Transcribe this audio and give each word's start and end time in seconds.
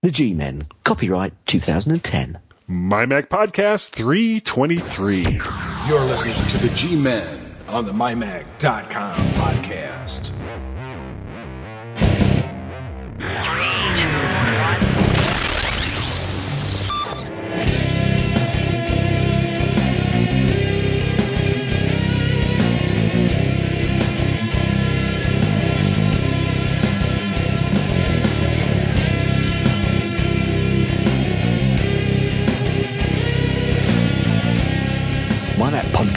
The 0.00 0.12
G 0.12 0.32
Men, 0.32 0.62
copyright 0.84 1.32
2010. 1.46 2.38
My 2.68 3.04
Mac 3.04 3.28
Podcast 3.28 3.90
323. 3.90 5.40
You're 5.88 6.04
listening 6.04 6.36
to 6.50 6.58
the 6.58 6.72
G 6.76 6.94
Men 6.94 7.40
on 7.66 7.84
the 7.84 7.90
MyMac.com 7.90 9.18
podcast. 9.34 10.30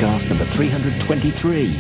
Podcast 0.01 0.29
number 0.29 0.45
323. 0.45 1.79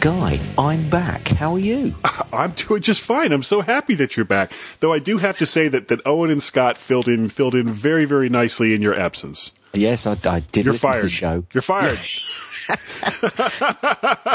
Guy, 0.00 0.38
I'm 0.58 0.90
back. 0.90 1.26
How 1.28 1.54
are 1.54 1.58
you? 1.58 1.94
I'm 2.32 2.50
doing 2.50 2.82
just 2.82 3.00
fine. 3.00 3.32
I'm 3.32 3.42
so 3.42 3.62
happy 3.62 3.94
that 3.94 4.14
you're 4.14 4.26
back. 4.26 4.52
Though 4.80 4.92
I 4.92 4.98
do 4.98 5.16
have 5.16 5.38
to 5.38 5.46
say 5.46 5.68
that, 5.68 5.88
that 5.88 6.06
Owen 6.06 6.30
and 6.30 6.42
Scott 6.42 6.76
filled 6.76 7.08
in 7.08 7.30
filled 7.30 7.54
in 7.54 7.66
very, 7.66 8.04
very 8.04 8.28
nicely 8.28 8.74
in 8.74 8.82
your 8.82 8.94
absence. 8.94 9.54
Yes, 9.72 10.06
I, 10.06 10.18
I 10.26 10.40
did 10.40 10.66
You're 10.66 10.74
fired. 10.74 11.04
the 11.04 11.08
show. 11.08 11.44
You're 11.54 11.62
fired. 11.62 11.98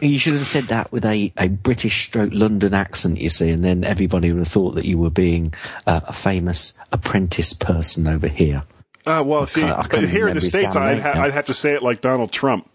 You 0.00 0.18
should 0.18 0.34
have 0.34 0.46
said 0.46 0.64
that 0.64 0.90
with 0.90 1.04
a, 1.04 1.32
a 1.36 1.46
British 1.46 2.06
stroke 2.06 2.32
London 2.32 2.74
accent, 2.74 3.20
you 3.20 3.30
see, 3.30 3.50
and 3.50 3.64
then 3.64 3.84
everybody 3.84 4.32
would 4.32 4.40
have 4.40 4.48
thought 4.48 4.74
that 4.74 4.84
you 4.84 4.98
were 4.98 5.10
being 5.10 5.54
uh, 5.86 6.00
a 6.02 6.12
famous 6.12 6.76
apprentice 6.90 7.52
person 7.52 8.08
over 8.08 8.26
here. 8.26 8.64
Uh, 9.06 9.22
well, 9.26 9.46
see, 9.46 9.62
but 9.62 10.04
here 10.08 10.28
in 10.28 10.34
the 10.34 10.40
States, 10.40 10.76
I'd, 10.76 11.00
ha- 11.00 11.22
I'd 11.22 11.32
have 11.32 11.46
to 11.46 11.54
say 11.54 11.72
it 11.74 11.82
like 11.82 12.00
Donald 12.00 12.30
Trump. 12.32 12.68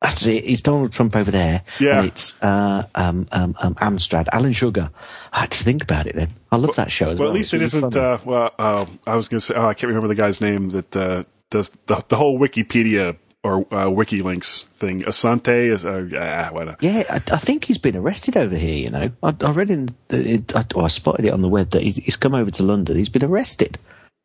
That's 0.00 0.24
it. 0.26 0.44
It's 0.46 0.62
Donald 0.62 0.92
Trump 0.92 1.14
over 1.14 1.30
there. 1.30 1.62
Yeah. 1.78 2.02
It's 2.04 2.42
uh, 2.42 2.86
um, 2.94 3.26
um, 3.32 3.54
um, 3.60 3.74
Amstrad, 3.74 4.28
Alan 4.32 4.54
Sugar. 4.54 4.88
I 5.32 5.40
had 5.40 5.50
to 5.50 5.62
think 5.62 5.82
about 5.82 6.06
it 6.06 6.14
then. 6.16 6.30
I 6.50 6.56
love 6.56 6.74
that 6.76 6.90
show 6.90 7.10
as 7.10 7.18
Well, 7.18 7.26
well. 7.26 7.32
at 7.32 7.34
least 7.34 7.52
it 7.52 7.58
really 7.58 7.64
isn't. 7.66 7.96
Uh, 7.96 8.16
well, 8.24 8.54
uh, 8.58 8.86
I 9.06 9.16
was 9.16 9.28
going 9.28 9.40
to 9.40 9.44
say, 9.44 9.54
oh, 9.56 9.66
I 9.66 9.74
can't 9.74 9.88
remember 9.88 10.08
the 10.08 10.14
guy's 10.14 10.40
name 10.40 10.70
that 10.70 10.96
uh, 10.96 11.24
does 11.50 11.68
the, 11.86 12.02
the 12.08 12.16
whole 12.16 12.38
Wikipedia 12.38 13.16
or 13.44 13.58
uh, 13.70 13.86
WikiLeaks 13.88 14.64
thing. 14.68 15.00
Asante 15.02 15.70
is, 15.70 15.84
uh, 15.84 16.48
whatever. 16.50 16.78
Yeah, 16.80 17.02
I, 17.10 17.16
I 17.16 17.36
think 17.38 17.66
he's 17.66 17.76
been 17.78 17.96
arrested 17.96 18.38
over 18.38 18.56
here. 18.56 18.76
You 18.76 18.88
know, 18.90 19.10
I, 19.22 19.34
I 19.42 19.50
read 19.50 19.68
in, 19.68 19.90
the, 20.08 20.26
it, 20.34 20.56
I, 20.56 20.64
or 20.74 20.84
I 20.84 20.88
spotted 20.88 21.26
it 21.26 21.32
on 21.34 21.42
the 21.42 21.48
web 21.48 21.70
that 21.70 21.82
he's, 21.82 21.96
he's 21.96 22.16
come 22.16 22.34
over 22.34 22.50
to 22.50 22.62
London. 22.62 22.96
He's 22.96 23.10
been 23.10 23.24
arrested. 23.24 23.78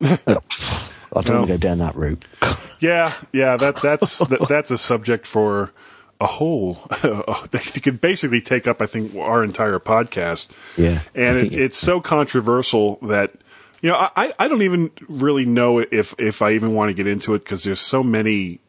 I 1.16 1.20
don't 1.22 1.36
want 1.38 1.48
to 1.48 1.54
go 1.54 1.58
down 1.58 1.78
that 1.78 1.96
route. 1.96 2.24
Yeah, 2.78 3.14
yeah, 3.32 3.56
that 3.56 3.76
that's 3.76 4.18
that, 4.28 4.48
that's 4.48 4.70
a 4.70 4.76
subject 4.76 5.26
for 5.26 5.72
a 6.20 6.26
whole. 6.26 6.74
they 7.50 7.58
could 7.80 8.02
basically 8.02 8.42
take 8.42 8.66
up, 8.66 8.82
I 8.82 8.86
think, 8.86 9.14
our 9.16 9.42
entire 9.42 9.78
podcast. 9.78 10.50
Yeah, 10.76 11.00
and 11.14 11.38
it- 11.38 11.54
it's 11.54 11.78
so 11.78 12.02
controversial 12.02 12.96
that 12.96 13.32
you 13.80 13.90
know 13.90 13.96
I 14.14 14.34
I 14.38 14.46
don't 14.48 14.60
even 14.60 14.90
really 15.08 15.46
know 15.46 15.78
if 15.78 16.14
if 16.18 16.42
I 16.42 16.52
even 16.52 16.74
want 16.74 16.90
to 16.90 16.94
get 16.94 17.06
into 17.06 17.32
it 17.34 17.44
because 17.44 17.64
there's 17.64 17.80
so 17.80 18.02
many 18.02 18.60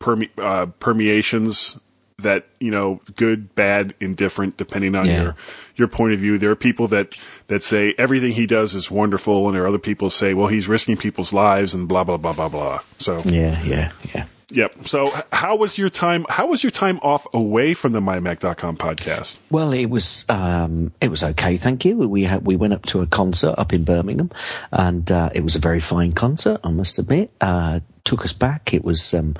perme- 0.00 0.30
uh, 0.38 0.66
permeations 0.80 1.78
that 2.18 2.46
you 2.60 2.70
know 2.70 3.00
good 3.16 3.54
bad 3.56 3.92
indifferent 4.00 4.56
depending 4.56 4.94
on 4.94 5.06
Yeah. 5.06 5.22
your 5.22 5.36
your 5.76 5.88
point 5.88 6.12
of 6.12 6.20
view 6.20 6.38
there 6.38 6.50
are 6.50 6.56
people 6.56 6.86
that 6.88 7.16
that 7.48 7.62
say 7.62 7.92
everything 7.98 8.32
he 8.32 8.46
does 8.46 8.74
is 8.76 8.88
wonderful 8.90 9.46
and 9.48 9.56
there 9.56 9.64
are 9.64 9.66
other 9.66 9.78
people 9.78 10.10
say 10.10 10.32
well 10.32 10.46
he's 10.46 10.68
risking 10.68 10.96
people's 10.96 11.32
lives 11.32 11.74
and 11.74 11.88
blah 11.88 12.04
blah 12.04 12.16
blah 12.16 12.32
blah 12.32 12.48
blah 12.48 12.78
so 12.98 13.20
Yeah, 13.24 13.60
yeah, 13.64 13.90
yeah. 14.14 14.26
Yep. 14.54 14.86
So, 14.86 15.10
how 15.32 15.56
was 15.56 15.76
your 15.78 15.90
time? 15.90 16.24
How 16.28 16.46
was 16.46 16.62
your 16.62 16.70
time 16.70 16.98
off 17.02 17.26
away 17.34 17.74
from 17.74 17.92
the 17.92 18.00
MyMac.com 18.00 18.76
podcast? 18.76 19.38
Well, 19.50 19.72
it 19.72 19.86
was 19.86 20.24
um, 20.28 20.92
it 21.00 21.10
was 21.10 21.22
okay, 21.22 21.56
thank 21.56 21.84
you. 21.84 21.96
We 21.96 22.22
had, 22.22 22.46
we 22.46 22.56
went 22.56 22.72
up 22.72 22.86
to 22.86 23.02
a 23.02 23.06
concert 23.06 23.54
up 23.58 23.72
in 23.72 23.84
Birmingham, 23.84 24.30
and 24.70 25.10
uh, 25.10 25.30
it 25.34 25.42
was 25.42 25.56
a 25.56 25.58
very 25.58 25.80
fine 25.80 26.12
concert. 26.12 26.60
I 26.62 26.70
must 26.70 26.98
admit. 26.98 27.30
Uh, 27.40 27.80
took 28.04 28.22
us 28.24 28.34
back. 28.34 28.74
It 28.74 28.84
was 28.84 29.14
um, 29.14 29.34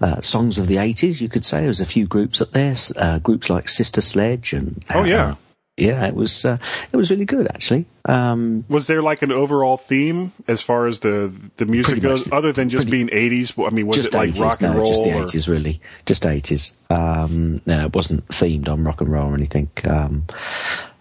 uh, 0.00 0.20
songs 0.20 0.58
of 0.58 0.66
the 0.68 0.78
eighties, 0.78 1.20
you 1.20 1.28
could 1.28 1.44
say. 1.44 1.60
There 1.60 1.68
was 1.68 1.80
a 1.80 1.86
few 1.86 2.06
groups 2.06 2.40
up 2.40 2.52
there, 2.52 2.74
uh, 2.96 3.18
groups 3.18 3.50
like 3.50 3.68
Sister 3.68 4.00
Sledge, 4.00 4.52
and 4.52 4.84
Oh, 4.94 5.04
yeah. 5.04 5.34
Yeah, 5.78 6.06
it 6.06 6.14
was 6.14 6.44
uh, 6.44 6.58
it 6.92 6.96
was 6.96 7.10
really 7.10 7.24
good 7.24 7.46
actually. 7.48 7.86
Um, 8.04 8.64
Was 8.68 8.88
there 8.88 9.00
like 9.00 9.22
an 9.22 9.32
overall 9.32 9.78
theme 9.78 10.32
as 10.46 10.60
far 10.60 10.86
as 10.86 11.00
the 11.00 11.32
the 11.56 11.64
music 11.64 12.00
goes, 12.02 12.30
other 12.30 12.52
than 12.52 12.68
just 12.68 12.88
Pretty- 12.88 13.04
being 13.04 13.08
eighties? 13.10 13.58
I 13.58 13.70
mean, 13.70 13.86
was 13.86 14.04
it 14.04 14.12
like 14.12 14.30
80s, 14.30 14.40
rock 14.40 14.60
and 14.62 14.72
no, 14.74 14.78
roll? 14.80 14.86
just 14.88 15.02
the 15.04 15.18
eighties, 15.18 15.48
really, 15.48 15.80
just 16.04 16.26
eighties. 16.26 16.76
Um, 16.90 17.62
no, 17.64 17.86
it 17.86 17.94
wasn't 17.94 18.26
themed 18.28 18.68
on 18.68 18.84
rock 18.84 19.00
and 19.00 19.10
roll 19.10 19.30
or 19.30 19.34
anything. 19.34 19.70
Um, 19.84 20.24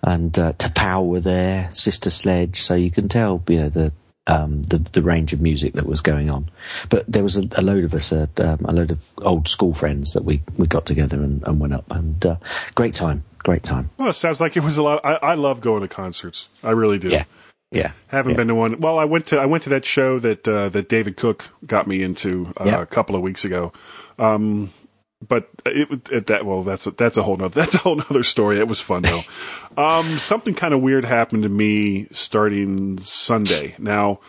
and 0.03 0.37
uh, 0.39 0.53
T'Pau 0.53 1.05
were 1.05 1.19
there, 1.19 1.69
Sister 1.71 2.09
Sledge, 2.09 2.61
so 2.61 2.73
you 2.73 2.89
can 2.91 3.07
tell, 3.09 3.43
you 3.49 3.59
know, 3.63 3.69
the 3.69 3.91
um, 4.27 4.63
the 4.63 4.77
the 4.77 5.01
range 5.01 5.33
of 5.33 5.41
music 5.41 5.73
that 5.73 5.85
was 5.85 5.99
going 5.99 6.29
on. 6.29 6.49
But 6.89 7.11
there 7.11 7.23
was 7.23 7.35
a, 7.37 7.43
a 7.57 7.61
load 7.61 7.83
of 7.83 7.93
us, 7.93 8.13
uh, 8.13 8.27
um, 8.37 8.59
a 8.65 8.71
load 8.71 8.91
of 8.91 9.05
old 9.17 9.47
school 9.49 9.73
friends 9.73 10.13
that 10.13 10.23
we 10.23 10.41
we 10.57 10.65
got 10.65 10.85
together 10.85 11.17
and, 11.17 11.43
and 11.45 11.59
went 11.59 11.73
up, 11.73 11.91
and 11.91 12.25
uh, 12.25 12.35
great 12.75 12.93
time, 12.95 13.23
great 13.43 13.63
time. 13.63 13.89
Well, 13.97 14.09
it 14.09 14.13
sounds 14.13 14.39
like 14.41 14.55
it 14.57 14.63
was 14.63 14.77
a 14.77 14.83
lot. 14.83 15.01
I, 15.03 15.15
I 15.15 15.33
love 15.35 15.61
going 15.61 15.81
to 15.81 15.87
concerts. 15.87 16.49
I 16.63 16.71
really 16.71 16.97
do. 16.99 17.09
Yeah, 17.09 17.25
yeah. 17.71 17.91
Haven't 18.07 18.31
yeah. 18.31 18.37
been 18.37 18.47
to 18.49 18.55
one. 18.55 18.79
Well, 18.79 18.97
I 18.99 19.05
went 19.05 19.27
to 19.27 19.39
I 19.39 19.45
went 19.45 19.63
to 19.63 19.69
that 19.69 19.85
show 19.85 20.19
that 20.19 20.47
uh, 20.47 20.69
that 20.69 20.89
David 20.89 21.17
Cook 21.17 21.49
got 21.65 21.87
me 21.87 22.03
into 22.03 22.53
uh, 22.59 22.65
Yeah. 22.65 22.81
a 22.81 22.85
couple 22.85 23.15
of 23.15 23.21
weeks 23.21 23.45
ago. 23.45 23.73
Um, 24.19 24.71
but 25.27 25.49
it, 25.65 26.09
it 26.11 26.27
that 26.27 26.45
well 26.45 26.63
that's 26.63 26.87
a, 26.87 26.91
that's 26.91 27.17
a 27.17 27.23
whole 27.23 27.37
nother 27.37 27.53
that's 27.61 27.75
a 27.75 27.79
whole 27.79 27.95
nother 27.95 28.23
story. 28.23 28.59
It 28.59 28.67
was 28.67 28.81
fun 28.81 29.03
though. 29.03 29.21
um, 29.77 30.19
something 30.19 30.53
kind 30.53 30.73
of 30.73 30.81
weird 30.81 31.05
happened 31.05 31.43
to 31.43 31.49
me 31.49 32.05
starting 32.11 32.97
Sunday. 32.97 33.75
Now, 33.77 34.19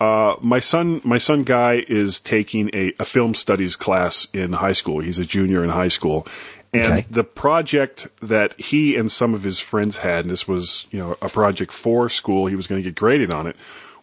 uh, 0.00 0.36
my 0.40 0.60
son 0.60 1.00
my 1.04 1.18
son 1.18 1.44
Guy 1.44 1.84
is 1.88 2.20
taking 2.20 2.70
a, 2.74 2.92
a 2.98 3.04
film 3.04 3.34
studies 3.34 3.76
class 3.76 4.26
in 4.32 4.54
high 4.54 4.72
school. 4.72 5.00
He's 5.00 5.18
a 5.18 5.24
junior 5.24 5.64
in 5.64 5.70
high 5.70 5.88
school. 5.88 6.26
And 6.74 6.86
Okay. 6.86 7.06
the 7.08 7.24
project 7.24 8.08
that 8.20 8.58
he 8.58 8.96
and 8.96 9.10
some 9.10 9.32
of 9.32 9.44
his 9.44 9.60
friends 9.60 9.98
had, 9.98 10.24
and 10.24 10.30
this 10.30 10.48
was, 10.48 10.86
you 10.90 10.98
know, 10.98 11.16
a 11.22 11.28
project 11.28 11.72
for 11.72 12.08
school, 12.08 12.46
he 12.46 12.56
was 12.56 12.66
going 12.66 12.82
to 12.82 12.88
get 12.88 12.96
graded 12.96 13.32
on 13.32 13.46
it, 13.46 13.56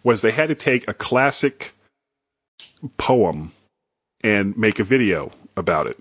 was 0.03 0.21
they 0.21 0.31
had 0.31 0.47
to 0.47 0.55
take 0.55 0.87
a 0.87 0.93
classic 0.93 1.73
poem 2.97 3.51
and 4.23 4.57
make 4.57 4.79
a 4.79 4.83
video 4.83 5.31
about 5.57 5.85
it. 5.87 5.99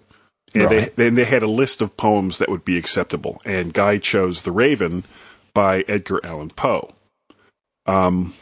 And 0.54 0.64
Right. 0.64 0.96
they 0.96 1.04
then 1.04 1.14
they 1.16 1.24
had 1.24 1.42
a 1.42 1.46
list 1.48 1.82
of 1.82 1.96
poems 1.96 2.38
that 2.38 2.48
would 2.48 2.64
be 2.64 2.78
acceptable. 2.78 3.40
And 3.44 3.72
Guy 3.74 3.98
chose 3.98 4.42
The 4.42 4.52
Raven 4.52 5.04
by 5.54 5.84
Edgar 5.88 6.20
Allan 6.24 6.50
Poe. 6.50 6.94
Um 7.86 8.34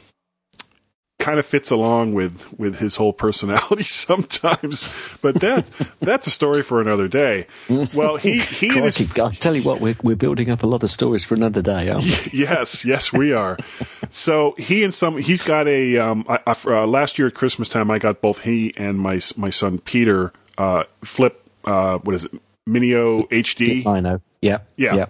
kind 1.18 1.38
of 1.38 1.44
fits 1.46 1.70
along 1.70 2.14
with 2.14 2.52
with 2.58 2.78
his 2.78 2.96
whole 2.96 3.12
personality 3.12 3.82
sometimes, 4.22 5.16
but 5.20 5.36
that 5.40 5.68
that's 6.00 6.26
a 6.26 6.30
story 6.30 6.62
for 6.62 6.80
another 6.80 7.08
day. 7.08 7.46
Well, 7.96 8.16
he 8.16 8.38
he 8.38 8.68
and 8.68 8.84
his 8.84 8.96
Crikey, 9.12 9.20
I 9.20 9.30
tell 9.38 9.54
you 9.56 9.62
what, 9.62 9.80
we're 9.80 9.96
we're 10.02 10.16
building 10.16 10.50
up 10.50 10.62
a 10.62 10.66
lot 10.66 10.82
of 10.82 10.90
stories 10.90 11.24
for 11.24 11.34
another 11.34 11.62
day, 11.62 11.88
aren't 11.88 12.04
we? 12.04 12.30
yes, 12.38 12.84
yes, 12.84 13.12
we 13.12 13.32
are. 13.32 13.56
So 14.10 14.54
he 14.58 14.84
and 14.84 14.94
some, 14.94 15.18
he's 15.18 15.42
got 15.42 15.66
a. 15.68 15.98
Um, 15.98 16.24
I, 16.28 16.38
I, 16.46 16.54
uh, 16.66 16.86
last 16.86 17.18
year 17.18 17.28
at 17.28 17.34
Christmas 17.34 17.68
time, 17.68 17.90
I 17.90 17.98
got 17.98 18.20
both 18.20 18.42
he 18.44 18.72
and 18.76 18.98
my 18.98 19.20
my 19.36 19.50
son 19.50 19.78
Peter 19.78 20.32
uh, 20.56 20.84
flip. 21.02 21.44
Uh, 21.64 21.98
what 21.98 22.14
is 22.14 22.24
it? 22.26 22.32
Mino 22.66 23.22
HD. 23.24 23.84
I 23.86 24.00
know. 24.00 24.20
Yeah, 24.40 24.58
Yeah. 24.76 24.94
yeah. 24.94 25.06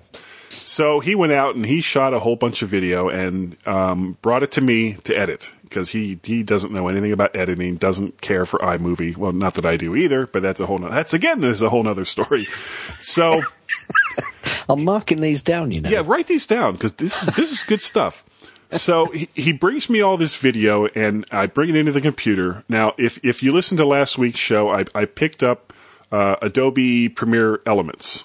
So 0.69 1.01
he 1.01 1.15
went 1.15 1.33
out 1.33 1.55
and 1.55 1.65
he 1.65 1.81
shot 1.81 2.13
a 2.13 2.19
whole 2.19 2.37
bunch 2.37 2.61
of 2.61 2.69
video 2.69 3.09
and 3.09 3.57
um, 3.67 4.19
brought 4.21 4.43
it 4.43 4.51
to 4.53 4.61
me 4.61 4.95
to 5.05 5.19
edit 5.19 5.51
because 5.63 5.91
he 5.91 6.19
he 6.23 6.43
doesn't 6.43 6.73
know 6.73 6.89
anything 6.89 7.11
about 7.11 7.35
editing, 7.35 7.77
doesn't 7.77 8.21
care 8.21 8.45
for 8.45 8.59
iMovie. 8.59 9.17
Well, 9.17 9.33
not 9.33 9.55
that 9.55 9.65
I 9.65 9.79
do 9.79 9.97
either, 9.97 10.27
but 10.27 10.43
that's 10.43 10.61
a 10.61 10.67
whole. 10.67 10.79
No, 10.79 10.91
that's 10.91 11.15
again 11.15 11.43
is 11.43 11.63
a 11.63 11.71
whole 11.71 11.83
nother 11.83 12.05
story. 12.05 12.45
So. 12.45 13.41
I'm 14.71 14.85
marking 14.85 15.23
these 15.23 15.43
down, 15.43 15.71
you 15.71 15.81
know. 15.81 15.89
Yeah, 15.89 16.03
write 16.05 16.27
these 16.27 16.47
down 16.47 16.75
because 16.75 16.93
this 16.93 17.23
is 17.23 17.35
this 17.35 17.51
is 17.51 17.65
good 17.65 17.81
stuff. 17.81 18.23
So 18.71 19.07
he, 19.07 19.31
he 19.35 19.53
brings 19.53 19.89
me 19.89 20.03
all 20.03 20.19
this 20.19 20.37
video 20.37 20.89
and 20.89 21.25
I 21.31 21.47
bring 21.47 21.71
it 21.71 21.77
into 21.77 21.93
the 21.93 22.03
computer. 22.03 22.63
Now, 22.69 22.93
if 22.99 23.19
if 23.25 23.43
you 23.43 23.53
listen 23.53 23.79
to 23.79 23.87
last 23.87 24.19
week's 24.19 24.39
show, 24.39 24.69
I 24.69 24.85
I 24.95 25.07
picked 25.07 25.43
up 25.43 25.73
uh, 26.13 26.37
Adobe 26.43 27.09
Premiere 27.09 27.63
Elements 27.65 28.25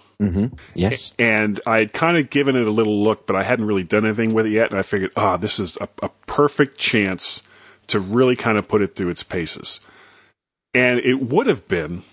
Yes. 0.75 1.13
and 1.19 1.59
I 1.65 1.79
had 1.79 1.93
kind 1.93 2.17
of 2.17 2.29
given 2.29 2.55
it 2.55 2.65
a 2.67 2.71
little 2.71 3.03
look, 3.03 3.27
but 3.27 3.35
I 3.35 3.43
hadn't 3.43 3.65
really 3.65 3.83
done 3.83 4.05
anything 4.05 4.33
with 4.33 4.45
it 4.45 4.51
yet. 4.51 4.69
And 4.69 4.79
I 4.79 4.81
figured, 4.81 5.11
ah, 5.15 5.37
this 5.37 5.59
is 5.59 5.77
a, 5.81 5.89
a 6.01 6.09
perfect 6.27 6.77
chance 6.77 7.43
to 7.87 7.99
really 7.99 8.35
kind 8.35 8.57
of 8.57 8.67
put 8.67 8.81
it 8.81 8.95
through 8.95 9.09
its 9.09 9.23
paces. 9.23 9.81
And 10.73 10.99
it 11.01 11.21
would 11.21 11.47
have 11.47 11.67
been, 11.67 12.03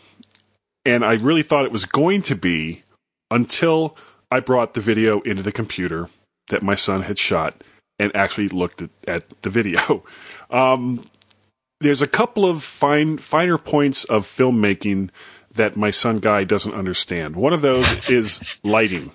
and 0.85 1.05
I 1.05 1.14
really 1.14 1.43
thought 1.43 1.64
it 1.64 1.73
was 1.73 1.85
going 1.85 2.23
to 2.23 2.35
be 2.35 2.82
until 3.31 3.97
I 4.31 4.41
brought 4.41 4.75
the 4.75 4.81
video 4.81 5.20
into 5.20 5.43
the 5.43 5.53
computer 5.53 6.08
that 6.49 6.62
my 6.62 6.75
son 6.75 7.03
had 7.03 7.19
shot. 7.19 7.62
and 8.00 8.11
actually 8.17 8.49
looked 8.49 8.81
at, 8.82 8.91
at 9.06 9.43
the 9.43 9.50
video. 9.50 10.03
Um, 10.50 11.06
there's 11.81 12.03
a 12.03 12.08
couple 12.08 12.44
of 12.44 12.61
fine 12.64 13.19
finer 13.19 13.56
points 13.56 14.03
of 14.05 14.25
filmmaking 14.25 15.11
that 15.55 15.76
my 15.76 15.91
son 15.91 16.19
Guy 16.19 16.44
doesn't 16.44 16.75
understand. 16.75 17.37
One 17.37 17.52
of 17.52 17.61
those 17.62 18.08
is 18.11 18.58
lighting. 18.64 19.11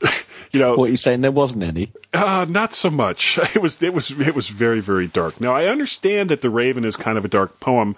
you 0.52 0.60
know, 0.60 0.74
What 0.76 0.90
you 0.90 0.96
saying? 0.96 1.20
There 1.22 1.32
wasn't 1.32 1.64
any. 1.64 1.92
uh, 2.12 2.46
not 2.48 2.72
so 2.72 2.90
much. 2.90 3.38
It 3.54 3.62
was 3.62 3.82
it 3.82 3.92
was 3.92 4.18
it 4.20 4.34
was 4.34 4.48
very 4.48 4.80
very 4.80 5.06
dark. 5.06 5.40
Now 5.40 5.54
I 5.54 5.66
understand 5.66 6.28
that 6.30 6.40
the 6.42 6.50
Raven 6.50 6.84
is 6.84 6.96
kind 6.96 7.18
of 7.18 7.24
a 7.24 7.28
dark 7.28 7.60
poem, 7.60 7.96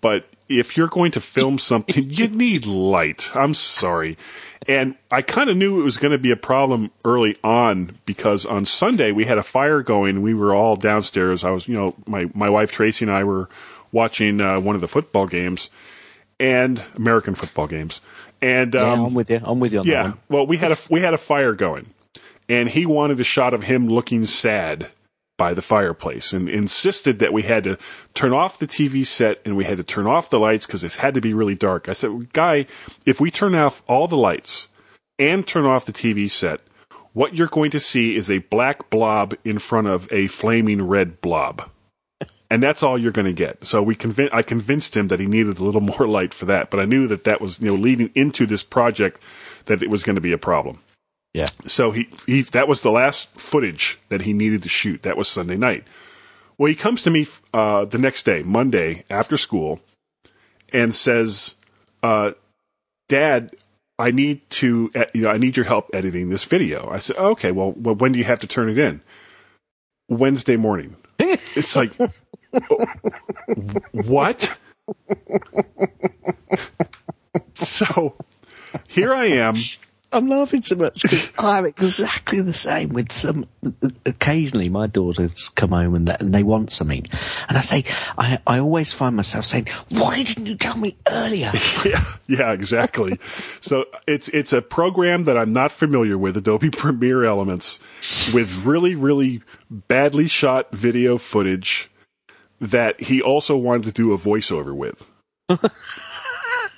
but 0.00 0.26
if 0.48 0.76
you're 0.76 0.86
going 0.88 1.10
to 1.12 1.20
film 1.20 1.58
something, 1.58 2.04
you 2.06 2.28
need 2.28 2.66
light. 2.66 3.30
I'm 3.34 3.52
sorry. 3.54 4.16
And 4.68 4.94
I 5.10 5.22
kind 5.22 5.50
of 5.50 5.56
knew 5.56 5.80
it 5.80 5.84
was 5.84 5.96
going 5.96 6.12
to 6.12 6.18
be 6.18 6.30
a 6.30 6.36
problem 6.36 6.90
early 7.04 7.36
on 7.42 7.98
because 8.06 8.46
on 8.46 8.64
Sunday 8.64 9.10
we 9.12 9.24
had 9.24 9.38
a 9.38 9.42
fire 9.42 9.82
going. 9.82 10.22
We 10.22 10.34
were 10.34 10.54
all 10.54 10.76
downstairs. 10.76 11.42
I 11.44 11.50
was, 11.50 11.66
you 11.68 11.74
know, 11.74 11.94
my 12.06 12.30
my 12.34 12.48
wife 12.50 12.72
Tracy 12.72 13.04
and 13.04 13.12
I 13.14 13.24
were 13.24 13.48
watching 13.92 14.40
uh, 14.40 14.60
one 14.60 14.74
of 14.74 14.80
the 14.80 14.88
football 14.88 15.26
games 15.26 15.70
and 16.38 16.82
American 16.96 17.34
football 17.34 17.66
games. 17.66 18.00
And 18.40 18.74
Yeah, 18.74 18.92
um, 18.92 19.06
I'm 19.06 19.14
with 19.14 19.30
you. 19.30 19.40
I'm 19.42 19.60
with 19.60 19.72
you 19.72 19.80
on 19.80 19.86
that 19.86 19.92
yeah. 19.92 20.02
one. 20.02 20.18
Well, 20.28 20.46
we 20.46 20.56
had 20.58 20.72
a 20.72 20.76
we 20.90 21.00
had 21.00 21.14
a 21.14 21.18
fire 21.18 21.54
going, 21.54 21.86
and 22.48 22.68
he 22.68 22.86
wanted 22.86 23.20
a 23.20 23.24
shot 23.24 23.54
of 23.54 23.64
him 23.64 23.88
looking 23.88 24.26
sad 24.26 24.88
by 25.38 25.52
the 25.52 25.62
fireplace, 25.62 26.32
and 26.32 26.48
insisted 26.48 27.18
that 27.18 27.32
we 27.32 27.42
had 27.42 27.64
to 27.64 27.78
turn 28.14 28.32
off 28.32 28.58
the 28.58 28.66
TV 28.66 29.04
set 29.04 29.40
and 29.44 29.56
we 29.56 29.64
had 29.64 29.76
to 29.76 29.84
turn 29.84 30.06
off 30.06 30.30
the 30.30 30.38
lights 30.38 30.66
because 30.66 30.84
it 30.84 30.94
had 30.94 31.14
to 31.14 31.20
be 31.20 31.34
really 31.34 31.54
dark. 31.54 31.88
I 31.88 31.92
said, 31.92 32.32
"Guy, 32.32 32.66
if 33.06 33.20
we 33.20 33.30
turn 33.30 33.54
off 33.54 33.82
all 33.86 34.08
the 34.08 34.16
lights 34.16 34.68
and 35.18 35.46
turn 35.46 35.64
off 35.64 35.86
the 35.86 35.92
TV 35.92 36.30
set." 36.30 36.60
What 37.12 37.34
you're 37.34 37.46
going 37.46 37.70
to 37.70 37.80
see 37.80 38.14
is 38.14 38.30
a 38.30 38.40
black 38.40 38.90
blob 38.90 39.32
in 39.42 39.58
front 39.58 39.86
of 39.86 40.06
a 40.12 40.26
flaming 40.26 40.86
red 40.86 41.22
blob 41.22 41.70
and 42.50 42.62
that's 42.62 42.82
all 42.82 42.98
you're 42.98 43.12
going 43.12 43.26
to 43.26 43.32
get. 43.32 43.64
So 43.64 43.82
we 43.82 43.94
convin- 43.94 44.30
I 44.32 44.42
convinced 44.42 44.96
him 44.96 45.08
that 45.08 45.20
he 45.20 45.26
needed 45.26 45.58
a 45.58 45.64
little 45.64 45.80
more 45.98 46.06
light 46.06 46.32
for 46.32 46.44
that, 46.46 46.70
but 46.70 46.80
I 46.80 46.84
knew 46.84 47.06
that 47.08 47.24
that 47.24 47.40
was 47.40 47.60
you 47.60 47.68
know 47.68 47.74
leading 47.74 48.10
into 48.14 48.46
this 48.46 48.62
project 48.62 49.20
that 49.66 49.82
it 49.82 49.90
was 49.90 50.02
going 50.02 50.16
to 50.16 50.22
be 50.22 50.32
a 50.32 50.38
problem. 50.38 50.80
Yeah. 51.34 51.48
So 51.66 51.90
he 51.90 52.08
he 52.26 52.42
that 52.42 52.68
was 52.68 52.82
the 52.82 52.90
last 52.90 53.28
footage 53.38 53.98
that 54.08 54.22
he 54.22 54.32
needed 54.32 54.62
to 54.62 54.68
shoot. 54.68 55.02
That 55.02 55.16
was 55.16 55.28
Sunday 55.28 55.56
night. 55.56 55.84
Well, 56.58 56.68
he 56.68 56.74
comes 56.74 57.02
to 57.02 57.10
me 57.10 57.26
uh, 57.52 57.84
the 57.84 57.98
next 57.98 58.22
day, 58.22 58.42
Monday 58.42 59.04
after 59.10 59.36
school, 59.36 59.80
and 60.72 60.94
says, 60.94 61.56
uh, 62.02 62.32
"Dad." 63.08 63.54
I 63.98 64.10
need 64.10 64.48
to, 64.50 64.90
you 65.14 65.22
know, 65.22 65.30
I 65.30 65.38
need 65.38 65.56
your 65.56 65.64
help 65.64 65.88
editing 65.94 66.28
this 66.28 66.44
video. 66.44 66.86
I 66.90 66.98
said, 66.98 67.16
okay, 67.16 67.50
well, 67.50 67.72
well, 67.72 67.94
when 67.94 68.12
do 68.12 68.18
you 68.18 68.26
have 68.26 68.40
to 68.40 68.46
turn 68.46 68.68
it 68.68 68.76
in? 68.76 69.00
Wednesday 70.08 70.56
morning. 70.56 70.96
It's 71.56 71.74
like, 71.74 71.90
what? 73.92 74.56
so 77.54 78.16
here 78.88 79.12
I 79.12 79.26
am. 79.26 79.54
I'm 80.12 80.28
laughing 80.28 80.62
so 80.62 80.76
much 80.76 81.02
because 81.02 81.32
I'm 81.38 81.66
exactly 81.66 82.40
the 82.40 82.52
same 82.52 82.90
with 82.90 83.10
some. 83.12 83.44
Occasionally, 84.06 84.68
my 84.68 84.86
daughters 84.86 85.48
come 85.50 85.70
home 85.70 85.94
and, 85.94 86.08
that, 86.08 86.22
and 86.22 86.32
they 86.32 86.42
want 86.42 86.70
something, 86.70 87.04
and 87.48 87.58
I 87.58 87.60
say, 87.60 87.84
I, 88.16 88.38
I 88.46 88.60
always 88.60 88.92
find 88.92 89.16
myself 89.16 89.44
saying, 89.44 89.66
"Why 89.88 90.22
didn't 90.22 90.46
you 90.46 90.56
tell 90.56 90.76
me 90.76 90.96
earlier?" 91.08 91.50
Yeah, 91.84 92.02
yeah, 92.26 92.52
exactly. 92.52 93.18
so 93.60 93.84
it's 94.06 94.28
it's 94.30 94.52
a 94.52 94.62
program 94.62 95.24
that 95.24 95.36
I'm 95.36 95.52
not 95.52 95.72
familiar 95.72 96.16
with, 96.16 96.36
Adobe 96.36 96.70
Premiere 96.72 97.24
Elements, 97.24 97.80
with 98.32 98.64
really 98.64 98.94
really 98.94 99.42
badly 99.70 100.28
shot 100.28 100.74
video 100.74 101.18
footage 101.18 101.90
that 102.60 103.00
he 103.00 103.20
also 103.20 103.56
wanted 103.56 103.84
to 103.84 103.92
do 103.92 104.12
a 104.12 104.16
voiceover 104.16 104.74
with. 104.74 105.10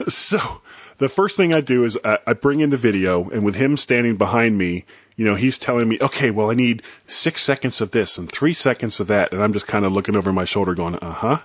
so 0.08 0.60
the 0.98 1.08
first 1.08 1.36
thing 1.36 1.52
I 1.52 1.60
do 1.60 1.84
is 1.84 1.98
I, 2.04 2.18
I 2.26 2.32
bring 2.32 2.60
in 2.60 2.70
the 2.70 2.76
video, 2.76 3.28
and 3.30 3.44
with 3.44 3.54
him 3.54 3.76
standing 3.76 4.16
behind 4.16 4.58
me, 4.58 4.84
you 5.16 5.24
know, 5.24 5.34
he's 5.34 5.58
telling 5.58 5.88
me, 5.88 5.98
okay, 6.00 6.30
well, 6.30 6.50
I 6.50 6.54
need 6.54 6.82
six 7.06 7.42
seconds 7.42 7.80
of 7.80 7.90
this 7.90 8.18
and 8.18 8.30
three 8.30 8.52
seconds 8.52 9.00
of 9.00 9.08
that. 9.08 9.32
And 9.32 9.42
I'm 9.42 9.52
just 9.52 9.66
kind 9.66 9.84
of 9.84 9.92
looking 9.92 10.14
over 10.14 10.32
my 10.32 10.44
shoulder 10.44 10.74
going, 10.74 10.94
uh 10.96 11.12
huh, 11.12 11.38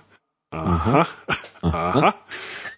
uh 0.52 0.76
huh, 0.78 1.36
uh 1.62 1.90
huh. 1.92 2.12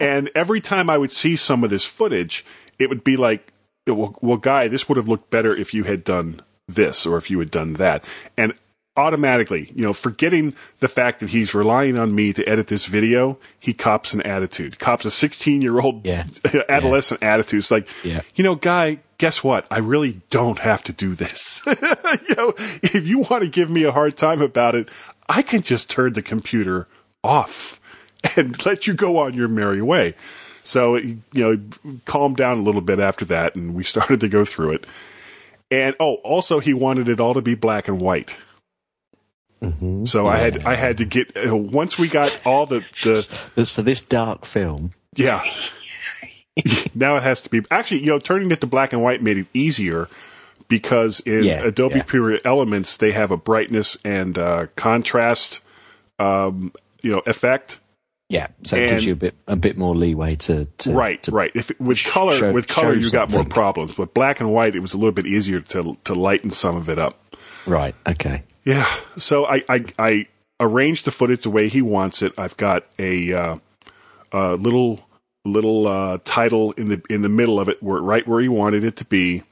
And 0.00 0.30
every 0.34 0.60
time 0.60 0.88
I 0.88 0.98
would 0.98 1.10
see 1.10 1.36
some 1.36 1.64
of 1.64 1.70
this 1.70 1.86
footage, 1.86 2.44
it 2.78 2.88
would 2.88 3.04
be 3.04 3.16
like, 3.16 3.52
well, 3.86 4.16
well, 4.20 4.36
guy, 4.36 4.68
this 4.68 4.88
would 4.88 4.96
have 4.96 5.08
looked 5.08 5.30
better 5.30 5.54
if 5.54 5.72
you 5.74 5.84
had 5.84 6.04
done 6.04 6.40
this 6.68 7.06
or 7.06 7.16
if 7.16 7.30
you 7.30 7.38
had 7.38 7.50
done 7.50 7.74
that. 7.74 8.04
And 8.36 8.54
automatically, 8.96 9.70
you 9.74 9.82
know, 9.82 9.92
forgetting 9.92 10.54
the 10.78 10.88
fact 10.88 11.20
that 11.20 11.30
he's 11.30 11.54
relying 11.54 11.98
on 11.98 12.14
me 12.14 12.32
to 12.32 12.46
edit 12.48 12.68
this 12.68 12.86
video, 12.86 13.38
he 13.58 13.72
cops 13.72 14.14
an 14.14 14.22
attitude, 14.22 14.78
cops 14.78 15.04
a 15.04 15.10
16 15.10 15.62
year 15.62 15.78
old 15.80 16.04
Yeah. 16.04 16.26
adolescent 16.68 17.22
attitude. 17.22 17.58
It's 17.58 17.70
like, 17.70 17.88
Yeah. 18.04 18.22
you 18.34 18.44
know, 18.44 18.54
guy, 18.54 19.00
guess 19.18 19.42
what? 19.44 19.66
I 19.70 19.78
really 19.78 20.20
don't 20.30 20.58
have 20.60 20.82
to 20.84 20.92
do 20.92 21.14
this. 21.14 21.62
you 21.66 22.34
know, 22.36 22.52
if 22.82 23.06
you 23.06 23.20
want 23.20 23.42
to 23.42 23.48
give 23.48 23.70
me 23.70 23.84
a 23.84 23.92
hard 23.92 24.16
time 24.16 24.40
about 24.42 24.74
it, 24.74 24.88
I 25.28 25.42
can 25.42 25.62
just 25.62 25.90
turn 25.90 26.12
the 26.14 26.22
computer 26.22 26.86
off 27.24 27.80
and 28.36 28.64
let 28.66 28.86
you 28.86 28.94
go 28.94 29.18
on 29.18 29.34
your 29.34 29.48
merry 29.48 29.82
way. 29.82 30.14
So, 30.64 30.96
you 30.96 31.20
know, 31.34 31.58
calmed 32.06 32.36
down 32.36 32.58
a 32.58 32.62
little 32.62 32.80
bit 32.80 32.98
after 32.98 33.24
that 33.26 33.54
and 33.54 33.74
we 33.74 33.84
started 33.84 34.20
to 34.20 34.28
go 34.28 34.44
through 34.44 34.72
it. 34.72 34.86
And 35.70 35.94
oh, 36.00 36.14
also 36.16 36.60
he 36.60 36.74
wanted 36.74 37.08
it 37.08 37.20
all 37.20 37.34
to 37.34 37.42
be 37.42 37.54
black 37.54 37.88
and 37.88 38.00
white. 38.00 38.36
So 40.04 40.26
I 40.28 40.36
had 40.36 40.64
I 40.64 40.74
had 40.74 40.98
to 40.98 41.04
get 41.04 41.36
uh, 41.36 41.56
once 41.56 41.98
we 41.98 42.08
got 42.08 42.38
all 42.44 42.66
the 42.66 42.84
the 43.54 43.64
So 43.66 43.82
this 43.82 44.00
dark 44.00 44.44
film, 44.44 44.92
yeah. 45.14 45.42
now 46.94 47.16
it 47.16 47.22
has 47.22 47.42
to 47.42 47.50
be 47.50 47.62
actually 47.70 48.00
you 48.00 48.06
know 48.06 48.18
turning 48.18 48.50
it 48.50 48.60
to 48.60 48.66
black 48.66 48.92
and 48.92 49.02
white 49.02 49.22
made 49.22 49.38
it 49.38 49.46
easier 49.54 50.08
because 50.68 51.20
in 51.20 51.44
Yeah, 51.44 51.64
Adobe 51.64 51.96
yeah. 51.98 52.02
Premiere 52.04 52.40
Elements 52.44 52.96
they 52.96 53.12
have 53.12 53.30
a 53.30 53.36
brightness 53.36 53.96
and 54.04 54.38
uh, 54.38 54.66
contrast 54.76 55.60
um, 56.18 56.72
you 57.02 57.10
know 57.10 57.22
effect. 57.26 57.78
yeah, 58.28 58.48
so 58.62 58.76
it 58.76 58.82
And- 58.82 58.90
gives 58.90 59.04
you 59.06 59.12
a 59.12 59.16
bit 59.16 59.34
a 59.46 59.56
bit 59.56 59.76
more 59.78 59.94
leeway 59.94 60.34
to, 60.36 60.64
to 60.78 60.92
Right, 60.92 61.22
to- 61.24 61.30
right. 61.30 61.50
If 61.54 61.70
it, 61.72 61.80
with 61.80 62.02
color, 62.04 62.32
show- 62.34 62.52
with 62.52 62.68
color, 62.68 62.94
you 62.94 63.10
got 63.10 63.30
more 63.30 63.44
problems. 63.44 63.94
But 63.94 64.14
black 64.14 64.40
and 64.40 64.52
white, 64.52 64.74
it 64.74 64.80
was 64.80 64.94
a 64.94 64.98
little 64.98 65.12
bit 65.12 65.26
easier 65.26 65.60
to 65.60 65.96
to 66.04 66.14
lighten 66.14 66.50
some 66.50 66.76
of 66.76 66.88
it 66.88 66.98
up. 66.98 67.20
Right. 67.66 67.94
Okay, 68.06 68.42
Yeah. 68.64 68.86
So 69.16 69.46
I, 69.46 69.62
I, 69.68 69.84
I 69.98 70.26
arranged 70.60 71.04
the 71.04 71.10
footage 71.10 71.42
the 71.42 71.50
way 71.50 71.68
he 71.68 71.82
wants 71.82 72.22
it. 72.22 72.32
I've 72.36 72.56
got 72.56 72.84
a, 72.98 73.32
uh, 73.32 73.58
a 74.32 74.54
little 74.54 75.06
little 75.44 75.86
uh, 75.86 76.18
title 76.24 76.72
in 76.72 76.88
the 76.88 77.02
in 77.08 77.22
the 77.22 77.28
middle 77.28 77.60
of 77.60 77.68
it, 77.68 77.82
where 77.82 78.00
right 78.00 78.26
where 78.26 78.40
he 78.40 78.48
wanted 78.48 78.84
it 78.84 78.96
to 78.96 79.04
be. 79.04 79.42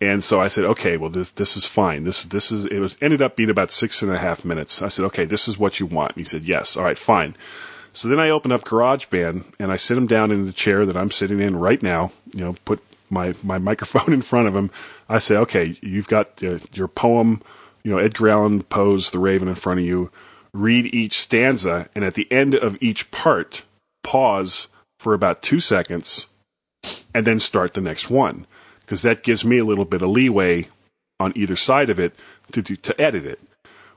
And 0.00 0.24
so 0.24 0.40
I 0.40 0.48
said, 0.48 0.64
okay, 0.64 0.96
well 0.96 1.10
this 1.10 1.30
this 1.30 1.56
is 1.56 1.66
fine. 1.66 2.04
This 2.04 2.24
this 2.24 2.50
is 2.52 2.64
it 2.66 2.78
was 2.78 2.96
ended 3.00 3.20
up 3.20 3.36
being 3.36 3.50
about 3.50 3.70
six 3.70 4.02
and 4.02 4.12
a 4.12 4.18
half 4.18 4.44
minutes. 4.44 4.80
I 4.80 4.88
said, 4.88 5.04
okay, 5.06 5.24
this 5.24 5.48
is 5.48 5.58
what 5.58 5.80
you 5.80 5.86
want. 5.86 6.12
And 6.12 6.18
he 6.18 6.24
said, 6.24 6.42
yes. 6.42 6.76
All 6.76 6.84
right, 6.84 6.96
fine. 6.96 7.36
So 7.92 8.08
then 8.08 8.20
I 8.20 8.30
open 8.30 8.52
up 8.52 8.64
GarageBand 8.64 9.44
and 9.58 9.72
I 9.72 9.76
sit 9.76 9.98
him 9.98 10.06
down 10.06 10.30
in 10.30 10.46
the 10.46 10.52
chair 10.52 10.86
that 10.86 10.96
I'm 10.96 11.10
sitting 11.10 11.40
in 11.40 11.56
right 11.56 11.82
now. 11.82 12.12
You 12.32 12.44
know, 12.44 12.56
put 12.64 12.82
my 13.10 13.34
my 13.42 13.58
microphone 13.58 14.12
in 14.14 14.22
front 14.22 14.48
of 14.48 14.54
him. 14.54 14.70
I 15.08 15.18
say, 15.18 15.36
okay, 15.36 15.76
you've 15.82 16.08
got 16.08 16.42
uh, 16.42 16.58
your 16.72 16.88
poem, 16.88 17.42
you 17.82 17.90
know, 17.90 17.98
Edgar 17.98 18.28
Allan 18.28 18.62
Poe's 18.62 19.10
The 19.10 19.18
Raven 19.18 19.48
in 19.48 19.54
front 19.54 19.80
of 19.80 19.86
you. 19.86 20.10
Read 20.52 20.92
each 20.94 21.12
stanza, 21.12 21.88
and 21.94 22.04
at 22.04 22.14
the 22.14 22.30
end 22.30 22.54
of 22.54 22.76
each 22.80 23.10
part, 23.10 23.62
pause 24.02 24.68
for 24.98 25.14
about 25.14 25.42
two 25.42 25.60
seconds, 25.60 26.26
and 27.14 27.24
then 27.24 27.38
start 27.38 27.74
the 27.74 27.80
next 27.80 28.10
one, 28.10 28.46
because 28.80 29.02
that 29.02 29.22
gives 29.22 29.44
me 29.44 29.58
a 29.58 29.64
little 29.64 29.84
bit 29.84 30.02
of 30.02 30.08
leeway 30.08 30.66
on 31.20 31.32
either 31.36 31.54
side 31.54 31.88
of 31.88 32.00
it 32.00 32.14
to 32.50 32.62
do, 32.62 32.74
to 32.76 33.00
edit 33.00 33.24
it. 33.24 33.40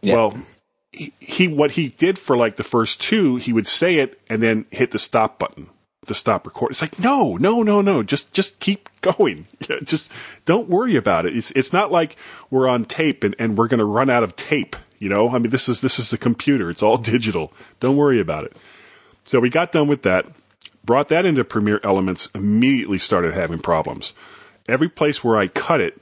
Yeah. 0.02 0.13
Well, 0.13 0.44
he, 0.92 1.12
he 1.20 1.48
what 1.48 1.72
he 1.72 1.90
did 1.90 2.20
for 2.20 2.38
like 2.38 2.58
the 2.58 2.63
first 2.63 3.02
two, 3.02 3.38
he 3.38 3.52
would 3.52 3.66
say 3.66 3.96
it 3.96 4.20
and 4.30 4.42
then 4.42 4.66
hit 4.70 4.92
the 4.92 5.00
stop 5.00 5.40
button 5.40 5.70
to 6.08 6.14
stop 6.14 6.46
record. 6.46 6.72
It's 6.72 6.82
like 6.82 7.00
no, 7.00 7.38
no, 7.38 7.64
no, 7.64 7.82
no. 7.82 8.04
Just 8.04 8.34
just 8.34 8.60
keep 8.60 8.90
going. 9.02 9.48
Just 9.84 10.12
don't 10.46 10.70
worry 10.70 10.96
about 10.96 11.26
it. 11.26 11.36
It's 11.36 11.52
it's 11.52 11.74
not 11.74 11.92
like 11.92 12.16
we're 12.50 12.68
on 12.68 12.86
tape 12.86 13.24
and, 13.24 13.36
and 13.38 13.58
we're 13.58 13.68
going 13.68 13.80
to 13.80 13.86
run 13.86 14.10
out 14.10 14.24
of 14.24 14.36
tape. 14.36 14.76
You 15.00 15.10
know, 15.10 15.30
I 15.32 15.40
mean, 15.40 15.50
this 15.50 15.68
is 15.68 15.82
this 15.82 16.00
is 16.00 16.10
the 16.10 16.18
computer. 16.18 16.70
It's 16.70 16.84
all 16.84 16.98
digital. 16.98 17.52
Don't 17.80 17.98
worry 17.98 18.20
about 18.20 18.46
it. 18.46 18.56
So 19.24 19.40
we 19.40 19.50
got 19.50 19.72
done 19.72 19.88
with 19.88 20.04
that, 20.04 20.28
brought 20.84 21.08
that 21.10 21.26
into 21.26 21.44
Premiere 21.44 21.80
Elements, 21.84 22.30
immediately 22.36 23.00
started 23.00 23.34
having 23.34 23.60
problems. 23.60 24.14
Every 24.68 24.90
place 24.90 25.24
where 25.24 25.38
I 25.38 25.48
cut 25.48 25.82
it 25.82 26.02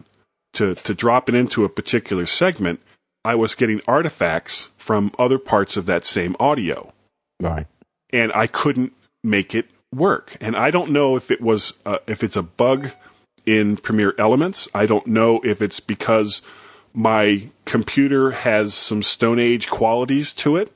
to, 0.54 0.76
to 0.76 0.94
drop 0.94 1.30
it 1.30 1.36
into 1.36 1.64
a 1.64 1.70
particular 1.70 2.26
segment, 2.26 2.82
I 3.24 3.36
was 3.36 3.56
getting 3.56 3.82
artifacts 3.88 4.72
from 4.78 5.12
other 5.20 5.38
parts 5.38 5.78
of 5.78 5.86
that 5.86 6.06
same 6.06 6.36
audio. 6.40 6.92
right. 7.40 7.68
And 8.14 8.32
I 8.34 8.46
couldn't 8.46 8.92
make 9.24 9.56
it 9.56 9.70
work. 9.94 10.36
And 10.40 10.56
I 10.56 10.72
don't 10.72 10.92
know 10.92 11.16
if 11.16 11.32
it 11.32 11.42
was, 11.42 11.74
uh, 11.86 11.98
if 12.08 12.24
it's 12.24 12.36
a 12.36 12.44
bug 12.44 12.92
in 13.46 13.78
Premiere 13.78 14.14
Elements. 14.18 14.68
I 14.74 14.86
don't 14.86 15.08
know 15.08 15.42
if 15.44 15.62
it's 15.62 15.80
because 15.80 16.42
my 16.94 17.50
computer 17.66 18.32
has 18.32 18.74
some 18.74 19.02
Stone 19.02 19.40
Age 19.40 19.70
qualities 19.70 20.34
to 20.34 20.56
it. 20.58 20.72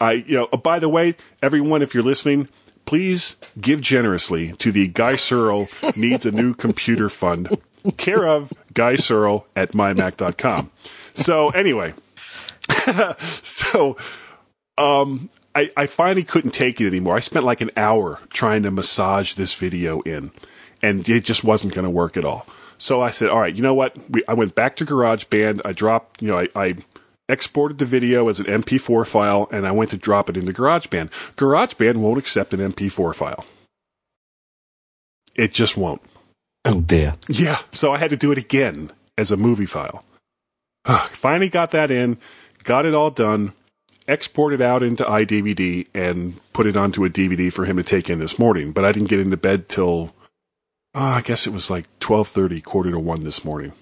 I, 0.00 0.12
you 0.12 0.34
know, 0.34 0.48
oh, 0.52 0.56
by 0.56 0.78
the 0.78 0.88
way, 0.88 1.16
everyone, 1.42 1.82
if 1.82 1.94
you're 1.94 2.04
listening, 2.04 2.48
please 2.86 3.36
give 3.60 3.80
generously 3.80 4.52
to 4.54 4.70
the 4.72 4.88
Guy 4.88 5.16
Serle 5.16 5.66
Needs 5.96 6.24
a 6.24 6.30
New 6.30 6.54
Computer 6.54 7.08
Fund, 7.08 7.48
care 7.96 8.26
of 8.26 8.52
Guy 8.72 8.94
Serle 8.94 9.46
at 9.56 9.72
mymac.com. 9.72 10.70
So, 11.14 11.48
anyway, 11.50 11.94
so 13.42 13.96
um, 14.78 15.28
I, 15.58 15.70
I 15.76 15.86
finally 15.86 16.22
couldn't 16.22 16.52
take 16.52 16.80
it 16.80 16.86
anymore. 16.86 17.16
I 17.16 17.20
spent 17.20 17.44
like 17.44 17.60
an 17.60 17.72
hour 17.76 18.20
trying 18.30 18.62
to 18.62 18.70
massage 18.70 19.34
this 19.34 19.54
video 19.54 20.00
in, 20.02 20.30
and 20.82 21.08
it 21.08 21.24
just 21.24 21.42
wasn't 21.42 21.74
going 21.74 21.84
to 21.84 21.90
work 21.90 22.16
at 22.16 22.24
all. 22.24 22.46
So 22.78 23.02
I 23.02 23.10
said, 23.10 23.28
all 23.28 23.40
right, 23.40 23.54
you 23.54 23.62
know 23.62 23.74
what? 23.74 23.96
We, 24.08 24.22
I 24.28 24.34
went 24.34 24.54
back 24.54 24.76
to 24.76 24.86
GarageBand. 24.86 25.62
I 25.64 25.72
dropped, 25.72 26.22
you 26.22 26.28
know, 26.28 26.38
I, 26.38 26.48
I 26.54 26.76
exported 27.28 27.78
the 27.78 27.86
video 27.86 28.28
as 28.28 28.38
an 28.38 28.46
MP4 28.46 29.04
file, 29.04 29.48
and 29.50 29.66
I 29.66 29.72
went 29.72 29.90
to 29.90 29.96
drop 29.96 30.30
it 30.30 30.36
into 30.36 30.52
GarageBand. 30.52 31.10
GarageBand 31.34 31.96
won't 31.96 32.18
accept 32.18 32.54
an 32.54 32.60
MP4 32.60 33.12
file. 33.12 33.44
It 35.34 35.52
just 35.52 35.76
won't. 35.76 36.02
Oh 36.64 36.82
dear. 36.82 37.14
Yeah. 37.28 37.58
So 37.72 37.92
I 37.92 37.98
had 37.98 38.10
to 38.10 38.16
do 38.16 38.30
it 38.30 38.38
again 38.38 38.92
as 39.16 39.32
a 39.32 39.36
movie 39.36 39.66
file. 39.66 40.04
Finally 40.84 41.48
got 41.48 41.72
that 41.72 41.90
in, 41.90 42.16
got 42.62 42.86
it 42.86 42.94
all 42.94 43.10
done, 43.10 43.54
exported 44.08 44.60
out 44.60 44.82
into 44.82 45.04
iDVD, 45.04 45.86
and 45.94 46.40
put 46.52 46.66
it 46.66 46.76
onto 46.76 47.04
a 47.04 47.08
DVD 47.08 47.52
for 47.52 47.64
him 47.66 47.76
to 47.76 47.84
take 47.84 48.10
in 48.10 48.18
this 48.18 48.38
morning. 48.38 48.72
But 48.72 48.84
I 48.84 48.90
didn't 48.90 49.10
get 49.10 49.20
into 49.20 49.36
bed 49.36 49.68
till 49.68 50.14
uh, 50.94 51.00
I 51.18 51.20
guess 51.20 51.46
it 51.46 51.52
was 51.52 51.70
like 51.70 51.86
twelve 52.00 52.26
thirty, 52.26 52.60
quarter 52.60 52.90
to 52.90 52.98
one 52.98 53.22
this 53.22 53.44
morning. 53.44 53.72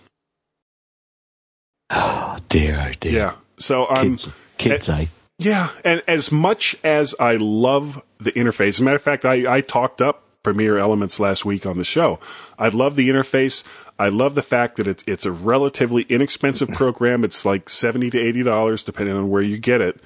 Oh 1.89 2.37
dear, 2.49 2.89
oh 2.91 2.93
dear. 2.99 3.13
Yeah. 3.13 3.35
So 3.59 3.87
I'm 3.89 4.11
Kids, 4.11 4.35
kids, 4.59 4.89
eh? 4.89 5.07
Yeah, 5.39 5.69
and 5.85 6.03
as 6.09 6.33
much 6.33 6.77
as 6.83 7.15
I 7.21 7.37
love 7.37 8.03
the 8.19 8.33
interface, 8.33 8.69
as 8.69 8.81
a 8.81 8.85
matter 8.85 8.97
of 8.97 9.03
fact, 9.03 9.25
I, 9.25 9.57
I 9.57 9.61
talked 9.61 10.01
up 10.01 10.25
Premiere 10.43 10.79
Elements 10.79 11.21
last 11.21 11.45
week 11.45 11.67
on 11.67 11.77
the 11.77 11.85
show. 11.85 12.19
I 12.59 12.69
love 12.69 12.97
the 12.97 13.09
interface. 13.09 13.65
I 13.99 14.09
love 14.09 14.35
the 14.35 14.43
fact 14.43 14.77
that 14.77 14.87
it's 14.87 15.05
it's 15.07 15.27
a 15.27 15.33
relatively 15.33 16.03
inexpensive 16.05 16.69
program. 16.73 17.25
It's 17.25 17.45
like 17.45 17.69
seventy 17.69 18.11
to 18.11 18.19
eighty 18.19 18.43
dollars, 18.43 18.83
depending 18.83 19.17
on 19.17 19.29
where 19.31 19.43
you 19.43 19.59
get 19.59 19.81
it. 19.81 20.01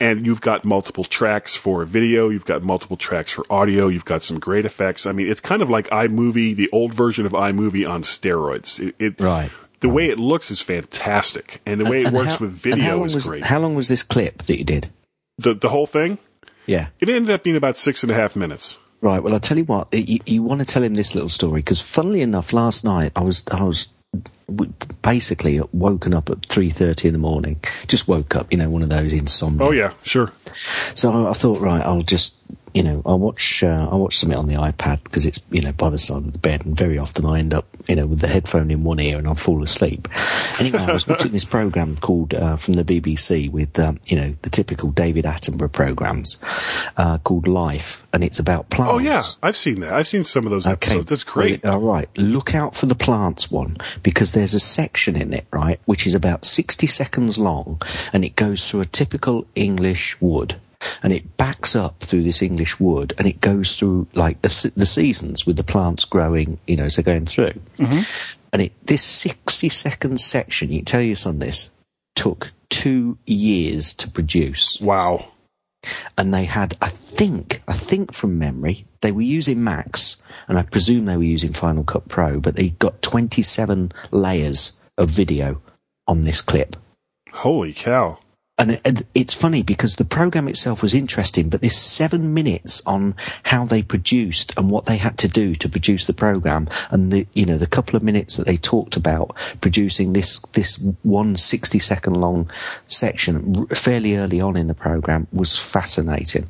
And 0.00 0.24
you've 0.26 0.40
got 0.40 0.64
multiple 0.64 1.02
tracks 1.04 1.56
for 1.56 1.84
video. 1.84 2.28
You've 2.28 2.44
got 2.44 2.62
multiple 2.62 2.96
tracks 2.96 3.32
for 3.32 3.44
audio. 3.50 3.88
You've 3.88 4.04
got 4.04 4.22
some 4.22 4.38
great 4.38 4.64
effects. 4.64 5.06
I 5.06 5.12
mean, 5.12 5.28
it's 5.28 5.40
kind 5.40 5.60
of 5.60 5.68
like 5.68 5.88
iMovie, 5.88 6.54
the 6.54 6.68
old 6.70 6.94
version 6.94 7.26
of 7.26 7.32
iMovie 7.32 7.88
on 7.88 8.02
steroids. 8.02 8.78
It, 8.78 8.94
it 8.98 9.20
Right. 9.20 9.50
The 9.80 9.88
way 9.88 10.08
it 10.08 10.18
looks 10.18 10.50
is 10.50 10.60
fantastic, 10.60 11.60
and 11.64 11.80
the 11.80 11.84
way 11.84 12.00
it 12.02 12.06
And 12.08 12.16
works 12.16 12.30
how- 12.30 12.38
with 12.40 12.50
video 12.52 13.04
is 13.04 13.14
was, 13.14 13.26
great. 13.26 13.42
How 13.44 13.60
long 13.60 13.74
was 13.76 13.88
this 13.88 14.02
clip 14.02 14.42
that 14.44 14.58
you 14.58 14.64
did? 14.64 14.88
the 15.38 15.54
the 15.54 15.68
whole 15.68 15.86
thing. 15.86 16.18
Yeah. 16.66 16.88
It 17.00 17.08
ended 17.08 17.30
up 17.30 17.42
being 17.44 17.54
about 17.56 17.76
six 17.76 18.02
and 18.02 18.10
a 18.12 18.14
half 18.14 18.34
minutes. 18.36 18.78
Right. 19.00 19.22
Well, 19.22 19.32
I'll 19.32 19.38
tell 19.40 19.56
you 19.56 19.64
what. 19.64 19.86
You, 19.94 20.18
you 20.26 20.42
want 20.42 20.58
to 20.60 20.64
tell 20.66 20.82
him 20.82 20.94
this 20.94 21.14
little 21.14 21.28
story 21.28 21.60
because, 21.60 21.80
funnily 21.80 22.20
enough, 22.22 22.52
last 22.52 22.84
night 22.84 23.12
I 23.14 23.22
was 23.22 23.44
I 23.52 23.62
was 23.62 23.88
basically 25.02 25.60
woken 25.72 26.14
up 26.14 26.30
at 26.30 26.44
three 26.46 26.70
thirty 26.70 27.08
in 27.08 27.12
the 27.12 27.18
morning. 27.18 27.60
Just 27.86 28.08
woke 28.08 28.34
up, 28.34 28.50
you 28.50 28.58
know, 28.58 28.70
one 28.70 28.82
of 28.82 28.88
those 28.88 29.12
insomnia. 29.12 29.66
Oh 29.66 29.70
yeah, 29.70 29.92
sure. 30.02 30.32
So 30.94 31.28
I 31.28 31.32
thought, 31.34 31.60
right, 31.60 31.82
I'll 31.82 32.02
just, 32.02 32.36
you 32.78 32.84
know, 32.84 33.02
I'll 33.04 33.18
watch, 33.18 33.64
uh, 33.64 33.88
I'll 33.90 33.98
watch 33.98 34.18
something 34.18 34.38
on 34.38 34.46
the 34.46 34.54
iPad 34.54 35.02
because 35.02 35.26
it's, 35.26 35.40
you 35.50 35.60
know, 35.60 35.72
by 35.72 35.90
the 35.90 35.98
side 35.98 36.18
of 36.18 36.32
the 36.32 36.38
bed, 36.38 36.64
and 36.64 36.76
very 36.76 36.96
often 36.96 37.26
I 37.26 37.40
end 37.40 37.52
up, 37.52 37.66
you 37.88 37.96
know, 37.96 38.06
with 38.06 38.20
the 38.20 38.28
headphone 38.28 38.70
in 38.70 38.84
one 38.84 39.00
ear 39.00 39.18
and 39.18 39.26
I'll 39.26 39.34
fall 39.34 39.64
asleep. 39.64 40.06
Anyway, 40.60 40.78
I 40.78 40.92
was 40.92 41.08
watching 41.08 41.32
this 41.32 41.44
program 41.44 41.96
called 41.96 42.34
uh, 42.34 42.56
from 42.56 42.74
the 42.74 42.84
BBC 42.84 43.50
with, 43.50 43.76
um, 43.80 43.98
you 44.04 44.14
know, 44.14 44.32
the 44.42 44.50
typical 44.50 44.92
David 44.92 45.24
Attenborough 45.24 45.72
programs 45.72 46.36
uh, 46.96 47.18
called 47.18 47.48
Life, 47.48 48.06
and 48.12 48.22
it's 48.22 48.38
about 48.38 48.70
plants. 48.70 48.92
Oh 48.94 48.98
yeah, 48.98 49.22
I've 49.42 49.56
seen 49.56 49.80
that. 49.80 49.92
I've 49.92 50.06
seen 50.06 50.22
some 50.22 50.44
of 50.44 50.52
those 50.52 50.68
okay. 50.68 50.74
episodes. 50.74 51.10
That's 51.10 51.24
great. 51.24 51.64
All 51.64 51.80
right. 51.80 52.08
Look 52.16 52.54
out 52.54 52.76
for 52.76 52.86
the 52.86 52.94
plants 52.94 53.50
one 53.50 53.76
because 54.04 54.30
there's 54.30 54.54
a 54.54 54.60
section 54.60 55.16
in 55.16 55.32
it, 55.32 55.48
right, 55.52 55.80
which 55.86 56.06
is 56.06 56.14
about 56.14 56.44
60 56.44 56.86
seconds 56.86 57.38
long 57.38 57.82
and 58.12 58.24
it 58.24 58.36
goes 58.36 58.70
through 58.70 58.82
a 58.82 58.86
typical 58.86 59.48
English 59.56 60.16
wood 60.20 60.60
and 61.02 61.12
it 61.12 61.36
backs 61.36 61.74
up 61.74 62.00
through 62.00 62.22
this 62.22 62.42
English 62.42 62.78
wood 62.78 63.12
and 63.18 63.26
it 63.26 63.40
goes 63.40 63.76
through 63.76 64.06
like 64.14 64.40
the, 64.42 64.72
the 64.76 64.86
seasons 64.86 65.46
with 65.46 65.56
the 65.56 65.64
plants 65.64 66.04
growing, 66.04 66.58
you 66.66 66.76
know, 66.76 66.84
as 66.84 66.96
they're 66.96 67.02
going 67.02 67.26
through. 67.26 67.52
Mm-hmm. 67.78 68.00
And 68.52 68.62
it, 68.62 68.72
this 68.86 69.02
60 69.02 69.68
second 69.68 70.20
section, 70.20 70.70
you 70.72 70.82
tell 70.82 71.02
your 71.02 71.16
son 71.16 71.38
this, 71.38 71.70
took 72.14 72.52
two 72.70 73.18
years 73.26 73.92
to 73.94 74.10
produce 74.10 74.80
Wow. 74.80 75.28
and 76.16 76.32
they 76.32 76.44
had, 76.44 76.76
I 76.80 76.88
think, 76.88 77.62
I 77.68 77.72
think 77.74 78.12
from 78.12 78.38
memory, 78.38 78.86
they 79.00 79.12
were 79.12 79.22
using 79.22 79.62
Macs, 79.62 80.16
and 80.48 80.58
I 80.58 80.62
presume 80.62 81.04
they 81.04 81.16
were 81.16 81.22
using 81.22 81.52
Final 81.52 81.84
Cut 81.84 82.08
Pro, 82.08 82.40
but 82.40 82.56
they 82.56 82.70
got 82.70 83.00
27 83.02 83.92
layers 84.10 84.72
of 84.96 85.10
video 85.10 85.60
on 86.06 86.22
this 86.22 86.40
clip. 86.40 86.76
Holy 87.32 87.72
cow. 87.72 88.18
And 88.58 89.04
it's 89.14 89.34
funny 89.34 89.62
because 89.62 89.96
the 89.96 90.04
program 90.04 90.48
itself 90.48 90.82
was 90.82 90.92
interesting, 90.92 91.48
but 91.48 91.60
this 91.60 91.78
seven 91.78 92.34
minutes 92.34 92.82
on 92.86 93.14
how 93.44 93.64
they 93.64 93.84
produced 93.84 94.52
and 94.56 94.68
what 94.68 94.86
they 94.86 94.96
had 94.96 95.16
to 95.18 95.28
do 95.28 95.54
to 95.54 95.68
produce 95.68 96.08
the 96.08 96.12
program, 96.12 96.68
and 96.90 97.12
the 97.12 97.26
you 97.34 97.46
know 97.46 97.56
the 97.56 97.68
couple 97.68 97.94
of 97.94 98.02
minutes 98.02 98.36
that 98.36 98.46
they 98.46 98.56
talked 98.56 98.96
about 98.96 99.36
producing 99.60 100.12
this 100.12 100.40
this 100.54 100.84
one 101.02 101.36
60 101.36 101.78
second 101.78 102.14
long 102.14 102.50
section 102.88 103.66
fairly 103.68 104.16
early 104.16 104.40
on 104.40 104.56
in 104.56 104.66
the 104.66 104.74
program 104.74 105.28
was 105.32 105.56
fascinating. 105.56 106.48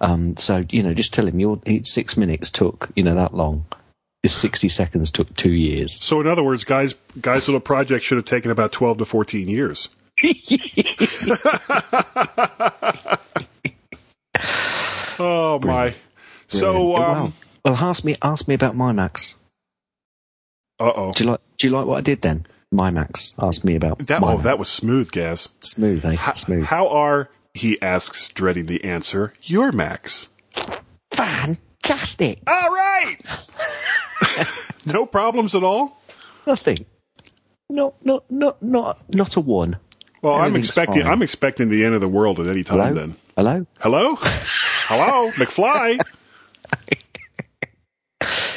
Um, 0.00 0.36
so 0.36 0.64
you 0.70 0.82
know, 0.82 0.92
just 0.92 1.14
tell 1.14 1.28
him 1.28 1.38
your 1.38 1.60
six 1.84 2.16
minutes 2.16 2.50
took 2.50 2.90
you 2.96 3.04
know 3.04 3.14
that 3.14 3.32
long. 3.32 3.64
This 4.24 4.34
60 4.34 4.68
seconds 4.70 5.10
took 5.10 5.32
two 5.34 5.52
years. 5.52 6.02
So 6.02 6.20
in 6.20 6.26
other 6.26 6.42
words, 6.42 6.64
guys, 6.64 6.94
guys' 7.20 7.46
little 7.46 7.60
project 7.60 8.04
should 8.04 8.16
have 8.16 8.24
taken 8.24 8.50
about 8.50 8.72
twelve 8.72 8.98
to 8.98 9.04
fourteen 9.04 9.48
years. 9.48 9.88
oh 15.18 15.58
my. 15.62 15.94
So 16.48 16.72
Brilliant. 16.72 17.04
um, 17.04 17.12
well, 17.16 17.32
well, 17.64 17.74
ask 17.76 18.04
me 18.04 18.14
ask 18.22 18.46
me 18.48 18.54
about 18.54 18.76
my 18.76 18.92
Macs. 18.92 19.34
uh 20.80 20.92
oh. 20.94 21.12
Do 21.12 21.24
you 21.24 21.30
like 21.30 21.40
Do 21.58 21.66
you 21.66 21.72
like 21.72 21.86
what 21.86 21.98
I 21.98 22.00
did 22.02 22.22
then? 22.22 22.46
My 22.70 22.90
Macs 22.90 23.34
asked 23.40 23.64
me 23.64 23.76
about 23.76 23.98
That 24.06 24.22
oh 24.22 24.32
Macs. 24.32 24.42
that 24.44 24.58
was 24.58 24.68
smooth, 24.68 25.10
Gaz. 25.12 25.48
smooth, 25.60 26.04
eh? 26.04 26.16
How, 26.16 26.34
smooth. 26.34 26.64
how 26.64 26.88
are 26.88 27.30
he 27.54 27.80
asks, 27.80 28.26
dreading 28.28 28.66
the 28.66 28.82
answer, 28.82 29.32
your 29.42 29.70
Macs? 29.70 30.28
Fantastic. 31.12 32.40
All 32.48 32.70
right. 32.70 33.16
no 34.86 35.06
problems 35.06 35.54
at 35.54 35.62
all. 35.62 36.00
Nothing. 36.46 36.84
Not 37.70 37.94
not 38.04 38.28
not 38.30 38.60
not 38.62 39.14
not 39.14 39.36
a 39.36 39.40
one. 39.40 39.76
Well, 40.24 40.34
I'm 40.34 40.56
expecting 40.56 41.02
fine. 41.02 41.12
I'm 41.12 41.22
expecting 41.22 41.68
the 41.68 41.84
end 41.84 41.94
of 41.94 42.00
the 42.00 42.08
world 42.08 42.40
at 42.40 42.48
any 42.48 42.64
time. 42.64 42.78
Hello. 42.78 42.94
Then, 42.94 43.14
Hello. 43.36 43.66
hello, 43.80 44.16
hello, 44.20 45.30
McFly. 45.32 45.98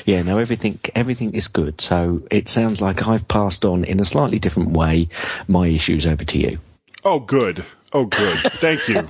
Yeah. 0.05 0.21
No. 0.21 0.37
Everything 0.37 0.79
everything 0.95 1.33
is 1.33 1.49
good. 1.49 1.81
So 1.81 2.21
it 2.31 2.47
sounds 2.47 2.79
like 2.79 3.05
I've 3.05 3.27
passed 3.27 3.65
on 3.65 3.83
in 3.83 3.99
a 3.99 4.05
slightly 4.05 4.39
different 4.39 4.71
way 4.71 5.09
my 5.49 5.67
issues 5.67 6.07
over 6.07 6.23
to 6.23 6.37
you. 6.39 6.59
Oh, 7.03 7.19
good. 7.19 7.65
Oh, 7.91 8.05
good. 8.05 8.37
Thank 8.37 8.87
you. 8.87 8.95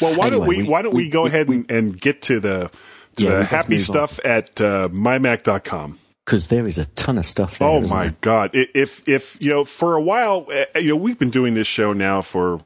well, 0.00 0.16
why 0.16 0.30
don't 0.30 0.46
we, 0.48 0.62
we- 0.62 0.68
why 0.68 0.82
don't 0.82 0.94
we, 0.94 1.04
we- 1.04 1.10
go 1.10 1.22
we- 1.22 1.28
ahead 1.28 1.48
and, 1.48 1.70
and 1.70 2.00
get 2.00 2.22
to 2.22 2.40
the 2.40 2.70
to 3.18 3.22
Yeah, 3.22 3.30
the 3.38 3.44
happy 3.44 3.74
move 3.74 3.80
on. 3.80 3.84
stuff 3.84 4.18
at 4.24 4.60
uh, 4.60 4.88
mymac.com. 4.88 5.98
Because 6.30 6.46
there 6.46 6.64
is 6.68 6.78
a 6.78 6.84
ton 6.94 7.18
of 7.18 7.26
stuff 7.26 7.58
there. 7.58 7.66
Oh 7.66 7.80
my 7.80 8.04
there? 8.04 8.16
god! 8.20 8.50
If 8.54 9.08
if 9.08 9.36
you 9.42 9.50
know, 9.50 9.64
for 9.64 9.96
a 9.96 10.00
while, 10.00 10.46
uh, 10.48 10.78
you 10.78 10.90
know, 10.90 10.94
we've 10.94 11.18
been 11.18 11.30
doing 11.30 11.54
this 11.54 11.66
show 11.66 11.92
now 11.92 12.22
for 12.22 12.60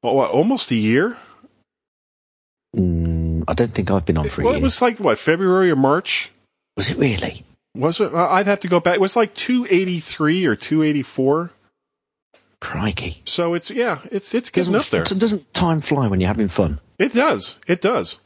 what, 0.00 0.32
almost 0.32 0.72
a 0.72 0.74
year. 0.74 1.16
Mm, 2.74 3.44
I 3.46 3.54
don't 3.54 3.70
think 3.70 3.88
I've 3.92 4.04
been 4.04 4.18
on 4.18 4.28
for 4.28 4.42
Well, 4.42 4.56
it 4.56 4.62
was 4.62 4.82
like 4.82 4.98
what 4.98 5.16
February 5.16 5.70
or 5.70 5.76
March. 5.76 6.32
was 6.76 6.90
it 6.90 6.96
really? 6.96 7.44
Was 7.76 8.00
it? 8.00 8.12
I'd 8.12 8.48
have 8.48 8.58
to 8.58 8.68
go 8.68 8.80
back. 8.80 8.96
It 8.96 9.00
was 9.00 9.14
like 9.14 9.32
two 9.34 9.64
eighty 9.70 10.00
three 10.00 10.44
or 10.44 10.56
two 10.56 10.82
eighty 10.82 11.04
four. 11.04 11.52
Crikey. 12.60 13.22
So 13.26 13.54
it's 13.54 13.70
yeah, 13.70 14.00
it's 14.10 14.34
it's 14.34 14.50
getting 14.50 14.72
Doesn't, 14.72 14.98
up 14.98 15.06
there. 15.06 15.18
doesn't 15.18 15.54
time 15.54 15.80
fly 15.80 16.08
when 16.08 16.20
you're 16.20 16.26
having 16.26 16.48
fun? 16.48 16.80
It 16.98 17.12
does. 17.14 17.60
It 17.68 17.80
does. 17.80 18.18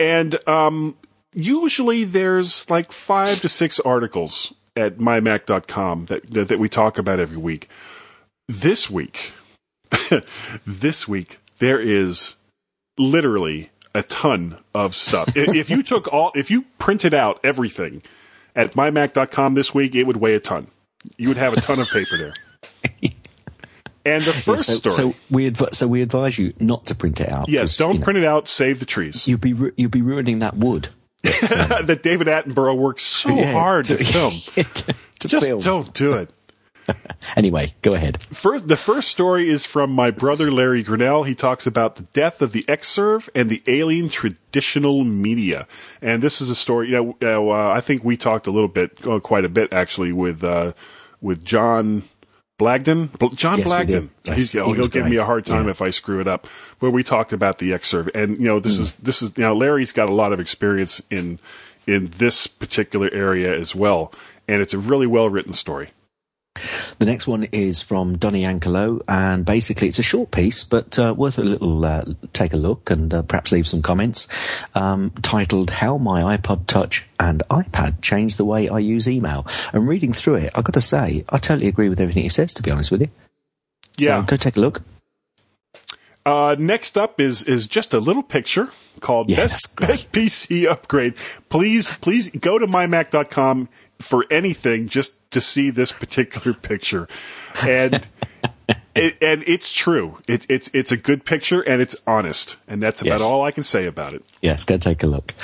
And 0.00 0.48
um, 0.48 0.96
usually 1.34 2.04
there's 2.04 2.68
like 2.70 2.92
five 2.92 3.40
to 3.40 3.48
six 3.48 3.80
articles 3.80 4.52
at 4.76 4.98
mymac.com 4.98 6.06
that, 6.06 6.30
that 6.48 6.58
we 6.58 6.68
talk 6.68 6.98
about 6.98 7.20
every 7.20 7.36
week. 7.36 7.68
This 8.48 8.90
week, 8.90 9.32
this 10.66 11.06
week 11.06 11.38
there 11.58 11.80
is 11.80 12.36
literally 12.98 13.70
a 13.94 14.02
ton 14.02 14.58
of 14.74 14.94
stuff. 14.94 15.28
If 15.36 15.70
you 15.70 15.82
took 15.82 16.12
all, 16.12 16.32
if 16.34 16.50
you 16.50 16.66
printed 16.78 17.14
out 17.14 17.40
everything 17.44 18.02
at 18.56 18.72
mymac.com 18.72 19.54
this 19.54 19.74
week, 19.74 19.94
it 19.94 20.04
would 20.04 20.16
weigh 20.16 20.34
a 20.34 20.40
ton. 20.40 20.68
You 21.16 21.28
would 21.28 21.36
have 21.36 21.52
a 21.52 21.60
ton 21.60 21.80
of 21.80 21.88
paper 21.88 22.16
there. 22.16 22.32
And 24.04 24.22
the 24.24 24.32
first 24.32 24.66
so, 24.66 24.90
story. 24.90 24.94
So 24.94 25.14
we 25.30 25.46
adv- 25.46 25.74
so 25.74 25.86
we 25.86 26.02
advise 26.02 26.36
you 26.36 26.52
not 26.58 26.86
to 26.86 26.94
print 26.94 27.20
it 27.20 27.30
out. 27.30 27.48
Yes, 27.48 27.76
don't 27.76 27.94
you 27.94 27.98
know, 28.00 28.04
print 28.04 28.18
it 28.18 28.24
out. 28.24 28.48
Save 28.48 28.80
the 28.80 28.86
trees. 28.86 29.28
You'd 29.28 29.40
be 29.40 29.52
ru- 29.52 29.72
you'll 29.76 29.90
be 29.90 30.02
ruining 30.02 30.40
that 30.40 30.56
wood. 30.56 30.88
that 31.86 32.00
David 32.02 32.26
Attenborough 32.26 32.76
works 32.76 33.02
so 33.02 33.34
Yeah, 33.34 33.52
hard 33.52 33.86
to, 33.86 33.96
film. 33.96 34.32
to, 34.54 34.94
to 35.20 35.28
Just 35.28 35.46
film. 35.46 35.60
don't 35.60 35.92
do 35.94 36.14
it. 36.14 36.30
Anyway, 37.36 37.72
go 37.82 37.92
ahead. 37.94 38.20
First, 38.24 38.66
the 38.66 38.76
first 38.76 39.08
story 39.08 39.48
is 39.48 39.64
from 39.64 39.92
my 39.92 40.10
brother 40.10 40.50
Larry 40.50 40.82
Grinnell. 40.82 41.22
He 41.22 41.34
talks 41.36 41.64
about 41.64 41.94
the 41.94 42.02
death 42.02 42.42
of 42.42 42.50
the 42.50 42.64
Xserve 42.64 43.28
and 43.36 43.48
the 43.48 43.62
alien 43.68 44.08
traditional 44.08 45.04
media. 45.04 45.68
And 46.02 46.20
this 46.20 46.40
is 46.40 46.50
a 46.50 46.56
story. 46.56 46.90
You 46.90 47.14
know, 47.20 47.50
uh, 47.50 47.68
I 47.72 47.80
think 47.80 48.02
we 48.02 48.16
talked 48.16 48.48
a 48.48 48.50
little 48.50 48.68
bit, 48.68 49.06
uh, 49.06 49.20
quite 49.20 49.44
a 49.44 49.48
bit 49.48 49.72
actually, 49.72 50.12
with 50.12 50.42
uh, 50.42 50.72
with 51.20 51.44
John 51.44 52.02
Blagden. 52.62 53.36
John 53.36 53.58
Yes, 53.58 53.68
Blagden. 53.68 54.08
Yes, 54.24 54.36
He's, 54.38 54.50
he 54.52 54.58
he'll 54.58 54.74
was 54.74 54.88
give 54.88 55.06
me 55.08 55.16
a 55.16 55.24
hard 55.24 55.44
time 55.46 55.64
Yeah. 55.64 55.70
if 55.70 55.82
I 55.82 55.90
screw 55.90 56.20
it 56.20 56.28
up. 56.28 56.46
But 56.78 56.90
we 56.92 57.02
talked 57.02 57.32
about 57.32 57.58
the 57.58 57.70
Xserve, 57.72 58.10
and 58.14 58.38
you 58.38 58.46
know, 58.46 58.60
this 58.60 58.76
Hmm. 58.76 58.82
is 58.84 58.94
this 58.96 59.22
is 59.22 59.36
you 59.36 59.44
know, 59.44 59.54
Larry's 59.54 59.92
got 59.92 60.08
a 60.08 60.14
lot 60.14 60.32
of 60.32 60.40
experience 60.40 61.02
in 61.10 61.38
in 61.86 62.10
this 62.18 62.46
particular 62.46 63.10
area 63.12 63.52
as 63.58 63.74
well, 63.74 64.12
and 64.46 64.62
it's 64.62 64.72
a 64.74 64.78
really 64.78 65.06
well 65.06 65.28
written 65.28 65.52
story. 65.52 65.88
The 66.98 67.06
next 67.06 67.26
one 67.26 67.44
is 67.44 67.82
from 67.82 68.18
Donny 68.18 68.44
Yankelo, 68.44 69.02
and 69.08 69.44
basically 69.44 69.88
it's 69.88 69.98
a 69.98 70.02
short 70.04 70.30
piece, 70.30 70.62
but 70.62 70.98
uh, 70.98 71.14
worth 71.16 71.38
a 71.38 71.42
little 71.42 71.84
uh, 71.84 72.04
take 72.32 72.52
a 72.52 72.56
look 72.56 72.90
and 72.90 73.12
uh, 73.12 73.22
perhaps 73.22 73.50
leave 73.50 73.66
some 73.66 73.82
comments. 73.82 74.28
Um, 74.74 75.10
titled 75.22 75.70
"How 75.70 75.98
My 75.98 76.36
iPod 76.36 76.66
Touch 76.66 77.06
and 77.18 77.42
iPad 77.50 78.02
Changed 78.02 78.36
the 78.36 78.44
Way 78.44 78.68
I 78.68 78.78
Use 78.78 79.08
Email." 79.08 79.46
And 79.72 79.88
reading 79.88 80.12
through 80.12 80.36
it, 80.36 80.52
I've 80.54 80.64
got 80.64 80.74
to 80.74 80.80
say 80.80 81.24
I 81.30 81.38
totally 81.38 81.68
agree 81.68 81.88
with 81.88 82.00
everything 82.00 82.22
he 82.22 82.28
says. 82.28 82.54
To 82.54 82.62
be 82.62 82.70
honest 82.70 82.90
with 82.92 83.00
you, 83.00 83.08
Yeah. 83.96 84.20
So 84.20 84.26
go 84.26 84.36
take 84.36 84.56
a 84.56 84.60
look. 84.60 84.82
Uh, 86.24 86.54
next 86.58 86.96
up 86.96 87.20
is 87.20 87.42
is 87.44 87.66
just 87.66 87.92
a 87.92 87.98
little 87.98 88.22
picture 88.22 88.68
called 89.00 89.28
that's 89.28 89.66
best 89.66 89.80
best 89.80 90.12
PC 90.12 90.66
upgrade. 90.70 91.14
Please 91.48 91.96
please 91.98 92.28
go 92.30 92.58
to 92.58 92.66
mymac.com 92.66 93.68
for 93.98 94.24
anything 94.30 94.86
just 94.88 95.14
to 95.32 95.40
see 95.40 95.70
this 95.70 95.90
particular 95.92 96.54
picture, 96.54 97.08
and 97.66 98.06
it, 98.94 99.16
and 99.20 99.42
it's 99.48 99.72
true. 99.72 100.18
It, 100.28 100.46
it's 100.48 100.70
it's 100.72 100.92
a 100.92 100.96
good 100.96 101.24
picture 101.24 101.60
and 101.62 101.82
it's 101.82 101.96
honest, 102.06 102.56
and 102.68 102.80
that's 102.82 103.02
about 103.02 103.18
Yes. 103.18 103.22
all 103.22 103.42
I 103.42 103.50
can 103.50 103.62
say 103.64 103.86
about 103.86 104.14
it. 104.14 104.22
Yes, 104.40 104.64
go 104.64 104.76
take 104.76 105.02
a 105.02 105.06
look. 105.08 105.34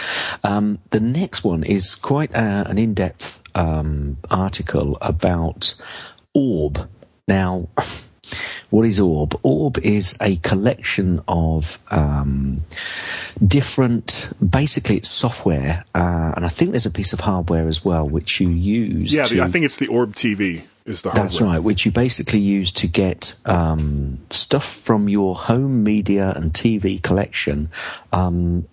Um, 0.45 0.79
the 0.91 1.01
next 1.01 1.43
one 1.43 1.65
is 1.65 1.97
quite 1.97 2.33
uh, 2.37 2.65
an 2.69 2.79
in-depth 2.79 3.43
um, 3.57 4.19
article 4.31 4.97
about 5.01 5.75
Orb. 6.35 6.89
Now, 7.27 7.69
what 8.71 8.87
is 8.87 9.01
Orb? 9.01 9.39
Orb 9.43 9.79
is 9.79 10.17
a 10.21 10.37
collection 10.37 11.23
of 11.29 11.79
um, 11.91 12.63
different. 13.45 14.31
Basically, 14.47 14.97
it's 14.97 15.09
software, 15.09 15.85
uh, 15.95 16.33
and 16.37 16.45
I 16.45 16.49
think 16.49 16.71
there's 16.73 16.87
a 16.87 16.91
piece 16.91 17.13
of 17.13 17.21
hardware 17.21 17.69
as 17.69 17.85
well, 17.85 18.09
which 18.09 18.41
you 18.41 18.49
use. 18.51 19.13
Yeah, 19.13 19.25
to, 19.25 19.41
I 19.41 19.49
think 19.49 19.65
it's 19.65 19.77
the 19.77 19.89
Orb 19.89 20.15
TV 20.15 20.63
is 20.85 21.03
the 21.03 21.11
hardware. 21.11 21.25
that's 21.25 21.41
right, 21.41 21.59
which 21.59 21.87
you 21.87 21.93
basically 21.93 22.41
use 22.41 22.73
to 22.73 22.87
get 22.87 23.35
um, 23.47 24.19
stuff 24.31 24.67
from 24.67 25.09
your 25.09 25.35
home 25.35 25.83
media 25.83 26.33
and 26.37 26.53
TV 26.53 27.03
collection 27.03 27.71
um, 28.13 28.67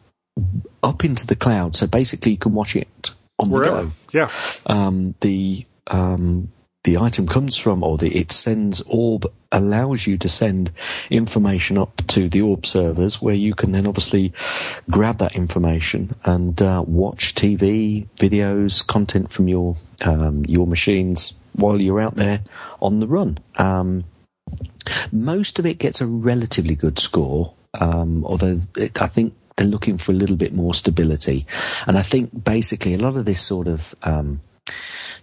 up 0.83 1.05
into 1.05 1.25
the 1.25 1.35
cloud. 1.35 1.75
So 1.75 1.87
basically, 1.87 2.33
you 2.33 2.37
can 2.37 2.53
watch 2.53 2.75
it 2.75 3.11
on 3.39 3.49
Wherever. 3.49 3.77
the 3.77 3.83
go. 3.83 3.91
Yeah. 4.11 4.29
Um, 4.65 5.15
the 5.21 5.65
um, 5.87 6.51
the 6.85 6.97
item 6.97 7.27
comes 7.27 7.57
from, 7.57 7.83
or 7.83 7.97
the, 7.97 8.15
it 8.15 8.31
sends 8.31 8.81
Orb 8.83 9.25
allows 9.51 10.05
you 10.05 10.17
to 10.19 10.29
send 10.29 10.71
information 11.09 11.77
up 11.77 11.97
to 12.07 12.29
the 12.29 12.41
Orb 12.41 12.65
servers, 12.65 13.21
where 13.21 13.35
you 13.35 13.55
can 13.55 13.71
then 13.71 13.87
obviously 13.87 14.31
grab 14.89 15.17
that 15.17 15.35
information 15.35 16.15
and 16.25 16.61
uh, 16.61 16.83
watch 16.87 17.33
TV, 17.33 18.07
videos, 18.17 18.85
content 18.85 19.31
from 19.31 19.47
your 19.47 19.75
um, 20.05 20.45
your 20.45 20.67
machines 20.67 21.33
while 21.53 21.81
you're 21.81 21.99
out 21.99 22.15
there 22.15 22.41
on 22.81 22.99
the 22.99 23.07
run. 23.07 23.39
Um, 23.57 24.05
most 25.11 25.57
of 25.57 25.65
it 25.65 25.79
gets 25.79 26.01
a 26.01 26.05
relatively 26.05 26.75
good 26.75 26.99
score, 26.99 27.53
um, 27.79 28.23
although 28.25 28.61
it, 28.77 29.01
I 29.01 29.07
think 29.07 29.33
they're 29.55 29.65
looking 29.65 29.97
for 29.97 30.11
a 30.11 30.15
little 30.15 30.35
bit 30.35 30.53
more 30.53 30.75
stability. 30.75 31.47
And 31.87 31.97
I 31.97 32.03
think 32.03 32.43
basically 32.43 32.93
a 32.93 32.99
lot 32.99 33.15
of 33.15 33.25
this 33.25 33.41
sort 33.41 33.67
of 33.67 33.95
um, 34.03 34.41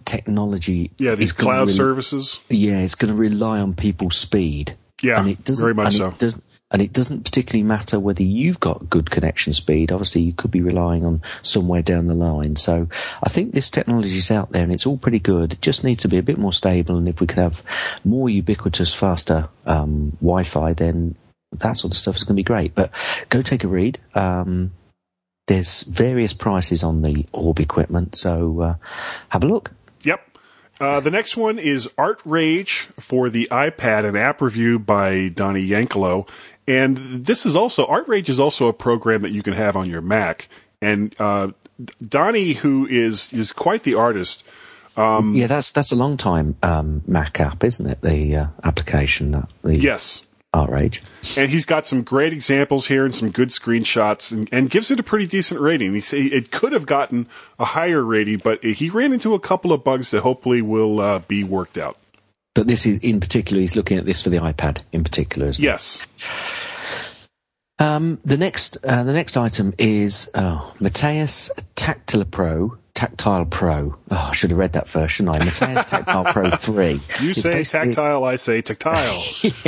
technology, 0.05 0.91
Yeah, 0.97 1.15
these 1.15 1.31
cloud 1.31 1.69
services. 1.69 2.41
yeah, 2.49 2.79
it's 2.79 2.95
going 2.95 3.13
to 3.13 3.19
rely 3.19 3.59
on 3.59 3.73
people's 3.73 4.17
speed. 4.17 4.75
Yeah, 5.01 5.19
and 5.19 5.29
it 5.29 5.43
doesn't, 5.43 5.63
very 5.63 5.73
much 5.73 5.95
and 5.99 6.15
so. 6.19 6.25
It 6.25 6.37
and 6.71 6.81
it 6.81 6.91
doesn't 6.91 7.23
particularly 7.23 7.61
matter 7.63 7.99
whether 7.99 8.23
you've 8.23 8.59
got 8.59 8.89
good 8.89 9.11
connection 9.11 9.53
speed. 9.53 9.91
Obviously, 9.91 10.23
you 10.23 10.33
could 10.33 10.49
be 10.49 10.61
relying 10.61 11.05
on 11.05 11.21
somewhere 11.43 11.83
down 11.83 12.07
the 12.07 12.15
line. 12.15 12.55
So 12.55 12.87
I 13.23 13.29
think 13.29 13.53
this 13.53 13.69
technology 13.69 14.17
is 14.17 14.31
out 14.31 14.51
there 14.51 14.63
and 14.63 14.73
it's 14.73 14.87
all 14.87 14.97
pretty 14.97 15.19
good. 15.19 15.53
It 15.53 15.61
just 15.61 15.83
needs 15.83 16.01
to 16.01 16.07
be 16.07 16.17
a 16.17 16.23
bit 16.23 16.39
more 16.39 16.51
stable. 16.51 16.97
And 16.97 17.07
if 17.07 17.21
we 17.21 17.27
could 17.27 17.37
have 17.37 17.61
more 18.03 18.27
ubiquitous, 18.27 18.91
faster 18.91 19.49
um, 19.67 20.17
Wi-Fi, 20.19 20.73
then 20.73 21.15
that 21.51 21.73
sort 21.73 21.93
of 21.93 21.97
stuff 21.97 22.15
is 22.15 22.23
going 22.23 22.33
to 22.35 22.39
be 22.39 22.43
great. 22.43 22.73
But 22.73 22.89
go 23.29 23.43
take 23.43 23.63
a 23.63 23.67
read. 23.67 23.99
Um, 24.15 24.71
there's 25.47 25.83
various 25.83 26.33
prices 26.33 26.83
on 26.83 27.01
the 27.01 27.25
Orb 27.31 27.59
equipment, 27.59 28.17
so 28.17 28.61
uh, 28.61 28.75
have 29.29 29.43
a 29.43 29.47
look. 29.47 29.71
Yep. 30.03 30.37
Uh, 30.79 30.99
the 30.99 31.11
next 31.11 31.37
one 31.37 31.59
is 31.59 31.89
Art 31.97 32.21
Rage 32.25 32.89
for 32.99 33.29
the 33.29 33.47
iPad, 33.51 34.05
an 34.05 34.15
app 34.15 34.41
review 34.41 34.79
by 34.79 35.29
Donnie 35.29 35.67
Yankelo. 35.67 36.27
And 36.67 37.25
this 37.25 37.45
is 37.45 37.55
also, 37.55 37.85
Art 37.85 38.07
Rage 38.07 38.29
is 38.29 38.39
also 38.39 38.67
a 38.67 38.73
program 38.73 39.21
that 39.21 39.31
you 39.31 39.43
can 39.43 39.53
have 39.53 39.75
on 39.75 39.89
your 39.89 40.01
Mac. 40.01 40.47
And 40.81 41.15
uh, 41.19 41.51
Donnie, 42.01 42.53
who 42.53 42.87
is, 42.87 43.31
is 43.31 43.53
quite 43.53 43.83
the 43.83 43.95
artist, 43.95 44.43
yeah, 45.33 45.47
that's 45.47 45.71
that's 45.71 45.91
a 45.91 45.95
long 45.95 46.17
time 46.17 46.55
um, 46.61 47.01
Mac 47.07 47.39
app, 47.39 47.63
isn't 47.63 47.89
it? 47.89 48.01
The 48.01 48.35
uh, 48.35 48.47
application, 48.63 49.31
that 49.31 49.49
the 49.63 49.75
yes. 49.75 50.23
ArtRage. 50.53 51.01
And 51.37 51.49
he's 51.49 51.65
got 51.65 51.85
some 51.85 52.03
great 52.03 52.31
examples 52.31 52.87
here 52.87 53.05
and 53.05 53.13
some 53.13 53.31
good 53.31 53.49
screenshots 53.49 54.31
and, 54.31 54.47
and 54.51 54.69
gives 54.69 54.91
it 54.91 54.99
a 54.99 55.03
pretty 55.03 55.25
decent 55.25 55.59
rating. 55.59 55.93
He 55.93 56.01
say 56.01 56.21
it 56.21 56.51
could 56.51 56.73
have 56.73 56.85
gotten 56.85 57.27
a 57.59 57.65
higher 57.65 58.03
rating, 58.03 58.37
but 58.37 58.63
he 58.63 58.89
ran 58.89 59.13
into 59.13 59.33
a 59.33 59.39
couple 59.39 59.73
of 59.73 59.83
bugs 59.83 60.11
that 60.11 60.21
hopefully 60.21 60.61
will 60.61 60.99
uh, 60.99 61.19
be 61.19 61.43
worked 61.43 61.77
out. 61.77 61.97
But 62.53 62.67
this 62.67 62.85
is 62.85 62.99
in 62.99 63.19
particular. 63.19 63.61
He's 63.61 63.75
looking 63.75 63.97
at 63.97 64.05
this 64.05 64.21
for 64.21 64.29
the 64.29 64.37
iPad 64.37 64.83
in 64.91 65.03
particular. 65.03 65.51
Yes. 65.57 66.05
Um, 67.79 68.19
the 68.23 68.37
next 68.37 68.77
uh, 68.85 69.03
the 69.03 69.13
next 69.13 69.35
item 69.35 69.73
is 69.79 70.29
oh, 70.35 70.71
Matias 70.79 71.49
Tactile 71.75 72.25
Pro. 72.25 72.77
Tactile 72.93 73.45
Pro. 73.45 73.97
Oh, 74.11 74.27
I 74.29 74.33
should 74.33 74.51
have 74.51 74.59
read 74.59 74.73
that 74.73 74.87
first, 74.87 75.15
shouldn't 75.15 75.35
I? 75.35 75.39
Matias 75.43 75.89
Tactile 75.89 76.25
Pro 76.25 76.51
3. 76.55 76.91
You 77.21 77.31
It's 77.31 77.41
say 77.41 77.63
tactile, 77.63 78.23
I 78.23 78.35
say 78.35 78.61
tactile. 78.61 79.19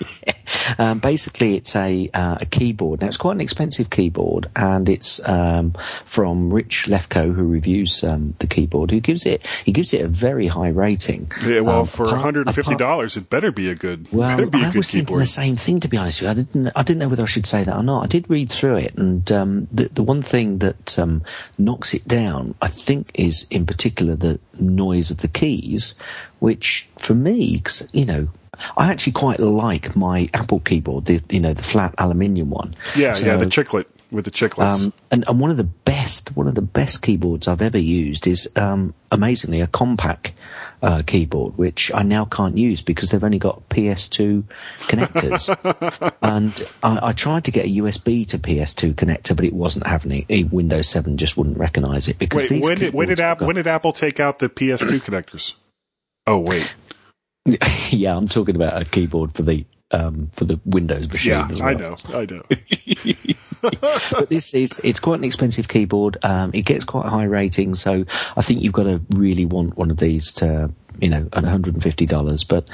Um, 0.78 0.98
basically, 0.98 1.56
it's 1.56 1.74
a 1.76 2.10
uh, 2.14 2.38
a 2.40 2.46
keyboard. 2.46 3.00
Now, 3.00 3.06
it's 3.08 3.16
quite 3.16 3.32
an 3.32 3.40
expensive 3.40 3.90
keyboard, 3.90 4.50
and 4.56 4.88
it's 4.88 5.26
um, 5.28 5.74
from 6.04 6.52
Rich 6.52 6.86
Lefko, 6.88 7.34
who 7.34 7.46
reviews 7.48 8.02
um, 8.04 8.34
the 8.38 8.46
keyboard. 8.46 8.90
Who 8.90 9.00
gives 9.00 9.24
it? 9.26 9.46
He 9.64 9.72
gives 9.72 9.92
it 9.94 10.02
a 10.02 10.08
very 10.08 10.46
high 10.46 10.68
rating. 10.68 11.30
Yeah, 11.44 11.60
well, 11.60 11.80
Um, 11.80 11.86
for 11.86 12.04
one 12.06 12.18
hundred 12.20 12.46
and 12.46 12.54
fifty 12.54 12.74
dollars, 12.76 13.16
it 13.16 13.28
better 13.30 13.50
be 13.50 13.68
a 13.70 13.74
good. 13.74 14.08
Well, 14.12 14.36
better 14.36 14.50
be 14.50 14.58
a 14.58 14.66
I 14.66 14.70
good 14.70 14.76
was 14.78 14.90
thinking 14.90 15.18
the 15.18 15.26
same 15.26 15.56
thing. 15.56 15.80
To 15.80 15.88
be 15.88 15.96
honest 15.96 16.20
with 16.22 16.26
you, 16.26 16.30
I 16.30 16.34
didn't. 16.34 16.72
I 16.76 16.82
didn't 16.82 16.98
know 17.00 17.08
whether 17.08 17.22
I 17.22 17.26
should 17.26 17.46
say 17.46 17.64
that 17.64 17.76
or 17.76 17.82
not. 17.82 18.04
I 18.04 18.06
did 18.06 18.28
read 18.30 18.50
through 18.50 18.76
it, 18.76 18.94
and 18.96 19.30
um, 19.32 19.68
the 19.72 19.88
the 19.88 20.02
one 20.02 20.22
thing 20.22 20.58
that 20.58 20.98
um, 20.98 21.22
knocks 21.58 21.92
it 21.94 22.06
down, 22.06 22.54
I 22.60 22.68
think, 22.68 23.10
is 23.14 23.46
in 23.50 23.64
particular 23.66 24.16
the 24.16 24.38
noise 24.60 25.10
of 25.10 25.18
the 25.18 25.28
keys, 25.28 25.94
which 26.40 26.88
for 26.98 27.14
me, 27.14 27.60
'cause, 27.60 27.88
you 27.92 28.04
know. 28.04 28.28
I 28.76 28.90
actually 28.90 29.12
quite 29.12 29.40
like 29.40 29.94
my 29.96 30.28
Apple 30.34 30.60
keyboard, 30.60 31.06
the 31.06 31.20
you 31.30 31.40
know 31.40 31.52
the 31.54 31.62
flat 31.62 31.94
aluminium 31.98 32.50
one. 32.50 32.74
Yeah, 32.96 33.12
So, 33.12 33.26
yeah, 33.26 33.36
the 33.36 33.46
chiclet 33.46 33.86
with 34.10 34.24
the 34.24 34.30
chiclets. 34.30 34.86
um, 34.86 34.92
and, 35.10 35.24
and 35.28 35.38
one 35.40 35.50
of 35.50 35.58
the 35.58 35.64
best, 35.64 36.34
one 36.36 36.48
of 36.48 36.54
the 36.54 36.62
best 36.62 37.02
keyboards 37.02 37.46
I've 37.46 37.60
ever 37.60 37.76
used 37.78 38.26
is 38.26 38.48
um, 38.56 38.94
amazingly 39.12 39.60
a 39.60 39.66
compact 39.66 40.32
uh, 40.82 41.02
keyboard, 41.06 41.58
which 41.58 41.92
I 41.92 42.04
now 42.04 42.24
can't 42.24 42.56
use 42.56 42.80
because 42.80 43.10
they've 43.10 43.22
only 43.22 43.38
got 43.38 43.68
PS2 43.68 44.44
connectors. 44.78 45.48
and 46.22 46.70
I, 46.82 47.08
I 47.08 47.12
tried 47.12 47.44
to 47.44 47.50
get 47.50 47.66
a 47.66 47.68
USB 47.68 48.26
to 48.28 48.38
PS2 48.38 48.94
connector, 48.94 49.36
but 49.36 49.44
it 49.44 49.52
wasn't 49.52 49.86
having 49.86 50.24
it. 50.28 50.50
Windows 50.52 50.88
7 50.88 51.16
just 51.18 51.36
wouldn't 51.36 51.58
recognise 51.58 52.08
it 52.08 52.18
because 52.18 52.48
Wait, 52.50 52.62
when 52.62 52.76
did 52.78 52.94
when 52.94 53.08
did 53.08 53.20
Apple 53.20 53.40
got- 53.40 53.46
when 53.48 53.56
did 53.56 53.66
Apple 53.66 53.92
take 53.92 54.20
out 54.20 54.38
the 54.38 54.48
PS2 54.48 55.00
connectors? 55.04 55.54
Oh 56.26 56.38
wait, 56.38 56.72
yeah, 57.90 58.16
I'm 58.16 58.28
talking 58.28 58.56
about 58.56 58.80
a 58.80 58.84
keyboard 58.84 59.34
for 59.34 59.42
the 59.42 59.64
um, 59.90 60.30
for 60.36 60.44
the 60.44 60.60
Windows 60.64 61.08
machine 61.08 61.32
yeah, 61.32 61.48
well. 61.48 61.62
I 61.62 61.74
know, 61.74 61.96
I 62.08 62.26
know. 62.26 62.42
but 63.62 64.28
this 64.28 64.54
is 64.54 64.80
it's 64.84 65.00
quite 65.00 65.18
an 65.18 65.24
expensive 65.24 65.68
keyboard. 65.68 66.18
Um, 66.22 66.50
it 66.52 66.62
gets 66.62 66.84
quite 66.84 67.06
high 67.06 67.24
ratings, 67.24 67.80
so 67.80 68.04
I 68.36 68.42
think 68.42 68.62
you've 68.62 68.72
got 68.72 68.84
to 68.84 69.00
really 69.10 69.46
want 69.46 69.76
one 69.76 69.90
of 69.90 69.96
these 69.96 70.32
to 70.34 70.72
you 71.00 71.08
know 71.08 71.28
at 71.32 71.42
one 71.42 71.44
hundred 71.44 71.74
and 71.74 71.82
fifty 71.82 72.06
dollars. 72.06 72.44
But 72.44 72.68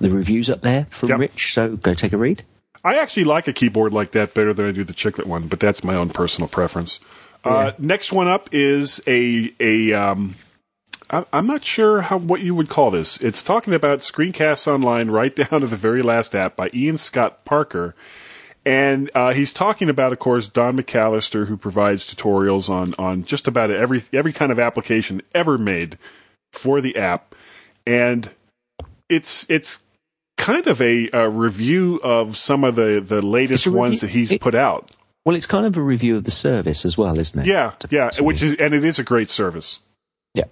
the 0.00 0.10
reviews 0.10 0.50
up 0.50 0.62
there 0.62 0.86
from 0.86 1.10
Yep. 1.10 1.18
Rich, 1.18 1.54
so 1.54 1.76
go 1.76 1.94
take 1.94 2.12
a 2.12 2.18
read. 2.18 2.44
I 2.84 2.98
actually 2.98 3.24
like 3.24 3.48
a 3.48 3.52
keyboard 3.52 3.92
like 3.92 4.12
that 4.12 4.34
better 4.34 4.52
than 4.52 4.66
I 4.66 4.72
do 4.72 4.84
the 4.84 4.92
chiclet 4.92 5.26
one, 5.26 5.48
but 5.48 5.58
that's 5.58 5.82
my 5.82 5.94
own 5.94 6.10
personal 6.10 6.48
preference. 6.48 7.00
Uh, 7.44 7.72
next 7.78 8.12
one 8.12 8.26
up 8.26 8.48
is 8.52 9.00
a 9.06 9.52
a 9.60 9.92
um, 9.92 10.34
I'm 11.10 11.46
not 11.46 11.64
sure 11.64 12.00
how 12.00 12.18
what 12.18 12.40
you 12.40 12.54
would 12.54 12.68
call 12.68 12.90
this. 12.90 13.20
It's 13.20 13.42
talking 13.42 13.74
about 13.74 14.00
screencasts 14.00 14.66
online, 14.66 15.10
right 15.10 15.34
down 15.50 15.60
to 15.60 15.66
the 15.66 15.76
very 15.76 16.02
last 16.02 16.34
app 16.34 16.56
by 16.56 16.70
Ian 16.74 16.96
Scott 16.96 17.44
Parker, 17.44 17.94
and 18.64 19.10
uh, 19.14 19.32
he's 19.32 19.52
talking 19.52 19.88
about, 19.88 20.12
of 20.12 20.18
course, 20.18 20.48
Don 20.48 20.76
McAllister, 20.76 21.46
who 21.46 21.56
provides 21.56 22.12
tutorials 22.12 22.68
on 22.68 22.94
on 22.98 23.22
just 23.22 23.46
about 23.46 23.70
every 23.70 24.02
every 24.12 24.32
kind 24.32 24.50
of 24.50 24.58
application 24.58 25.22
ever 25.34 25.56
made 25.56 25.96
for 26.52 26.80
the 26.80 26.96
app, 26.96 27.34
and 27.86 28.30
it's 29.08 29.48
it's 29.48 29.84
kind 30.36 30.66
of 30.66 30.82
a, 30.82 31.08
a 31.12 31.30
review 31.30 32.00
of 32.02 32.36
some 32.36 32.64
of 32.64 32.74
the 32.74 33.00
the 33.00 33.24
latest 33.24 33.66
ones 33.68 34.00
that 34.00 34.10
he's 34.10 34.32
it- 34.32 34.40
put 34.40 34.54
out. 34.54 34.90
Well, 35.24 35.34
it's 35.34 35.46
kind 35.46 35.66
of 35.66 35.76
a 35.76 35.82
review 35.82 36.16
of 36.16 36.22
the 36.22 36.30
service 36.30 36.84
as 36.84 36.96
well, 36.96 37.18
isn't 37.18 37.40
it? 37.40 37.46
Yeah, 37.46 37.72
yeah, 37.90 38.10
which 38.20 38.44
is 38.44 38.54
and 38.54 38.72
it 38.74 38.84
is 38.84 38.98
a 39.00 39.04
great 39.04 39.28
service. 39.28 39.80
Yeah. 40.34 40.44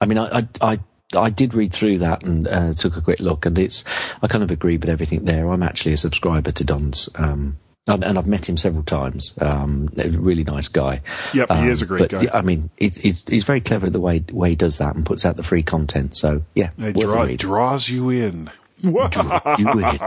I 0.00 0.06
mean, 0.06 0.18
I, 0.18 0.38
I, 0.38 0.48
I, 0.60 0.78
I 1.16 1.30
did 1.30 1.54
read 1.54 1.72
through 1.72 1.98
that 1.98 2.24
and 2.24 2.46
uh, 2.46 2.72
took 2.72 2.96
a 2.96 3.00
quick 3.00 3.20
look, 3.20 3.46
and 3.46 3.58
it's, 3.58 3.84
I 4.22 4.28
kind 4.28 4.44
of 4.44 4.50
agree 4.50 4.76
with 4.76 4.88
everything 4.88 5.24
there. 5.24 5.50
I'm 5.50 5.62
actually 5.62 5.94
a 5.94 5.96
subscriber 5.96 6.52
to 6.52 6.64
Don's, 6.64 7.08
um, 7.16 7.58
and, 7.86 8.04
I've 8.04 8.26
met 8.26 8.48
him 8.48 8.58
several 8.58 8.82
times. 8.82 9.32
Um, 9.40 9.88
really 9.96 10.44
nice 10.44 10.68
guy. 10.68 11.00
Yep, 11.32 11.50
he 11.52 11.68
is 11.68 11.82
a 11.82 11.86
great 11.86 12.10
but, 12.10 12.22
guy. 12.22 12.38
I 12.38 12.42
mean, 12.42 12.70
it's, 12.76 12.98
it's, 12.98 13.26
he's 13.28 13.44
very 13.44 13.60
clever 13.60 13.88
the 13.88 14.00
way, 14.00 14.22
way 14.30 14.50
he 14.50 14.56
does 14.56 14.78
that 14.78 14.94
and 14.94 15.06
puts 15.06 15.24
out 15.24 15.36
the 15.36 15.42
free 15.42 15.62
content. 15.62 16.16
So, 16.16 16.42
yeah, 16.54 16.70
It 16.76 16.96
draw, 17.00 17.26
draws 17.26 17.88
you 17.88 18.10
in. 18.10 18.50
Draw 18.82 19.56
you 19.58 19.70
in. 19.70 19.98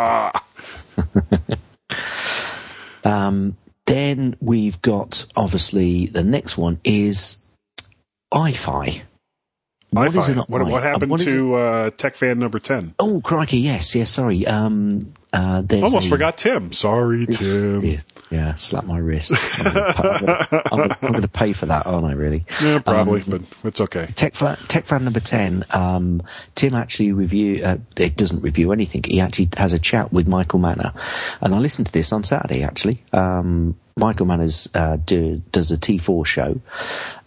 um, 3.12 3.58
then 3.88 4.36
we've 4.40 4.80
got, 4.82 5.26
obviously, 5.36 6.06
the 6.06 6.24
next 6.24 6.58
one 6.58 6.80
is 6.84 7.44
Eye-Fi. 8.32 9.02
What 9.92 10.16
is 10.16 10.30
an 10.30 10.38
What, 10.40 10.62
i- 10.62 10.70
what 10.70 10.84
happened 10.84 11.12
what 11.12 11.20
to 11.22 11.54
uh, 11.56 11.90
Tech 11.92 12.16
Fan 12.16 12.40
number 12.40 12.60
ten? 12.60 12.94
Oh, 13.00 13.22
crikey, 13.22 13.58
yes, 13.58 13.94
yes, 13.94 14.10
sorry. 14.10 14.48
Um, 14.48 15.14
uh, 15.34 15.62
there's 15.66 15.84
Almost 15.84 16.08
a- 16.08 16.10
forgot 16.10 16.38
Tim. 16.38 16.72
Sorry, 16.72 17.26
Tim. 17.26 17.82
Yeah, 17.82 18.00
yeah, 18.30 18.56
slap 18.56 18.86
my 18.86 18.98
wrist. 18.98 19.34
I'm 19.66 20.90
going 21.02 21.22
to 21.22 21.28
pay 21.32 21.52
for 21.54 21.66
that, 21.68 21.86
aren't 21.86 22.06
I, 22.06 22.14
really? 22.14 22.46
Yeah, 22.62 22.80
probably, 22.80 23.22
Um, 23.22 23.28
but 23.30 23.42
it's 23.66 23.82
okay. 23.82 24.08
Tech 24.16 24.36
fan, 24.36 24.58
tech 24.68 24.86
fan 24.86 25.04
number 25.04 25.20
10, 25.20 25.66
um, 25.72 26.22
Tim 26.56 26.74
actually 26.74 27.12
review, 27.12 27.64
uh, 27.64 27.78
it 27.98 28.16
doesn't 28.16 28.42
review 28.42 28.72
anything. 28.72 29.04
He 29.06 29.20
actually 29.20 29.50
has 29.58 29.74
a 29.74 29.80
chat 29.80 30.12
with 30.14 30.28
Michael 30.28 30.60
Manor. 30.60 30.94
And 31.42 31.54
I 31.54 31.58
listened 31.60 31.88
to 31.88 31.94
this 31.94 32.12
on 32.14 32.24
Saturday, 32.24 32.64
actually. 32.64 33.04
Um, 33.14 33.76
Michael 33.98 34.26
Manners 34.26 34.70
uh, 34.74 34.98
do, 34.98 35.42
does 35.52 35.72
a 35.72 35.78
T4 35.78 36.26
show. 36.26 36.62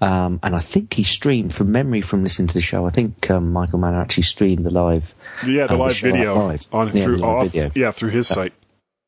Um, 0.01 0.41
and 0.43 0.55
I 0.55 0.61
think 0.61 0.95
he 0.95 1.05
streamed 1.05 1.55
from 1.55 1.73
memory 1.73 2.03
from 2.03 2.23
listening 2.23 2.49
to 2.49 2.55
the 2.55 2.61
show. 2.61 2.87
I 2.87 2.91
think 2.91 3.31
um, 3.31 3.53
Michael 3.53 3.79
Manor 3.79 4.01
actually 4.01 4.25
streamed 4.25 4.65
the 4.65 4.71
live. 4.71 5.15
Yeah, 5.47 5.67
the 5.67 5.75
uh, 5.75 5.79
live 5.79 5.93
out 5.93 6.01
video 6.01 6.35
live. 6.39 6.69
on 6.73 6.87
Yeah, 6.89 7.03
through 7.05 7.23
off, 7.23 7.53
video. 7.53 7.71
yeah 7.75 7.91
through 7.91 8.11
his 8.11 8.29
site. 8.29 8.53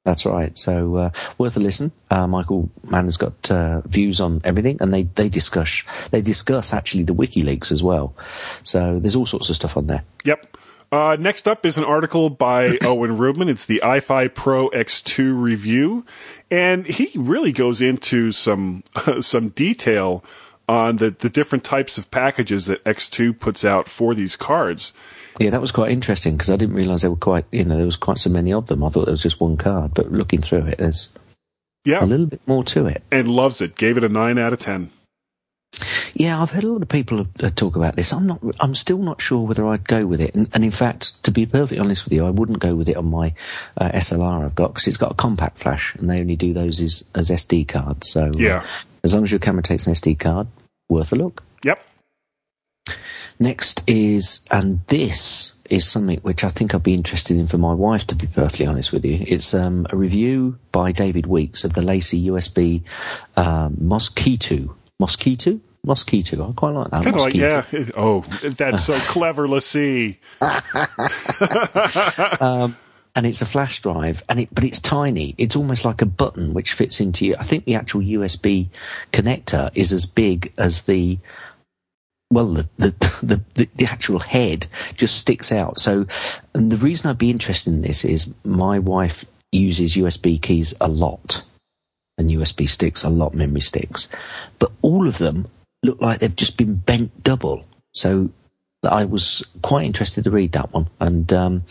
That's 0.05 0.25
right. 0.25 0.57
So 0.57 0.95
uh, 0.97 1.11
worth 1.37 1.57
a 1.57 1.61
listen. 1.61 1.90
Uh, 2.09 2.29
Michael 2.29 2.71
Mann 2.92 3.05
has 3.05 3.16
got 3.16 3.51
uh, 3.51 3.81
views 3.81 4.21
on 4.21 4.40
everything, 4.45 4.77
and 4.81 4.95
they 4.95 5.03
they 5.03 5.29
discuss 5.29 5.83
they 6.12 6.21
discuss 6.23 6.73
actually 6.73 7.03
the 7.03 7.12
WikiLeaks 7.14 7.73
as 7.73 7.83
well. 7.83 8.14
So 8.62 9.01
there's 9.01 9.16
all 9.16 9.27
sorts 9.27 9.51
of 9.51 9.57
stuff 9.57 9.77
on 9.77 9.88
there. 9.88 10.05
Yep. 10.25 10.57
Uh, 10.97 11.15
next 11.21 11.47
up 11.47 11.67
is 11.67 11.77
an 11.77 11.85
article 11.85 12.31
by 12.31 12.79
Owen 12.83 13.19
Rubin. 13.19 13.51
It's 13.51 13.67
the 13.67 13.83
Eye-Fi 13.83 14.29
Pro 14.29 14.71
X2 14.71 15.39
review, 15.39 16.07
and 16.51 16.87
he 16.87 17.11
really 17.19 17.53
goes 17.53 17.83
into 17.83 18.33
some 18.33 18.83
some 19.21 19.51
detail 19.51 20.25
on 20.67 20.97
the, 20.97 21.11
the 21.11 21.29
different 21.29 21.65
types 21.65 21.99
of 21.99 22.11
packages 22.11 22.65
that 22.65 22.83
X2 22.85 23.39
puts 23.39 23.63
out 23.63 23.89
for 23.89 24.15
these 24.15 24.37
cards. 24.37 24.95
Yeah, 25.39 25.51
that 25.51 25.61
was 25.61 25.71
quite 25.71 25.91
interesting 25.91 26.35
because 26.35 26.49
I 26.49 26.57
didn't 26.57 26.75
realise 26.77 27.03
there 27.03 27.11
were 27.11 27.17
quite 27.17 27.45
you 27.53 27.65
know 27.67 27.77
there 27.77 27.85
was 27.85 27.97
quite 27.97 28.19
so 28.19 28.31
many 28.31 28.55
of 28.55 28.69
them. 28.69 28.83
I 28.83 28.89
thought 28.89 29.05
there 29.05 29.13
was 29.13 29.23
just 29.23 29.39
one 29.39 29.59
card, 29.59 29.93
but 29.93 30.11
looking 30.11 30.41
through 30.41 30.65
it, 30.67 30.79
there's 30.79 31.11
Yeah, 31.85 32.03
a 32.03 32.07
little 32.07 32.25
bit 32.25 32.41
more 32.47 32.65
to 32.65 32.87
it. 32.87 33.03
and 33.13 33.31
loves 33.31 33.61
it. 33.61 33.77
Gave 33.77 33.99
it 33.99 34.05
a 34.05 34.09
nine 34.09 34.39
out 34.39 34.55
of 34.55 34.61
ten. 34.61 34.89
Yeah, 36.15 36.41
I've 36.41 36.51
heard 36.51 36.65
a 36.65 36.69
lot 36.69 36.81
of 36.83 36.89
people 36.89 37.27
uh, 37.43 37.51
talk 37.55 37.77
about 37.77 37.97
this. 37.97 38.12
I'm 38.12 38.27
not. 38.27 38.41
I'm 38.61 38.75
still 38.75 38.99
not 38.99 39.21
sure 39.21 39.47
whether 39.47 39.67
I'd 39.67 39.87
go 39.87 40.07
with 40.07 40.21
it. 40.21 40.35
And, 40.35 40.49
and 40.55 40.65
in 40.65 40.71
fact, 40.71 41.23
to 41.25 41.31
be 41.31 41.45
perfectly 41.45 41.79
honest 41.79 42.05
with 42.05 42.15
you, 42.15 42.25
I 42.27 42.31
wouldn't 42.31 42.61
go 42.61 42.75
with 42.75 42.89
it 42.89 42.97
on 42.97 43.07
my 43.11 43.35
uh, 43.77 43.91
SLR 43.91 44.45
I've 44.45 44.55
got 44.55 44.69
because 44.73 44.87
it's 44.89 44.97
got 44.97 45.11
a 45.12 45.15
compact 45.15 45.59
flash, 45.59 45.95
and 45.97 46.09
they 46.09 46.21
only 46.21 46.37
do 46.37 46.55
those 46.55 46.81
as, 46.81 47.05
as 47.15 47.29
SD 47.31 47.69
cards. 47.69 48.11
So 48.11 48.29
uh, 48.29 48.33
Yeah. 48.37 48.65
as 49.05 49.15
long 49.15 49.25
as 49.25 49.31
your 49.31 49.41
camera 49.41 49.62
takes 49.62 49.87
an 49.87 49.93
SD 49.93 50.19
card, 50.19 50.47
worth 50.89 51.12
a 51.12 51.17
look. 51.17 51.43
Yep. 51.62 51.83
Next 53.39 53.83
is, 53.87 54.47
and 54.51 54.81
this 54.87 55.53
is 55.69 55.87
something 55.87 56.19
which 56.21 56.43
I 56.45 56.49
think 56.49 56.75
I'd 56.75 56.83
be 56.83 56.95
interested 56.95 57.37
in 57.37 57.47
for 57.47 57.59
my 57.59 57.75
wife. 57.75 58.07
To 58.07 58.15
be 58.15 58.27
perfectly 58.27 58.67
honest 58.67 58.93
with 58.93 59.05
you, 59.05 59.23
it's 59.27 59.53
um, 59.53 59.87
a 59.91 59.97
review 59.97 60.59
by 60.73 60.93
David 60.93 61.27
Weeks 61.27 61.65
of 61.65 61.75
the 61.75 61.83
LaCie 61.83 62.25
USB 62.27 62.83
um, 63.37 63.77
MosKeyto. 63.77 64.75
MosKeyto. 65.03 65.61
MosKeyto. 65.87 66.51
I 66.51 66.53
quite 66.53 66.70
like 66.70 66.90
that. 66.90 67.05
Kind 67.05 67.16
of 67.16 67.22
like 67.22 67.35
yeah. 67.35 67.64
Oh, 67.96 68.20
that's 68.42 68.85
so 68.85 68.99
clever. 69.01 69.46
Let's 69.46 69.66
see. 69.66 70.18
Um, 72.40 72.77
and 73.14 73.25
it's 73.25 73.40
a 73.40 73.46
flash 73.46 73.81
drive, 73.81 74.22
and 74.29 74.40
it 74.40 74.49
but 74.53 74.64
it's 74.64 74.81
tiny. 74.81 75.35
It's 75.38 75.57
almost 75.57 75.85
like 75.85 76.03
a 76.03 76.07
button 76.07 76.53
which 76.53 76.72
fits 76.72 77.01
into 77.01 77.25
you. 77.25 77.37
I 77.38 77.44
think 77.44 77.64
the 77.64 77.77
actual 77.77 78.03
USB 78.03 78.68
connector 79.12 79.70
is 79.75 79.92
as 79.92 80.05
big 80.05 80.53
as 80.59 80.83
the 80.83 81.18
well, 82.31 82.46
the 82.46 82.68
the 82.77 82.90
the, 83.22 83.42
the, 83.55 83.68
the 83.77 83.87
actual 83.87 84.18
head 84.18 84.66
just 84.94 85.16
sticks 85.16 85.53
out. 85.53 85.79
So, 85.79 86.07
and 86.55 86.70
the 86.70 86.77
reason 86.77 87.09
I'd 87.09 87.18
be 87.18 87.31
interested 87.31 87.72
in 87.72 87.83
this 87.83 88.05
is 88.05 88.33
my 88.44 88.79
wife 88.79 89.25
uses 89.53 89.96
USB 89.96 90.42
keys 90.42 90.75
a 90.81 90.88
lot 90.88 91.42
and 92.18 92.31
USB 92.31 92.68
sticks 92.68 93.05
a 93.05 93.09
lot, 93.09 93.35
memory 93.35 93.61
sticks, 93.61 94.09
but 94.59 94.72
all 94.83 95.07
of 95.07 95.18
them 95.18 95.46
look 95.83 96.01
like 96.01 96.21
they've 96.21 96.35
just 96.37 96.57
been 96.59 96.77
bent 96.77 97.23
double. 97.23 97.65
So 97.93 98.31
I 98.83 99.05
was 99.05 99.45
quite 99.62 99.87
interested 99.87 100.25
to 100.25 100.31
read 100.31 100.53
that 100.53 100.73
one, 100.73 100.89
and 101.01 101.33
um, 101.33 101.65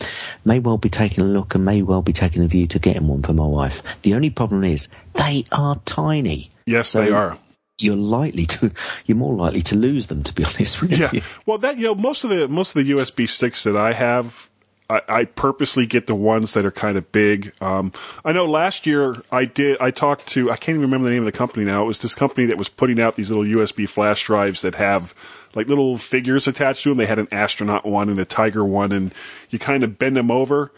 may 0.44 0.58
well 0.58 0.76
be 0.78 0.88
taking 0.88 1.24
a 1.24 1.26
look 1.26 1.54
and 1.54 1.64
may 1.64 1.82
well 1.82 2.02
be 2.02 2.12
taking 2.12 2.42
a 2.44 2.48
view 2.48 2.66
to 2.68 2.78
getting 2.78 3.08
one 3.08 3.22
for 3.22 3.32
my 3.32 3.46
wife. 3.46 3.82
The 4.02 4.14
only 4.14 4.30
problem 4.30 4.64
is 4.64 4.88
they 5.14 5.44
are 5.52 5.80
tiny. 5.84 6.50
Yes, 6.66 6.90
So- 6.90 7.00
they 7.02 7.10
are. 7.10 7.38
You're 7.78 7.94
likely 7.96 8.46
to, 8.46 8.72
you're 9.04 9.18
more 9.18 9.34
likely 9.34 9.60
to 9.60 9.76
lose 9.76 10.06
them, 10.06 10.22
to 10.22 10.32
be 10.32 10.42
honest 10.46 10.80
with 10.80 10.98
Yeah. 10.98 11.10
you. 11.12 11.20
Well, 11.44 11.58
that 11.58 11.76
you 11.76 11.84
know, 11.84 11.94
most 11.94 12.24
of 12.24 12.30
the 12.30 12.48
most 12.48 12.74
of 12.74 12.82
the 12.82 12.90
USB 12.94 13.28
sticks 13.28 13.64
that 13.64 13.76
I 13.76 13.92
have, 13.92 14.48
I, 14.88 15.02
I 15.08 15.24
purposely 15.24 15.84
get 15.86 16.06
the 16.06 16.14
ones 16.14 16.54
that 16.54 16.64
are 16.64 16.70
kind 16.70 16.96
of 16.96 17.10
big. 17.10 17.52
Um, 17.60 17.92
I 18.24 18.32
know 18.32 18.44
last 18.46 18.86
year 18.86 19.14
I 19.32 19.44
did. 19.44 19.76
I 19.80 19.90
talked 19.90 20.26
to. 20.28 20.50
I 20.50 20.56
can't 20.56 20.76
even 20.76 20.82
remember 20.82 21.06
the 21.08 21.10
name 21.14 21.22
of 21.22 21.26
the 21.26 21.36
company 21.36 21.64
now. 21.64 21.82
It 21.82 21.86
was 21.86 22.02
this 22.02 22.14
company 22.14 22.46
that 22.46 22.56
was 22.58 22.68
putting 22.68 23.00
out 23.00 23.16
these 23.16 23.30
little 23.30 23.44
USB 23.44 23.88
flash 23.88 24.24
drives 24.24 24.62
that 24.62 24.76
have 24.76 25.12
like 25.54 25.68
little 25.68 25.98
figures 25.98 26.46
attached 26.46 26.82
to 26.84 26.90
them. 26.90 26.98
They 26.98 27.06
had 27.06 27.18
an 27.18 27.28
astronaut 27.32 27.84
one 27.84 28.08
and 28.08 28.18
a 28.18 28.24
tiger 28.24 28.64
one, 28.64 28.92
and 28.92 29.12
you 29.50 29.58
kind 29.58 29.82
of 29.82 29.98
bend 29.98 30.16
them 30.16 30.30
over, 30.30 30.70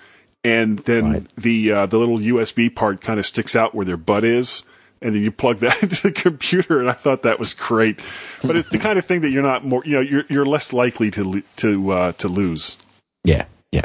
and 0.42 0.78
then 0.80 1.12
Right. 1.12 1.26
the 1.36 1.72
uh, 1.72 1.86
the 1.86 1.98
little 1.98 2.18
USB 2.18 2.74
part 2.74 3.00
kind 3.00 3.18
of 3.18 3.26
sticks 3.26 3.54
out 3.54 3.74
where 3.74 3.84
their 3.84 3.96
butt 3.98 4.24
is. 4.24 4.62
And 5.00 5.14
then 5.14 5.22
you 5.22 5.30
plug 5.30 5.58
that 5.58 5.80
into 5.82 6.08
the 6.08 6.12
computer, 6.12 6.80
and 6.80 6.88
I 6.90 6.92
thought 6.92 7.22
that 7.22 7.38
was 7.38 7.54
great. 7.54 8.00
But 8.42 8.56
it's 8.56 8.70
the 8.70 8.78
kind 8.78 8.98
of 8.98 9.04
thing 9.04 9.20
that 9.20 9.30
you're 9.30 9.44
not 9.44 9.64
more, 9.64 9.80
you 9.84 9.92
know, 9.92 10.00
you're 10.00 10.24
you're 10.28 10.44
less 10.46 10.72
likely 10.72 11.10
to 11.12 11.40
to 11.58 11.90
uh, 11.92 12.12
to 12.12 12.26
lose. 12.26 12.78
Yeah, 13.22 13.44
yeah. 13.70 13.84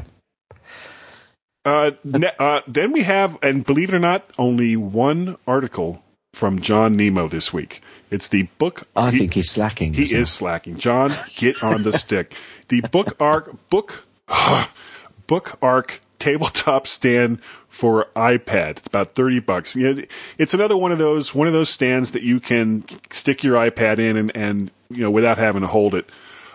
Uh, 1.66 1.92
ne- 2.04 2.32
uh, 2.40 2.62
then 2.68 2.92
we 2.92 3.04
have, 3.04 3.38
and 3.42 3.66
believe 3.66 3.90
it 3.90 3.96
or 3.96 4.00
not, 4.00 4.30
only 4.38 4.76
one 4.76 5.38
article 5.48 6.04
from 6.34 6.60
John 6.60 6.96
Nemo 6.96 7.28
this 7.28 7.54
week. 7.54 7.82
It's 8.12 8.28
the 8.28 8.44
book. 8.58 8.88
I 8.96 9.12
he- 9.12 9.20
think 9.20 9.34
he's 9.34 9.50
slacking. 9.50 9.94
he 9.94 10.04
well. 10.12 10.22
is 10.22 10.30
slacking. 10.30 10.78
John, 10.78 11.12
get 11.38 11.64
on 11.64 11.84
the 11.84 11.94
stick. 11.94 12.34
The 12.70 12.80
book 12.82 13.16
arc 13.20 13.70
book 13.70 14.06
book 15.28 15.58
arc 15.62 16.00
tabletop 16.18 16.88
stand 16.88 17.42
for 17.68 18.08
iPad. 18.16 18.78
It's 18.78 18.88
about 18.88 19.14
thirty 19.16 19.40
bucks. 19.40 19.76
You 19.76 19.94
know, 19.94 20.04
it's 20.40 20.54
another 20.54 20.78
one 20.78 20.92
of 20.92 20.98
those 20.98 21.36
one 21.36 21.46
of 21.48 21.54
those 21.54 21.70
stands 21.70 22.12
that 22.14 22.24
you 22.24 22.40
can 22.40 22.86
stick 23.12 23.44
your 23.44 23.56
iPad 23.58 24.00
in 24.00 24.16
and, 24.18 24.32
and 24.36 24.72
you 24.90 25.02
know 25.04 25.12
without 25.12 25.38
having 25.38 25.62
to 25.62 25.68
hold 25.68 25.94
it. 25.94 26.10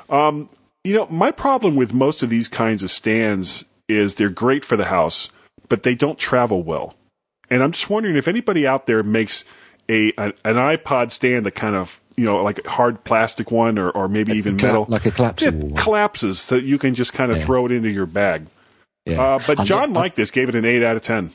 Um, 0.09 0.49
you 0.83 0.94
know, 0.94 1.07
my 1.09 1.31
problem 1.31 1.77
with 1.77 1.92
most 1.92 2.23
of 2.23 2.31
these 2.31 2.49
kinds 2.49 2.83
of 2.83 2.90
stands 2.90 3.64
is 3.88 4.14
they're 4.16 4.29
great 4.31 4.64
for 4.64 4.77
the 4.77 4.87
house, 4.87 5.31
but 5.68 5.83
they 5.83 5.94
don't 5.94 6.18
travel 6.18 6.62
well. 6.62 6.94
and 7.51 7.62
I'm 7.62 7.72
just 7.72 7.88
wondering 7.88 8.16
if 8.16 8.29
anybody 8.29 8.66
out 8.66 8.87
there 8.87 9.03
makes 9.03 9.44
a 9.90 10.12
an, 10.18 10.35
an 10.44 10.57
iPod 10.57 11.11
stand 11.11 11.46
that 11.46 11.53
kind 11.53 11.74
of 11.74 12.03
you 12.16 12.24
know 12.24 12.42
like 12.42 12.64
hard 12.66 13.03
plastic 13.05 13.51
one 13.51 13.79
or, 13.79 13.88
or 13.90 14.07
maybe 14.09 14.33
even 14.33 14.59
Cla- 14.59 14.68
metal, 14.68 14.87
like 14.88 15.07
a 15.07 15.11
collapsible 15.11 15.59
it 15.59 15.64
one. 15.64 15.74
collapses 15.83 16.38
so 16.38 16.57
you 16.57 16.79
can 16.79 16.94
just 16.94 17.14
kind 17.14 17.33
of 17.33 17.38
Yeah. 17.38 17.44
throw 17.46 17.64
it 17.66 17.72
into 17.72 17.88
your 17.88 18.05
bag. 18.07 18.46
Yeah. 19.07 19.22
Uh, 19.22 19.38
but 19.46 19.64
John 19.64 19.94
liked 19.94 20.16
this, 20.16 20.31
gave 20.31 20.51
it 20.51 20.55
an 20.55 20.66
eight 20.66 20.83
out 20.85 20.96
of 20.96 21.03
ten. 21.03 21.31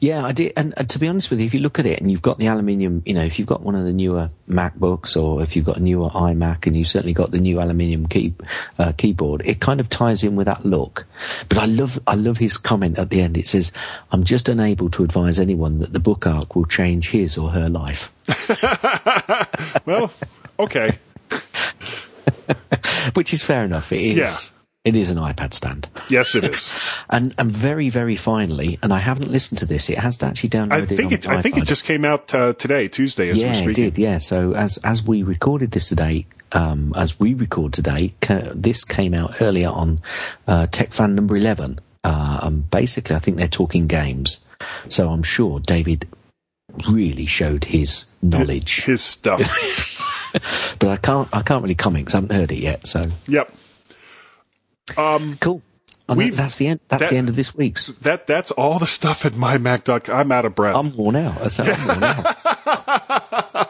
Yeah, 0.00 0.24
I 0.24 0.32
did. 0.32 0.52
And, 0.56 0.74
and 0.76 0.88
to 0.90 0.98
be 0.98 1.08
honest 1.08 1.30
with 1.30 1.40
you, 1.40 1.46
if 1.46 1.54
you 1.54 1.60
look 1.60 1.78
at 1.78 1.86
it 1.86 2.00
and 2.00 2.10
you've 2.10 2.22
got 2.22 2.38
the 2.38 2.46
aluminium, 2.46 3.02
you 3.06 3.14
know, 3.14 3.22
if 3.22 3.38
you've 3.38 3.48
got 3.48 3.62
one 3.62 3.74
of 3.74 3.84
the 3.84 3.92
newer 3.92 4.30
MacBooks 4.48 5.20
or 5.20 5.42
if 5.42 5.56
you've 5.56 5.64
got 5.64 5.76
a 5.76 5.82
newer 5.82 6.08
iMac 6.10 6.66
and 6.66 6.76
you've 6.76 6.88
certainly 6.88 7.12
got 7.12 7.30
the 7.30 7.38
new 7.38 7.60
aluminium 7.60 8.06
key, 8.06 8.34
uh, 8.78 8.92
keyboard, 8.96 9.42
it 9.44 9.60
kind 9.60 9.80
of 9.80 9.88
ties 9.88 10.22
in 10.22 10.36
with 10.36 10.46
that 10.46 10.64
look. 10.64 11.06
But 11.48 11.58
I 11.58 11.66
love, 11.66 11.98
I 12.06 12.14
love 12.14 12.38
his 12.38 12.56
comment 12.58 12.98
at 12.98 13.10
the 13.10 13.20
end. 13.20 13.36
It 13.36 13.48
says, 13.48 13.72
"I'm 14.12 14.24
just 14.24 14.48
unable 14.48 14.90
to 14.90 15.04
advise 15.04 15.38
anyone 15.38 15.78
that 15.80 15.92
the 15.92 16.00
book 16.00 16.26
arc 16.26 16.56
will 16.56 16.66
change 16.66 17.10
his 17.10 17.38
or 17.38 17.50
her 17.50 17.68
life." 17.68 18.12
Well, 19.86 20.12
okay, 20.58 20.98
Which 23.14 23.32
is 23.32 23.42
fair 23.42 23.64
enough. 23.64 23.92
It 23.92 24.00
is. 24.00 24.16
Yeah. 24.16 24.55
It 24.86 24.94
is 24.94 25.10
an 25.10 25.18
iPad 25.18 25.52
stand. 25.52 25.88
yes, 26.08 26.36
it 26.36 26.44
is. 26.44 26.72
And 27.10 27.34
and 27.38 27.50
very 27.50 27.88
very 27.88 28.16
finally, 28.16 28.78
and 28.82 28.92
I 28.92 28.98
haven't 28.98 29.30
listened 29.30 29.58
to 29.58 29.66
this. 29.66 29.90
It 29.90 29.98
has 29.98 30.22
actually 30.22 30.50
downloaded. 30.50 30.72
I 30.72 30.86
think 30.86 31.08
on 31.08 31.12
it. 31.12 31.28
I 31.28 31.42
think 31.42 31.56
it 31.56 31.64
just 31.64 31.84
came 31.84 32.04
out 32.04 32.32
uh, 32.34 32.52
today, 32.52 32.88
Tuesday, 32.88 33.28
as 33.28 33.40
yeah, 33.40 33.64
we're 33.64 33.70
it 33.70 33.74
did. 33.74 33.98
Yeah. 33.98 34.18
So 34.18 34.54
as 34.54 34.78
as 34.78 35.02
we 35.04 35.22
recorded 35.22 35.72
this 35.72 35.88
today, 35.88 36.26
um, 36.52 36.92
as 36.96 37.18
we 37.18 37.34
record 37.34 37.72
today, 37.72 38.14
ca- 38.20 38.52
this 38.54 38.84
came 38.84 39.12
out 39.12 39.42
earlier 39.42 39.68
on 39.68 40.00
uh, 40.46 40.66
Tech 40.68 40.92
Fan 40.92 41.14
number 41.14 41.36
eleven. 41.36 41.80
Uh, 42.04 42.38
and 42.42 42.70
basically, 42.70 43.16
I 43.16 43.18
think 43.18 43.36
they're 43.36 43.48
talking 43.48 43.88
games. 43.88 44.44
So 44.88 45.10
I'm 45.10 45.24
sure 45.24 45.58
David 45.58 46.06
really 46.88 47.26
showed 47.26 47.64
his 47.64 48.06
knowledge, 48.22 48.84
His 48.84 49.02
stuff. 49.02 49.40
but 50.78 50.88
I 50.88 50.96
can't 50.96 51.28
I 51.32 51.42
can't 51.42 51.62
really 51.62 51.74
comment 51.74 52.06
because 52.06 52.14
I 52.14 52.18
haven't 52.18 52.36
heard 52.36 52.52
it 52.52 52.58
yet. 52.58 52.86
So 52.86 53.02
yep. 53.26 53.52
Cool. 54.94 55.62
And 56.08 56.20
that, 56.20 56.32
that's 56.34 56.56
the 56.56 56.68
end. 56.68 56.80
That's 56.88 57.02
that- 57.02 57.10
the 57.10 57.16
end 57.16 57.28
of 57.28 57.34
this 57.36 57.54
week's. 57.54 57.88
That 57.88 58.26
that's 58.26 58.50
all 58.52 58.78
the 58.78 58.86
stuff 58.86 59.26
at 59.26 59.34
my 59.36 59.58
mymac.com. 59.58 60.14
I'm 60.16 60.30
out 60.32 60.44
of 60.44 60.54
breath. 60.54 60.76
I'm 60.76 60.94
worn 60.96 61.16
out. 61.16 61.38
That's 61.40 61.58
I'm 61.58 61.66
worn 61.86 62.02
out. 62.04 62.36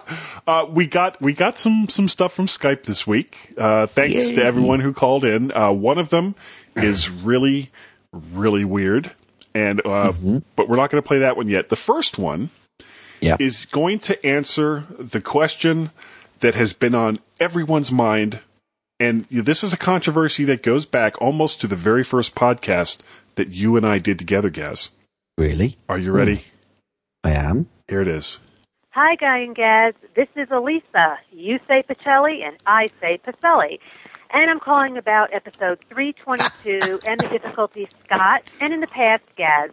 Uh, 0.48 0.64
we 0.70 0.86
got 0.86 1.20
we 1.20 1.32
got 1.32 1.58
some 1.58 1.88
some 1.88 2.06
stuff 2.06 2.32
from 2.32 2.46
Skype 2.46 2.84
this 2.84 3.04
week. 3.04 3.52
Uh, 3.58 3.84
thanks 3.86 4.30
Yay. 4.30 4.36
to 4.36 4.44
everyone 4.44 4.78
who 4.78 4.92
called 4.92 5.24
in. 5.24 5.50
Uh, 5.52 5.72
one 5.72 5.98
of 5.98 6.10
them 6.10 6.36
is 6.76 7.10
really 7.10 7.70
really 8.12 8.64
weird, 8.64 9.10
and 9.54 9.80
uh, 9.80 10.12
Mm-hmm. 10.12 10.38
but 10.54 10.68
we're 10.68 10.76
not 10.76 10.90
going 10.90 11.02
to 11.02 11.06
play 11.06 11.18
that 11.18 11.36
one 11.36 11.48
yet. 11.48 11.68
The 11.68 11.74
first 11.74 12.16
one 12.16 12.50
Yeah. 13.20 13.36
is 13.40 13.66
going 13.66 13.98
to 14.00 14.24
answer 14.24 14.84
the 14.90 15.20
question 15.20 15.90
that 16.38 16.54
has 16.54 16.72
been 16.72 16.94
on 16.94 17.18
everyone's 17.40 17.90
mind, 17.90 18.38
and 18.98 19.24
this 19.26 19.62
is 19.62 19.72
a 19.72 19.76
controversy 19.76 20.44
that 20.44 20.62
goes 20.62 20.86
back 20.86 21.20
almost 21.20 21.60
to 21.60 21.66
the 21.66 21.76
very 21.76 22.04
first 22.04 22.34
podcast 22.34 23.02
that 23.34 23.48
you 23.50 23.76
and 23.76 23.86
I 23.86 23.98
did 23.98 24.18
together, 24.18 24.50
Gaz. 24.50 24.90
really? 25.36 25.76
Are 25.88 25.98
you 25.98 26.12
ready? 26.12 26.36
Hmm. 26.36 26.42
I 27.24 27.30
am. 27.32 27.68
Here 27.88 28.00
it 28.00 28.08
is. 28.08 28.40
Hi, 28.90 29.14
Guy 29.16 29.38
and 29.38 29.54
Gaz. 29.54 29.94
This 30.14 30.28
is 30.36 30.48
Elisa. 30.50 31.18
You 31.30 31.58
say 31.68 31.82
Pacelli, 31.82 32.42
and 32.42 32.56
I 32.66 32.88
say 33.00 33.20
Pacelli. 33.26 33.78
And 34.32 34.50
I'm 34.50 34.58
calling 34.58 34.96
about 34.96 35.34
episode 35.34 35.84
322 35.90 37.00
and 37.06 37.20
the 37.20 37.28
difficulties 37.28 37.88
Scott, 38.04 38.42
and 38.60 38.72
in 38.72 38.80
the 38.80 38.86
past, 38.86 39.24
Gaz, 39.36 39.70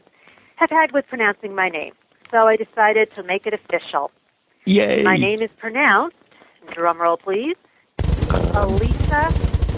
have 0.57 0.69
had 0.69 0.91
with 0.91 1.07
pronouncing 1.07 1.55
my 1.55 1.69
name. 1.69 1.93
So 2.31 2.47
I 2.47 2.57
decided 2.57 3.13
to 3.15 3.23
make 3.23 3.47
it 3.47 3.53
official. 3.53 4.12
Yay! 4.65 5.03
My 5.03 5.17
name 5.17 5.41
is 5.41 5.49
pronounced, 5.57 6.17
drum 6.71 6.99
roll 6.99 7.17
please, 7.17 7.55
Elisa 8.55 9.27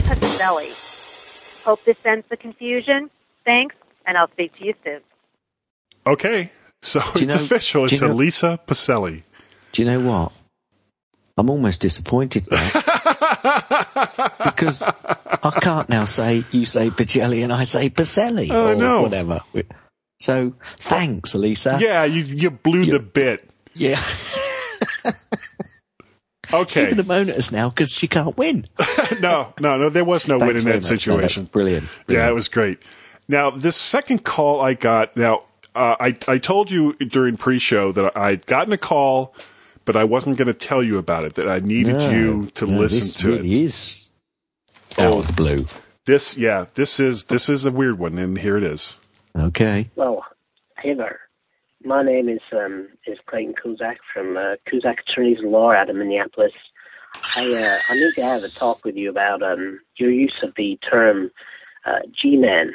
Pacelli. 0.07 1.63
Hope 1.65 1.83
this 1.85 2.05
ends 2.05 2.25
the 2.29 2.37
confusion. 2.37 3.09
Thanks, 3.45 3.75
and 4.05 4.17
I'll 4.17 4.29
speak 4.31 4.55
to 4.57 4.65
you 4.65 4.73
soon. 4.83 4.99
Okay, 6.05 6.51
so 6.81 6.99
Do 7.15 7.23
it's 7.23 7.35
know- 7.35 7.41
official. 7.41 7.85
It's 7.85 7.93
you 8.01 8.07
know- 8.07 8.13
Elisa 8.13 8.59
Pacelli. 8.67 9.23
Do 9.71 9.81
you 9.83 9.89
know 9.89 9.99
what? 10.01 10.31
I'm 11.37 11.49
almost 11.49 11.81
disappointed 11.81 12.47
now. 12.49 12.69
because 14.45 14.83
I 14.83 15.51
can't 15.61 15.89
now 15.89 16.05
say 16.05 16.45
you 16.51 16.65
say 16.65 16.89
Pacelli 16.89 17.43
and 17.43 17.51
I 17.51 17.65
say 17.65 17.89
Pacelli 17.89 18.49
I 18.51 18.71
or 18.73 18.75
know. 18.75 19.01
whatever. 19.01 19.41
So 20.19 20.53
thanks, 20.77 21.33
Elisa. 21.33 21.77
Yeah, 21.81 22.05
you 22.05 22.23
you 22.23 22.51
blew 22.51 22.85
the 22.85 22.99
bit. 23.01 23.49
Yeah. 23.73 24.01
Okay. 26.53 26.81
She's 26.81 26.83
going 26.85 26.97
to 26.97 27.03
moan 27.03 27.29
at 27.29 27.35
us 27.37 27.51
now 27.51 27.69
because 27.69 27.91
she 27.91 28.07
can't 28.07 28.37
win. 28.37 28.65
no, 29.19 29.53
no, 29.59 29.77
no. 29.77 29.89
There 29.89 30.05
was 30.05 30.27
no 30.27 30.37
win 30.37 30.49
in 30.49 30.55
that 30.55 30.63
much. 30.65 30.65
No, 30.65 30.71
that's 30.71 30.87
situation. 30.87 31.45
brilliant. 31.45 31.87
Yeah, 32.07 32.27
it 32.27 32.33
was 32.33 32.47
great. 32.47 32.79
Now, 33.27 33.49
this 33.49 33.75
second 33.75 34.23
call 34.23 34.61
I 34.61 34.73
got. 34.75 35.15
Now, 35.17 35.43
uh, 35.73 35.95
I 35.99 36.15
I 36.27 36.37
told 36.37 36.71
you 36.71 36.93
during 36.93 37.35
pre-show 37.37 37.91
that 37.93 38.15
I'd 38.17 38.45
gotten 38.45 38.71
a 38.73 38.77
call, 38.77 39.33
but 39.85 39.95
I 39.95 40.03
wasn't 40.03 40.37
going 40.37 40.47
to 40.47 40.53
tell 40.53 40.83
you 40.83 40.97
about 40.97 41.23
it. 41.25 41.35
That 41.35 41.49
I 41.49 41.59
needed 41.59 41.95
No, 41.97 42.09
you 42.11 42.45
to 42.55 42.65
no, 42.67 42.77
listen 42.79 42.99
this 42.99 43.13
to 43.15 43.33
it. 43.33 43.37
really 43.41 43.63
is 43.63 44.09
out 44.97 45.13
Oh. 45.13 45.19
of 45.19 45.27
the 45.27 45.33
blue. 45.33 45.65
This, 46.05 46.37
yeah, 46.37 46.65
this 46.75 46.99
is 46.99 47.25
this 47.25 47.49
is 47.49 47.65
a 47.65 47.71
weird 47.71 47.97
one, 47.97 48.17
and 48.19 48.37
here 48.37 48.55
it 48.57 48.63
is. 48.63 48.99
Okay. 49.35 49.89
Well, 49.95 50.23
hey 50.77 50.93
there. 50.93 51.19
My 51.85 52.01
name 52.01 52.29
is 52.29 52.41
um, 52.51 52.87
is 53.05 53.19
Clayton 53.27 53.53
Kuzak 53.53 53.97
from 54.11 54.37
uh, 54.37 54.55
Kuzak 54.67 55.01
Attorneys 55.01 55.37
and 55.37 55.51
Law 55.51 55.71
out 55.71 55.87
of 55.87 55.95
Minneapolis. 55.95 56.51
I 57.35 57.43
uh, 57.43 57.93
I 57.93 57.95
need 57.95 58.13
to 58.15 58.23
have 58.23 58.43
a 58.43 58.49
talk 58.49 58.83
with 58.83 58.95
you 58.95 59.07
about 59.11 59.43
um, 59.43 59.79
your 59.97 60.09
use 60.09 60.35
of 60.41 60.55
the 60.57 60.77
term 60.77 61.29
uh, 61.85 61.99
G-man. 62.11 62.73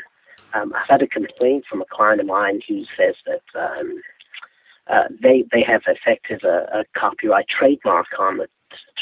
Um, 0.55 0.73
I've 0.77 0.89
had 0.89 1.03
a 1.03 1.09
complaint 1.09 1.65
from 1.69 1.83
a 1.83 1.87
client 1.87 2.21
of 2.21 2.29
mine 2.29 2.61
who 2.69 2.79
says 2.97 3.17
that 3.27 3.43
um, 3.61 4.01
uh, 4.87 5.09
they 5.21 5.45
they 5.51 5.63
have 5.63 5.83
effective 5.89 6.45
a, 6.45 6.69
a 6.73 6.85
copyright 6.97 7.49
trademark 7.49 8.07
on 8.17 8.37
the 8.37 8.47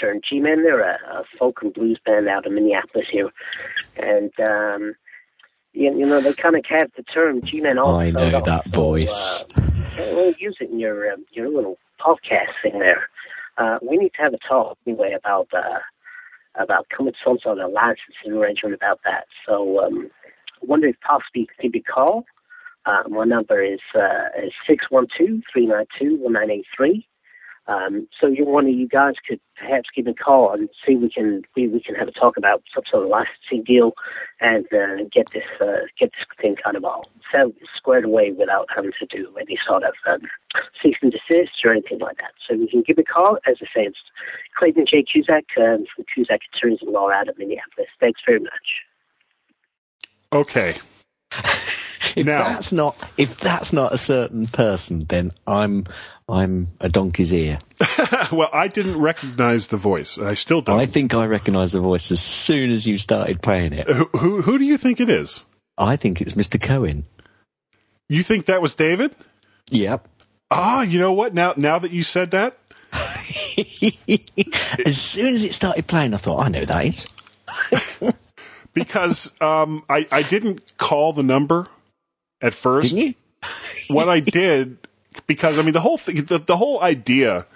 term 0.01 0.23
G-man. 0.27 0.62
They're 0.62 0.81
a, 0.81 0.99
a 1.18 1.25
folk 1.38 1.61
and 1.61 1.75
blues 1.75 1.99
band 2.07 2.29
out 2.29 2.47
of 2.47 2.53
Minneapolis 2.53 3.09
here, 3.12 3.31
and 3.99 4.33
um, 4.40 4.94
you, 5.72 5.96
you 5.98 6.07
know 6.07 6.20
they 6.20 6.33
kind 6.35 6.57
of 6.57 6.64
have 6.68 6.90
the 6.96 7.02
term 7.02 7.40
G-man. 7.44 7.78
Also, 7.78 7.98
I 7.98 8.11
know 8.11 8.40
that 8.40 8.64
So, 8.64 8.70
voice. 8.70 9.42
uh, 9.42 9.64
well, 9.96 10.33
use 10.38 10.57
it 10.61 10.70
in 10.70 10.78
your 10.78 11.12
um, 11.12 11.24
your 11.33 11.48
little 11.48 11.78
podcast 12.00 12.52
thing 12.62 12.78
there. 12.78 13.09
Uh, 13.57 13.78
we 13.83 13.96
need 13.96 14.11
to 14.14 14.22
have 14.22 14.35
a 14.35 14.38
talk 14.48 14.78
anyway 14.87 15.12
about 15.12 15.48
uh, 15.52 15.78
about 16.54 16.88
coming 16.88 17.12
to 17.12 17.18
some 17.24 17.38
sort 17.42 17.59
of 17.59 17.70
licensing 17.72 18.33
arrangement 18.33 18.74
about 18.74 19.00
that. 19.04 19.24
So, 19.46 19.85
um, 19.85 20.11
I 20.62 20.66
wonder 20.66 20.88
if 20.88 20.96
possibly 21.00 21.42
you 21.42 21.46
could 21.46 21.62
give 21.62 21.72
me 21.74 21.83
a 21.88 21.92
call. 21.92 22.24
Uh, 22.87 23.02
my 23.09 23.24
number 23.24 23.62
is 23.62 23.81
uh, 23.94 24.28
is 24.42 24.52
six 24.66 24.87
one 24.90 25.07
two 25.16 25.42
three 25.52 25.66
nine 25.66 25.87
two 25.98 26.16
one 26.20 26.33
nine 26.33 26.50
eight 26.50 26.66
three. 26.76 27.07
Um, 27.68 28.09
so 28.18 28.26
you, 28.26 28.46
one 28.46 28.66
of 28.66 28.72
you 28.72 28.88
guys 28.88 29.14
could 29.26 29.40
perhaps 29.59 29.90
give 29.94 30.07
me 30.07 30.12
a 30.12 30.14
call 30.14 30.54
and 30.54 30.70
see 30.87 30.94
if 30.94 31.02
we 31.02 31.11
can 31.11 31.42
we, 31.54 31.68
we 31.68 31.81
can 31.81 31.94
have 31.94 32.09
a 32.09 32.12
talk 32.12 32.38
about 32.38 32.62
some 32.74 32.83
sort 32.90 33.04
of 33.04 33.11
licensing 33.11 33.62
deal 33.62 33.92
and 34.40 34.64
uh, 34.72 35.04
get 35.12 35.31
this 35.33 35.44
uh, 35.61 35.85
get 35.98 36.11
this 36.12 36.26
thing 36.40 36.57
kind 36.57 36.76
of 36.76 36.85
all 36.85 37.04
set, 37.31 37.44
squared 37.76 38.07
away 38.07 38.33
without 38.33 38.68
having 38.74 38.92
to 38.98 39.07
do 39.07 39.37
any 39.38 39.59
sort 39.66 39.83
of 39.83 39.92
um, 40.09 40.22
cease 40.83 40.96
and 41.02 41.12
desist 41.12 41.62
or 41.62 41.72
anything 41.72 41.98
like 41.98 42.16
that. 42.16 42.33
So 42.48 42.54
you 42.54 42.68
can 42.68 42.83
give 42.83 42.96
me 42.96 43.04
a 43.07 43.12
call. 43.12 43.37
As 43.46 43.57
I 43.61 43.66
say, 43.66 43.87
it's 43.87 43.98
Clayton 44.59 44.87
J. 44.92 45.04
Cusack 45.04 45.44
um, 45.59 45.85
from 45.94 46.07
Cusack 46.12 46.40
Attorneys 46.54 46.78
and 46.81 46.90
Law 46.90 47.11
out 47.11 47.28
of 47.28 47.37
Minneapolis. 47.37 47.90
Thanks 48.00 48.22
very 48.26 48.40
much. 48.40 48.83
Okay. 50.33 50.78
If 52.16 52.27
Now- 52.27 52.38
that's 52.49 52.73
not 52.73 53.03
if 53.16 53.38
that's 53.40 53.73
not 53.73 53.92
a 53.92 53.99
certain 53.99 54.47
person, 54.47 55.05
then 55.09 55.33
I'm 55.47 55.85
I'm 56.29 56.68
a 56.81 56.88
donkey's 56.88 57.33
ear. 57.33 57.59
Well, 58.31 58.51
I 58.53 58.68
didn't 58.68 59.01
recognize 59.01 59.68
the 59.68 59.79
voice. 59.79 60.18
I 60.18 60.35
still 60.35 60.61
don't. 60.61 60.79
I 60.79 60.85
think 60.85 61.14
I 61.14 61.25
recognise 61.25 61.73
the 61.73 61.81
voice 61.81 62.11
as 62.11 62.21
soon 62.21 62.71
as 62.71 62.87
you 62.87 62.99
started 62.99 63.40
playing 63.40 63.73
it. 63.73 63.88
who, 63.88 64.05
who 64.18 64.42
who 64.42 64.59
do 64.59 64.64
you 64.64 64.77
think 64.77 65.01
it 65.01 65.09
is? 65.09 65.47
I 65.79 65.97
think 65.97 66.21
it's 66.21 66.33
Mr. 66.35 66.61
Cohen. 66.61 67.07
You 68.09 68.23
think 68.23 68.44
that 68.47 68.61
was 68.61 68.75
David? 68.75 69.14
Yep. 69.71 70.07
Ah, 70.51 70.83
you 70.83 70.99
know 70.99 71.12
what? 71.14 71.33
Now 71.33 71.55
now 71.57 71.79
that 71.79 71.90
you 71.90 72.03
said 72.03 72.33
that, 72.33 72.59
as 74.85 75.01
soon 75.01 75.35
as 75.35 75.44
it 75.44 75.55
started 75.55 75.87
playing, 75.87 76.12
I 76.12 76.18
thought, 76.18 76.44
I 76.44 76.49
know 76.49 76.64
that 76.64 76.85
is. 76.85 77.07
because 78.75 79.33
um, 79.40 79.83
I 79.88 80.07
I 80.12 80.23
didn't 80.23 80.77
call 80.77 81.12
the 81.12 81.23
number 81.23 81.66
at 82.40 82.55
first. 82.55 82.94
Didn't 82.94 83.07
you? 83.09 83.14
what 83.94 84.09
I 84.09 84.20
did 84.20 84.79
because 85.27 85.59
I 85.59 85.62
mean 85.62 85.72
the 85.72 85.81
whole 85.81 85.98
thing, 85.98 86.16
the, 86.24 86.38
the 86.38 86.57
whole 86.57 86.81
idea 86.83 87.46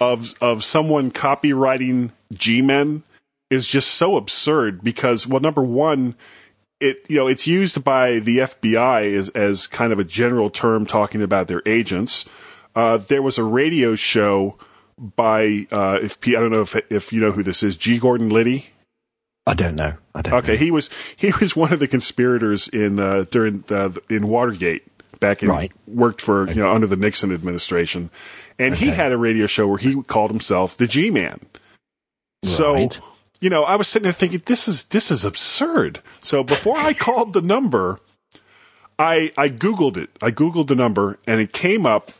of 0.00 0.34
of 0.40 0.64
someone 0.64 1.10
copyrighting 1.10 2.12
G-men 2.32 3.02
is 3.50 3.66
just 3.66 3.92
so 3.92 4.16
absurd 4.16 4.82
because 4.82 5.26
well 5.26 5.40
number 5.40 5.62
one 5.62 6.14
it 6.80 7.04
you 7.08 7.16
know 7.16 7.26
it's 7.26 7.46
used 7.46 7.84
by 7.84 8.18
the 8.18 8.38
FBI 8.38 9.14
as 9.14 9.28
as 9.30 9.66
kind 9.66 9.92
of 9.92 9.98
a 9.98 10.04
general 10.04 10.50
term 10.50 10.86
talking 10.86 11.22
about 11.22 11.48
their 11.48 11.62
agents. 11.66 12.28
Uh, 12.74 12.96
there 12.96 13.22
was 13.22 13.38
a 13.38 13.44
radio 13.44 13.94
show 13.94 14.58
by 14.98 15.66
uh, 15.70 15.98
if 16.02 16.20
P- 16.20 16.36
I 16.36 16.40
don't 16.40 16.50
know 16.50 16.62
if 16.62 16.76
if 16.90 17.12
you 17.12 17.20
know 17.20 17.32
who 17.32 17.42
this 17.42 17.62
is, 17.62 17.76
G. 17.76 17.98
Gordon 17.98 18.28
Liddy. 18.28 18.66
I 19.46 19.54
don't 19.54 19.76
know. 19.76 19.94
I 20.14 20.22
don't. 20.22 20.34
Okay, 20.34 20.52
know. 20.52 20.58
he 20.58 20.70
was 20.70 20.90
he 21.16 21.32
was 21.40 21.54
one 21.54 21.72
of 21.72 21.78
the 21.80 21.88
conspirators 21.88 22.68
in 22.68 22.98
uh, 22.98 23.24
during 23.30 23.64
uh, 23.70 23.92
in 24.08 24.28
Watergate 24.28 24.82
back 25.20 25.42
in 25.42 25.48
Right. 25.48 25.72
worked 25.86 26.20
for 26.22 26.48
you 26.48 26.56
know 26.56 26.72
under 26.72 26.86
the 26.86 26.96
Nixon 26.96 27.32
administration, 27.32 28.10
and 28.58 28.74
he 28.74 28.88
had 28.88 29.12
a 29.12 29.18
radio 29.18 29.46
show 29.46 29.66
where 29.66 29.78
he 29.78 30.02
called 30.02 30.30
himself 30.30 30.76
the 30.76 30.86
G 30.86 31.10
Man. 31.10 31.40
So 32.42 32.88
you 33.40 33.50
know, 33.50 33.64
I 33.64 33.76
was 33.76 33.88
sitting 33.88 34.04
there 34.04 34.12
thinking 34.12 34.42
this 34.46 34.66
is 34.68 34.84
this 34.84 35.10
is 35.10 35.24
absurd. 35.24 36.00
So 36.20 36.42
before 36.42 36.78
I 36.78 36.92
called 37.06 37.34
the 37.34 37.42
number, 37.42 38.00
I 38.98 39.32
I 39.36 39.50
googled 39.50 39.96
it. 39.96 40.10
I 40.22 40.30
googled 40.30 40.68
the 40.68 40.74
number, 40.74 41.18
and 41.26 41.40
it 41.40 41.52
came 41.52 41.84
up 41.84 42.12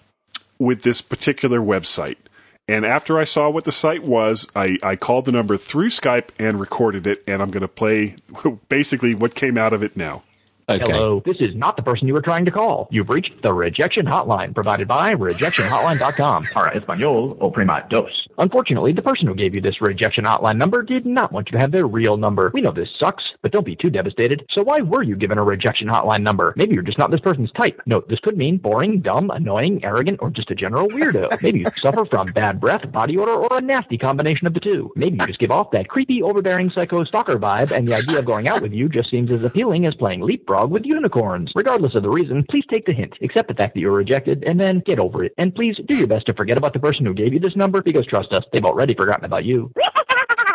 with 0.58 0.82
this 0.82 1.00
particular 1.00 1.60
website. 1.60 2.16
And 2.66 2.86
after 2.86 3.18
I 3.18 3.24
saw 3.24 3.50
what 3.50 3.64
the 3.64 3.72
site 3.72 4.04
was, 4.04 4.48
I, 4.56 4.78
I 4.82 4.96
called 4.96 5.26
the 5.26 5.32
number 5.32 5.56
through 5.56 5.88
Skype 5.88 6.30
and 6.38 6.58
recorded 6.58 7.06
it, 7.06 7.22
and 7.26 7.42
I'm 7.42 7.50
going 7.50 7.60
to 7.60 7.68
play 7.68 8.16
basically 8.68 9.14
what 9.14 9.34
came 9.34 9.58
out 9.58 9.72
of 9.72 9.82
it 9.82 9.96
now. 9.96 10.22
Okay. 10.66 10.82
Hello, 10.90 11.22
this 11.26 11.36
is 11.40 11.54
not 11.54 11.76
the 11.76 11.82
person 11.82 12.08
you 12.08 12.14
were 12.14 12.22
trying 12.22 12.46
to 12.46 12.50
call. 12.50 12.88
You've 12.90 13.10
reached 13.10 13.42
the 13.42 13.52
rejection 13.52 14.06
hotline 14.06 14.54
provided 14.54 14.88
by 14.88 15.12
rejectionhotline.com. 15.12 16.44
Para 16.44 16.74
español, 16.80 17.36
oprima 17.38 17.86
dos. 17.90 18.10
Unfortunately, 18.38 18.92
the 18.94 19.02
person 19.02 19.26
who 19.26 19.34
gave 19.34 19.54
you 19.54 19.60
this 19.60 19.82
rejection 19.82 20.24
hotline 20.24 20.56
number 20.56 20.82
did 20.82 21.04
not 21.04 21.32
want 21.32 21.48
you 21.48 21.52
to 21.52 21.58
have 21.58 21.70
their 21.70 21.86
real 21.86 22.16
number. 22.16 22.50
We 22.54 22.62
know 22.62 22.72
this 22.72 22.88
sucks, 22.98 23.22
but 23.42 23.52
don't 23.52 23.66
be 23.66 23.76
too 23.76 23.90
devastated. 23.90 24.46
So 24.52 24.62
why 24.62 24.80
were 24.80 25.02
you 25.02 25.16
given 25.16 25.36
a 25.36 25.44
rejection 25.44 25.86
hotline 25.86 26.22
number? 26.22 26.54
Maybe 26.56 26.72
you're 26.72 26.82
just 26.82 26.98
not 26.98 27.10
this 27.10 27.20
person's 27.20 27.52
type. 27.52 27.82
Note, 27.84 28.08
this 28.08 28.20
could 28.20 28.38
mean 28.38 28.56
boring, 28.56 29.00
dumb, 29.02 29.30
annoying, 29.30 29.84
arrogant, 29.84 30.20
or 30.22 30.30
just 30.30 30.50
a 30.50 30.54
general 30.54 30.88
weirdo. 30.88 31.28
Maybe 31.42 31.58
you 31.58 31.66
suffer 31.76 32.06
from 32.06 32.28
bad 32.28 32.58
breath, 32.58 32.90
body 32.90 33.18
odor, 33.18 33.32
or 33.32 33.58
a 33.58 33.60
nasty 33.60 33.98
combination 33.98 34.46
of 34.46 34.54
the 34.54 34.60
two. 34.60 34.90
Maybe 34.96 35.18
you 35.20 35.26
just 35.26 35.38
give 35.38 35.50
off 35.50 35.72
that 35.72 35.88
creepy, 35.88 36.22
overbearing 36.22 36.70
psycho 36.70 37.04
stalker 37.04 37.38
vibe, 37.38 37.70
and 37.70 37.86
the 37.86 37.94
idea 37.94 38.18
of 38.18 38.24
going 38.24 38.48
out 38.48 38.62
with 38.62 38.72
you 38.72 38.88
just 38.88 39.10
seems 39.10 39.30
as 39.30 39.44
appealing 39.44 39.84
as 39.84 39.94
playing 39.94 40.22
leapfrog 40.22 40.53
with 40.66 40.84
unicorns. 40.84 41.52
Regardless 41.54 41.94
of 41.94 42.02
the 42.02 42.10
reason, 42.10 42.44
please 42.48 42.64
take 42.72 42.86
the 42.86 42.92
hint, 42.92 43.14
accept 43.22 43.48
the 43.48 43.54
fact 43.54 43.74
that 43.74 43.80
you're 43.80 43.92
rejected, 43.92 44.44
and 44.44 44.60
then 44.60 44.82
get 44.86 45.00
over 45.00 45.24
it. 45.24 45.32
And 45.38 45.54
please 45.54 45.76
do 45.86 45.96
your 45.96 46.06
best 46.06 46.26
to 46.26 46.34
forget 46.34 46.56
about 46.56 46.72
the 46.72 46.78
person 46.78 47.04
who 47.04 47.14
gave 47.14 47.32
you 47.32 47.40
this 47.40 47.56
number, 47.56 47.82
because 47.82 48.06
trust 48.06 48.32
us, 48.32 48.44
they've 48.52 48.64
already 48.64 48.94
forgotten 48.94 49.24
about 49.24 49.44
you. 49.44 49.72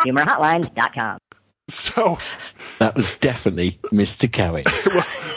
HumorHotline.com. 0.06 1.18
So, 1.68 2.18
That 2.78 2.94
was 2.96 3.16
definitely 3.18 3.78
Mr. 3.92 4.32
Cohen. 4.32 4.64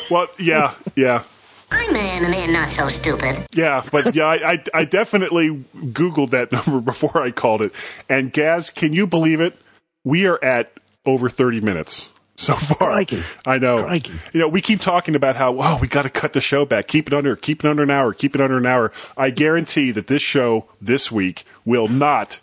well, 0.10 0.28
yeah, 0.40 0.74
yeah. 0.96 1.24
I 1.70 1.92
man, 1.92 2.24
a 2.24 2.30
man 2.30 2.54
not 2.54 2.76
so 2.78 2.90
stupid. 3.02 3.48
Yeah, 3.54 3.84
but 3.92 4.16
yeah, 4.16 4.26
I, 4.26 4.54
I, 4.54 4.64
I 4.74 4.86
definitely 4.86 5.66
Googled 5.76 6.30
that 6.30 6.52
number 6.54 6.80
before 6.80 7.22
I 7.22 7.32
called 7.32 7.62
it. 7.62 7.74
And 8.08 8.32
Gaz, 8.32 8.70
can 8.70 8.94
you 8.94 9.08
believe 9.08 9.42
it? 9.42 9.58
We 10.06 10.26
are 10.26 10.42
at 10.44 10.72
over 11.06 11.28
30 11.28 11.60
minutes 11.60 12.13
so 12.38 12.56
far. 12.56 12.90
Crikey. 12.90 13.24
I 13.46 13.58
know. 13.60 13.84
Crikey. 13.84 14.14
You 14.34 14.40
know, 14.42 14.48
we 14.48 14.62
keep 14.62 14.80
talking 14.80 15.16
about 15.16 15.36
how, 15.36 15.52
wow, 15.52 15.78
we 15.80 15.88
got 15.88 16.02
to 16.04 16.10
cut 16.10 16.34
the 16.34 16.42
show 16.42 16.66
back. 16.66 16.88
Keep 16.88 17.08
it 17.08 17.14
under, 17.14 17.36
keep 17.36 17.64
it 17.64 17.70
under 17.70 17.84
an 17.84 17.92
hour, 17.92 18.14
keep 18.14 18.36
it 18.36 18.42
under 18.42 18.58
an 18.58 18.66
hour. 18.66 18.92
I 19.18 19.30
guarantee 19.30 19.92
that 19.92 20.08
this 20.08 20.22
show 20.22 20.66
this 20.82 21.12
week 21.12 21.46
will 21.66 21.88
not 21.88 22.40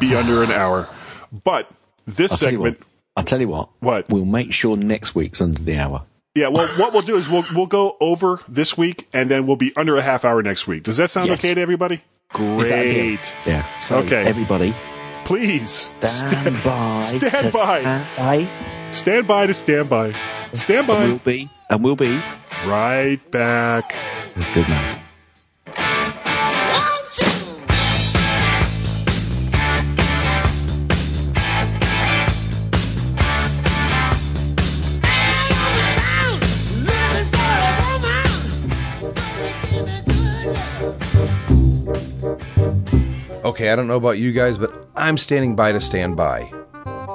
be 0.00 0.14
under 0.14 0.42
an 0.42 0.50
hour. 0.50 0.88
But 1.44 1.70
this 2.06 2.32
I'll 2.32 2.38
tell 2.38 2.52
you 2.52 2.58
what. 2.60 2.66
segment, 2.74 2.86
I'll 3.16 3.24
tell 3.24 3.40
you 3.40 3.48
what. 3.48 3.68
What? 3.80 4.08
We'll 4.08 4.24
make 4.24 4.52
sure 4.52 4.76
next 4.76 5.14
week's 5.14 5.40
under 5.42 5.60
the 5.62 5.76
hour. 5.76 6.04
yeah, 6.34 6.48
well, 6.48 6.66
what 6.78 6.92
we'll 6.94 7.02
do 7.02 7.16
is 7.16 7.28
we'll, 7.28 7.44
we'll 7.54 7.66
go 7.66 7.96
over 8.00 8.40
this 8.48 8.78
week 8.78 9.08
and 9.12 9.30
then 9.30 9.46
we'll 9.46 9.56
be 9.56 9.74
under 9.76 9.96
a 9.98 10.02
half 10.02 10.24
hour 10.24 10.42
next 10.42 10.66
week. 10.66 10.84
Does 10.84 10.96
that 10.96 11.10
sound 11.10 11.26
Yes. 11.28 11.40
okay 11.40 11.52
to 11.54 11.60
everybody? 11.60 12.00
Is 12.34 12.68
that 12.70 12.78
a 12.86 12.90
deal? 12.90 12.92
Great. 13.16 13.36
Yeah. 13.46 13.78
So 13.78 13.98
Okay. 13.98 14.22
everybody, 14.24 14.74
Please 15.24 15.94
stand 16.00 16.56
by. 16.64 17.00
Stand 17.02 17.52
by. 17.52 17.80
Stand 17.82 18.06
by. 18.16 18.77
Stand 18.90 19.26
by 19.26 19.46
to 19.46 19.54
stand 19.54 19.88
by. 19.88 20.14
Stand 20.54 20.88
And 20.88 21.08
we'll 21.08 21.18
by. 21.18 21.24
be. 21.24 21.50
And 21.70 21.84
we'll 21.84 21.96
be. 21.96 22.20
Right 22.66 23.20
back. 23.30 23.94
Good 24.54 24.68
man. 24.68 25.02
Okay, 43.44 43.70
I 43.70 43.76
don't 43.76 43.86
know 43.88 43.96
about 43.96 44.18
you 44.18 44.32
guys, 44.32 44.58
but 44.58 44.88
I'm 44.94 45.16
standing 45.16 45.56
by 45.56 45.72
to 45.72 45.80
stand 45.80 46.16
by. 46.16 46.50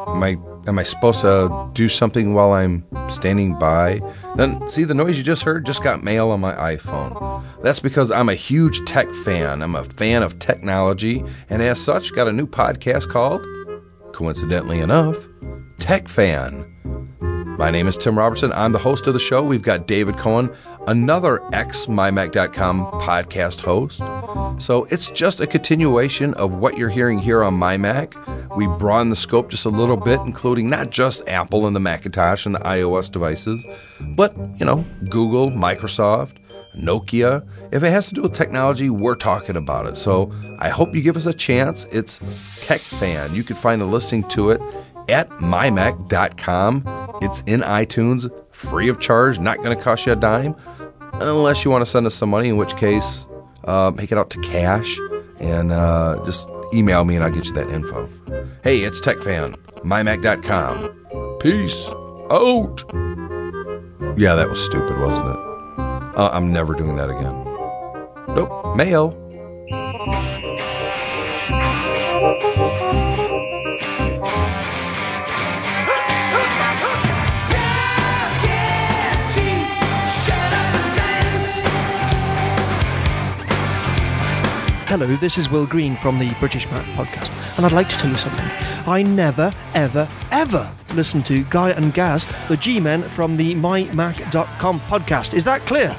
Am 0.07 0.23
I 0.23 0.37
am 0.67 0.79
I 0.79 0.83
supposed 0.83 1.21
to 1.21 1.29
uh, 1.29 1.67
do 1.73 1.89
something 1.89 2.33
while 2.33 2.53
I'm 2.53 2.85
standing 3.09 3.57
by? 3.57 4.01
Then 4.35 4.69
see 4.69 4.83
the 4.83 4.93
noise 4.93 5.17
you 5.17 5.23
just 5.23 5.43
heard 5.43 5.65
just 5.65 5.83
got 5.83 6.03
mail 6.03 6.29
on 6.31 6.39
my 6.39 6.53
iPhone. 6.53 7.43
That's 7.61 7.79
because 7.79 8.11
I'm 8.11 8.29
a 8.29 8.35
huge 8.35 8.83
tech 8.85 9.11
fan. 9.13 9.61
I'm 9.61 9.75
a 9.75 9.83
fan 9.83 10.23
of 10.23 10.39
technology, 10.39 11.23
and 11.49 11.61
as 11.61 11.79
such, 11.79 12.13
got 12.13 12.27
a 12.27 12.33
new 12.33 12.47
podcast 12.47 13.09
called, 13.09 13.45
coincidentally 14.13 14.79
enough, 14.79 15.17
Tech 15.79 16.07
Fan. 16.07 16.69
My 17.57 17.69
name 17.69 17.87
is 17.87 17.97
Tim 17.97 18.17
Robertson. 18.17 18.51
I'm 18.53 18.71
the 18.71 18.79
host 18.79 19.05
of 19.05 19.13
the 19.13 19.19
show. 19.19 19.43
We've 19.43 19.61
got 19.61 19.85
David 19.85 20.17
Cohen, 20.17 20.51
another 20.87 21.39
ex 21.53 21.85
MyMac.com 21.85 22.85
podcast 22.99 23.61
host. 23.61 23.99
So 24.61 24.85
it's 24.85 25.11
just 25.11 25.39
a 25.39 25.45
continuation 25.45 26.33
of 26.33 26.55
what 26.55 26.77
you're 26.79 26.89
hearing 26.89 27.19
here 27.19 27.43
on 27.43 27.53
MyMac. 27.53 28.57
We 28.57 28.65
broaden 28.65 29.09
the 29.09 29.15
scope 29.15 29.51
just 29.51 29.65
a 29.65 29.69
little 29.69 29.97
bit, 29.97 30.19
including 30.21 30.67
not 30.67 30.89
just 30.89 31.27
Apple 31.27 31.67
and 31.67 31.75
the 31.75 31.79
Macintosh 31.79 32.47
and 32.47 32.55
the 32.55 32.59
iOS 32.59 33.11
devices, 33.11 33.63
but, 33.99 34.35
you 34.57 34.65
know, 34.65 34.83
Google, 35.09 35.51
Microsoft, 35.51 36.37
Nokia. 36.75 37.47
If 37.71 37.83
it 37.83 37.89
has 37.89 38.07
to 38.07 38.15
do 38.15 38.23
with 38.23 38.33
technology, 38.33 38.89
we're 38.89 39.15
talking 39.15 39.57
about 39.57 39.85
it. 39.85 39.95
So 39.95 40.33
I 40.57 40.69
hope 40.69 40.95
you 40.95 41.01
give 41.01 41.17
us 41.17 41.27
a 41.27 41.33
chance. 41.33 41.85
It's 41.91 42.19
Tech 42.61 42.81
Fan. 42.81 43.35
You 43.35 43.43
can 43.43 43.55
find 43.55 43.81
a 43.81 43.85
listing 43.85 44.27
to 44.29 44.49
it 44.49 44.61
at 45.09 45.29
mymac.com. 45.29 46.83
It's 47.21 47.41
in 47.41 47.61
iTunes, 47.61 48.29
free 48.51 48.89
of 48.89 48.99
charge, 48.99 49.39
not 49.39 49.57
going 49.57 49.75
to 49.75 49.81
cost 49.81 50.05
you 50.05 50.13
a 50.13 50.15
dime, 50.15 50.55
unless 51.13 51.63
you 51.63 51.71
want 51.71 51.85
to 51.85 51.89
send 51.89 52.05
us 52.05 52.15
some 52.15 52.29
money, 52.29 52.49
in 52.49 52.57
which 52.57 52.75
case, 52.75 53.25
uh, 53.65 53.91
make 53.95 54.11
it 54.11 54.17
out 54.17 54.29
to 54.31 54.41
cash 54.41 54.97
and 55.39 55.71
uh, 55.71 56.21
just 56.25 56.47
email 56.73 57.03
me 57.05 57.15
and 57.15 57.23
I'll 57.23 57.31
get 57.31 57.45
you 57.45 57.53
that 57.53 57.69
info. 57.69 58.09
Hey, 58.63 58.79
it's 58.79 58.99
TechFan, 59.01 59.55
mymac.com. 59.83 61.37
Peace 61.39 61.87
out. 62.31 62.83
Yeah, 64.17 64.35
that 64.35 64.49
was 64.49 64.63
stupid, 64.63 64.97
wasn't 64.99 65.27
it? 65.27 65.35
Uh, 66.15 66.29
I'm 66.31 66.53
never 66.53 66.73
doing 66.73 66.95
that 66.97 67.09
again. 67.09 67.33
Nope, 68.35 68.75
mail. 68.75 69.19
Hello, 84.95 85.07
this 85.15 85.39
is 85.39 85.49
Will 85.49 85.65
Green 85.65 85.95
from 85.95 86.19
the 86.19 86.31
British 86.39 86.69
Mac 86.69 86.85
podcast, 86.95 87.31
and 87.57 87.65
I'd 87.65 87.71
like 87.71 87.89
to 87.89 87.97
tell 87.97 88.11
you 88.11 88.15
something. 88.15 88.45
I 88.85 89.01
never, 89.01 89.51
ever, 89.73 90.07
ever 90.29 90.71
listen 90.93 91.23
to 91.23 91.43
Guy 91.45 91.71
and 91.71 91.91
Gaz, 91.95 92.27
the 92.47 92.57
G 92.57 92.79
Men 92.79 93.01
from 93.01 93.35
the 93.35 93.55
MyMac.com 93.55 94.79
podcast. 94.81 95.33
Is 95.33 95.45
that 95.45 95.61
clear? 95.61 95.89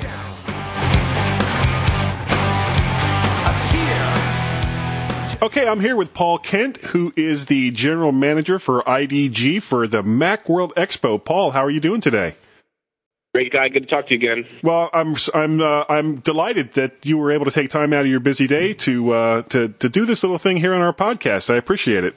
Okay, 5.43 5.69
I'm 5.69 5.81
here 5.81 5.97
with 5.97 6.15
Paul 6.15 6.39
Kent, 6.39 6.77
who 6.77 7.13
is 7.17 7.47
the 7.47 7.73
general 7.73 8.13
manager 8.13 8.61
for 8.61 8.81
IDG 8.83 9.61
for 9.61 9.89
the 9.89 10.05
Mac 10.05 10.49
World 10.49 10.73
Expo. 10.77 11.23
Paul, 11.23 11.51
how 11.51 11.63
are 11.63 11.71
you 11.71 11.81
doing 11.81 12.01
today? 12.01 12.37
Great 13.35 13.53
guy. 13.53 13.69
Good 13.69 13.83
to 13.83 13.89
talk 13.89 14.07
to 14.07 14.15
you 14.15 14.21
again. 14.21 14.47
Well, 14.63 14.91
I'm 14.93 15.17
I'm 15.35 15.61
uh, 15.61 15.85
I'm 15.89 16.21
delighted 16.21 16.75
that 16.75 17.05
you 17.05 17.19
were 17.19 17.33
able 17.33 17.45
to 17.45 17.51
take 17.51 17.69
time 17.69 17.93
out 17.93 18.03
of 18.03 18.07
your 18.07 18.21
busy 18.21 18.47
day 18.47 18.73
to 18.75 19.11
uh, 19.11 19.43
to 19.43 19.71
to 19.71 19.89
do 19.89 20.07
this 20.07 20.23
little 20.23 20.39
thing 20.39 20.59
here 20.59 20.73
on 20.73 20.81
our 20.81 20.93
podcast. 20.93 21.53
I 21.53 21.57
appreciate 21.57 22.05
it. 22.05 22.15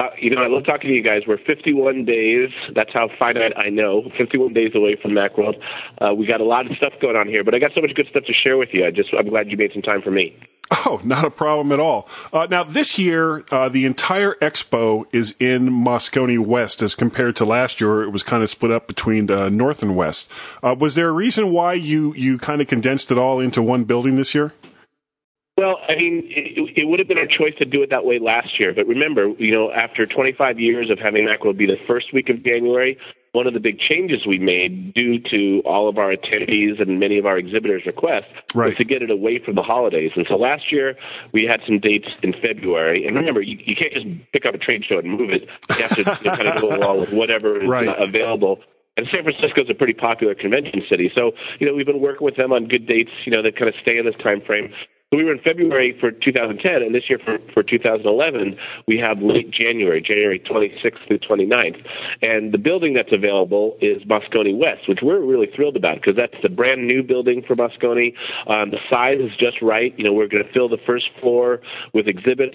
Uh, 0.00 0.08
you 0.18 0.34
know, 0.34 0.42
I 0.42 0.48
love 0.48 0.64
talking 0.64 0.88
to 0.88 0.96
you 0.96 1.02
guys. 1.02 1.22
We're 1.28 1.38
51 1.38 2.06
days. 2.06 2.48
That's 2.74 2.90
how 2.92 3.08
finite 3.18 3.52
I 3.56 3.68
know. 3.68 4.10
51 4.16 4.54
days 4.54 4.72
away 4.74 4.96
from 5.00 5.12
Macworld. 5.12 5.60
Uh, 6.00 6.14
we 6.14 6.26
got 6.26 6.40
a 6.40 6.44
lot 6.44 6.68
of 6.68 6.76
stuff 6.76 6.94
going 7.02 7.16
on 7.16 7.28
here, 7.28 7.44
but 7.44 7.54
I 7.54 7.58
got 7.58 7.72
so 7.74 7.82
much 7.82 7.94
good 7.94 8.06
stuff 8.10 8.24
to 8.24 8.32
share 8.32 8.56
with 8.56 8.70
you. 8.72 8.86
I 8.86 8.90
just 8.90 9.10
I'm 9.16 9.28
glad 9.28 9.50
you 9.50 9.56
made 9.56 9.72
some 9.72 9.82
time 9.82 10.02
for 10.02 10.10
me. 10.10 10.36
Oh, 10.72 11.00
not 11.04 11.24
a 11.24 11.30
problem 11.30 11.72
at 11.72 11.80
all. 11.80 12.08
Uh, 12.32 12.46
now, 12.48 12.62
this 12.62 12.98
year, 12.98 13.42
uh, 13.50 13.68
the 13.68 13.84
entire 13.84 14.34
expo 14.36 15.04
is 15.12 15.36
in 15.40 15.68
Moscone 15.68 16.46
West 16.46 16.80
as 16.80 16.94
compared 16.94 17.36
to 17.36 17.44
last 17.44 17.80
year. 17.80 18.02
It 18.02 18.10
was 18.10 18.22
kind 18.22 18.42
of 18.42 18.48
split 18.48 18.70
up 18.70 18.86
between 18.86 19.26
the 19.26 19.50
North 19.50 19.82
and 19.82 19.96
West. 19.96 20.30
Uh, 20.62 20.76
was 20.78 20.94
there 20.94 21.08
a 21.08 21.12
reason 21.12 21.52
why 21.52 21.74
you, 21.74 22.14
you 22.14 22.38
kind 22.38 22.60
of 22.60 22.68
condensed 22.68 23.10
it 23.10 23.18
all 23.18 23.40
into 23.40 23.62
one 23.62 23.84
building 23.84 24.14
this 24.14 24.34
year? 24.34 24.52
Well, 25.56 25.78
I 25.88 25.94
mean, 25.96 26.22
it, 26.24 26.78
it, 26.78 26.84
would 26.86 27.00
have 27.00 27.08
been 27.08 27.18
our 27.18 27.26
choice 27.26 27.54
to 27.58 27.66
do 27.66 27.82
it 27.82 27.90
that 27.90 28.04
way 28.06 28.18
last 28.18 28.58
year. 28.58 28.72
But 28.72 28.86
remember, 28.86 29.28
you 29.38 29.52
know, 29.52 29.70
after 29.70 30.06
25 30.06 30.58
years 30.58 30.88
of 30.88 30.98
having 30.98 31.26
Macworld 31.26 31.58
be 31.58 31.66
the 31.66 31.76
first 31.86 32.14
week 32.14 32.30
of 32.30 32.42
January, 32.42 32.96
one 33.32 33.46
of 33.46 33.54
the 33.54 33.60
big 33.60 33.78
changes 33.78 34.26
we 34.26 34.38
made 34.38 34.92
due 34.92 35.20
to 35.30 35.62
all 35.64 35.88
of 35.88 35.98
our 35.98 36.12
attendees 36.12 36.80
and 36.80 36.98
many 36.98 37.18
of 37.18 37.26
our 37.26 37.38
exhibitors' 37.38 37.82
requests 37.86 38.26
right. 38.54 38.68
was 38.68 38.76
to 38.76 38.84
get 38.84 39.02
it 39.02 39.10
away 39.10 39.38
from 39.38 39.54
the 39.54 39.62
holidays. 39.62 40.10
And 40.16 40.26
so 40.28 40.36
last 40.36 40.72
year 40.72 40.96
we 41.32 41.44
had 41.44 41.60
some 41.66 41.78
dates 41.78 42.08
in 42.22 42.32
February. 42.32 43.06
And 43.06 43.16
remember, 43.16 43.40
you, 43.40 43.58
you 43.64 43.76
can't 43.76 43.92
just 43.92 44.06
pick 44.32 44.46
up 44.46 44.54
a 44.54 44.58
trade 44.58 44.84
show 44.84 44.98
and 44.98 45.10
move 45.10 45.30
it. 45.30 45.48
You 45.70 45.82
have 45.82 45.96
to 45.96 46.24
you 46.24 46.30
know, 46.30 46.36
kind 46.36 46.48
of 46.48 46.60
go 46.60 46.76
along 46.76 47.00
with 47.00 47.12
whatever 47.12 47.62
is 47.62 47.68
right. 47.68 47.88
available. 47.98 48.60
And 48.96 49.06
San 49.12 49.22
Francisco 49.22 49.62
is 49.62 49.70
a 49.70 49.74
pretty 49.74 49.94
popular 49.94 50.34
convention 50.34 50.82
city, 50.90 51.10
so 51.14 51.32
you 51.58 51.66
know 51.66 51.74
we've 51.74 51.86
been 51.86 52.00
working 52.00 52.24
with 52.24 52.36
them 52.36 52.52
on 52.52 52.66
good 52.66 52.86
dates, 52.86 53.10
you 53.24 53.32
know, 53.32 53.40
that 53.40 53.56
kind 53.56 53.68
of 53.68 53.74
stay 53.80 53.96
in 53.96 54.04
this 54.04 54.16
time 54.22 54.42
frame. 54.42 54.74
So 55.12 55.16
we 55.16 55.24
were 55.24 55.32
in 55.32 55.40
February 55.40 55.96
for 55.98 56.12
2010, 56.12 56.82
and 56.82 56.94
this 56.94 57.10
year 57.10 57.18
for, 57.18 57.38
for 57.52 57.64
2011, 57.64 58.56
we 58.86 58.96
have 58.98 59.18
late 59.20 59.50
January, 59.50 60.00
January 60.00 60.38
26th 60.38 61.04
through 61.08 61.18
29th. 61.18 61.84
And 62.22 62.54
the 62.54 62.58
building 62.58 62.94
that's 62.94 63.12
available 63.12 63.76
is 63.80 64.04
Moscone 64.04 64.56
West, 64.56 64.88
which 64.88 65.00
we're 65.02 65.18
really 65.18 65.48
thrilled 65.52 65.74
about 65.74 65.96
because 65.96 66.14
that's 66.14 66.40
the 66.44 66.48
brand 66.48 66.86
new 66.86 67.02
building 67.02 67.42
for 67.44 67.56
Moscone. 67.56 68.14
Um, 68.46 68.70
the 68.70 68.78
size 68.88 69.18
is 69.18 69.36
just 69.36 69.60
right. 69.60 69.92
You 69.98 70.04
know, 70.04 70.12
we're 70.12 70.28
going 70.28 70.44
to 70.44 70.52
fill 70.52 70.68
the 70.68 70.78
first 70.86 71.06
floor 71.20 71.60
with 71.92 72.06
exhibits. 72.06 72.54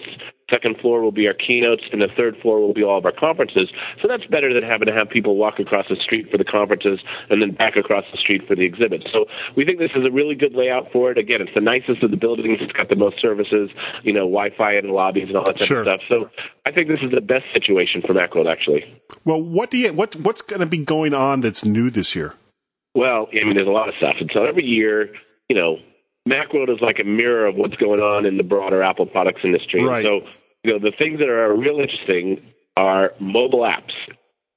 Second 0.49 0.77
floor 0.77 1.01
will 1.01 1.11
be 1.11 1.27
our 1.27 1.33
keynotes, 1.33 1.83
and 1.91 2.01
the 2.01 2.07
third 2.15 2.37
floor 2.37 2.61
will 2.61 2.73
be 2.73 2.83
all 2.83 2.99
of 2.99 3.05
our 3.05 3.11
conferences. 3.11 3.67
So 3.99 4.07
that's 4.07 4.25
better 4.27 4.53
than 4.53 4.63
having 4.63 4.85
to 4.85 4.93
have 4.93 5.09
people 5.09 5.35
walk 5.35 5.59
across 5.59 5.87
the 5.89 5.95
street 5.95 6.29
for 6.31 6.37
the 6.37 6.45
conferences 6.45 6.99
and 7.29 7.41
then 7.41 7.51
back 7.51 7.75
across 7.75 8.05
the 8.11 8.17
street 8.17 8.47
for 8.47 8.55
the 8.55 8.63
exhibits. 8.63 9.05
So 9.11 9.25
we 9.57 9.65
think 9.65 9.79
this 9.79 9.91
is 9.95 10.05
a 10.05 10.11
really 10.11 10.35
good 10.35 10.53
layout 10.53 10.91
for 10.93 11.11
it. 11.11 11.17
Again, 11.17 11.41
it's 11.41 11.53
the 11.55 11.61
nicest 11.61 12.03
of 12.03 12.11
the 12.11 12.17
buildings. 12.17 12.44
It's 12.49 12.71
got 12.73 12.89
the 12.89 12.95
most 12.95 13.21
services, 13.21 13.69
you 14.03 14.13
know, 14.13 14.21
Wi-Fi 14.21 14.77
in 14.77 14.87
the 14.87 14.93
lobbies 14.93 15.27
and 15.27 15.37
all 15.37 15.45
that 15.45 15.57
type 15.57 15.67
sure. 15.67 15.81
of 15.81 15.85
stuff. 15.85 16.01
So 16.07 16.29
I 16.65 16.71
think 16.71 16.87
this 16.87 16.99
is 17.01 17.11
the 17.11 17.21
best 17.21 17.45
situation 17.53 18.01
for 18.01 18.13
Macworld, 18.13 18.51
actually. 18.51 18.83
Well, 19.23 19.41
what 19.41 19.71
do 19.71 19.77
you 19.77 19.93
what 19.93 20.15
what's 20.17 20.41
going 20.41 20.61
to 20.61 20.65
be 20.65 20.77
going 20.77 21.13
on 21.13 21.41
that's 21.41 21.65
new 21.65 21.89
this 21.89 22.15
year? 22.15 22.35
Well, 22.93 23.27
I 23.31 23.43
mean, 23.43 23.55
there's 23.55 23.67
a 23.67 23.71
lot 23.71 23.89
of 23.89 23.95
stuff, 23.97 24.15
and 24.19 24.31
so 24.33 24.45
every 24.45 24.63
year, 24.63 25.09
you 25.49 25.55
know, 25.55 25.77
Macworld 26.27 26.69
is 26.69 26.81
like 26.81 26.97
a 26.99 27.03
mirror 27.03 27.45
of 27.45 27.55
what's 27.55 27.75
going 27.75 27.99
on 27.99 28.25
in 28.25 28.37
the 28.37 28.43
broader 28.43 28.81
Apple 28.81 29.05
products 29.05 29.41
industry. 29.43 29.83
Right. 29.83 30.03
So, 30.03 30.27
you 30.63 30.71
know, 30.71 30.79
the 30.79 30.91
things 30.97 31.19
that 31.19 31.29
are 31.29 31.55
real 31.55 31.79
interesting 31.79 32.41
are 32.77 33.11
mobile 33.19 33.61
apps. 33.61 33.93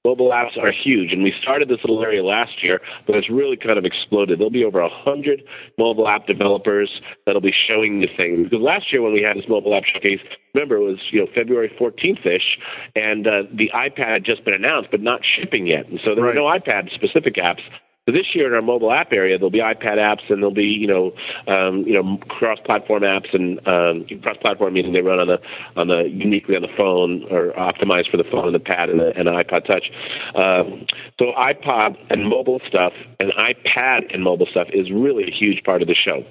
Mobile 0.04 0.30
apps 0.30 0.56
are 0.56 0.70
huge, 0.70 1.12
and 1.12 1.24
we 1.24 1.34
started 1.42 1.68
this 1.68 1.78
little 1.82 2.00
area 2.02 2.22
last 2.22 2.62
year, 2.62 2.80
but 3.06 3.16
it's 3.16 3.28
really 3.28 3.56
kind 3.56 3.78
of 3.78 3.84
exploded. 3.84 4.38
There'll 4.38 4.50
be 4.50 4.64
over 4.64 4.78
a 4.80 4.88
hundred 4.88 5.42
mobile 5.76 6.06
app 6.06 6.26
developers 6.26 7.00
that'll 7.26 7.40
be 7.40 7.52
showing 7.66 8.00
the 8.00 8.06
thing. 8.16 8.44
Because 8.44 8.60
last 8.60 8.92
year 8.92 9.02
when 9.02 9.12
we 9.12 9.22
had 9.22 9.36
this 9.36 9.48
mobile 9.48 9.74
app 9.74 9.82
showcase, 9.84 10.20
remember 10.54 10.76
it 10.76 10.84
was 10.84 10.98
you 11.10 11.20
know 11.20 11.26
February 11.34 11.70
14th 11.80 12.24
ish, 12.24 12.58
and 12.94 13.26
uh, 13.26 13.42
the 13.52 13.70
iPad 13.74 14.12
had 14.12 14.24
just 14.24 14.44
been 14.44 14.54
announced, 14.54 14.90
but 14.92 15.00
not 15.00 15.20
shipping 15.24 15.66
yet, 15.66 15.88
and 15.88 16.00
so 16.00 16.14
there 16.14 16.24
right. 16.24 16.34
were 16.34 16.40
no 16.40 16.46
iPad 16.46 16.94
specific 16.94 17.34
apps. 17.34 17.62
So 18.08 18.12
this 18.12 18.34
year 18.34 18.46
in 18.46 18.54
our 18.54 18.62
mobile 18.62 18.90
app 18.90 19.12
area, 19.12 19.36
there'll 19.36 19.50
be 19.50 19.58
iPad 19.58 19.98
apps 19.98 20.30
and 20.30 20.38
there'll 20.38 20.54
be 20.54 20.64
you 20.64 20.86
know 20.86 21.12
um, 21.46 21.84
you 21.86 21.92
know 21.92 22.16
cross-platform 22.28 23.02
apps 23.02 23.34
and 23.34 23.58
um, 23.68 24.06
cross-platform 24.22 24.72
meaning 24.72 24.94
they 24.94 25.02
run 25.02 25.18
on 25.18 25.26
the 25.26 25.38
on 25.76 25.88
the 25.88 26.08
uniquely 26.08 26.56
on 26.56 26.62
the 26.62 26.72
phone 26.74 27.24
or 27.30 27.52
optimized 27.52 28.10
for 28.10 28.16
the 28.16 28.24
phone 28.24 28.46
and 28.46 28.54
the 28.54 28.60
pad 28.60 28.88
and 28.88 28.98
the, 28.98 29.12
and 29.14 29.26
the 29.26 29.32
iPod 29.32 29.66
Touch. 29.66 29.90
Um, 30.34 30.86
so 31.18 31.32
iPod 31.36 31.98
and 32.08 32.30
mobile 32.30 32.62
stuff 32.66 32.94
and 33.20 33.30
iPad 33.32 34.14
and 34.14 34.24
mobile 34.24 34.46
stuff 34.50 34.68
is 34.72 34.90
really 34.90 35.24
a 35.24 35.30
huge 35.30 35.62
part 35.64 35.82
of 35.82 35.88
the 35.88 35.94
show. 35.94 36.24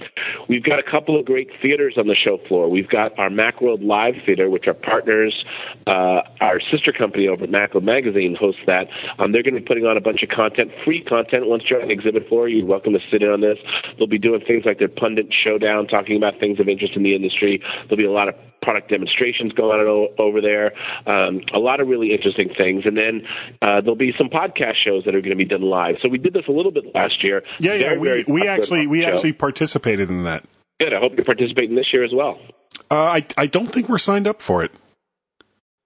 We've 0.50 0.64
got 0.64 0.80
a 0.80 0.84
couple 0.90 1.20
of 1.20 1.28
great 1.28 1.50
theaters 1.62 1.94
on 1.98 2.08
the 2.08 2.16
show 2.16 2.40
floor. 2.48 2.72
We've 2.72 2.90
got 2.90 3.18
our 3.20 3.30
MacWorld 3.30 3.86
Live 3.86 4.16
Theater, 4.26 4.50
which 4.50 4.66
our 4.66 4.74
partners, 4.74 5.46
uh, 5.86 6.22
our 6.42 6.60
sister 6.72 6.92
company 6.92 7.28
over 7.28 7.44
at 7.44 7.52
Macworld 7.52 7.84
Magazine 7.84 8.36
hosts 8.40 8.62
that. 8.66 8.88
Um, 9.20 9.32
they're 9.32 9.44
going 9.44 9.54
to 9.54 9.60
be 9.60 9.66
putting 9.68 9.86
on 9.86 9.96
a 9.96 10.02
bunch 10.02 10.24
of 10.24 10.30
content, 10.30 10.72
free 10.84 11.04
content 11.04 11.48
once 11.48 11.67
the 11.70 11.92
exhibit 11.92 12.28
floor, 12.28 12.48
you're 12.48 12.66
welcome 12.66 12.94
to 12.94 13.00
sit 13.12 13.22
in 13.22 13.30
on 13.30 13.42
this. 13.42 13.58
They'll 13.98 14.08
be 14.08 14.20
doing 14.20 14.42
things 14.46 14.64
like 14.66 14.80
their 14.80 14.88
pundit 14.88 15.28
showdown, 15.32 15.88
talking 15.88 16.18
about 16.18 16.40
things 16.40 16.60
of 16.60 16.68
interest 16.68 16.96
in 16.96 17.04
the 17.04 17.16
industry. 17.16 17.62
There'll 17.88 17.98
be 17.98 18.06
a 18.06 18.12
lot 18.12 18.30
of 18.30 18.36
product 18.62 18.90
demonstrations 18.90 19.54
going 19.54 19.80
on 19.80 20.10
over 20.20 20.42
there, 20.42 20.74
um, 21.08 21.42
a 21.54 21.60
lot 21.60 21.80
of 21.80 21.88
really 21.88 22.14
interesting 22.14 22.50
things. 22.58 22.84
And 22.86 22.98
then 22.98 23.22
uh, 23.62 23.82
there'll 23.82 23.96
be 23.96 24.14
some 24.18 24.28
podcast 24.28 24.76
shows 24.84 25.04
that 25.06 25.16
are 25.16 25.22
going 25.22 25.32
to 25.32 25.38
be 25.38 25.46
done 25.46 25.62
live. 25.62 25.96
So 26.02 26.10
we 26.10 26.18
did 26.18 26.34
this 26.34 26.44
a 26.48 26.52
little 26.52 26.72
bit 26.72 26.84
last 26.94 27.24
year. 27.24 27.44
Yeah, 27.60 27.76
yeah, 27.76 27.98
we, 27.98 28.26
we 28.28 28.48
actually 28.48 28.88
we 28.88 29.02
show. 29.02 29.08
actually 29.08 29.34
participated 29.34 30.10
in 30.10 30.24
that. 30.24 30.44
Good. 30.80 30.94
I 30.94 31.00
hope 31.00 31.14
you're 31.16 31.26
participating 31.26 31.76
this 31.76 31.88
year 31.94 32.04
as 32.04 32.12
well. 32.14 32.40
Uh, 32.92 32.96
I 32.96 33.26
I 33.38 33.48
don't 33.48 33.72
think 33.72 33.90
we're 33.90 33.98
signed 33.98 34.28
up 34.28 34.42
for 34.42 34.64
it. 34.64 34.72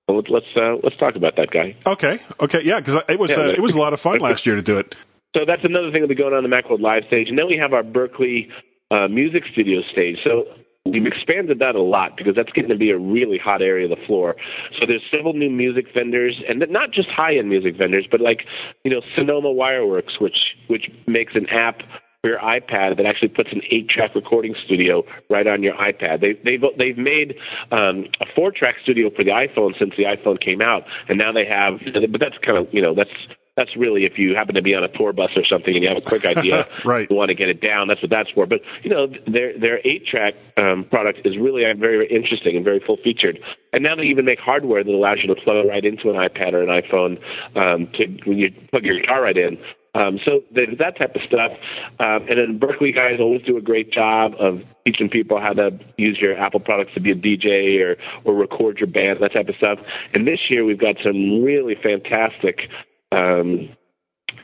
Well, 0.08 0.22
let's 0.30 0.46
uh, 0.56 0.76
let's 0.84 0.98
talk 0.98 1.16
about 1.16 1.36
that 1.38 1.52
guy. 1.52 1.76
Okay, 1.86 2.20
okay, 2.40 2.62
yeah, 2.64 2.80
because 2.80 3.02
it 3.08 3.20
was 3.20 3.32
yeah, 3.32 3.38
uh, 3.38 3.50
it 3.50 3.62
was 3.62 3.76
a 3.76 3.80
lot 3.80 3.94
of 3.94 4.00
fun 4.00 4.20
last 4.22 4.46
year 4.46 4.56
to 4.56 4.62
do 4.62 4.78
it. 4.78 4.96
So 5.34 5.42
that's 5.48 5.64
another 5.64 5.92
thing 5.92 6.02
that'll 6.02 6.10
be 6.10 6.16
going 6.16 6.34
on 6.34 6.44
the 6.44 6.50
Macworld 6.50 6.82
Live 6.82 7.04
stage, 7.08 7.30
and 7.30 7.38
then 7.38 7.48
we 7.48 7.58
have 7.58 7.74
our 7.74 7.84
Berklee 7.84 8.50
uh, 8.92 9.08
Music 9.08 9.44
Studio 9.52 9.82
stage. 9.92 10.18
So 10.24 10.44
we've 10.86 11.06
expanded 11.06 11.60
that 11.60 11.76
a 11.76 11.82
lot 11.82 12.18
because 12.18 12.36
that's 12.36 12.52
getting 12.52 12.70
to 12.70 12.78
be 12.78 12.90
a 12.90 12.98
really 12.98 13.38
hot 13.38 13.62
area 13.62 13.86
of 13.86 13.98
the 13.98 14.06
floor. 14.06 14.36
So 14.80 14.86
there's 14.86 15.04
several 15.10 15.34
new 15.34 15.50
music 15.50 15.86
vendors, 15.94 16.42
and 16.50 16.64
not 16.70 16.92
just 16.92 17.08
high-end 17.10 17.50
music 17.50 17.78
vendors, 17.78 18.08
but 18.10 18.20
like 18.20 18.42
you 18.84 18.92
know 18.92 19.02
Sonoma 19.16 19.50
Wireworks, 19.50 20.20
which 20.20 20.56
which 20.68 20.90
makes 21.08 21.36
an 21.36 21.48
app 21.50 21.80
for 22.22 22.30
your 22.30 22.40
iPad 22.40 22.98
that 22.98 23.06
actually 23.06 23.30
puts 23.30 23.52
an 23.52 23.62
eight-track 23.72 24.14
recording 24.14 24.54
studio 24.66 25.04
right 25.30 25.48
on 25.48 25.64
your 25.64 25.74
iPad. 25.76 26.22
They, 26.22 26.34
they've 26.44 26.62
they've 26.78 26.98
made 26.98 27.36
um, 27.72 28.06
a 28.20 28.26
four-track 28.36 28.76
studio 28.84 29.10
for 29.16 29.24
the 29.24 29.32
iPhone 29.32 29.78
since 29.80 29.94
the 29.98 30.04
iPhone 30.04 30.44
came 30.44 30.62
out, 30.62 30.84
and 31.08 31.18
now 31.18 31.32
they 31.32 31.46
have. 31.46 31.80
But 32.12 32.20
that's 32.20 32.38
kind 32.46 32.58
of 32.58 32.68
you 32.74 32.82
know 32.82 32.94
that's 32.94 33.10
that's 33.58 33.76
really 33.76 34.06
if 34.06 34.18
you 34.18 34.36
happen 34.36 34.56
to 34.56 34.62
be 34.62 34.74
on 34.74 34.84
a 34.84 34.88
tour 34.88 35.12
bus 35.14 35.32
or 35.36 35.46
something 35.46 35.74
and 35.74 35.84
you 35.84 35.90
have 35.90 35.98
a 35.98 36.02
quick 36.02 36.26
idea, 36.26 36.68
right? 36.86 37.10
You 37.10 37.16
want 37.16 37.30
to 37.30 37.36
get 37.36 37.50
it 37.50 37.62
down. 37.62 37.88
That's 37.88 38.02
what 38.02 38.10
that's 38.10 38.30
for. 38.32 38.46
But 38.46 38.62
you 38.84 38.90
know, 38.90 39.08
their 39.28 39.58
their 39.58 39.80
eight 39.86 40.08
track 40.08 40.36
um, 40.58 40.86
product 40.90 41.20
is 41.26 41.38
really 41.38 41.66
uh, 41.66 41.74
very, 41.76 41.98
very 41.98 42.08
interesting 42.08 42.56
and 42.56 42.64
very 42.64 42.80
full 42.80 42.98
featured. 43.04 43.40
And 43.74 43.84
now 43.84 43.96
they 43.96 44.04
even 44.04 44.26
make 44.26 44.40
hardware 44.40 44.84
that 44.84 44.92
allows 44.92 45.20
you 45.22 45.34
to 45.34 45.42
plug 45.42 45.58
it 45.58 45.68
right 45.68 45.84
into 45.84 46.10
an 46.10 46.16
iPad 46.16 46.54
or 46.54 46.64
an 46.64 46.70
iPhone 46.70 47.20
um, 47.58 47.88
to 47.94 48.06
when 48.26 48.38
you 48.38 48.52
plug 48.70 48.84
your 48.84 49.00
guitar 49.00 49.22
right 49.22 49.38
in. 49.38 49.58
Um, 49.94 50.20
so 50.24 50.42
there's 50.54 50.78
that 50.78 50.98
type 50.98 51.16
of 51.16 51.22
stuff. 51.24 51.52
Um, 52.00 52.26
and 52.30 52.40
then 52.40 52.60
Berklee 52.60 52.96
guys 52.96 53.20
always 53.20 53.42
do 53.42 53.58
a 53.58 53.62
great 53.62 53.92
job 53.92 54.34
of 54.40 54.62
teaching 54.86 55.10
people 55.10 55.40
how 55.42 55.52
to 55.54 55.78
use 55.98 56.18
your 56.20 56.38
Apple 56.38 56.62
products 56.62 56.94
to 56.94 57.02
be 57.02 57.12
a 57.12 57.16
DJ 57.16 57.82
or, 57.82 57.98
or 58.24 58.34
record 58.34 58.80
your 58.80 58.88
band, 58.88 59.20
that 59.22 59.34
type 59.34 59.50
of 59.50 59.56
stuff. 59.56 59.80
And 60.14 60.26
this 60.26 60.40
year 60.50 60.64
we've 60.64 60.80
got 60.80 60.96
some 61.04 61.44
really 61.44 61.76
fantastic 61.76 62.70
um, 63.12 63.70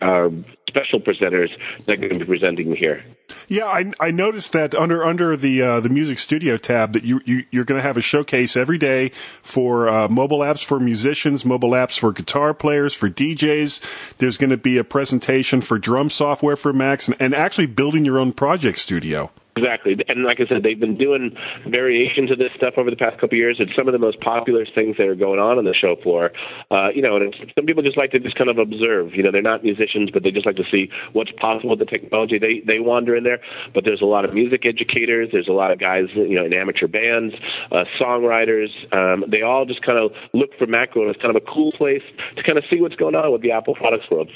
uh, 0.02 0.30
special 0.68 1.00
presenters 1.00 1.50
that 1.86 1.94
are 1.94 1.98
going 1.98 2.20
to 2.20 2.20
be 2.20 2.26
presenting 2.26 2.76
here. 2.76 3.04
Yeah, 3.48 3.66
I, 3.66 3.94
I 4.00 4.12
noticed 4.12 4.52
that 4.54 4.76
under 4.76 5.06
under 5.06 5.38
the 5.38 5.62
uh, 5.62 5.80
the 5.80 5.90
music 5.90 6.20
studio 6.20 6.58
tab 6.58 6.94
that 6.94 7.04
you, 7.04 7.22
you 7.26 7.46
you're 7.50 7.64
going 7.64 7.80
to 7.80 7.88
have 7.88 7.98
a 7.98 8.02
showcase 8.02 8.58
every 8.58 8.78
day 8.78 9.10
for 9.10 9.88
uh, 9.88 10.10
mobile 10.10 10.40
apps 10.40 10.64
for 10.64 10.80
musicians, 10.80 11.46
mobile 11.46 11.72
apps 11.72 11.98
for 11.98 12.12
guitar 12.12 12.54
players, 12.54 12.94
for 12.94 13.10
DJs. 13.10 14.18
There's 14.18 14.38
going 14.38 14.50
to 14.50 14.58
be 14.58 14.78
a 14.78 14.84
presentation 14.84 15.62
for 15.62 15.80
drum 15.80 16.10
software 16.10 16.58
for 16.58 16.74
Macs, 16.74 17.08
and, 17.08 17.16
and 17.20 17.34
actually 17.34 17.68
building 17.68 18.04
your 18.04 18.20
own 18.20 18.34
project 18.34 18.80
studio. 18.80 19.32
Exactly, 19.58 19.98
and 20.08 20.24
like 20.24 20.40
I 20.40 20.48
said, 20.48 20.64
they've 20.64 20.80
been 20.80 20.98
doing 20.98 21.36
variations 21.68 22.32
of 22.32 22.38
this 22.38 22.52
stuff 22.56 22.76
over 22.78 22.90
the 22.90 22.96
past 22.96 23.16
couple 23.16 23.36
of 23.36 23.42
years. 23.42 23.58
It's 23.60 23.76
some 23.76 23.88
of 23.88 23.94
the 23.94 24.00
most 24.00 24.20
popular 24.22 24.66
things 24.66 24.98
that 24.98 25.08
are 25.08 25.16
going 25.16 25.40
on 25.40 25.58
on 25.58 25.66
the 25.66 25.74
show 25.74 25.96
floor. 26.02 26.32
Uh, 26.72 26.90
you 26.94 27.02
know, 27.02 27.18
and 27.18 27.36
some 27.56 27.66
people 27.66 27.84
just 27.84 27.98
like 27.98 28.12
to 28.12 28.20
just 28.20 28.36
kind 28.36 28.50
of 28.50 28.58
observe. 28.58 29.14
You 29.14 29.24
know, 29.24 29.32
they're 29.32 29.42
not 29.42 29.64
musicians, 29.64 30.12
but 30.12 30.24
they 30.24 30.32
just 30.32 30.46
like 30.46 30.56
to 30.58 30.68
see 30.70 30.90
what's 31.14 31.32
possible 31.32 31.72
with 31.72 31.80
the 31.80 31.86
technology. 31.86 32.40
They 32.40 32.62
they 32.66 32.80
wander 32.80 33.16
in 33.16 33.24
there, 33.24 33.40
but 33.74 33.84
there's 33.84 34.02
a 34.02 34.06
lot 34.06 34.26
of 34.26 34.34
music 34.34 34.66
educators. 34.66 35.30
There's 35.32 35.48
a 35.48 35.58
lot 35.58 35.72
of 35.72 35.80
guys, 35.80 36.06
you 36.14 36.36
know, 36.36 36.46
in 36.46 36.54
amateur 36.54 36.88
bands, 36.88 37.34
uh, 37.72 37.86
songwriters. 38.00 38.70
Um, 38.94 39.26
they 39.28 39.42
all 39.42 39.66
just 39.66 39.82
kind 39.82 39.98
of 39.98 40.12
look 40.34 40.50
for 40.58 40.68
Macworld 40.68 41.10
as 41.10 41.16
kind 41.22 41.36
of 41.36 41.42
a 41.42 41.46
cool 41.52 41.72
place 41.72 42.04
to 42.36 42.44
kind 42.44 42.58
of 42.58 42.64
see 42.70 42.82
what's 42.82 42.96
going 42.96 43.16
on 43.16 43.32
with 43.32 43.42
the 43.42 43.52
Apple 43.52 43.76
products 43.76 44.06
world. 44.12 44.30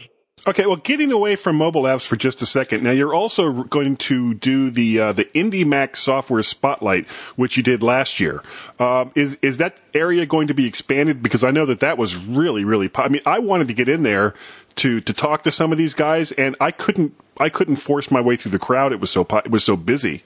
Okay, 0.47 0.65
well, 0.65 0.77
getting 0.77 1.11
away 1.11 1.35
from 1.35 1.55
mobile 1.55 1.83
apps 1.83 2.07
for 2.07 2.15
just 2.15 2.41
a 2.41 2.47
second. 2.47 2.83
Now, 2.83 2.89
you're 2.89 3.13
also 3.13 3.63
going 3.65 3.95
to 3.97 4.33
do 4.33 4.71
the 4.71 4.99
uh, 4.99 5.11
the 5.13 5.25
Indie 5.25 5.65
Mac 5.65 5.95
Software 5.95 6.41
Spotlight, 6.41 7.07
which 7.35 7.57
you 7.57 7.63
did 7.63 7.83
last 7.83 8.19
year. 8.19 8.41
Um, 8.79 9.11
is 9.13 9.35
is 9.43 9.59
that 9.59 9.79
area 9.93 10.25
going 10.25 10.47
to 10.47 10.55
be 10.55 10.65
expanded? 10.65 11.21
Because 11.21 11.43
I 11.43 11.51
know 11.51 11.67
that 11.67 11.79
that 11.81 11.99
was 11.99 12.17
really 12.17 12.63
really. 12.65 12.89
Po- 12.89 13.03
I 13.03 13.09
mean, 13.09 13.21
I 13.23 13.37
wanted 13.37 13.67
to 13.67 13.75
get 13.75 13.87
in 13.87 14.01
there 14.01 14.33
to 14.77 14.99
to 15.01 15.13
talk 15.13 15.43
to 15.43 15.51
some 15.51 15.71
of 15.71 15.77
these 15.77 15.93
guys, 15.93 16.31
and 16.31 16.55
I 16.59 16.71
couldn't 16.71 17.13
I 17.39 17.49
couldn't 17.49 17.75
force 17.75 18.09
my 18.09 18.21
way 18.21 18.35
through 18.35 18.51
the 18.51 18.59
crowd. 18.59 18.93
It 18.93 18.99
was 18.99 19.11
so 19.11 19.23
po- 19.23 19.43
it 19.45 19.51
was 19.51 19.63
so 19.63 19.75
busy. 19.75 20.23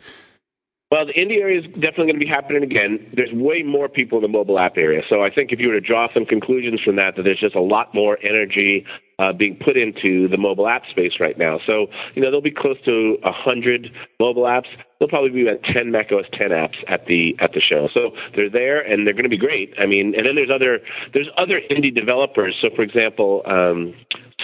Well, 0.96 1.06
the 1.06 1.12
indie 1.12 1.42
area 1.42 1.60
is 1.60 1.66
definitely 1.74 2.06
going 2.06 2.22
to 2.22 2.26
be 2.26 2.32
happening 2.32 2.64
again. 2.64 3.06
There's 3.14 3.34
way 3.34 3.64
more 3.64 3.90
people 3.90 4.18
in 4.18 4.22
the 4.22 4.30
mobile 4.30 4.58
app 4.58 4.78
area. 4.78 5.02
So 5.10 5.26
I 5.26 5.30
think 5.30 5.52
if 5.52 5.60
you 5.60 5.68
were 5.68 5.74
to 5.74 5.86
draw 5.86 6.08
some 6.14 6.24
conclusions 6.24 6.80
from 6.80 6.96
that, 6.96 7.18
that 7.18 7.24
there's 7.24 7.42
just 7.42 7.54
a 7.54 7.62
lot 7.62 7.94
more 7.94 8.18
energy 8.24 8.86
uh, 9.20 9.34
being 9.34 9.58
put 9.58 9.76
into 9.76 10.30
the 10.30 10.38
mobile 10.38 10.70
app 10.70 10.84
space 10.90 11.20
right 11.20 11.38
now. 11.38 11.60
So, 11.68 11.88
you 12.14 12.22
know, 12.22 12.30
there'll 12.30 12.40
be 12.40 12.50
close 12.50 12.78
to 12.86 13.18
100 13.24 13.92
mobile 14.22 14.44
apps. 14.44 14.68
There'll 14.98 15.10
probably 15.10 15.32
be 15.32 15.46
about 15.46 15.64
10 15.64 15.92
macOS 15.92 16.28
10 16.32 16.52
apps 16.52 16.78
at 16.88 17.08
the 17.08 17.36
at 17.40 17.52
the 17.52 17.60
show. 17.60 17.90
So 17.94 18.12
they're 18.34 18.50
there 18.50 18.80
and 18.80 19.06
they're 19.06 19.14
going 19.14 19.24
to 19.24 19.30
be 19.30 19.38
great. 19.38 19.74
I 19.78 19.86
mean, 19.86 20.14
and 20.16 20.26
then 20.26 20.36
there's 20.36 20.50
other 20.50 20.80
there's 21.14 21.28
other 21.38 21.60
indie 21.70 21.94
developers. 21.94 22.56
So, 22.62 22.70
for 22.74 22.84
example, 22.84 23.42
um, 23.46 23.94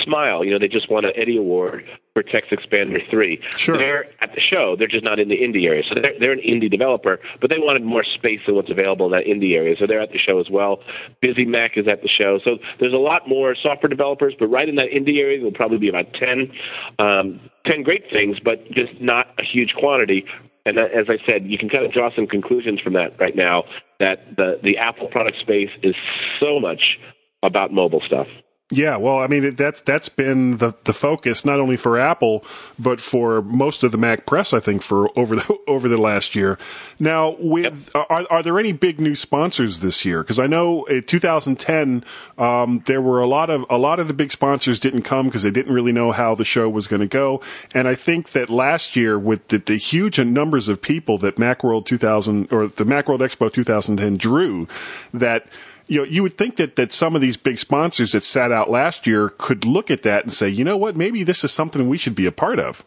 Smile, 0.04 0.43
you 0.43 0.52
know, 0.52 0.60
they 0.60 0.68
just 0.68 0.91
won 0.91 1.06
an 1.06 1.12
Eddie 1.16 1.38
Award 1.38 1.86
for 2.14 2.24
TextExpander 2.24 3.09
3. 3.09 3.41
Sure. 3.55 3.78
They're 3.78 4.05
at 4.22 4.36
the 4.36 4.41
show. 4.41 4.76
They're 4.78 4.88
just 4.88 5.03
not 5.03 5.20
in 5.20 5.30
the 5.30 5.38
indie 5.38 5.66
area. 5.66 5.84
So 5.88 5.95
they're, 5.95 6.14
they're 6.20 6.32
an 6.34 6.39
indie 6.39 6.70
developer, 6.70 7.20
but 7.39 7.49
they 7.49 7.57
wanted 7.57 7.84
more 7.84 8.03
space 8.03 8.41
than 8.45 8.55
what's 8.55 8.70
available 8.70 9.05
in 9.05 9.12
that 9.14 9.26
indie 9.26 9.55
area. 9.55 9.76
So 9.80 9.88
they're 9.88 10.01
at 10.01 10.12
the 10.12 10.20
show 10.20 10.39
as 10.39 10.47
well. 10.49 10.80
BusyMac 11.24 11.78
is 11.78 11.88
at 11.88 12.01
the 12.01 12.09
show. 12.09 12.39
So 12.43 12.57
there's 12.80 12.93
a 12.93 12.97
lot 12.97 13.30
more 13.30 13.55
software 13.55 13.89
developers, 13.89 14.34
but 14.38 14.47
right 14.47 14.68
in 14.68 14.76
that 14.76 14.89
indie 14.89 15.20
area, 15.20 15.38
there'll 15.38 15.53
probably 15.53 15.78
be 15.78 15.88
about 15.88 16.14
10, 16.14 16.51
um, 16.99 17.39
10 17.66 17.84
great 17.84 18.03
things, 18.12 18.38
but 18.43 18.66
just 18.72 18.99
not 18.99 19.28
a 19.39 19.43
huge 19.43 19.74
quantity. 19.78 20.26
And 20.66 20.78
as 20.78 21.07
I 21.07 21.18
said, 21.26 21.45
you 21.45 21.57
can 21.57 21.70
kind 21.70 21.86
of 21.86 21.93
draw 21.93 22.14
some 22.14 22.28
conclusions 22.28 22.82
from 22.82 22.93
that 22.93 23.20
right 23.20 23.36
now 23.36 23.64
that 23.99 24.36
the, 24.36 24.59
the 24.62 24.78
Apple 24.78 25.07
product 25.07 25.38
space 25.39 25.72
is 25.82 25.95
so 26.39 26.59
much 26.59 26.99
about 27.41 27.72
mobile 27.72 28.01
stuff. 28.05 28.28
Yeah, 28.74 28.96
well, 28.96 29.20
I 29.20 29.28
mean 29.28 29.56
that's 29.56 29.82
that's 29.82 30.08
been 30.08 30.58
the 30.58 30.74
the 30.86 30.94
focus 30.94 31.44
not 31.44 31.60
only 31.60 31.76
for 31.76 32.00
Apple 32.00 32.46
but 32.80 33.02
for 33.02 33.42
most 33.42 33.84
of 33.84 33.92
the 33.92 33.98
Mac 33.98 34.26
press, 34.26 34.54
I 34.54 34.62
think, 34.62 34.82
for 34.82 35.10
over 35.20 35.36
the 35.36 35.58
over 35.68 35.90
the 35.90 35.98
last 35.98 36.36
year. 36.36 36.58
Now, 36.98 37.36
with 37.38 37.92
yep. 37.94 38.06
are 38.10 38.26
are 38.30 38.42
there 38.42 38.58
any 38.58 38.72
big 38.72 39.02
new 39.02 39.14
sponsors 39.14 39.82
this 39.82 40.06
year? 40.06 40.24
Because 40.24 40.40
I 40.40 40.48
know 40.48 40.86
in 40.86 41.04
2010 41.04 42.06
um, 42.38 42.82
there 42.86 43.02
were 43.02 43.20
a 43.20 43.28
lot 43.28 43.50
of 43.50 43.66
a 43.70 43.78
lot 43.78 44.00
of 44.00 44.08
the 44.08 44.14
big 44.14 44.32
sponsors 44.32 44.80
didn't 44.80 45.02
come 45.02 45.26
because 45.26 45.44
they 45.44 45.52
didn't 45.52 45.74
really 45.74 45.92
know 45.92 46.14
how 46.14 46.34
the 46.34 46.46
show 46.46 46.70
was 46.70 46.88
going 46.88 47.02
to 47.02 47.08
go, 47.08 47.42
and 47.76 47.90
I 47.90 47.96
think 47.96 48.32
that 48.32 48.50
last 48.50 48.96
year 48.96 49.20
with 49.20 49.50
the, 49.50 49.58
the 49.58 49.76
huge 49.76 50.18
numbers 50.18 50.70
of 50.70 50.82
people 50.82 51.18
that 51.18 51.36
MacWorld 51.36 51.86
2000 51.86 52.54
or 52.54 52.68
the 52.68 52.86
MacWorld 52.86 53.20
Expo 53.20 53.52
2010 53.52 54.16
drew, 54.16 54.68
that 55.14 55.46
you 55.92 55.98
know, 55.98 56.04
you 56.06 56.24
would 56.24 56.38
think 56.38 56.56
that, 56.56 56.78
that 56.78 56.94
some 56.94 57.16
of 57.16 57.22
these 57.22 57.36
big 57.36 57.60
sponsors 57.60 58.14
that 58.14 58.24
sat 58.24 58.50
out 58.50 58.70
last 58.70 59.06
year 59.06 59.28
could 59.38 59.66
look 59.66 59.92
at 59.92 60.04
that 60.04 60.24
and 60.24 60.32
say, 60.32 60.48
you 60.48 60.64
know 60.64 60.78
what, 60.78 60.96
maybe 60.96 61.22
this 61.22 61.44
is 61.44 61.52
something 61.52 61.89
we 61.89 61.98
should 61.98 62.16
be 62.16 62.26
a 62.26 62.32
part 62.32 62.60
of. 62.60 62.86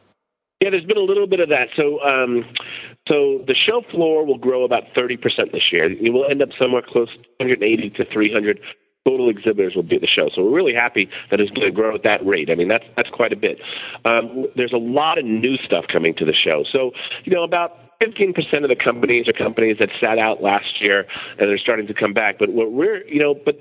Yeah, 0.62 0.70
there's 0.70 0.86
been 0.86 0.96
a 0.96 1.00
little 1.00 1.26
bit 1.26 1.40
of 1.40 1.50
that. 1.50 1.68
So, 1.76 2.00
um, 2.00 2.46
so 3.07 3.44
the 3.46 3.55
show 3.55 3.82
floor 3.90 4.24
will 4.24 4.38
grow 4.38 4.64
about 4.64 4.84
30% 4.96 5.20
this 5.52 5.64
year. 5.70 5.92
It 5.92 6.14
will 6.14 6.24
end 6.30 6.40
up 6.40 6.48
somewhere 6.59 6.80
close 6.80 7.11
to 7.11 7.44
180 7.44 7.90
to 7.90 8.07
300 8.11 8.59
total 9.07 9.28
exhibitors 9.28 9.74
will 9.76 9.82
be 9.82 9.96
at 9.96 10.00
the 10.00 10.09
show. 10.09 10.30
So 10.34 10.42
we're 10.42 10.57
really 10.57 10.72
happy 10.72 11.11
that 11.30 11.38
it's 11.40 11.50
going 11.50 11.68
to 11.68 11.72
grow 11.74 11.94
at 11.94 12.05
that 12.05 12.24
rate. 12.24 12.48
I 12.50 12.55
mean, 12.55 12.68
that's 12.68 12.84
that's 12.96 13.11
quite 13.11 13.34
a 13.34 13.36
bit. 13.36 13.59
Um, 14.07 14.46
there's 14.57 14.72
a 14.72 14.78
lot 14.78 15.18
of 15.18 15.26
new 15.26 15.57
stuff 15.59 15.84
coming 15.92 16.14
to 16.14 16.24
the 16.24 16.32
show. 16.32 16.64
So 16.72 16.92
you 17.24 17.34
know, 17.34 17.44
about 17.44 17.84
15% 18.05 18.62
of 18.62 18.68
the 18.68 18.76
companies 18.76 19.28
are 19.28 19.32
companies 19.32 19.76
that 19.78 19.88
sat 20.00 20.18
out 20.18 20.42
last 20.42 20.80
year 20.80 21.07
and 21.38 21.48
they're 21.48 21.59
starting 21.59 21.86
to 21.86 21.94
come 21.94 22.12
back. 22.12 22.38
But 22.38 22.52
what 22.52 22.72
we're, 22.72 23.07
you 23.07 23.20
know, 23.20 23.34
but 23.34 23.57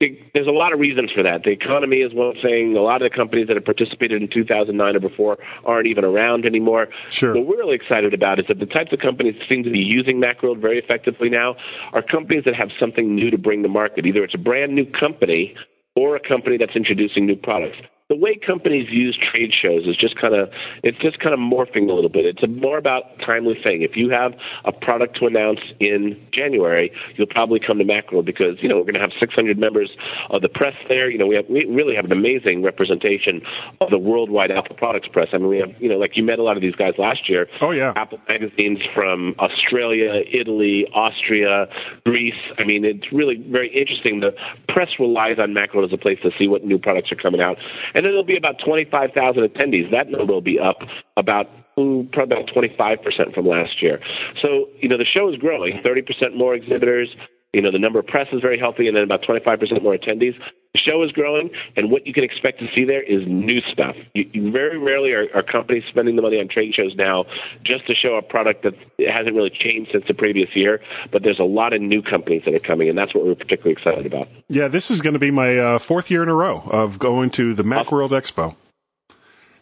there's 0.00 0.46
a 0.46 0.50
lot 0.50 0.72
of 0.72 0.80
reasons 0.80 1.10
for 1.12 1.22
that. 1.22 1.42
The 1.44 1.50
economy 1.50 1.98
is 1.98 2.14
one 2.14 2.34
thing. 2.40 2.74
A 2.74 2.80
lot 2.80 3.02
of 3.02 3.10
the 3.10 3.14
companies 3.14 3.48
that 3.48 3.56
have 3.56 3.66
participated 3.66 4.22
in 4.22 4.28
2009 4.32 4.96
or 4.96 5.00
before 5.00 5.38
aren't 5.64 5.86
even 5.86 6.04
around 6.04 6.46
anymore. 6.46 6.88
Sure. 7.08 7.34
What 7.34 7.46
we're 7.46 7.58
really 7.58 7.76
excited 7.76 8.14
about 8.14 8.38
is 8.40 8.46
that 8.48 8.58
the 8.58 8.66
types 8.66 8.92
of 8.92 8.98
companies 8.98 9.34
that 9.38 9.46
seem 9.46 9.62
to 9.62 9.70
be 9.70 9.78
using 9.78 10.20
Macworld 10.20 10.58
very 10.58 10.78
effectively 10.78 11.28
now 11.28 11.54
are 11.92 12.00
companies 12.02 12.44
that 12.46 12.54
have 12.54 12.70
something 12.80 13.14
new 13.14 13.30
to 13.30 13.36
bring 13.36 13.62
to 13.62 13.68
market. 13.68 14.06
Either 14.06 14.24
it's 14.24 14.34
a 14.34 14.38
brand 14.38 14.74
new 14.74 14.86
company 14.86 15.54
or 15.94 16.16
a 16.16 16.20
company 16.20 16.56
that's 16.56 16.76
introducing 16.76 17.26
new 17.26 17.36
products 17.36 17.76
the 18.10 18.16
way 18.16 18.34
companies 18.34 18.88
use 18.90 19.16
trade 19.16 19.52
shows 19.54 19.86
is 19.86 19.96
just 19.96 20.20
kind 20.20 20.34
of 20.34 20.50
it's 20.82 20.98
just 20.98 21.20
kind 21.20 21.32
of 21.32 21.38
morphing 21.38 21.88
a 21.88 21.92
little 21.92 22.10
bit. 22.10 22.26
It's 22.26 22.42
a 22.42 22.48
more 22.48 22.76
about 22.76 23.04
timely 23.24 23.54
thing. 23.54 23.82
If 23.82 23.96
you 23.96 24.10
have 24.10 24.34
a 24.64 24.72
product 24.72 25.16
to 25.20 25.26
announce 25.26 25.60
in 25.78 26.20
January, 26.32 26.90
you'll 27.14 27.28
probably 27.28 27.60
come 27.60 27.78
to 27.78 27.84
Macworld 27.84 28.24
because 28.24 28.60
you 28.60 28.68
know 28.68 28.76
we're 28.76 28.82
going 28.82 28.94
to 28.94 29.00
have 29.00 29.12
600 29.18 29.56
members 29.56 29.90
of 30.28 30.42
the 30.42 30.48
press 30.48 30.74
there. 30.88 31.08
You 31.08 31.18
know 31.18 31.26
we 31.28 31.36
have 31.36 31.44
we 31.48 31.64
really 31.66 31.94
have 31.94 32.04
an 32.04 32.10
amazing 32.10 32.64
representation 32.64 33.42
of 33.80 33.90
the 33.90 33.98
worldwide 33.98 34.50
Apple 34.50 34.74
products 34.74 35.06
press. 35.06 35.28
I 35.32 35.38
mean 35.38 35.48
we 35.48 35.58
have 35.58 35.70
you 35.78 35.88
know 35.88 35.96
like 35.96 36.16
you 36.16 36.24
met 36.24 36.40
a 36.40 36.42
lot 36.42 36.56
of 36.56 36.62
these 36.62 36.74
guys 36.74 36.94
last 36.98 37.28
year. 37.28 37.46
Oh 37.60 37.70
yeah, 37.70 37.92
Apple 37.94 38.18
magazines 38.28 38.80
from 38.92 39.36
Australia, 39.38 40.24
Italy, 40.32 40.84
Austria, 40.92 41.68
Greece. 42.04 42.34
I 42.58 42.64
mean 42.64 42.84
it's 42.84 43.12
really 43.12 43.36
very 43.36 43.68
interesting. 43.68 44.18
The 44.18 44.34
press 44.68 44.88
relies 44.98 45.38
on 45.38 45.54
Macworld 45.54 45.84
as 45.84 45.92
a 45.92 45.96
place 45.96 46.18
to 46.24 46.32
see 46.36 46.48
what 46.48 46.64
new 46.64 46.78
products 46.78 47.12
are 47.12 47.16
coming 47.16 47.40
out. 47.40 47.56
And 47.94 47.99
then 48.04 48.12
there'll 48.12 48.24
be 48.24 48.36
about 48.36 48.56
25,000 48.64 49.42
attendees. 49.42 49.90
That 49.90 50.10
number 50.10 50.32
will 50.32 50.40
be 50.40 50.58
up 50.58 50.78
about 51.16 51.46
mm, 51.78 52.10
probably 52.12 52.36
about 52.36 52.50
25% 52.54 53.34
from 53.34 53.46
last 53.46 53.82
year. 53.82 54.00
So, 54.40 54.68
you 54.80 54.88
know, 54.88 54.98
the 54.98 55.04
show 55.04 55.28
is 55.32 55.36
growing, 55.36 55.80
30% 55.84 56.36
more 56.36 56.54
exhibitors. 56.54 57.08
You 57.52 57.60
know, 57.60 57.72
the 57.72 57.80
number 57.80 57.98
of 57.98 58.06
press 58.06 58.28
is 58.32 58.40
very 58.40 58.58
healthy, 58.58 58.86
and 58.86 58.96
then 58.96 59.02
about 59.02 59.22
25% 59.22 59.82
more 59.82 59.96
attendees. 59.96 60.38
The 60.72 60.78
show 60.78 61.02
is 61.02 61.10
growing, 61.10 61.50
and 61.76 61.90
what 61.90 62.06
you 62.06 62.12
can 62.12 62.22
expect 62.22 62.60
to 62.60 62.68
see 62.72 62.84
there 62.84 63.02
is 63.02 63.26
new 63.26 63.60
stuff. 63.72 63.96
You, 64.14 64.30
you 64.32 64.52
very 64.52 64.78
rarely 64.78 65.10
are, 65.10 65.26
are, 65.34 65.42
companies 65.42 65.82
spending 65.88 66.14
the 66.14 66.22
money 66.22 66.38
on 66.38 66.46
trade 66.46 66.74
shows 66.74 66.94
now 66.94 67.24
just 67.64 67.88
to 67.88 67.94
show 67.94 68.14
a 68.14 68.22
product 68.22 68.62
that 68.62 68.74
hasn't 69.00 69.34
really 69.34 69.50
changed 69.50 69.90
since 69.90 70.04
the 70.06 70.14
previous 70.14 70.48
year. 70.54 70.80
But 71.10 71.24
there's 71.24 71.40
a 71.40 71.44
lot 71.44 71.72
of 71.72 71.82
new 71.82 72.02
companies 72.02 72.42
that 72.44 72.54
are 72.54 72.60
coming, 72.60 72.88
and 72.88 72.96
that's 72.96 73.12
what 73.16 73.26
we're 73.26 73.34
particularly 73.34 73.72
excited 73.72 74.06
about. 74.06 74.28
Yeah, 74.48 74.68
this 74.68 74.88
is 74.88 75.00
going 75.00 75.14
to 75.14 75.18
be 75.18 75.32
my 75.32 75.58
uh, 75.58 75.78
fourth 75.80 76.08
year 76.08 76.22
in 76.22 76.28
a 76.28 76.34
row 76.34 76.62
of 76.66 77.00
going 77.00 77.30
to 77.30 77.52
the 77.52 77.64
MacWorld 77.64 78.10
Expo. 78.10 78.54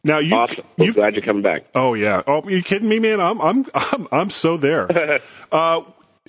Now 0.04 0.18
you, 0.18 0.36
awesome. 0.36 0.64
Well, 0.76 0.92
glad 0.92 1.14
you're 1.14 1.24
coming 1.24 1.42
back. 1.42 1.64
Oh 1.74 1.94
yeah. 1.94 2.22
Oh, 2.26 2.42
are 2.42 2.50
you 2.50 2.62
kidding 2.62 2.88
me, 2.88 2.98
man? 2.98 3.20
I'm 3.20 3.40
I'm 3.40 3.66
I'm, 3.74 4.08
I'm 4.12 4.30
so 4.30 4.56
there. 4.56 5.20
uh, 5.52 5.80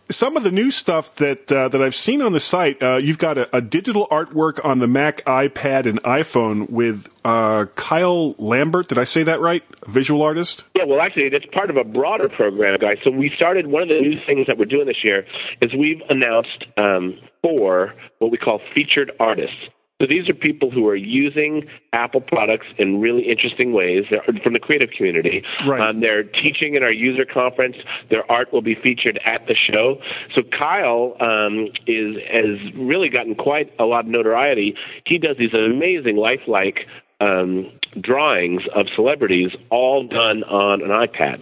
some 0.09 0.37
of 0.37 0.43
the 0.43 0.51
new 0.51 0.71
stuff 0.71 1.15
that 1.15 1.51
uh, 1.51 1.67
that 1.69 1.81
I've 1.81 1.95
seen 1.95 2.21
on 2.21 2.31
the 2.31 2.39
site, 2.39 2.81
uh, 2.81 2.97
you've 2.97 3.17
got 3.17 3.37
a, 3.37 3.55
a, 3.55 3.61
digital 3.61 4.07
artwork 4.09 4.63
on 4.63 4.79
the 4.79 4.87
Mac, 4.87 5.23
iPad, 5.25 5.85
and 5.85 6.01
iPhone 6.03 6.69
with 6.69 7.13
uh, 7.25 7.65
Kyle 7.75 8.31
Lambert. 8.37 8.87
Did 8.87 8.97
I 8.97 9.03
say 9.03 9.23
that 9.23 9.39
right? 9.39 9.63
A 9.83 9.89
visual 9.89 10.21
artist. 10.21 10.65
Yeah, 10.75 10.85
well, 10.85 11.01
actually, 11.01 11.29
that's 11.29 11.45
part 11.53 11.69
of 11.69 11.77
a 11.77 11.83
broader 11.83 12.29
program, 12.29 12.77
guys. 12.79 12.97
So 13.03 13.11
we 13.11 13.31
started. 13.35 13.67
One 13.67 13.83
of 13.83 13.89
the 13.89 13.99
new 13.99 14.19
things 14.25 14.47
that 14.47 14.57
we're 14.57 14.65
doing 14.65 14.87
this 14.87 15.03
year 15.03 15.25
is 15.61 15.73
we've 15.73 16.01
announced 16.09 16.65
um, 16.77 17.19
four 17.41 17.93
what 18.19 18.31
we 18.31 18.37
call 18.37 18.59
featured 18.73 19.11
artists. 19.19 19.55
So 20.01 20.07
these 20.07 20.29
are 20.29 20.33
people 20.33 20.71
who 20.71 20.87
are 20.87 20.95
using 20.95 21.67
Apple 21.91 22.21
products 22.21 22.67
in 22.77 23.01
really 23.01 23.23
interesting 23.23 23.73
ways 23.73 24.05
they're 24.09 24.23
from 24.41 24.53
the 24.53 24.59
creative 24.59 24.91
community. 24.91 25.43
Right. 25.65 25.81
Um, 25.81 25.99
they're 25.99 26.23
teaching 26.23 26.75
in 26.75 26.83
our 26.83 26.91
user 26.91 27.25
conference. 27.25 27.75
Their 28.09 28.29
art 28.31 28.53
will 28.53 28.61
be 28.61 28.75
featured 28.75 29.19
at 29.25 29.45
the 29.47 29.55
show. 29.55 29.99
So 30.33 30.41
Kyle 30.57 31.17
um, 31.19 31.67
is 31.85 32.15
has 32.31 32.73
really 32.75 33.09
gotten 33.09 33.35
quite 33.35 33.73
a 33.77 33.83
lot 33.83 34.05
of 34.05 34.11
notoriety. 34.11 34.73
He 35.05 35.17
does 35.17 35.35
these 35.37 35.53
amazing 35.53 36.15
lifelike 36.15 36.87
um, 37.19 37.69
drawings 37.99 38.61
of 38.73 38.85
celebrities, 38.95 39.51
all 39.69 40.07
done 40.07 40.43
on 40.43 40.81
an 40.81 40.89
iPad 40.89 41.41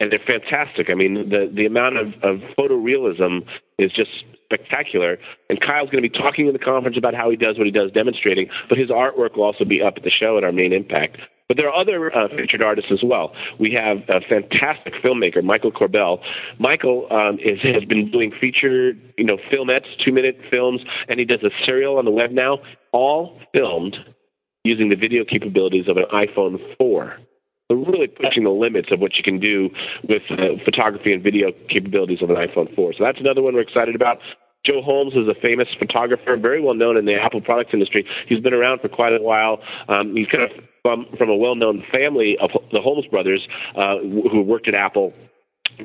and 0.00 0.10
they're 0.10 0.26
fantastic. 0.26 0.90
I 0.90 0.94
mean, 0.94 1.30
the 1.30 1.50
the 1.54 1.66
amount 1.66 1.96
of, 1.96 2.08
of 2.22 2.40
photorealism 2.58 3.46
is 3.78 3.92
just 3.92 4.10
spectacular. 4.44 5.18
And 5.48 5.60
Kyle's 5.60 5.90
going 5.90 6.02
to 6.02 6.08
be 6.08 6.16
talking 6.16 6.46
in 6.46 6.52
the 6.52 6.58
conference 6.58 6.96
about 6.96 7.14
how 7.14 7.30
he 7.30 7.36
does 7.36 7.56
what 7.58 7.66
he 7.66 7.72
does, 7.72 7.90
demonstrating. 7.92 8.48
But 8.68 8.78
his 8.78 8.88
artwork 8.88 9.36
will 9.36 9.44
also 9.44 9.64
be 9.64 9.82
up 9.82 9.94
at 9.96 10.02
the 10.02 10.10
show 10.10 10.38
at 10.38 10.44
our 10.44 10.52
main 10.52 10.72
impact. 10.72 11.18
But 11.46 11.58
there 11.58 11.68
are 11.68 11.78
other 11.78 12.14
uh, 12.16 12.28
featured 12.28 12.62
artists 12.62 12.90
as 12.90 13.00
well. 13.04 13.32
We 13.60 13.72
have 13.72 13.98
a 14.08 14.20
fantastic 14.26 14.94
filmmaker, 15.04 15.44
Michael 15.44 15.72
Koerbel. 15.72 16.20
Michael 16.58 17.06
um, 17.10 17.38
is, 17.38 17.60
has 17.62 17.84
been 17.84 18.10
doing 18.10 18.32
featured, 18.40 18.98
you 19.18 19.24
know, 19.24 19.36
filmettes, 19.52 19.86
two-minute 20.02 20.38
films, 20.50 20.80
and 21.08 21.20
he 21.20 21.26
does 21.26 21.42
a 21.42 21.50
serial 21.66 21.98
on 21.98 22.06
the 22.06 22.10
web 22.10 22.30
now, 22.30 22.60
all 22.92 23.38
filmed 23.52 23.96
using 24.64 24.88
the 24.88 24.96
video 24.96 25.22
capabilities 25.22 25.86
of 25.86 25.98
an 25.98 26.04
iPhone 26.12 26.58
4 26.78 27.18
really 27.70 28.08
pushing 28.08 28.44
the 28.44 28.50
limits 28.50 28.88
of 28.92 29.00
what 29.00 29.16
you 29.16 29.22
can 29.22 29.40
do 29.40 29.70
with 30.08 30.22
uh, 30.30 30.62
photography 30.64 31.12
and 31.12 31.22
video 31.22 31.50
capabilities 31.68 32.20
of 32.22 32.30
an 32.30 32.36
iPhone 32.36 32.74
4. 32.74 32.94
So 32.98 33.04
that's 33.04 33.20
another 33.20 33.42
one 33.42 33.54
we're 33.54 33.62
excited 33.62 33.94
about. 33.94 34.18
Joe 34.66 34.80
Holmes 34.82 35.12
is 35.12 35.28
a 35.28 35.34
famous 35.40 35.68
photographer, 35.78 36.36
very 36.36 36.60
well 36.60 36.74
known 36.74 36.96
in 36.96 37.04
the 37.04 37.14
Apple 37.14 37.40
products 37.40 37.70
industry. 37.74 38.06
He's 38.26 38.40
been 38.40 38.54
around 38.54 38.80
for 38.80 38.88
quite 38.88 39.12
a 39.12 39.22
while. 39.22 39.60
Um, 39.88 40.16
he's 40.16 40.26
kind 40.28 40.42
of 40.42 40.50
from, 40.82 41.06
from 41.18 41.28
a 41.28 41.36
well-known 41.36 41.82
family 41.92 42.36
of 42.40 42.50
the 42.72 42.80
Holmes 42.80 43.06
brothers 43.06 43.46
uh, 43.76 43.98
who 43.98 44.42
worked 44.42 44.68
at 44.68 44.74
Apple. 44.74 45.12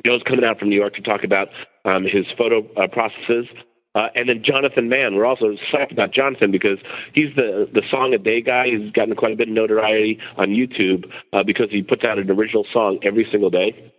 Joe's 0.04 0.22
coming 0.26 0.44
out 0.44 0.58
from 0.58 0.68
New 0.68 0.78
York 0.78 0.94
to 0.94 1.02
talk 1.02 1.24
about 1.24 1.48
um, 1.84 2.04
his 2.04 2.26
photo 2.38 2.66
uh, 2.74 2.86
processes. 2.88 3.46
Uh, 3.94 4.06
and 4.14 4.28
then 4.28 4.42
Jonathan 4.44 4.88
Mann, 4.88 5.16
we're 5.16 5.26
also 5.26 5.56
psyched 5.72 5.90
about 5.90 6.12
Jonathan 6.12 6.52
because 6.52 6.78
he's 7.12 7.34
the 7.34 7.68
the 7.72 7.82
song 7.90 8.14
a 8.14 8.18
day 8.18 8.40
guy. 8.40 8.66
He's 8.66 8.92
gotten 8.92 9.16
quite 9.16 9.32
a 9.32 9.36
bit 9.36 9.48
of 9.48 9.54
notoriety 9.54 10.18
on 10.36 10.50
YouTube 10.50 11.10
uh, 11.32 11.42
because 11.42 11.70
he 11.70 11.82
puts 11.82 12.04
out 12.04 12.18
an 12.18 12.30
original 12.30 12.64
song 12.72 13.00
every 13.02 13.26
single 13.30 13.50
day. 13.50 13.92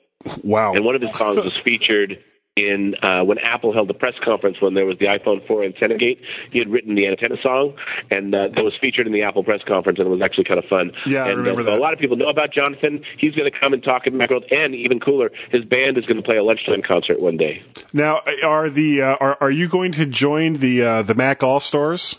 Wow. 0.44 0.74
And 0.74 0.86
one 0.86 0.96
of 0.96 1.02
his 1.02 1.16
songs 1.18 1.42
was 1.42 1.58
featured 1.64 2.24
in 2.58 2.96
uh, 3.02 3.24
when 3.24 3.38
Apple 3.38 3.74
held 3.74 3.88
the 3.88 3.94
press 3.94 4.14
conference 4.24 4.58
when 4.60 4.74
there 4.74 4.86
was 4.86 4.98
the 5.00 5.06
iPhone 5.06 5.46
4 5.48 5.64
antenna 5.64 5.98
gate. 5.98 6.20
He 6.52 6.60
had 6.60 6.70
written 6.70 6.96
the 6.96 7.08
antenna 7.08 7.36
song, 7.42 7.76
and 8.10 8.36
uh, 8.36 8.50
that 8.54 8.64
was 8.64 8.74
featured 8.82 9.08
in 9.08 9.14
the 9.14 9.24
Apple 9.24 9.44
press 9.44 9.62
conference, 9.66 10.00
and 10.00 10.08
it 10.08 10.12
was 10.12 10.22
actually 10.22 10.44
kind 10.44 10.60
of 10.60 10.66
fun. 10.66 10.92
Yeah, 11.06 11.24
I 11.24 11.30
remember 11.30 11.62
uh, 11.62 11.66
so 11.66 11.72
that. 11.72 11.80
A 11.80 11.82
lot 11.82 11.94
of 11.94 12.00
people 12.00 12.18
know 12.18 12.30
about 12.30 12.54
Jonathan. 12.54 13.04
He's 13.18 13.34
going 13.36 13.50
to 13.50 13.58
come 13.58 13.74
and 13.74 13.82
talk 13.82 14.04
at 14.06 14.14
Macworld, 14.14 14.52
and 14.52 14.76
even 14.76 15.00
cooler, 15.00 15.32
his 15.52 15.64
band 15.64 15.98
is 15.98 16.06
going 16.06 16.18
to 16.18 16.24
play 16.24 16.38
a 16.38 16.44
lunchtime 16.44 16.82
concert 16.86 17.22
one 17.22 17.38
day. 17.38 17.64
Now, 17.94 18.22
are 18.44 18.70
the 18.70 19.02
uh, 19.02 19.16
are 19.22 19.38
are 19.40 19.52
you 19.52 19.70
going 19.70 19.94
to 19.94 20.06
join 20.06 20.54
the 20.54 20.84
uh, 20.84 21.02
the 21.04 21.16
Mac 21.16 21.44
All 21.44 21.60
Stars? 21.60 22.18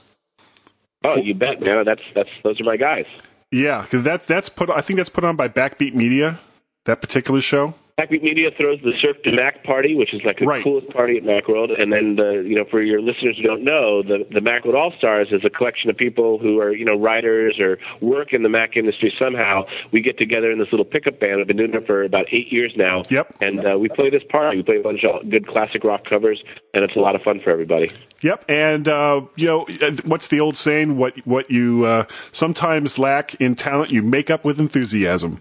Oh, 1.04 1.18
you 1.18 1.34
bet, 1.34 1.60
man. 1.60 1.84
That's 1.84 2.02
that's 2.14 2.30
those 2.42 2.60
are 2.60 2.64
my 2.64 2.76
guys. 2.76 3.06
Yeah, 3.50 3.82
because 3.82 4.02
that's 4.02 4.24
that's 4.24 4.48
put. 4.48 4.70
I 4.70 4.80
think 4.80 4.96
that's 4.96 5.10
put 5.10 5.24
on 5.24 5.36
by 5.36 5.48
Backbeat 5.48 5.94
Media. 5.94 6.38
That 6.84 7.00
particular 7.00 7.40
show. 7.40 7.74
Backbeat 8.02 8.22
Media 8.22 8.50
throws 8.56 8.80
the 8.82 8.92
Cirque 9.00 9.22
du 9.22 9.32
Mac 9.32 9.62
party, 9.64 9.94
which 9.94 10.12
is 10.12 10.22
like 10.24 10.38
the 10.38 10.46
Right. 10.46 10.62
coolest 10.64 10.90
party 10.90 11.16
at 11.18 11.22
Macworld. 11.24 11.80
And 11.80 11.92
then, 11.92 12.16
the, 12.16 12.44
you 12.46 12.56
know, 12.56 12.64
for 12.64 12.82
your 12.82 13.00
listeners 13.00 13.36
who 13.36 13.42
don't 13.44 13.62
know, 13.62 14.02
the 14.02 14.26
the 14.30 14.40
Macworld 14.40 14.74
All 14.74 14.92
Stars 14.98 15.28
is 15.30 15.44
a 15.44 15.50
collection 15.50 15.88
of 15.90 15.96
people 15.96 16.38
who 16.38 16.60
are, 16.60 16.74
you 16.74 16.84
know, 16.84 16.98
writers 16.98 17.58
or 17.60 17.78
work 18.00 18.32
in 18.32 18.42
the 18.42 18.48
Mac 18.48 18.76
industry 18.76 19.12
somehow. 19.18 19.64
We 19.92 20.00
get 20.00 20.18
together 20.18 20.50
in 20.50 20.58
this 20.58 20.68
little 20.72 20.84
pickup 20.84 21.20
band. 21.20 21.40
I've 21.40 21.46
been 21.46 21.56
doing 21.56 21.74
it 21.74 21.86
for 21.86 22.02
about 22.02 22.26
eight 22.32 22.52
years 22.52 22.72
now. 22.76 23.02
Yep. 23.10 23.34
And 23.40 23.64
uh, 23.66 23.78
we 23.78 23.88
play 23.88 24.10
this 24.10 24.22
party. 24.28 24.56
We 24.58 24.62
play 24.62 24.78
a 24.78 24.82
bunch 24.82 25.04
of 25.04 25.28
good 25.30 25.46
classic 25.46 25.84
rock 25.84 26.04
covers, 26.04 26.42
and 26.74 26.82
it's 26.84 26.96
a 26.96 27.00
lot 27.00 27.14
of 27.14 27.22
fun 27.22 27.40
for 27.40 27.50
everybody. 27.50 27.90
Yep, 28.22 28.44
and 28.48 28.86
uh, 28.86 29.22
you 29.36 29.46
know 29.46 29.66
uh, 29.82 29.92
what's 30.04 30.28
the 30.28 30.38
old 30.40 30.56
saying? 30.56 30.96
What 30.96 31.14
what 31.26 31.50
you 31.50 31.84
uh, 31.84 32.04
sometimes 32.30 32.98
lack 32.98 33.34
in 33.40 33.54
talent, 33.56 33.90
you 33.90 34.02
make 34.02 34.30
up 34.30 34.44
with 34.44 34.60
enthusiasm. 34.60 35.40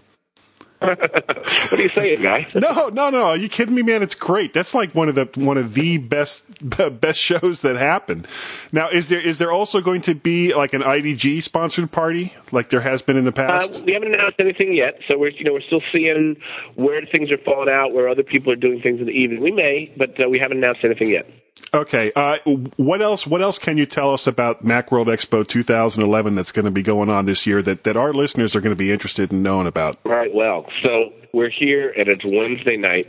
what 0.96 1.72
are 1.72 1.82
you 1.82 1.88
saying, 1.88 2.22
guy? 2.22 2.46
No, 2.54 2.88
no, 2.88 3.10
no. 3.10 3.26
Are 3.28 3.36
you 3.36 3.48
kidding 3.48 3.74
me, 3.74 3.82
man? 3.82 4.02
It's 4.02 4.14
great. 4.14 4.52
That's 4.52 4.74
like 4.74 4.94
one 4.94 5.08
of 5.08 5.14
the 5.14 5.28
one 5.36 5.56
of 5.56 5.74
the 5.74 5.98
best 5.98 6.46
best 7.00 7.20
shows 7.20 7.60
that 7.62 7.76
happened. 7.76 8.26
Now, 8.72 8.88
is 8.88 9.08
there 9.08 9.20
is 9.20 9.38
there 9.38 9.52
also 9.52 9.80
going 9.80 10.00
to 10.02 10.14
be 10.14 10.54
like 10.54 10.72
an 10.72 10.82
IDG 10.82 11.42
sponsored 11.42 11.90
party 11.92 12.32
like 12.50 12.68
there 12.70 12.80
has 12.80 13.02
been 13.02 13.16
in 13.16 13.24
the 13.24 13.30
Uh, 13.30 13.48
past? 13.48 13.84
we 13.84 13.92
haven't 13.92 14.14
announced 14.14 14.38
anything 14.40 14.74
yet, 14.74 14.98
so 15.08 15.18
we're 15.18 15.30
you 15.30 15.44
know 15.44 15.52
we're 15.52 15.60
still 15.60 15.82
seeing 15.92 16.36
where 16.74 17.04
things 17.06 17.30
are 17.30 17.38
falling 17.38 17.68
out, 17.72 17.92
where 17.92 18.08
other 18.08 18.22
people 18.22 18.52
are 18.52 18.56
doing 18.56 18.80
things 18.80 19.00
in 19.00 19.06
the 19.06 19.12
evening. 19.12 19.40
We 19.42 19.50
may, 19.52 19.92
but 19.96 20.20
uh, 20.22 20.28
we 20.28 20.38
haven't 20.38 20.58
announced 20.58 20.84
anything 20.84 21.10
yet. 21.10 21.26
Okay. 21.74 22.10
Uh, 22.16 22.38
what 22.76 23.00
else? 23.00 23.26
What 23.26 23.40
else 23.40 23.58
can 23.58 23.76
you 23.78 23.86
tell 23.86 24.12
us 24.12 24.26
about 24.26 24.64
MacWorld 24.64 25.06
Expo 25.06 25.46
2011 25.46 26.34
that's 26.34 26.50
going 26.52 26.64
to 26.64 26.70
be 26.70 26.82
going 26.82 27.08
on 27.08 27.24
this 27.24 27.46
year 27.46 27.62
that 27.62 27.84
that 27.84 27.96
our 27.96 28.12
listeners 28.12 28.54
are 28.56 28.60
going 28.60 28.74
to 28.74 28.78
be 28.78 28.90
interested 28.92 29.32
in 29.32 29.42
knowing 29.42 29.66
about? 29.66 29.96
All 30.04 30.12
right. 30.12 30.32
Well, 30.34 30.66
so 30.82 31.12
we're 31.32 31.50
here, 31.50 31.90
and 31.90 32.08
it's 32.08 32.24
Wednesday 32.24 32.76
night, 32.76 33.08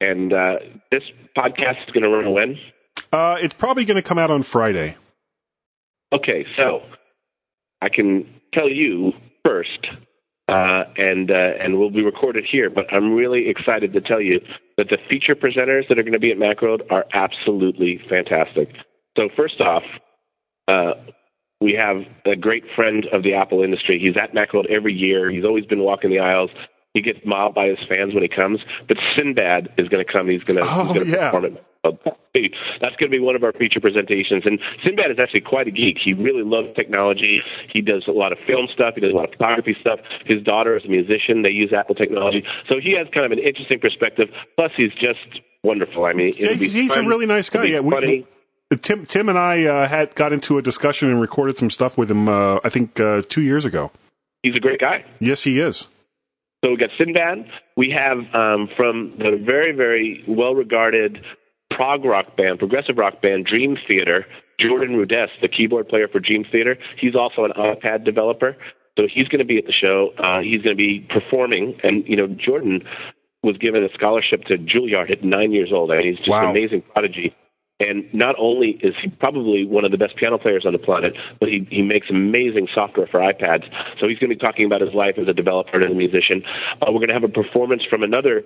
and 0.00 0.32
uh, 0.32 0.56
this 0.90 1.02
podcast 1.36 1.82
is 1.86 1.90
going 1.92 2.02
to 2.02 2.08
run 2.08 2.32
when? 2.32 2.58
Uh, 3.12 3.38
it's 3.40 3.54
probably 3.54 3.84
going 3.84 3.96
to 3.96 4.02
come 4.02 4.18
out 4.18 4.30
on 4.30 4.42
Friday. 4.42 4.96
Okay, 6.12 6.46
so 6.56 6.82
I 7.80 7.88
can 7.88 8.28
tell 8.52 8.68
you 8.68 9.12
first, 9.44 9.86
uh, 10.48 10.84
and 10.96 11.30
uh, 11.30 11.34
and 11.60 11.78
we'll 11.78 11.90
be 11.90 12.02
recorded 12.02 12.44
here. 12.50 12.70
But 12.70 12.92
I'm 12.92 13.14
really 13.14 13.48
excited 13.48 13.92
to 13.92 14.00
tell 14.00 14.20
you 14.20 14.40
that 14.76 14.88
the 14.88 14.98
feature 15.08 15.34
presenters 15.34 15.88
that 15.88 15.98
are 15.98 16.02
going 16.02 16.12
to 16.12 16.18
be 16.18 16.30
at 16.30 16.38
Macworld 16.38 16.80
are 16.90 17.04
absolutely 17.12 18.00
fantastic. 18.08 18.70
So 19.16 19.28
first 19.36 19.60
off, 19.60 19.82
uh, 20.68 20.92
we 21.60 21.72
have 21.72 22.02
a 22.24 22.36
great 22.36 22.64
friend 22.76 23.06
of 23.12 23.22
the 23.22 23.34
Apple 23.34 23.62
industry. 23.62 23.98
He's 23.98 24.16
at 24.16 24.34
Macworld 24.34 24.70
every 24.70 24.94
year. 24.94 25.30
He's 25.30 25.44
always 25.44 25.66
been 25.66 25.80
walking 25.80 26.10
the 26.10 26.20
aisles. 26.20 26.50
He 26.94 27.02
gets 27.02 27.18
mobbed 27.24 27.54
by 27.54 27.66
his 27.68 27.78
fans 27.88 28.14
when 28.14 28.22
he 28.22 28.28
comes. 28.28 28.60
But 28.88 28.96
Sinbad 29.16 29.74
is 29.78 29.88
going 29.88 30.04
to 30.04 30.10
come. 30.10 30.28
He's 30.28 30.42
going 30.42 30.60
to, 30.60 30.66
Oh, 30.66 30.84
he's 30.84 30.94
going 30.94 31.06
to 31.06 31.12
yeah. 31.12 31.30
perform 31.30 31.44
it. 31.44 31.64
That's 32.80 32.96
going 32.96 33.10
to 33.10 33.18
be 33.18 33.22
one 33.24 33.36
of 33.36 33.42
our 33.44 33.52
feature 33.52 33.80
presentations. 33.80 34.44
And 34.46 34.58
Sinbad 34.84 35.10
is 35.10 35.18
actually 35.18 35.42
quite 35.42 35.66
a 35.68 35.70
geek. 35.70 35.96
He 36.02 36.12
really 36.12 36.42
loves 36.42 36.68
technology. 36.76 37.40
He 37.72 37.80
does 37.80 38.04
a 38.08 38.12
lot 38.12 38.32
of 38.32 38.38
film 38.46 38.68
stuff. 38.72 38.94
He 38.94 39.00
does 39.00 39.12
a 39.12 39.16
lot 39.16 39.24
of 39.26 39.30
photography 39.32 39.76
stuff. 39.80 40.00
His 40.24 40.42
daughter 40.42 40.76
is 40.76 40.84
a 40.84 40.88
musician. 40.88 41.42
They 41.42 41.50
use 41.50 41.72
Apple 41.72 41.94
technology. 41.94 42.44
So 42.68 42.76
he 42.82 42.96
has 42.96 43.06
kind 43.12 43.26
of 43.26 43.32
an 43.32 43.38
interesting 43.38 43.80
perspective. 43.80 44.28
Plus, 44.56 44.70
he's 44.76 44.92
just 44.94 45.40
wonderful. 45.62 46.04
I 46.04 46.12
mean, 46.12 46.32
Yeah, 46.36 46.52
he's, 46.52 46.72
he's 46.72 46.96
a 46.96 47.02
really 47.02 47.26
nice 47.26 47.50
guy. 47.50 47.64
Yeah, 47.64 47.80
we- 47.80 47.90
funny. 47.90 48.06
we- 48.70 48.76
Tim 48.82 49.04
Tim 49.06 49.30
and 49.30 49.38
I 49.38 49.64
uh, 49.64 49.88
had 49.88 50.14
got 50.14 50.30
into 50.34 50.58
a 50.58 50.62
discussion 50.62 51.10
and 51.10 51.22
recorded 51.22 51.56
some 51.56 51.70
stuff 51.70 51.96
with 51.96 52.10
him. 52.10 52.28
Uh, 52.28 52.60
I 52.62 52.68
think 52.68 53.00
uh, 53.00 53.22
two 53.26 53.40
years 53.40 53.64
ago. 53.64 53.90
He's 54.42 54.54
a 54.56 54.60
great 54.60 54.78
guy. 54.78 55.06
Yes, 55.20 55.44
he 55.44 55.58
is. 55.58 55.88
So 56.64 56.70
we 56.70 56.76
got 56.76 56.90
Sinbad. 56.98 57.46
We 57.76 57.90
have 57.96 58.18
um, 58.34 58.68
from 58.76 59.14
the 59.18 59.40
very, 59.44 59.72
very 59.72 60.24
well 60.26 60.54
regarded 60.54 61.24
prog 61.70 62.04
rock 62.04 62.36
band, 62.36 62.58
progressive 62.58 62.96
rock 62.96 63.22
band, 63.22 63.46
Dream 63.46 63.76
Theater, 63.86 64.26
Jordan 64.58 64.96
Rudess, 64.96 65.28
the 65.40 65.48
keyboard 65.48 65.88
player 65.88 66.08
for 66.08 66.18
Dream 66.18 66.44
Theater. 66.50 66.76
He's 67.00 67.14
also 67.14 67.44
an 67.44 67.52
iPad 67.52 68.04
developer. 68.04 68.56
So 68.98 69.04
he's 69.12 69.28
going 69.28 69.38
to 69.38 69.44
be 69.44 69.58
at 69.58 69.66
the 69.66 69.72
show. 69.72 70.10
Uh, 70.18 70.40
he's 70.40 70.60
going 70.62 70.76
to 70.76 70.80
be 70.80 71.06
performing. 71.08 71.78
And, 71.84 72.04
you 72.08 72.16
know, 72.16 72.26
Jordan 72.26 72.82
was 73.44 73.56
given 73.58 73.84
a 73.84 73.88
scholarship 73.94 74.42
to 74.46 74.58
Juilliard 74.58 75.12
at 75.12 75.22
nine 75.22 75.52
years 75.52 75.70
old. 75.72 75.92
I 75.92 75.98
mean, 75.98 76.06
he's 76.08 76.16
just 76.16 76.28
Wow. 76.28 76.44
an 76.44 76.50
amazing 76.50 76.82
prodigy. 76.92 77.32
And 77.80 78.12
not 78.12 78.34
only 78.38 78.78
is 78.82 78.94
he 79.00 79.08
probably 79.08 79.64
one 79.64 79.84
of 79.84 79.92
the 79.92 79.98
best 79.98 80.16
piano 80.16 80.36
players 80.36 80.64
on 80.66 80.72
the 80.72 80.78
planet, 80.78 81.14
but 81.38 81.48
he, 81.48 81.66
he 81.70 81.82
makes 81.82 82.10
amazing 82.10 82.66
software 82.74 83.06
for 83.06 83.20
iPads. 83.20 83.70
So 84.00 84.08
he's 84.08 84.18
going 84.18 84.30
to 84.30 84.36
be 84.36 84.40
talking 84.40 84.66
about 84.66 84.80
his 84.80 84.94
life 84.94 85.14
as 85.16 85.28
a 85.28 85.32
developer 85.32 85.80
and 85.80 85.92
a 85.92 85.94
musician. 85.94 86.42
Uh, 86.82 86.86
we're 86.90 86.98
going 86.98 87.08
to 87.08 87.14
have 87.14 87.24
a 87.24 87.28
performance 87.28 87.82
from 87.88 88.02
another 88.02 88.42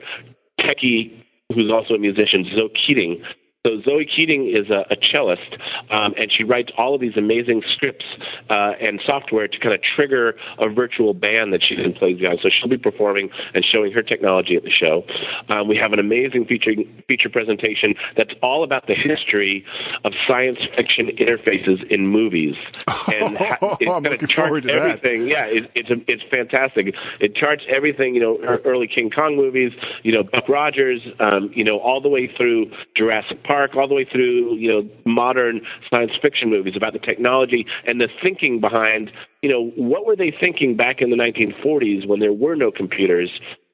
techie 0.60 1.24
who's 1.54 1.70
also 1.70 1.94
a 1.94 1.98
musician, 1.98 2.44
Zoe 2.54 2.70
Keating. 2.86 3.22
So 3.64 3.80
Zoe 3.84 4.04
Keating 4.04 4.48
is 4.48 4.70
a, 4.70 4.84
a 4.90 4.96
cellist, 5.12 5.56
um, 5.88 6.14
and 6.18 6.32
she 6.36 6.42
writes 6.42 6.72
all 6.76 6.96
of 6.96 7.00
these 7.00 7.16
amazing 7.16 7.62
scripts 7.72 8.04
uh, 8.50 8.72
and 8.80 9.00
software 9.06 9.46
to 9.46 9.58
kind 9.60 9.72
of 9.72 9.80
trigger 9.94 10.34
a 10.58 10.68
virtual 10.68 11.14
band 11.14 11.52
that 11.52 11.60
she 11.62 11.76
then 11.76 11.92
plays 11.92 12.20
on. 12.28 12.38
So 12.42 12.48
she'll 12.48 12.68
be 12.68 12.76
performing 12.76 13.30
and 13.54 13.64
showing 13.64 13.92
her 13.92 14.02
technology 14.02 14.56
at 14.56 14.64
the 14.64 14.70
show. 14.72 15.04
Um, 15.48 15.68
we 15.68 15.76
have 15.76 15.92
an 15.92 16.00
amazing 16.00 16.46
feature 16.46 16.72
feature 17.06 17.28
presentation 17.28 17.94
that's 18.16 18.32
all 18.42 18.64
about 18.64 18.88
the 18.88 18.96
history 18.96 19.64
of 20.04 20.12
science 20.26 20.58
fiction 20.74 21.06
interfaces 21.16 21.88
in 21.88 22.08
movies, 22.08 22.56
and 23.14 23.36
ha- 23.38 23.76
it 23.80 23.88
I'm 23.88 24.02
kind 24.02 24.20
of 24.20 24.28
charts 24.28 24.66
to 24.66 24.72
that. 24.72 24.74
everything. 24.74 25.28
Yeah, 25.28 25.46
it, 25.46 25.70
it's 25.76 25.88
a, 25.88 26.02
it's 26.10 26.24
fantastic. 26.32 26.96
It 27.20 27.36
charts 27.36 27.62
everything. 27.68 28.16
You 28.16 28.22
know, 28.22 28.38
early 28.64 28.88
King 28.88 29.08
Kong 29.08 29.36
movies. 29.36 29.70
You 30.02 30.10
know, 30.10 30.24
Buck 30.24 30.48
Rogers. 30.48 31.00
Um, 31.20 31.52
you 31.54 31.62
know, 31.62 31.78
all 31.78 32.00
the 32.00 32.08
way 32.08 32.26
through 32.36 32.68
Jurassic 32.96 33.44
Park, 33.44 33.51
all 33.74 33.88
the 33.88 33.94
way 33.94 34.04
through 34.04 34.56
you 34.56 34.70
know 34.70 34.88
modern 35.04 35.60
science 35.90 36.12
fiction 36.20 36.50
movies 36.50 36.74
about 36.76 36.92
the 36.92 36.98
technology 36.98 37.66
and 37.86 38.00
the 38.00 38.08
thinking 38.22 38.60
behind. 38.60 39.10
You 39.42 39.50
know, 39.50 39.70
what 39.76 40.06
were 40.06 40.16
they 40.16 40.32
thinking 40.38 40.76
back 40.76 41.00
in 41.00 41.10
the 41.10 41.16
1940s 41.16 42.06
when 42.06 42.20
there 42.20 42.32
were 42.32 42.54
no 42.54 42.70
computers 42.70 43.30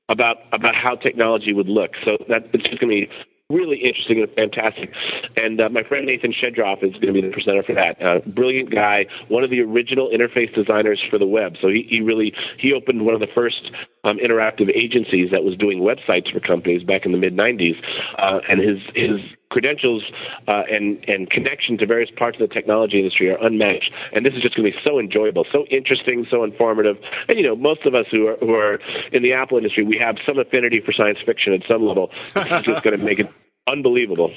about 0.08 0.36
about 0.52 0.74
how 0.74 0.96
technology 0.96 1.52
would 1.52 1.68
look? 1.68 1.92
So 2.04 2.18
that 2.28 2.48
it's 2.52 2.64
just 2.64 2.80
going 2.80 2.90
to 2.90 3.06
be 3.06 3.10
really 3.50 3.78
interesting 3.78 4.20
and 4.20 4.30
fantastic. 4.34 4.90
And 5.36 5.60
uh, 5.60 5.68
my 5.70 5.82
friend 5.82 6.06
Nathan 6.06 6.32
Shedroff 6.32 6.84
is 6.84 6.92
going 7.00 7.14
to 7.14 7.20
be 7.20 7.22
the 7.22 7.32
presenter 7.32 7.62
for 7.62 7.74
that. 7.74 7.96
Uh, 8.02 8.18
brilliant 8.28 8.70
guy, 8.70 9.06
one 9.28 9.42
of 9.42 9.48
the 9.50 9.60
original 9.60 10.10
interface 10.10 10.54
designers 10.54 11.02
for 11.08 11.18
the 11.18 11.26
web. 11.26 11.54
So 11.60 11.68
he, 11.68 11.86
he 11.88 12.00
really 12.00 12.34
he 12.58 12.72
opened 12.74 13.06
one 13.06 13.14
of 13.14 13.20
the 13.20 13.28
first 13.34 13.70
um, 14.04 14.18
interactive 14.18 14.70
agencies 14.74 15.30
that 15.30 15.44
was 15.44 15.56
doing 15.56 15.80
websites 15.80 16.32
for 16.32 16.40
companies 16.40 16.82
back 16.82 17.04
in 17.04 17.12
the 17.12 17.18
mid 17.18 17.34
'90s. 17.34 17.76
Uh, 18.18 18.40
and 18.48 18.60
his 18.60 18.78
his 18.94 19.20
credentials 19.50 20.02
uh, 20.46 20.62
and 20.70 21.04
and 21.08 21.30
connection 21.30 21.78
to 21.78 21.86
various 21.86 22.10
parts 22.16 22.40
of 22.40 22.48
the 22.48 22.54
technology 22.54 22.98
industry 22.98 23.30
are 23.30 23.38
unmatched. 23.44 23.90
And 24.12 24.24
this 24.24 24.34
is 24.34 24.42
just 24.42 24.54
going 24.54 24.70
to 24.70 24.76
be 24.76 24.82
so 24.84 24.98
enjoyable, 24.98 25.46
so 25.50 25.64
interesting, 25.66 26.26
so 26.30 26.44
informative. 26.44 26.96
And 27.28 27.38
you 27.38 27.44
know, 27.44 27.56
most 27.56 27.86
of 27.86 27.94
us 27.94 28.06
who 28.10 28.28
are 28.28 28.36
who 28.36 28.54
are 28.54 28.78
in 29.12 29.22
the 29.22 29.32
Apple 29.32 29.58
industry, 29.58 29.84
we 29.84 29.98
have 29.98 30.16
some 30.26 30.38
affinity 30.38 30.80
for 30.80 30.92
science 30.92 31.18
fiction 31.24 31.52
at 31.52 31.62
some 31.66 31.86
level. 31.86 32.10
This 32.34 32.46
is 32.46 32.62
just 32.62 32.84
going 32.84 32.98
to 32.98 33.04
make 33.04 33.18
it 33.18 33.32
unbelievable. 33.70 34.32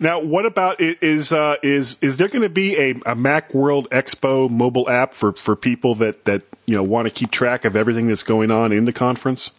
Now, 0.00 0.20
what 0.20 0.46
about 0.46 0.80
is 0.80 1.32
uh, 1.32 1.56
is 1.62 1.98
is 2.02 2.16
there 2.18 2.28
going 2.28 2.42
to 2.42 2.48
be 2.48 2.76
a, 2.76 2.94
a 3.06 3.14
Mac 3.14 3.52
World 3.54 3.88
Expo 3.90 4.48
mobile 4.50 4.88
app 4.88 5.14
for, 5.14 5.32
for 5.32 5.56
people 5.56 5.94
that, 5.96 6.24
that 6.24 6.42
you 6.66 6.76
know 6.76 6.82
want 6.82 7.08
to 7.08 7.14
keep 7.14 7.30
track 7.30 7.64
of 7.64 7.74
everything 7.74 8.08
that's 8.08 8.22
going 8.22 8.50
on 8.50 8.72
in 8.72 8.84
the 8.84 8.92
conference? 8.92 9.50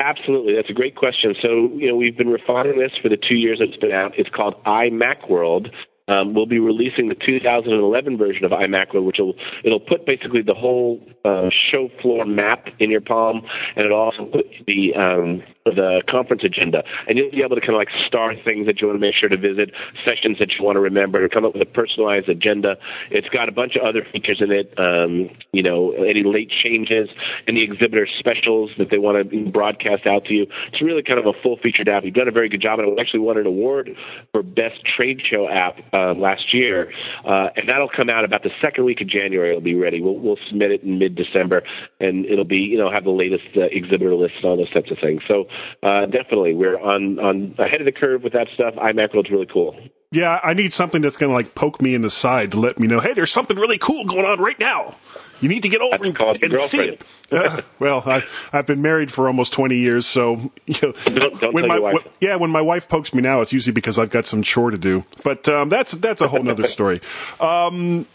Absolutely, 0.00 0.54
that's 0.54 0.70
a 0.70 0.74
great 0.74 0.96
question. 0.96 1.34
So, 1.42 1.70
you 1.74 1.88
know, 1.88 1.94
we've 1.94 2.16
been 2.16 2.30
refining 2.30 2.78
this 2.78 2.92
for 3.02 3.10
the 3.10 3.18
two 3.18 3.34
years 3.34 3.60
it's 3.60 3.76
been 3.76 3.92
out. 3.92 4.12
It's 4.16 4.30
called 4.30 4.54
iMacWorld. 4.64 5.70
Um, 6.08 6.34
we'll 6.34 6.46
be 6.46 6.58
releasing 6.58 7.08
the 7.08 7.14
2011 7.14 8.16
version 8.16 8.44
of 8.46 8.50
iMacWorld, 8.50 9.04
which 9.04 9.18
will 9.18 9.34
it'll 9.62 9.78
put 9.78 10.06
basically 10.06 10.40
the 10.40 10.54
whole 10.54 11.06
show 11.24 11.88
floor 12.00 12.24
map 12.24 12.66
in 12.78 12.90
your 12.90 13.00
palm, 13.00 13.42
and 13.76 13.84
it'll 13.84 13.98
also 13.98 14.24
put 14.24 14.46
the 14.66 14.94
um, 14.94 15.42
the 15.64 16.02
conference 16.08 16.42
agenda, 16.44 16.82
and 17.06 17.18
you'll 17.18 17.30
be 17.30 17.42
able 17.42 17.54
to 17.54 17.60
kind 17.60 17.74
of 17.74 17.78
like 17.78 17.90
star 18.06 18.34
things 18.44 18.66
that 18.66 18.80
you 18.80 18.86
want 18.86 18.98
to 18.98 19.00
make 19.00 19.14
sure 19.14 19.28
to 19.28 19.36
visit, 19.36 19.70
sessions 20.04 20.38
that 20.38 20.48
you 20.58 20.64
want 20.64 20.76
to 20.76 20.80
remember, 20.80 21.28
come 21.28 21.44
up 21.44 21.52
with 21.52 21.62
a 21.62 21.70
personalized 21.70 22.28
agenda. 22.28 22.76
It's 23.10 23.28
got 23.28 23.48
a 23.48 23.52
bunch 23.52 23.76
of 23.76 23.82
other 23.86 24.04
features 24.10 24.40
in 24.40 24.50
it, 24.50 24.72
um, 24.78 25.30
you 25.52 25.62
know, 25.62 25.92
any 25.92 26.22
late 26.24 26.50
changes, 26.50 27.08
any 27.46 27.62
exhibitor 27.62 28.08
specials 28.18 28.70
that 28.78 28.90
they 28.90 28.98
want 28.98 29.30
to 29.30 29.50
broadcast 29.50 30.06
out 30.06 30.24
to 30.26 30.34
you. 30.34 30.46
It's 30.72 30.80
really 30.80 31.02
kind 31.02 31.18
of 31.18 31.26
a 31.26 31.32
full 31.42 31.58
featured 31.62 31.88
app. 31.88 32.04
You've 32.04 32.14
done 32.14 32.28
a 32.28 32.32
very 32.32 32.48
good 32.48 32.62
job, 32.62 32.78
and 32.78 32.88
it 32.88 33.00
actually 33.00 33.20
won 33.20 33.36
an 33.36 33.46
award 33.46 33.90
for 34.32 34.42
best 34.42 34.80
trade 34.96 35.20
show 35.28 35.48
app 35.48 35.76
uh, 35.92 36.14
last 36.14 36.54
year, 36.54 36.90
uh, 37.26 37.48
and 37.56 37.68
that'll 37.68 37.90
come 37.94 38.08
out 38.08 38.24
about 38.24 38.42
the 38.42 38.50
second 38.60 38.84
week 38.84 39.00
of 39.00 39.08
January. 39.08 39.50
It'll 39.50 39.60
be 39.60 39.74
ready. 39.74 40.00
We'll, 40.00 40.18
we'll 40.18 40.38
submit 40.48 40.70
it 40.70 40.82
in 40.82 40.98
mid 40.98 41.09
December, 41.14 41.62
and 41.98 42.26
it'll 42.26 42.44
be 42.44 42.56
you 42.56 42.78
know 42.78 42.90
have 42.90 43.04
the 43.04 43.10
latest 43.10 43.56
uh, 43.56 43.62
exhibitor 43.70 44.14
lists 44.14 44.38
and 44.42 44.46
all 44.46 44.56
those 44.56 44.72
types 44.72 44.90
of 44.90 44.98
things. 44.98 45.22
So 45.28 45.46
uh, 45.82 46.06
definitely, 46.06 46.54
we're 46.54 46.80
on 46.80 47.18
on 47.18 47.54
ahead 47.58 47.80
of 47.80 47.84
the 47.86 47.92
curve 47.92 48.22
with 48.22 48.32
that 48.32 48.48
stuff. 48.54 48.74
iMacworld's 48.74 49.30
really 49.30 49.48
cool. 49.52 49.76
Yeah, 50.12 50.40
I 50.42 50.54
need 50.54 50.72
something 50.72 51.02
that's 51.02 51.16
going 51.16 51.30
to 51.30 51.34
like 51.34 51.54
poke 51.54 51.80
me 51.80 51.94
in 51.94 52.02
the 52.02 52.10
side 52.10 52.50
to 52.50 52.58
let 52.58 52.80
me 52.80 52.88
know, 52.88 52.98
hey, 52.98 53.14
there's 53.14 53.30
something 53.30 53.56
really 53.56 53.78
cool 53.78 54.04
going 54.04 54.24
on 54.24 54.40
right 54.40 54.58
now. 54.58 54.96
You 55.40 55.48
need 55.48 55.62
to 55.62 55.68
get 55.68 55.80
over 55.80 56.04
and, 56.04 56.18
and 56.42 56.60
see 56.60 56.80
it. 56.80 57.02
Uh, 57.32 57.60
well, 57.78 58.02
I, 58.06 58.22
I've 58.52 58.66
been 58.66 58.82
married 58.82 59.10
for 59.10 59.26
almost 59.26 59.52
20 59.52 59.76
years, 59.76 60.06
so 60.06 60.50
you 60.66 60.74
know, 60.82 60.92
don't, 61.04 61.40
don't 61.40 61.54
when 61.54 61.66
my 61.68 61.78
when- 61.78 61.96
yeah, 62.20 62.36
when 62.36 62.50
my 62.50 62.60
wife 62.60 62.88
pokes 62.88 63.14
me 63.14 63.22
now, 63.22 63.40
it's 63.40 63.52
usually 63.52 63.72
because 63.72 63.98
I've 63.98 64.10
got 64.10 64.26
some 64.26 64.42
chore 64.42 64.70
to 64.70 64.78
do. 64.78 65.04
But 65.24 65.48
um, 65.48 65.68
that's 65.68 65.92
that's 65.92 66.20
a 66.20 66.28
whole 66.28 66.48
other 66.48 66.66
story. 66.76 67.00
Um, 67.40 68.06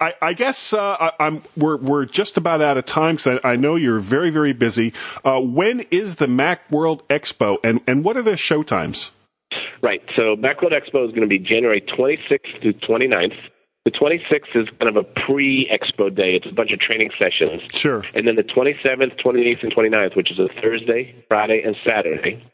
I, 0.00 0.14
I 0.22 0.32
guess 0.32 0.72
uh, 0.72 0.96
I, 1.00 1.12
I'm 1.20 1.42
we're 1.56 1.76
we're 1.76 2.06
just 2.06 2.36
about 2.36 2.62
out 2.62 2.76
of 2.78 2.84
time 2.84 3.16
because 3.16 3.40
I, 3.44 3.52
I 3.52 3.56
know 3.56 3.76
you're 3.76 3.98
very 4.00 4.30
very 4.30 4.52
busy. 4.52 4.92
Uh, 5.24 5.40
when 5.40 5.80
is 5.90 6.16
the 6.16 6.28
Mac 6.28 6.70
World 6.70 7.06
Expo, 7.08 7.58
and 7.64 7.80
and 7.86 8.04
what 8.04 8.16
are 8.16 8.22
the 8.22 8.36
show 8.36 8.62
times? 8.62 9.12
Right. 9.82 10.02
So 10.14 10.36
Macworld 10.36 10.72
Expo 10.72 11.04
is 11.06 11.10
going 11.10 11.22
to 11.22 11.26
be 11.26 11.38
January 11.38 11.80
26th 11.80 12.60
to 12.62 12.72
29th. 12.86 13.34
The 13.86 13.92
26th 13.92 14.54
is 14.54 14.68
kind 14.78 14.94
of 14.94 14.96
a 14.96 15.04
pre-expo 15.24 16.14
day. 16.14 16.34
It's 16.34 16.44
a 16.46 16.52
bunch 16.52 16.70
of 16.70 16.80
training 16.80 17.12
sessions. 17.18 17.62
Sure. 17.74 18.04
And 18.14 18.28
then 18.28 18.36
the 18.36 18.42
27th, 18.42 19.18
28th, 19.24 19.62
and 19.62 19.74
29th, 19.74 20.16
which 20.16 20.30
is 20.30 20.38
a 20.38 20.48
Thursday, 20.60 21.14
Friday, 21.28 21.62
and 21.64 21.74
Saturday, 21.82 22.44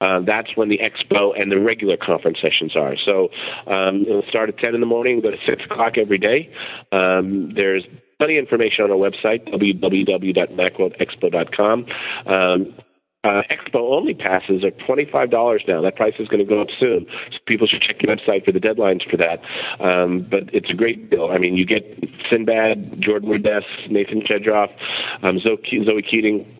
uh, 0.00 0.20
that's 0.20 0.56
when 0.56 0.70
the 0.70 0.78
expo 0.78 1.38
and 1.38 1.52
the 1.52 1.60
regular 1.60 1.98
conference 1.98 2.38
sessions 2.40 2.74
are. 2.74 2.96
So 3.04 3.28
um, 3.66 4.06
it'll 4.08 4.24
start 4.26 4.48
at 4.48 4.56
10 4.56 4.74
in 4.74 4.80
the 4.80 4.86
morning, 4.86 5.20
go 5.20 5.30
to 5.30 5.36
6 5.44 5.64
o'clock 5.70 5.98
every 5.98 6.16
day. 6.16 6.50
Um, 6.92 7.52
there's 7.54 7.84
plenty 8.16 8.38
of 8.38 8.44
information 8.44 8.84
on 8.84 8.90
our 8.90 8.96
website, 8.96 9.46
www.macworldexpo.com. 9.52 11.86
Um, 12.26 12.74
uh, 13.22 13.42
Expo 13.50 13.92
only 13.92 14.14
passes 14.14 14.64
are 14.64 14.70
$25 14.70 15.68
now. 15.68 15.82
That 15.82 15.96
price 15.96 16.14
is 16.18 16.28
going 16.28 16.44
to 16.44 16.48
go 16.48 16.60
up 16.60 16.68
soon. 16.78 17.06
So 17.30 17.38
people 17.46 17.66
should 17.66 17.82
check 17.82 18.02
your 18.02 18.16
website 18.16 18.44
for 18.44 18.52
the 18.52 18.60
deadlines 18.60 19.08
for 19.08 19.18
that. 19.18 19.40
Um, 19.84 20.26
but 20.30 20.54
it's 20.54 20.70
a 20.70 20.74
great 20.74 21.10
deal. 21.10 21.28
I 21.30 21.38
mean, 21.38 21.56
you 21.56 21.66
get 21.66 21.82
Sinbad, 22.30 23.00
Jordan 23.00 23.28
Rudess, 23.28 23.64
Nathan 23.90 24.22
Shedroff, 24.22 24.70
um, 25.22 25.38
Zoe 25.38 26.02
Keating, 26.02 26.59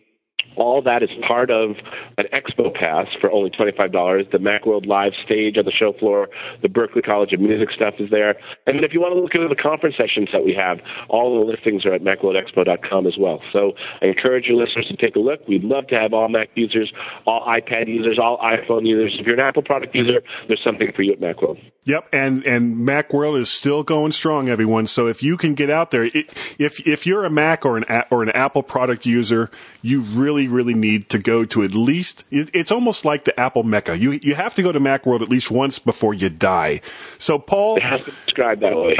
all 0.55 0.81
that 0.81 1.03
is 1.03 1.09
part 1.27 1.49
of 1.49 1.71
an 2.17 2.25
expo 2.33 2.73
pass 2.73 3.07
for 3.19 3.31
only 3.31 3.49
$25. 3.49 4.31
The 4.31 4.37
Macworld 4.37 4.85
live 4.85 5.13
stage 5.25 5.57
on 5.57 5.65
the 5.65 5.71
show 5.71 5.93
floor, 5.93 6.29
the 6.61 6.67
Berklee 6.67 7.05
College 7.05 7.33
of 7.33 7.39
Music 7.39 7.69
stuff 7.73 7.95
is 7.99 8.09
there. 8.09 8.35
And 8.67 8.77
then 8.77 8.83
if 8.83 8.93
you 8.93 9.01
want 9.01 9.13
to 9.15 9.19
look 9.19 9.35
at 9.35 9.49
the 9.49 9.61
conference 9.61 9.95
sessions 9.97 10.29
that 10.33 10.43
we 10.43 10.53
have, 10.53 10.79
all 11.09 11.39
the 11.39 11.45
listings 11.45 11.85
are 11.85 11.93
at 11.93 12.01
macworldexpo.com 12.01 13.07
as 13.07 13.15
well. 13.17 13.41
So 13.51 13.73
I 14.01 14.05
encourage 14.07 14.45
your 14.45 14.57
listeners 14.57 14.87
to 14.87 14.97
take 14.97 15.15
a 15.15 15.19
look. 15.19 15.47
We'd 15.47 15.63
love 15.63 15.87
to 15.87 15.99
have 15.99 16.13
all 16.13 16.29
Mac 16.29 16.49
users, 16.55 16.91
all 17.25 17.45
iPad 17.47 17.87
users, 17.87 18.19
all 18.19 18.37
iPhone 18.37 18.85
users. 18.85 19.17
If 19.19 19.25
you're 19.25 19.35
an 19.35 19.41
Apple 19.41 19.63
product 19.63 19.95
user, 19.95 20.21
there's 20.47 20.61
something 20.63 20.91
for 20.95 21.01
you 21.01 21.13
at 21.13 21.19
Macworld. 21.19 21.59
Yep, 21.85 22.09
and 22.13 22.45
and 22.45 22.75
MacWorld 22.75 23.39
is 23.39 23.49
still 23.49 23.81
going 23.81 24.11
strong, 24.11 24.49
everyone. 24.49 24.85
So 24.85 25.07
if 25.07 25.23
you 25.23 25.35
can 25.35 25.55
get 25.55 25.71
out 25.71 25.89
there, 25.89 26.03
it, 26.03 26.55
if 26.59 26.85
if 26.85 27.07
you're 27.07 27.25
a 27.25 27.29
Mac 27.29 27.65
or 27.65 27.75
an 27.75 27.85
or 28.11 28.21
an 28.21 28.29
Apple 28.29 28.61
product 28.61 29.07
user, 29.07 29.49
you 29.81 30.01
really 30.01 30.40
really 30.47 30.73
need 30.73 31.09
to 31.09 31.19
go 31.19 31.45
to 31.45 31.63
at 31.63 31.73
least. 31.73 32.25
It's 32.31 32.71
almost 32.71 33.05
like 33.05 33.25
the 33.25 33.39
Apple 33.39 33.63
Mecca. 33.63 33.97
You 33.97 34.19
you 34.23 34.35
have 34.35 34.55
to 34.55 34.63
go 34.63 34.71
to 34.71 34.79
MacWorld 34.79 35.21
at 35.21 35.29
least 35.29 35.51
once 35.51 35.79
before 35.79 36.13
you 36.13 36.29
die. 36.29 36.81
So 37.17 37.39
Paul, 37.39 37.77
It 37.77 37.83
has 37.83 38.03
to 38.05 38.11
be 38.11 38.17
described 38.25 38.61
that 38.61 38.75
way. 38.75 38.95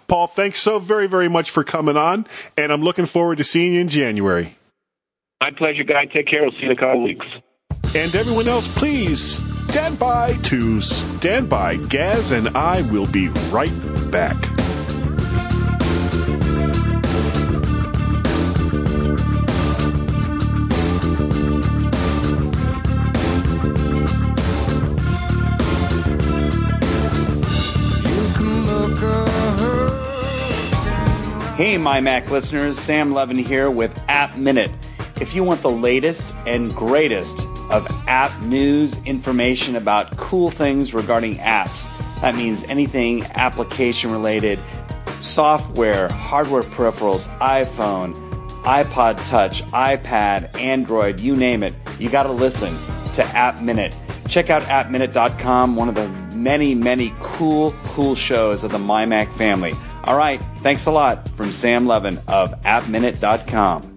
Paul, 0.08 0.26
thanks 0.26 0.60
so 0.60 0.78
very 0.78 1.06
very 1.06 1.28
much 1.28 1.50
for 1.50 1.64
coming 1.64 1.96
on, 1.96 2.26
and 2.56 2.72
I'm 2.72 2.82
looking 2.82 3.06
forward 3.06 3.38
to 3.38 3.44
seeing 3.44 3.74
you 3.74 3.80
in 3.80 3.88
January. 3.88 4.56
My 5.40 5.50
pleasure, 5.50 5.84
guy. 5.84 6.06
Take 6.06 6.26
care. 6.26 6.42
We'll 6.42 6.52
see 6.52 6.60
you 6.60 6.70
in 6.70 6.72
a 6.72 6.80
couple 6.80 7.02
weeks. 7.02 7.26
And 7.94 8.14
everyone 8.14 8.48
else, 8.48 8.66
please 8.66 9.42
stand 9.68 9.98
by 9.98 10.34
to 10.44 10.80
stand 10.80 11.48
by. 11.48 11.76
Gaz 11.76 12.32
and 12.32 12.48
I 12.56 12.82
will 12.90 13.06
be 13.06 13.28
right 13.50 13.72
back. 14.10 14.53
Hey, 31.56 31.78
my 31.78 32.00
Mac 32.00 32.32
listeners, 32.32 32.76
Sam 32.76 33.12
Levin 33.12 33.38
here 33.38 33.70
with 33.70 33.96
App 34.08 34.36
Minute. 34.36 34.72
If 35.20 35.36
you 35.36 35.44
want 35.44 35.62
the 35.62 35.70
latest 35.70 36.34
and 36.48 36.74
greatest 36.74 37.46
of 37.70 37.86
app 38.08 38.42
news, 38.42 39.00
information 39.04 39.76
about 39.76 40.16
cool 40.16 40.50
things 40.50 40.92
regarding 40.92 41.34
apps, 41.34 41.88
that 42.22 42.34
means 42.34 42.64
anything 42.64 43.22
application 43.36 44.10
related, 44.10 44.58
software, 45.20 46.08
hardware 46.08 46.62
peripherals, 46.62 47.28
iPhone, 47.38 48.16
iPod 48.64 49.24
Touch, 49.24 49.62
iPad, 49.66 50.58
Android, 50.58 51.20
you 51.20 51.36
name 51.36 51.62
it, 51.62 51.76
you 52.00 52.10
got 52.10 52.24
to 52.24 52.32
listen 52.32 52.74
to 53.12 53.24
App 53.26 53.62
Minute. 53.62 53.96
Check 54.28 54.50
out 54.50 54.62
appminute.com, 54.64 55.76
one 55.76 55.88
of 55.88 55.94
the 55.94 56.08
many, 56.34 56.74
many 56.74 57.12
cool, 57.18 57.72
cool 57.84 58.16
shows 58.16 58.64
of 58.64 58.72
the 58.72 58.78
MyMac 58.78 59.32
family. 59.34 59.72
All 60.06 60.16
right, 60.16 60.42
thanks 60.58 60.86
a 60.86 60.90
lot 60.90 61.28
from 61.30 61.52
Sam 61.52 61.86
Levin 61.86 62.18
of 62.28 62.54
appminute.com. 62.64 63.93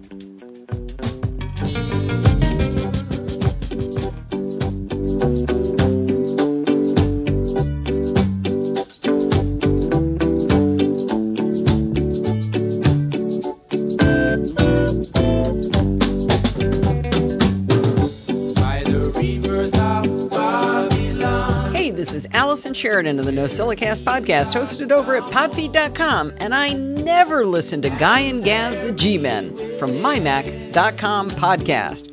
this 22.08 22.24
is 22.24 22.30
Allison 22.32 22.72
Sheridan 22.72 23.18
of 23.18 23.26
the 23.26 23.32
NosillaCast 23.32 24.00
podcast, 24.00 24.54
hosted 24.54 24.92
over 24.92 25.16
at 25.16 25.22
podfeed.com, 25.24 26.32
and 26.38 26.54
I 26.54 26.72
never 26.72 27.44
listen 27.44 27.82
to 27.82 27.90
Guy 27.90 28.20
and 28.20 28.42
Gaz 28.42 28.80
the 28.80 28.92
G 28.92 29.18
Men 29.18 29.54
from 29.78 29.92
mymac.com 29.92 31.30
podcast. 31.30 32.08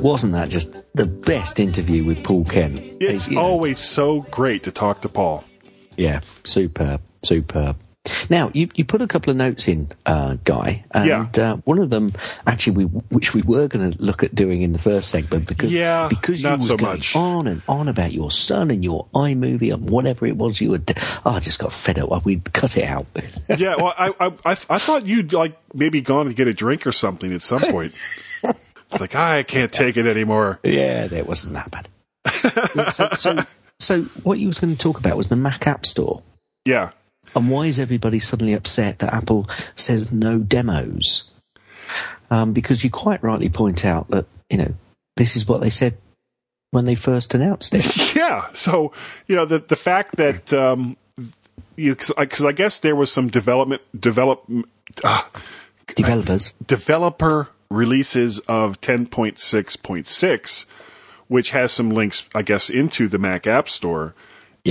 Wasn't 0.00 0.32
that 0.32 0.48
just 0.48 0.74
the 0.94 1.06
best 1.06 1.58
interview 1.58 2.04
with 2.04 2.22
Paul 2.22 2.44
Kent? 2.44 2.78
It's 3.00 3.34
always 3.34 3.78
so 3.80 4.20
great 4.30 4.62
to 4.62 4.70
talk 4.70 5.00
to 5.02 5.08
Paul. 5.08 5.42
Yeah, 5.96 6.20
superb, 6.44 7.00
superb. 7.24 7.76
Now 8.30 8.50
you 8.54 8.68
you 8.74 8.84
put 8.84 9.02
a 9.02 9.06
couple 9.06 9.30
of 9.30 9.36
notes 9.36 9.68
in, 9.68 9.88
uh, 10.06 10.36
Guy, 10.44 10.84
and 10.92 11.06
Yeah. 11.36 11.52
uh, 11.52 11.56
one 11.64 11.78
of 11.78 11.90
them 11.90 12.10
actually 12.46 12.76
we 12.76 12.84
which 12.84 13.34
we 13.34 13.42
were 13.42 13.68
going 13.68 13.92
to 13.92 14.02
look 14.02 14.22
at 14.22 14.34
doing 14.34 14.62
in 14.62 14.72
the 14.72 14.78
first 14.78 15.10
segment 15.10 15.46
because 15.46 15.72
Yeah, 15.72 16.08
because 16.08 16.42
you 16.42 16.50
were 16.50 16.58
so 16.58 16.76
going 16.76 16.92
much. 16.98 17.14
on 17.16 17.46
and 17.46 17.62
on 17.68 17.88
about 17.88 18.12
your 18.12 18.30
son 18.30 18.70
and 18.70 18.82
your 18.84 19.06
iMovie 19.14 19.72
and 19.72 19.88
whatever 19.90 20.26
it 20.26 20.36
was 20.36 20.60
you 20.60 20.70
were. 20.70 20.80
Oh, 21.26 21.32
I 21.32 21.40
just 21.40 21.58
got 21.58 21.72
fed 21.72 21.98
up. 21.98 22.24
We'd 22.24 22.52
cut 22.52 22.76
it 22.76 22.84
out. 22.84 23.06
yeah, 23.58 23.76
well, 23.76 23.94
I, 23.98 24.08
I 24.20 24.26
I 24.44 24.50
I 24.52 24.78
thought 24.78 25.06
you'd 25.06 25.32
like 25.32 25.56
maybe 25.74 26.00
gone 26.00 26.26
to 26.26 26.34
get 26.34 26.48
a 26.48 26.54
drink 26.54 26.86
or 26.86 26.92
something 26.92 27.32
at 27.32 27.42
some 27.42 27.60
point. 27.60 27.96
it's 28.44 29.00
like 29.00 29.14
I 29.14 29.42
can't 29.42 29.70
take 29.72 29.96
it 29.96 30.06
anymore. 30.06 30.60
Yeah, 30.62 31.04
it 31.12 31.26
wasn't 31.26 31.54
that 31.54 31.70
bad. 31.70 31.88
So, 32.92 33.08
so, 33.16 33.38
so 33.80 34.02
what 34.22 34.38
you 34.38 34.46
was 34.48 34.58
going 34.58 34.72
to 34.72 34.78
talk 34.78 34.98
about 34.98 35.16
was 35.16 35.28
the 35.28 35.36
Mac 35.36 35.66
App 35.66 35.86
Store. 35.86 36.22
Yeah. 36.64 36.90
And 37.34 37.50
why 37.50 37.66
is 37.66 37.78
everybody 37.78 38.18
suddenly 38.18 38.54
upset 38.54 38.98
that 39.00 39.12
Apple 39.12 39.48
says 39.76 40.12
no 40.12 40.38
demos? 40.38 41.30
Um, 42.30 42.52
because 42.52 42.84
you 42.84 42.90
quite 42.90 43.22
rightly 43.22 43.48
point 43.48 43.84
out 43.84 44.08
that, 44.10 44.26
you 44.50 44.58
know, 44.58 44.74
this 45.16 45.36
is 45.36 45.46
what 45.46 45.60
they 45.60 45.70
said 45.70 45.96
when 46.70 46.84
they 46.84 46.94
first 46.94 47.34
announced 47.34 47.74
it. 47.74 47.86
Yeah. 48.18 48.46
So, 48.52 48.92
you 49.26 49.36
know, 49.36 49.44
the 49.44 49.60
the 49.60 49.76
fact 49.76 50.16
that 50.16 50.52
um, 50.52 50.96
because 51.76 52.44
I 52.44 52.52
guess 52.52 52.80
there 52.80 52.96
was 52.96 53.12
some 53.12 53.28
development 53.28 53.82
develop 53.98 54.44
uh, 55.04 55.22
Developers. 55.94 56.52
developer 56.66 57.48
releases 57.70 58.40
of 58.40 58.80
10.6.6, 58.80 60.66
which 61.28 61.50
has 61.50 61.72
some 61.72 61.90
links, 61.90 62.28
I 62.34 62.42
guess, 62.42 62.70
into 62.70 63.08
the 63.08 63.18
Mac 63.18 63.46
App 63.46 63.68
Store. 63.68 64.14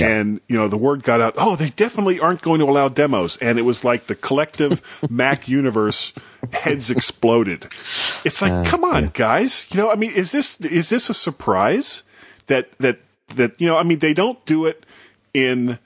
And, 0.06 0.40
you 0.48 0.56
know, 0.56 0.68
the 0.68 0.76
word 0.76 1.02
got 1.02 1.20
out, 1.20 1.34
oh, 1.36 1.56
they 1.56 1.70
definitely 1.70 2.20
aren't 2.20 2.42
going 2.42 2.60
to 2.60 2.66
allow 2.66 2.88
demos. 2.88 3.36
And 3.38 3.58
it 3.58 3.62
was 3.62 3.84
like 3.84 4.04
the 4.06 4.14
collective 4.14 5.00
Mac 5.10 5.48
universe 5.48 6.12
heads 6.52 6.90
exploded. 6.90 7.66
It's 8.24 8.40
like, 8.42 8.52
Uh, 8.52 8.64
come 8.64 8.84
on, 8.84 9.10
guys. 9.14 9.66
You 9.70 9.78
know, 9.80 9.90
I 9.90 9.94
mean, 9.94 10.12
is 10.12 10.32
this, 10.32 10.60
is 10.60 10.90
this 10.90 11.10
a 11.10 11.14
surprise 11.14 12.02
that, 12.46 12.70
that, 12.78 13.00
that, 13.34 13.60
you 13.60 13.66
know, 13.66 13.76
I 13.76 13.82
mean, 13.82 13.98
they 13.98 14.14
don't 14.14 14.44
do 14.44 14.66
it 14.66 14.84
in 15.34 15.78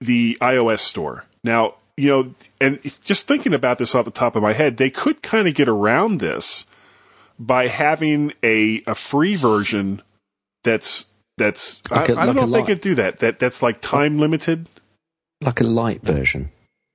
the 0.00 0.36
iOS 0.40 0.80
store. 0.80 1.24
Now, 1.44 1.74
you 1.96 2.08
know, 2.08 2.34
and 2.60 2.80
just 3.04 3.26
thinking 3.26 3.52
about 3.52 3.78
this 3.78 3.94
off 3.94 4.04
the 4.04 4.10
top 4.12 4.36
of 4.36 4.42
my 4.42 4.52
head, 4.52 4.76
they 4.76 4.90
could 4.90 5.22
kind 5.22 5.48
of 5.48 5.54
get 5.54 5.68
around 5.68 6.20
this 6.20 6.66
by 7.38 7.66
having 7.66 8.32
a, 8.42 8.82
a 8.86 8.94
free 8.94 9.34
version 9.34 10.02
that's 10.62 11.06
that's 11.38 11.80
Like 11.90 12.10
I 12.10 12.12
a- 12.12 12.16
I 12.16 12.26
don't 12.26 12.36
like 12.36 12.36
know 12.36 12.42
if 12.44 12.50
they 12.66 12.72
could 12.74 12.80
do 12.80 12.94
that. 12.96 13.20
That 13.20 13.38
that's 13.38 13.62
like 13.62 13.80
time 13.80 14.18
limited. 14.18 14.68
Like 15.40 15.60
a 15.60 15.64
light 15.64 16.02
version. 16.02 16.50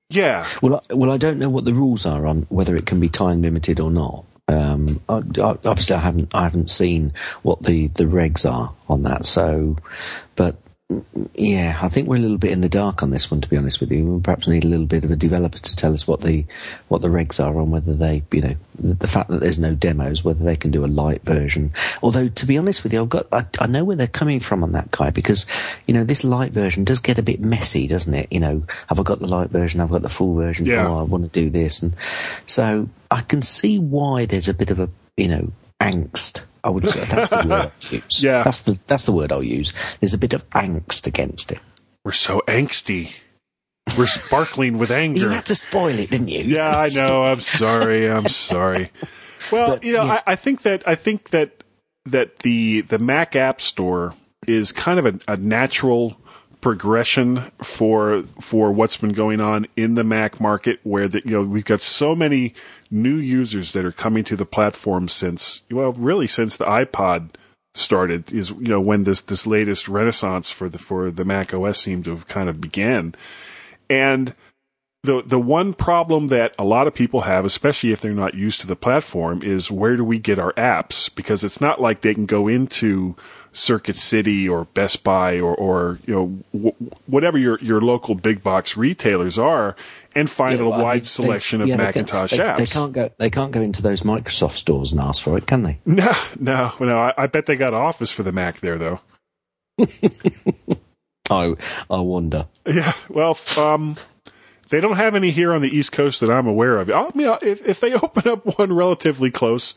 Yeah. 0.09 0.45
Well, 0.61 0.83
I, 0.89 0.93
well, 0.93 1.11
I 1.11 1.17
don't 1.17 1.39
know 1.39 1.49
what 1.49 1.65
the 1.65 1.73
rules 1.73 2.05
are 2.05 2.27
on 2.27 2.43
whether 2.49 2.75
it 2.75 2.85
can 2.85 2.99
be 2.99 3.09
time 3.09 3.41
limited 3.41 3.79
or 3.79 3.89
not. 3.89 4.25
Um, 4.49 4.99
I, 5.07 5.15
I, 5.41 5.57
obviously, 5.65 5.95
I 5.95 5.99
haven't 5.99 6.35
I 6.35 6.43
haven't 6.43 6.69
seen 6.69 7.13
what 7.43 7.63
the, 7.63 7.87
the 7.87 8.03
regs 8.03 8.49
are 8.49 8.73
on 8.89 9.03
that. 9.03 9.25
So, 9.25 9.77
but 10.35 10.57
yeah, 11.33 11.79
I 11.81 11.89
think 11.89 12.07
we're 12.07 12.17
a 12.17 12.19
little 12.19 12.37
bit 12.37 12.51
in 12.51 12.61
the 12.61 12.69
dark 12.69 13.03
on 13.03 13.09
this 13.09 13.31
one. 13.31 13.41
To 13.41 13.49
be 13.49 13.57
honest 13.57 13.79
with 13.79 13.91
you, 13.91 14.05
we 14.05 14.21
perhaps 14.21 14.47
need 14.47 14.65
a 14.65 14.67
little 14.67 14.85
bit 14.85 15.03
of 15.03 15.11
a 15.11 15.15
developer 15.15 15.57
to 15.57 15.75
tell 15.75 15.93
us 15.93 16.07
what 16.07 16.21
the 16.21 16.45
what 16.89 17.01
the 17.01 17.07
regs 17.07 17.43
are 17.43 17.57
on 17.59 17.71
whether 17.71 17.93
they, 17.93 18.23
you 18.31 18.41
know, 18.41 18.55
the, 18.75 18.93
the 18.93 19.07
fact 19.07 19.29
that 19.29 19.39
there's 19.39 19.59
no 19.59 19.75
demos, 19.75 20.23
whether 20.23 20.43
they 20.43 20.55
can 20.55 20.71
do 20.71 20.85
a 20.85 20.87
light 20.87 21.23
version. 21.23 21.73
Although, 22.01 22.27
to 22.27 22.45
be 22.45 22.57
honest 22.57 22.83
with 22.83 22.93
you, 22.93 23.01
I've 23.01 23.09
got 23.09 23.27
I, 23.31 23.45
I 23.59 23.67
know 23.67 23.83
where 23.83 23.95
they're 23.95 24.07
coming 24.07 24.39
from 24.39 24.63
on 24.63 24.73
that 24.73 24.91
guy 24.91 25.09
because 25.09 25.45
you 25.87 25.93
know 25.93 26.03
this 26.03 26.23
light 26.23 26.51
version 26.51 26.83
does 26.83 26.99
get 26.99 27.17
a 27.17 27.23
bit 27.23 27.39
messy, 27.39 27.87
doesn't 27.87 28.13
it? 28.13 28.27
You 28.31 28.41
know, 28.41 28.63
have 28.87 28.99
I 28.99 29.03
got 29.03 29.19
the 29.19 29.27
light 29.27 29.49
version? 29.49 29.79
I've 29.79 29.91
got 29.91 30.01
the 30.01 30.09
full 30.09 30.35
version? 30.35 30.65
Yeah. 30.65 30.87
Oh, 30.87 30.99
I 30.99 31.03
want 31.03 31.23
to 31.23 31.29
do 31.29 31.49
this, 31.49 31.81
and 31.81 31.95
so 32.45 32.89
I 33.09 33.21
can 33.21 33.41
see 33.41 33.79
why 33.79 34.25
there's 34.25 34.49
a 34.49 34.53
bit 34.53 34.69
of 34.69 34.79
a 34.79 34.89
you 35.17 35.29
know 35.29 35.51
angst. 35.81 36.43
I 36.63 36.69
would 36.69 36.89
say 36.89 36.99
that's 37.05 37.29
the 37.29 37.47
word 37.47 37.51
I'll 37.51 37.71
use. 37.91 38.23
Yeah. 38.23 38.43
that's 38.43 38.59
the 38.59 38.79
that's 38.87 39.05
the 39.05 39.11
word 39.11 39.31
I'll 39.31 39.43
use. 39.43 39.73
There's 39.99 40.13
a 40.13 40.17
bit 40.17 40.33
of 40.33 40.49
angst 40.51 41.05
against 41.07 41.51
it. 41.51 41.59
We're 42.05 42.11
so 42.11 42.41
angsty. 42.47 43.19
We're 43.97 44.07
sparkling 44.07 44.77
with 44.77 44.91
anger. 45.03 45.21
You 45.21 45.29
had 45.29 45.45
to 45.47 45.55
spoil 45.55 45.97
it, 45.99 46.09
didn't 46.09 46.29
you? 46.29 46.43
Yeah, 46.43 46.69
I 46.69 46.89
know. 46.89 47.23
I'm 47.23 47.41
sorry. 47.59 48.09
I'm 48.09 48.27
sorry. 48.27 48.89
Well, 49.51 49.79
you 49.81 49.93
know, 49.93 50.03
I, 50.03 50.21
I 50.25 50.35
think 50.35 50.61
that 50.61 50.87
I 50.87 50.95
think 50.95 51.29
that 51.31 51.63
that 52.05 52.39
the 52.39 52.81
the 52.81 52.99
Mac 52.99 53.35
App 53.35 53.59
Store 53.61 54.13
is 54.47 54.71
kind 54.71 54.99
of 54.99 55.05
a, 55.05 55.19
a 55.33 55.37
natural 55.37 56.17
progression 56.61 57.39
for 57.61 58.23
for 58.39 58.71
what's 58.71 58.95
been 58.97 59.11
going 59.11 59.41
on 59.41 59.67
in 59.75 59.95
the 59.95 60.03
Mac 60.03 60.39
market, 60.39 60.79
where 60.83 61.09
that 61.09 61.25
you 61.25 61.31
know 61.31 61.43
we've 61.43 61.65
got 61.65 61.81
so 61.81 62.15
many 62.15 62.53
new 62.93 63.15
users 63.15 63.71
that 63.71 63.83
are 63.83 63.91
coming 63.91 64.23
to 64.23 64.35
the 64.35 64.45
platform 64.45 65.07
since 65.07 65.61
well, 65.71 65.91
really 65.93 66.27
since 66.27 66.55
the 66.55 66.65
iPod 66.65 67.29
started 67.73 68.31
is 68.31 68.51
you 68.51 68.67
know 68.67 68.79
when 68.79 69.03
this 69.03 69.19
this 69.19 69.47
latest 69.47 69.89
renaissance 69.89 70.51
for 70.51 70.69
the 70.69 70.77
for 70.77 71.09
the 71.09 71.25
Mac 71.25 71.53
OS 71.53 71.79
seemed 71.79 72.05
to 72.05 72.11
have 72.11 72.27
kind 72.27 72.47
of 72.47 72.61
began, 72.61 73.15
and 73.89 74.35
the 75.03 75.21
the 75.21 75.39
one 75.39 75.73
problem 75.73 76.27
that 76.27 76.53
a 76.57 76.63
lot 76.63 76.87
of 76.87 76.93
people 76.93 77.21
have, 77.21 77.43
especially 77.43 77.91
if 77.91 77.99
they're 77.99 78.13
not 78.13 78.35
used 78.35 78.61
to 78.61 78.67
the 78.67 78.75
platform, 78.75 79.41
is 79.43 79.69
where 79.69 79.97
do 79.97 80.03
we 80.03 80.17
get 80.17 80.39
our 80.39 80.53
apps? 80.53 81.13
Because 81.13 81.43
it's 81.43 81.59
not 81.59 81.81
like 81.81 82.01
they 82.01 82.13
can 82.13 82.25
go 82.25 82.47
into 82.47 83.15
Circuit 83.51 83.97
City 83.97 84.47
or 84.47 84.65
Best 84.65 85.03
Buy 85.03 85.39
or 85.39 85.55
or 85.55 85.99
you 86.05 86.13
know 86.13 86.39
w- 86.53 86.91
whatever 87.05 87.37
your 87.37 87.59
your 87.59 87.81
local 87.81 88.15
big 88.15 88.43
box 88.43 88.77
retailers 88.77 89.37
are 89.37 89.75
and 90.15 90.29
find 90.29 90.59
Yeah, 90.59 90.65
a 90.65 90.69
well, 90.69 90.79
I 90.79 90.83
wide 90.83 90.93
mean, 90.93 90.99
they- 91.01 91.05
selection 91.07 91.61
of 91.61 91.67
yeah, 91.69 91.77
they 91.77 91.91
can- 91.91 92.01
Macintosh 92.03 92.31
they, 92.31 92.37
apps. 92.37 92.57
They 92.57 92.65
can't 92.67 92.93
go. 92.93 93.09
They 93.17 93.29
can't 93.29 93.51
go 93.51 93.61
into 93.61 93.81
those 93.81 94.01
Microsoft 94.01 94.53
stores 94.53 94.91
and 94.91 95.01
ask 95.01 95.23
for 95.23 95.37
it, 95.37 95.45
can 95.47 95.63
they? 95.63 95.79
No, 95.85 96.11
no, 96.39 96.71
no. 96.79 96.97
I, 96.97 97.13
I 97.17 97.27
bet 97.27 97.45
they 97.45 97.55
got 97.55 97.73
Office 97.73 98.11
for 98.11 98.23
the 98.23 98.31
Mac 98.31 98.59
there 98.59 98.77
though. 98.77 98.99
I 101.29 101.55
I 101.89 101.99
wonder. 101.99 102.47
Yeah, 102.67 102.93
well, 103.09 103.37
um, 103.57 103.95
they 104.69 104.81
don't 104.81 104.97
have 104.97 105.15
any 105.15 105.31
here 105.31 105.53
on 105.53 105.61
the 105.61 105.75
East 105.75 105.91
Coast 105.91 106.19
that 106.21 106.29
I'm 106.29 106.47
aware 106.47 106.77
of. 106.77 106.89
I 106.89 107.09
mean, 107.15 107.35
if, 107.41 107.65
if 107.67 107.79
they 107.79 107.93
open 108.01 108.27
up 108.27 108.57
one 108.59 108.73
relatively 108.73 109.31
close, 109.31 109.73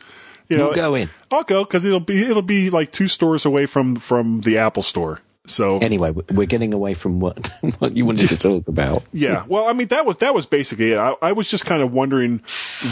you 0.48 0.56
know, 0.56 0.66
You'll 0.66 0.74
go 0.74 0.94
in. 0.94 1.10
I'll 1.30 1.42
go 1.44 1.64
because 1.64 1.84
it'll 1.84 2.00
be 2.00 2.22
it'll 2.22 2.42
be 2.42 2.70
like 2.70 2.92
two 2.92 3.06
stores 3.08 3.44
away 3.44 3.66
from 3.66 3.96
from 3.96 4.42
the 4.42 4.58
Apple 4.58 4.82
Store. 4.82 5.20
So 5.46 5.76
Anyway, 5.78 6.10
we- 6.10 6.22
we're 6.32 6.46
getting 6.46 6.74
away 6.74 6.94
from 6.94 7.20
what 7.20 7.50
what 7.78 7.96
you 7.96 8.04
wanted 8.04 8.28
to 8.30 8.36
talk 8.36 8.68
about. 8.68 9.02
yeah, 9.12 9.44
well, 9.48 9.68
I 9.68 9.72
mean 9.72 9.88
that 9.88 10.06
was 10.06 10.18
that 10.18 10.34
was 10.34 10.46
basically 10.46 10.92
it. 10.92 10.98
I, 10.98 11.14
I 11.22 11.32
was 11.32 11.50
just 11.50 11.66
kind 11.66 11.82
of 11.82 11.92
wondering 11.92 12.40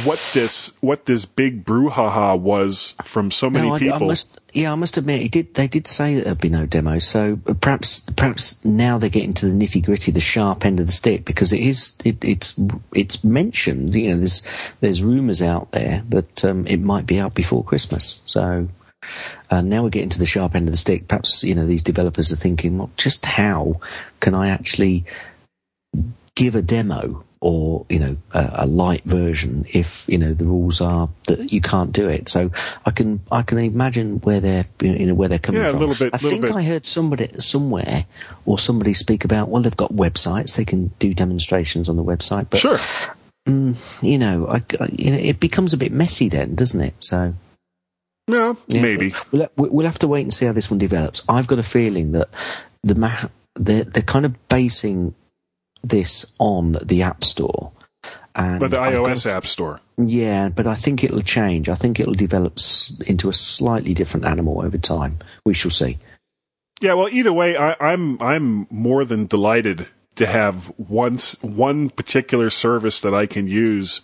what 0.04 0.18
this 0.34 0.76
what 0.80 1.06
this 1.06 1.24
big 1.24 1.64
brouhaha 1.64 2.38
was 2.38 2.94
from 3.02 3.30
so 3.30 3.50
many 3.50 3.68
no, 3.68 3.72
I, 3.74 3.76
I 3.76 3.78
people. 3.80 4.06
must. 4.08 4.40
Yeah, 4.52 4.70
I 4.70 4.76
must 4.76 4.96
admit, 4.96 5.32
did. 5.32 5.54
They 5.54 5.66
did 5.66 5.88
say 5.88 6.14
that 6.14 6.24
there'd 6.26 6.40
be 6.40 6.48
no 6.48 6.64
demo. 6.64 7.00
So 7.00 7.36
perhaps, 7.60 8.08
perhaps 8.10 8.64
now 8.64 8.98
they're 8.98 9.10
getting 9.10 9.34
to 9.34 9.46
the 9.46 9.52
nitty 9.52 9.84
gritty, 9.84 10.12
the 10.12 10.20
sharp 10.20 10.64
end 10.64 10.78
of 10.78 10.86
the 10.86 10.92
stick, 10.92 11.24
because 11.24 11.52
it 11.52 11.60
is. 11.60 11.92
It, 12.04 12.24
it's 12.24 12.58
it's 12.92 13.24
mentioned. 13.24 13.96
You 13.96 14.10
know, 14.10 14.16
there's 14.18 14.42
there's 14.80 15.02
rumours 15.02 15.42
out 15.42 15.72
there 15.72 16.04
that 16.10 16.44
um, 16.44 16.68
it 16.68 16.78
might 16.78 17.04
be 17.06 17.18
out 17.18 17.34
before 17.34 17.64
Christmas. 17.64 18.20
So. 18.24 18.68
Uh, 19.50 19.60
now 19.60 19.82
we're 19.82 19.90
getting 19.90 20.08
to 20.10 20.18
the 20.18 20.26
sharp 20.26 20.54
end 20.54 20.68
of 20.68 20.72
the 20.72 20.78
stick. 20.78 21.08
Perhaps 21.08 21.42
you 21.44 21.54
know 21.54 21.66
these 21.66 21.82
developers 21.82 22.32
are 22.32 22.36
thinking, 22.36 22.78
well, 22.78 22.90
just 22.96 23.24
how 23.26 23.80
can 24.20 24.34
I 24.34 24.48
actually 24.48 25.04
give 26.34 26.54
a 26.56 26.62
demo 26.62 27.24
or 27.40 27.84
you 27.90 27.98
know 27.98 28.16
a, 28.32 28.50
a 28.64 28.66
light 28.66 29.04
version 29.04 29.66
if 29.70 30.04
you 30.08 30.16
know 30.16 30.32
the 30.32 30.46
rules 30.46 30.80
are 30.80 31.08
that 31.26 31.52
you 31.52 31.60
can't 31.60 31.92
do 31.92 32.08
it. 32.08 32.28
So 32.28 32.50
I 32.86 32.90
can 32.90 33.20
I 33.30 33.42
can 33.42 33.58
imagine 33.58 34.16
where 34.20 34.40
they're 34.40 34.64
you 34.80 35.06
know 35.06 35.14
where 35.14 35.28
they're 35.28 35.38
coming 35.38 35.60
Yeah, 35.60 35.68
a 35.68 35.70
from. 35.72 35.80
little 35.80 35.94
bit- 35.94 36.14
I 36.14 36.16
little 36.16 36.30
think 36.30 36.42
bit. 36.46 36.54
I 36.54 36.62
heard 36.62 36.86
somebody 36.86 37.28
somewhere 37.38 38.06
or 38.46 38.58
somebody 38.58 38.94
speak 38.94 39.24
about 39.24 39.48
well 39.50 39.62
they've 39.62 39.76
got 39.76 39.92
websites 39.92 40.56
they 40.56 40.64
can 40.64 40.88
do 40.98 41.12
demonstrations 41.14 41.88
on 41.88 41.96
the 41.96 42.04
website, 42.04 42.48
but 42.50 42.58
sure. 42.60 42.78
mm, 43.46 43.76
you 44.02 44.18
know 44.18 44.46
I, 44.48 44.62
I- 44.80 44.88
you 44.90 45.10
know 45.10 45.18
it 45.18 45.38
becomes 45.38 45.74
a 45.74 45.76
bit 45.76 45.92
messy 45.92 46.28
then, 46.30 46.54
doesn't 46.54 46.80
it? 46.80 46.94
So. 47.00 47.34
Yeah, 48.26 48.54
Yeah. 48.68 48.82
maybe. 48.82 49.14
We'll, 49.32 49.48
we'll 49.56 49.86
have 49.86 49.98
to 50.00 50.08
wait 50.08 50.22
and 50.22 50.32
see 50.32 50.46
how 50.46 50.52
this 50.52 50.70
one 50.70 50.78
develops. 50.78 51.22
I've 51.28 51.46
got 51.46 51.58
a 51.58 51.62
feeling 51.62 52.12
that 52.12 52.28
the 52.82 52.94
ma- 52.94 53.28
they're, 53.54 53.84
they're 53.84 54.02
kind 54.02 54.24
of 54.24 54.48
basing 54.48 55.14
this 55.82 56.34
on 56.38 56.76
the 56.82 57.02
App 57.02 57.22
Store. 57.24 57.70
And 58.34 58.58
But 58.60 58.70
the 58.70 58.78
iOS 58.78 59.30
App 59.30 59.46
Store. 59.46 59.80
Yeah, 59.96 60.48
but 60.48 60.66
I 60.66 60.74
think 60.74 61.04
it'll 61.04 61.20
change. 61.20 61.68
I 61.68 61.74
think 61.76 62.00
it'll 62.00 62.14
develop 62.14 62.54
s- 62.56 62.92
into 63.06 63.28
a 63.28 63.32
slightly 63.32 63.94
different 63.94 64.26
animal 64.26 64.60
over 64.62 64.78
time. 64.78 65.18
We 65.44 65.54
shall 65.54 65.70
see. 65.70 65.98
Yeah, 66.80 66.94
well, 66.94 67.08
either 67.10 67.32
way, 67.32 67.56
I, 67.56 67.76
I'm 67.78 68.20
I'm 68.20 68.66
more 68.70 69.04
than 69.04 69.26
delighted 69.26 69.86
to 70.16 70.26
have 70.26 70.66
one 70.78 71.14
s- 71.14 71.40
one 71.42 71.90
particular 71.90 72.50
service 72.50 73.00
that 73.02 73.14
I 73.14 73.26
can 73.26 73.46
use 73.46 74.00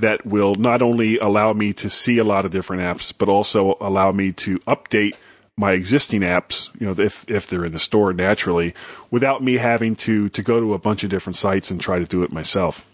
that 0.00 0.24
will 0.26 0.54
not 0.54 0.82
only 0.82 1.18
allow 1.18 1.52
me 1.52 1.72
to 1.74 1.88
see 1.90 2.18
a 2.18 2.24
lot 2.24 2.44
of 2.44 2.50
different 2.50 2.82
apps, 2.82 3.12
but 3.16 3.28
also 3.28 3.76
allow 3.80 4.12
me 4.12 4.32
to 4.32 4.58
update 4.60 5.16
my 5.56 5.72
existing 5.72 6.20
apps. 6.20 6.70
You 6.80 6.86
know, 6.88 7.02
if 7.02 7.28
if 7.30 7.46
they're 7.46 7.64
in 7.64 7.72
the 7.72 7.78
store 7.78 8.12
naturally, 8.12 8.74
without 9.10 9.42
me 9.42 9.54
having 9.54 9.96
to 9.96 10.28
to 10.28 10.42
go 10.42 10.60
to 10.60 10.74
a 10.74 10.78
bunch 10.78 11.02
of 11.04 11.10
different 11.10 11.36
sites 11.36 11.70
and 11.70 11.80
try 11.80 11.98
to 11.98 12.04
do 12.04 12.22
it 12.22 12.32
myself. 12.32 12.88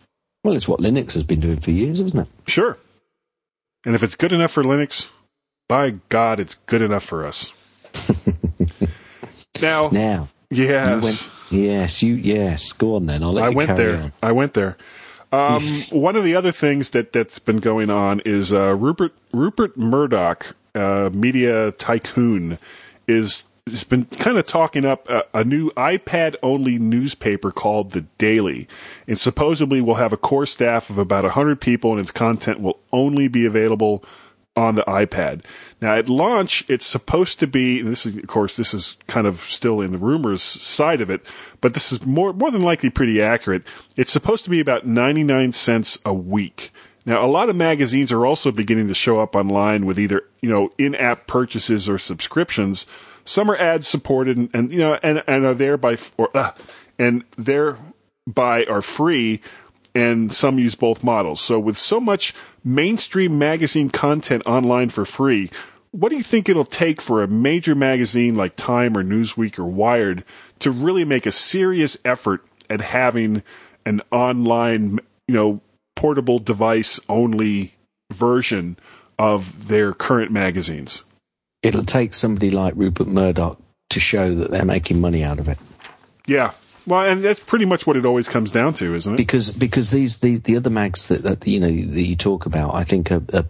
Well, 0.44 0.54
it's 0.54 0.66
what 0.68 0.80
Linux 0.80 1.14
has 1.14 1.22
been 1.22 1.40
doing 1.40 1.58
for 1.60 1.70
years, 1.70 2.00
isn't 2.00 2.18
it? 2.20 2.28
Sure. 2.50 2.76
And 3.86 3.94
if 3.94 4.02
it's 4.02 4.14
good 4.16 4.32
enough 4.32 4.50
for 4.52 4.62
Linux, 4.64 5.10
by 5.68 5.94
God, 6.08 6.40
it's 6.40 6.54
good 6.56 6.82
enough 6.82 7.04
for 7.04 7.24
us. 7.26 7.52
now, 9.62 9.88
Now, 9.90 10.28
yes. 10.50 11.02
you 11.50 11.58
went, 11.58 11.64
yes, 11.64 12.02
you 12.02 12.14
yes. 12.14 12.72
Go 12.72 12.96
on 12.96 13.06
then. 13.06 13.22
I'll 13.22 13.32
let 13.32 13.44
I 13.44 13.48
you 13.50 13.56
went 13.56 13.76
there. 13.76 13.96
on. 13.96 14.12
I 14.22 14.32
went 14.32 14.54
there. 14.54 14.76
Um, 15.32 15.64
one 15.90 16.14
of 16.14 16.24
the 16.24 16.36
other 16.36 16.52
things 16.52 16.90
that 16.90 17.12
that's 17.12 17.38
been 17.38 17.58
going 17.58 17.88
on 17.88 18.20
is 18.20 18.52
uh, 18.52 18.76
Rupert 18.76 19.14
Rupert 19.32 19.78
Murdoch, 19.78 20.54
uh, 20.74 21.08
media 21.12 21.72
tycoon, 21.72 22.58
is 23.08 23.44
has 23.66 23.84
been 23.84 24.04
kind 24.04 24.36
of 24.36 24.46
talking 24.46 24.84
up 24.84 25.08
a, 25.08 25.24
a 25.32 25.44
new 25.44 25.70
iPad 25.70 26.34
only 26.42 26.78
newspaper 26.78 27.50
called 27.50 27.92
the 27.92 28.02
Daily, 28.18 28.68
and 29.08 29.18
supposedly 29.18 29.80
will 29.80 29.94
have 29.94 30.12
a 30.12 30.18
core 30.18 30.46
staff 30.46 30.90
of 30.90 30.98
about 30.98 31.24
hundred 31.24 31.62
people, 31.62 31.92
and 31.92 32.00
its 32.00 32.10
content 32.10 32.60
will 32.60 32.78
only 32.92 33.26
be 33.26 33.46
available 33.46 34.04
on 34.56 34.74
the 34.74 34.82
iPad. 34.82 35.44
Now 35.80 35.94
at 35.94 36.08
launch, 36.08 36.64
it's 36.68 36.86
supposed 36.86 37.40
to 37.40 37.46
be, 37.46 37.80
and 37.80 37.88
this 37.88 38.04
is, 38.04 38.16
of 38.16 38.26
course, 38.26 38.56
this 38.56 38.74
is 38.74 38.96
kind 39.06 39.26
of 39.26 39.36
still 39.36 39.80
in 39.80 39.92
the 39.92 39.98
rumors 39.98 40.42
side 40.42 41.00
of 41.00 41.10
it, 41.10 41.24
but 41.60 41.74
this 41.74 41.92
is 41.92 42.04
more, 42.04 42.32
more 42.32 42.50
than 42.50 42.62
likely 42.62 42.90
pretty 42.90 43.22
accurate. 43.22 43.62
It's 43.96 44.12
supposed 44.12 44.44
to 44.44 44.50
be 44.50 44.60
about 44.60 44.86
99 44.86 45.52
cents 45.52 45.98
a 46.04 46.12
week. 46.12 46.70
Now, 47.04 47.24
a 47.24 47.26
lot 47.26 47.48
of 47.48 47.56
magazines 47.56 48.12
are 48.12 48.24
also 48.24 48.52
beginning 48.52 48.86
to 48.88 48.94
show 48.94 49.20
up 49.20 49.34
online 49.34 49.86
with 49.86 49.98
either, 49.98 50.22
you 50.40 50.48
know, 50.48 50.70
in-app 50.78 51.26
purchases 51.26 51.88
or 51.88 51.98
subscriptions. 51.98 52.86
Some 53.24 53.50
are 53.50 53.56
ad 53.56 53.84
supported 53.84 54.36
and, 54.36 54.50
and, 54.54 54.70
you 54.70 54.78
know, 54.78 54.98
and, 55.02 55.24
and 55.26 55.44
are 55.44 55.54
thereby, 55.54 55.96
or, 56.16 56.28
uh, 56.36 56.52
and 56.98 57.24
thereby 57.36 58.64
are 58.66 58.82
free 58.82 59.40
and 59.94 60.32
some 60.32 60.58
use 60.58 60.74
both 60.74 61.04
models. 61.04 61.40
So 61.40 61.58
with 61.58 61.76
so 61.76 62.00
much 62.00 62.34
mainstream 62.64 63.38
magazine 63.38 63.90
content 63.90 64.42
online 64.46 64.88
for 64.88 65.04
free, 65.04 65.50
what 65.90 66.08
do 66.08 66.16
you 66.16 66.22
think 66.22 66.48
it'll 66.48 66.64
take 66.64 67.02
for 67.02 67.22
a 67.22 67.28
major 67.28 67.74
magazine 67.74 68.34
like 68.34 68.56
Time 68.56 68.96
or 68.96 69.04
Newsweek 69.04 69.58
or 69.58 69.66
Wired 69.66 70.24
to 70.60 70.70
really 70.70 71.04
make 71.04 71.26
a 71.26 71.32
serious 71.32 71.98
effort 72.04 72.42
at 72.70 72.80
having 72.80 73.42
an 73.84 74.00
online, 74.10 75.00
you 75.28 75.34
know, 75.34 75.60
portable 75.94 76.38
device 76.38 76.98
only 77.08 77.74
version 78.10 78.78
of 79.18 79.68
their 79.68 79.92
current 79.92 80.32
magazines? 80.32 81.04
It'll 81.62 81.84
take 81.84 82.14
somebody 82.14 82.50
like 82.50 82.72
Rupert 82.74 83.08
Murdoch 83.08 83.60
to 83.90 84.00
show 84.00 84.34
that 84.34 84.50
they're 84.50 84.64
making 84.64 85.00
money 85.00 85.22
out 85.22 85.38
of 85.38 85.48
it. 85.48 85.58
Yeah, 86.26 86.52
well, 86.86 87.08
and 87.08 87.24
that's 87.24 87.40
pretty 87.40 87.64
much 87.64 87.86
what 87.86 87.96
it 87.96 88.06
always 88.06 88.28
comes 88.28 88.50
down 88.50 88.74
to, 88.74 88.94
isn't 88.94 89.14
it? 89.14 89.16
Because 89.16 89.50
because 89.50 89.90
these 89.90 90.18
the, 90.18 90.36
the 90.38 90.56
other 90.56 90.70
mags 90.70 91.08
that, 91.08 91.22
that 91.22 91.46
you 91.46 91.60
know 91.60 91.66
that 91.66 92.02
you 92.02 92.16
talk 92.16 92.46
about, 92.46 92.74
I 92.74 92.84
think 92.84 93.10
are, 93.12 93.22
are 93.32 93.44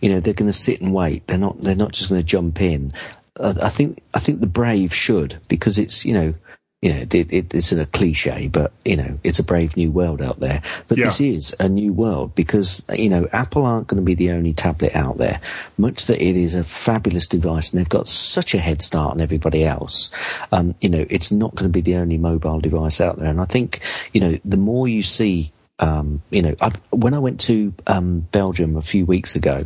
you 0.00 0.08
know 0.08 0.20
they're 0.20 0.34
going 0.34 0.50
to 0.50 0.56
sit 0.56 0.80
and 0.80 0.94
wait. 0.94 1.26
They're 1.26 1.38
not 1.38 1.60
they're 1.60 1.74
not 1.74 1.92
just 1.92 2.08
going 2.08 2.20
to 2.20 2.26
jump 2.26 2.60
in. 2.60 2.92
Uh, 3.38 3.54
I 3.62 3.68
think 3.68 4.02
I 4.14 4.18
think 4.18 4.40
the 4.40 4.46
brave 4.46 4.94
should 4.94 5.38
because 5.48 5.78
it's 5.78 6.04
you 6.04 6.14
know 6.14 6.34
you 6.80 6.92
know, 6.92 7.00
it, 7.00 7.14
it, 7.14 7.54
it's 7.54 7.72
a 7.72 7.86
cliche, 7.86 8.48
but 8.48 8.70
you 8.84 8.96
know, 8.96 9.18
it's 9.24 9.40
a 9.40 9.42
brave 9.42 9.76
new 9.76 9.90
world 9.90 10.22
out 10.22 10.38
there. 10.38 10.62
But 10.86 10.98
Yeah. 10.98 11.06
this 11.06 11.20
is 11.20 11.56
a 11.58 11.68
new 11.68 11.92
world 11.92 12.36
because 12.36 12.82
you 12.94 13.08
know, 13.08 13.28
Apple 13.32 13.66
aren't 13.66 13.88
going 13.88 14.00
to 14.00 14.04
be 14.04 14.14
the 14.14 14.30
only 14.30 14.52
tablet 14.52 14.94
out 14.94 15.18
there. 15.18 15.40
Much 15.76 16.06
that 16.06 16.22
it 16.22 16.36
is 16.36 16.54
a 16.54 16.62
fabulous 16.62 17.26
device, 17.26 17.72
and 17.72 17.80
they've 17.80 17.88
got 17.88 18.06
such 18.06 18.54
a 18.54 18.58
head 18.58 18.80
start 18.80 19.12
on 19.12 19.20
everybody 19.20 19.64
else. 19.64 20.10
Um, 20.52 20.74
you 20.80 20.88
know, 20.88 21.04
it's 21.10 21.32
not 21.32 21.54
going 21.56 21.68
to 21.70 21.72
be 21.72 21.80
the 21.80 21.96
only 21.96 22.16
mobile 22.18 22.60
device 22.60 23.00
out 23.00 23.18
there. 23.18 23.30
And 23.30 23.40
I 23.40 23.46
think 23.46 23.80
you 24.12 24.20
know, 24.20 24.38
the 24.44 24.56
more 24.56 24.86
you 24.86 25.02
see. 25.02 25.52
Um, 25.80 26.22
you 26.30 26.42
know, 26.42 26.54
I, 26.60 26.72
when 26.90 27.14
I 27.14 27.18
went 27.18 27.40
to 27.42 27.72
um, 27.86 28.20
Belgium 28.20 28.76
a 28.76 28.82
few 28.82 29.06
weeks 29.06 29.36
ago, 29.36 29.64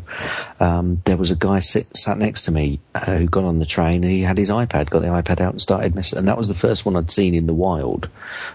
um, 0.61 1.01
there 1.05 1.17
was 1.17 1.31
a 1.31 1.37
guy 1.37 1.61
sit, 1.61 1.97
sat 1.97 2.19
next 2.19 2.43
to 2.43 2.53
me 2.53 2.81
uh, 2.95 3.17
who 3.17 3.27
got 3.27 3.45
on 3.45 3.59
the 3.59 3.67
train. 3.67 4.05
And 4.05 4.13
he 4.13 4.21
had 4.21 4.39
his 4.39 4.51
iPad, 4.51 4.91
got 4.91 5.01
the 5.01 5.09
iPad 5.09 5.41
out 5.41 5.53
and 5.53 5.63
started 5.63 5.95
messing. 5.95 6.19
And 6.19 6.29
that 6.29 6.39
was 6.39 6.49
the 6.49 6.55
first 6.55 6.85
one 6.85 6.97
I'd 6.97 7.11
seen 7.11 7.35
in 7.35 7.47
the 7.47 7.55
wild, 7.55 8.09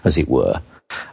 as 0.04 0.18
it 0.18 0.28
were. 0.28 0.60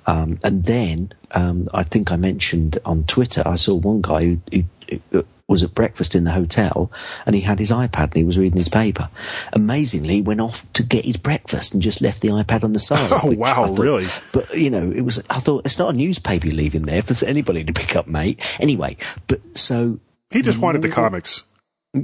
Um, 0.07 0.39
and 0.43 0.63
then 0.63 1.11
um, 1.31 1.67
I 1.73 1.83
think 1.83 2.11
I 2.11 2.15
mentioned 2.15 2.77
on 2.85 3.03
Twitter, 3.03 3.43
I 3.45 3.55
saw 3.55 3.75
one 3.75 4.01
guy 4.01 4.23
who, 4.23 4.39
who, 4.51 4.99
who 5.11 5.25
was 5.47 5.63
at 5.63 5.75
breakfast 5.75 6.15
in 6.15 6.23
the 6.23 6.31
hotel 6.31 6.91
and 7.25 7.35
he 7.35 7.41
had 7.41 7.59
his 7.59 7.71
iPad 7.71 8.05
and 8.05 8.15
he 8.15 8.23
was 8.23 8.37
reading 8.37 8.57
his 8.57 8.69
paper. 8.69 9.09
Amazingly, 9.53 10.15
he 10.15 10.21
went 10.21 10.41
off 10.41 10.71
to 10.73 10.83
get 10.83 11.05
his 11.05 11.17
breakfast 11.17 11.73
and 11.73 11.83
just 11.83 12.01
left 12.01 12.21
the 12.21 12.29
iPad 12.29 12.63
on 12.63 12.73
the 12.73 12.79
side. 12.91 13.11
Oh, 13.23 13.31
wow, 13.31 13.67
thought- 13.67 13.79
really? 13.79 14.07
But, 14.31 14.55
you 14.57 14.69
know, 14.69 14.91
it 14.91 15.01
was, 15.01 15.21
I 15.29 15.39
thought, 15.39 15.65
it's 15.65 15.77
not 15.77 15.93
a 15.93 15.97
newspaper 15.97 16.47
you're 16.47 16.55
leaving 16.55 16.83
there 16.83 17.01
for 17.01 17.25
anybody 17.25 17.63
to 17.63 17.73
pick 17.73 17.95
up, 17.95 18.07
mate. 18.07 18.39
Anyway, 18.59 18.97
but 19.27 19.39
so. 19.55 19.99
He 20.31 20.41
just 20.41 20.57
wanted 20.57 20.81
the 20.81 20.87
mm, 20.87 20.93
comics. 20.93 21.43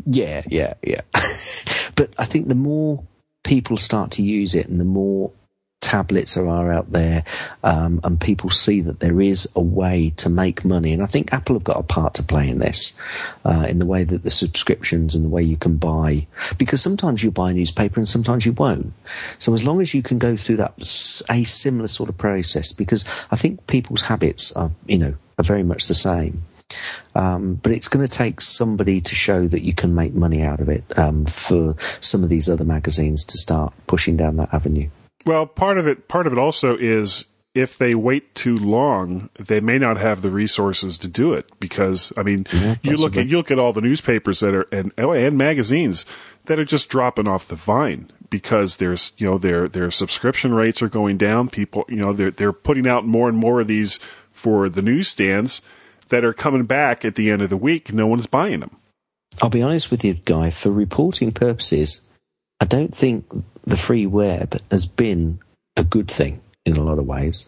Yeah, 0.05 0.43
yeah, 0.47 0.75
yeah. 0.83 1.01
but 1.95 2.13
I 2.17 2.25
think 2.25 2.47
the 2.47 2.55
more 2.55 3.03
people 3.43 3.77
start 3.77 4.11
to 4.11 4.21
use 4.21 4.53
it 4.53 4.67
and 4.67 4.79
the 4.79 4.85
more 4.85 5.31
tablets 5.91 6.35
there 6.35 6.47
are 6.47 6.71
out 6.71 6.89
there 6.93 7.21
um, 7.65 7.99
and 8.05 8.21
people 8.21 8.49
see 8.49 8.79
that 8.79 9.01
there 9.01 9.19
is 9.19 9.45
a 9.57 9.61
way 9.61 10.13
to 10.15 10.29
make 10.29 10.63
money. 10.63 10.93
And 10.93 11.03
i 11.03 11.05
think 11.05 11.33
apple 11.33 11.55
have 11.55 11.65
got 11.65 11.77
a 11.77 11.83
part 11.83 12.13
to 12.15 12.23
play 12.23 12.47
in 12.49 12.59
this 12.59 12.93
uh, 13.43 13.65
in 13.67 13.77
the 13.79 13.85
way 13.85 14.05
that 14.05 14.23
the 14.23 14.31
subscriptions 14.31 15.15
and 15.15 15.25
the 15.25 15.29
way 15.35 15.43
you 15.43 15.57
can 15.57 15.75
buy 15.75 16.27
because 16.57 16.81
sometimes 16.81 17.23
you 17.23 17.29
buy 17.29 17.49
a 17.51 17.53
newspaper 17.53 17.99
and 17.99 18.07
sometimes 18.07 18.45
you 18.45 18.53
won't. 18.53 18.93
So 19.39 19.53
as 19.53 19.63
long 19.63 19.81
as 19.81 19.93
you 19.93 20.01
can 20.01 20.17
go 20.17 20.37
through 20.37 20.57
that 20.57 20.73
a 21.29 21.43
similar 21.43 21.89
sort 21.89 22.09
of 22.09 22.17
process 22.17 22.71
because 22.71 23.03
i 23.31 23.35
think 23.35 23.67
people's 23.67 24.03
habits 24.03 24.51
are 24.53 24.71
you 24.85 24.97
know 24.97 25.13
are 25.37 25.43
very 25.43 25.63
much 25.63 25.87
the 25.87 25.93
same. 25.93 26.43
Um, 27.15 27.55
but 27.55 27.73
it's 27.73 27.89
going 27.89 28.05
to 28.05 28.11
take 28.11 28.39
somebody 28.39 29.01
to 29.01 29.13
show 29.13 29.47
that 29.47 29.63
you 29.63 29.73
can 29.73 29.93
make 29.93 30.13
money 30.13 30.41
out 30.41 30.61
of 30.61 30.69
it 30.69 30.85
um, 30.97 31.25
for 31.25 31.75
some 31.99 32.23
of 32.23 32.29
these 32.29 32.49
other 32.49 32.63
magazines 32.63 33.25
to 33.25 33.37
start 33.37 33.73
pushing 33.87 34.15
down 34.15 34.37
that 34.37 34.53
avenue. 34.53 34.89
Well, 35.25 35.45
part 35.45 35.77
of 35.77 35.87
it, 35.87 36.07
part 36.07 36.27
of 36.27 36.33
it 36.33 36.39
also 36.39 36.77
is 36.77 37.25
if 37.53 37.77
they 37.77 37.93
wait 37.93 38.33
too 38.33 38.55
long, 38.55 39.29
they 39.37 39.59
may 39.59 39.77
not 39.77 39.97
have 39.97 40.21
the 40.21 40.31
resources 40.31 40.97
to 40.99 41.07
do 41.07 41.33
it 41.33 41.49
because 41.59 42.13
I 42.15 42.23
mean, 42.23 42.45
you 42.81 42.95
look 42.95 43.17
at 43.17 43.27
you 43.27 43.37
look 43.37 43.51
at 43.51 43.59
all 43.59 43.73
the 43.73 43.81
newspapers 43.81 44.39
that 44.39 44.53
are 44.53 44.67
and 44.71 44.91
oh, 44.97 45.11
and 45.11 45.37
magazines 45.37 46.05
that 46.45 46.59
are 46.59 46.65
just 46.65 46.89
dropping 46.89 47.27
off 47.27 47.47
the 47.47 47.55
vine 47.55 48.09
because 48.29 48.77
there's 48.77 49.13
you 49.17 49.27
know 49.27 49.37
their 49.37 49.67
their 49.67 49.91
subscription 49.91 50.53
rates 50.53 50.81
are 50.81 50.89
going 50.89 51.17
down. 51.17 51.49
People 51.49 51.85
you 51.89 51.97
know 51.97 52.13
they're 52.13 52.31
they're 52.31 52.53
putting 52.53 52.87
out 52.87 53.05
more 53.05 53.27
and 53.27 53.37
more 53.37 53.61
of 53.61 53.67
these 53.67 53.99
for 54.31 54.69
the 54.69 54.81
newsstands 54.81 55.61
that 56.07 56.23
are 56.23 56.33
coming 56.33 56.63
back 56.63 57.03
at 57.03 57.15
the 57.15 57.29
end 57.29 57.41
of 57.41 57.49
the 57.49 57.57
week. 57.57 57.93
No 57.93 58.07
one's 58.07 58.27
buying 58.27 58.61
them. 58.61 58.77
I'll 59.41 59.49
be 59.49 59.61
honest 59.61 59.91
with 59.91 60.03
you, 60.03 60.15
Guy, 60.15 60.49
for 60.49 60.71
reporting 60.71 61.31
purposes, 61.31 62.07
I 62.61 62.65
don't 62.65 62.93
think 62.95 63.25
the 63.63 63.75
free 63.75 64.05
web 64.05 64.61
has 64.71 64.85
been 64.85 65.39
a 65.75 65.83
good 65.83 66.09
thing 66.09 66.39
in 66.65 66.77
a 66.77 66.83
lot 66.83 66.99
of 66.99 67.05
ways. 67.07 67.47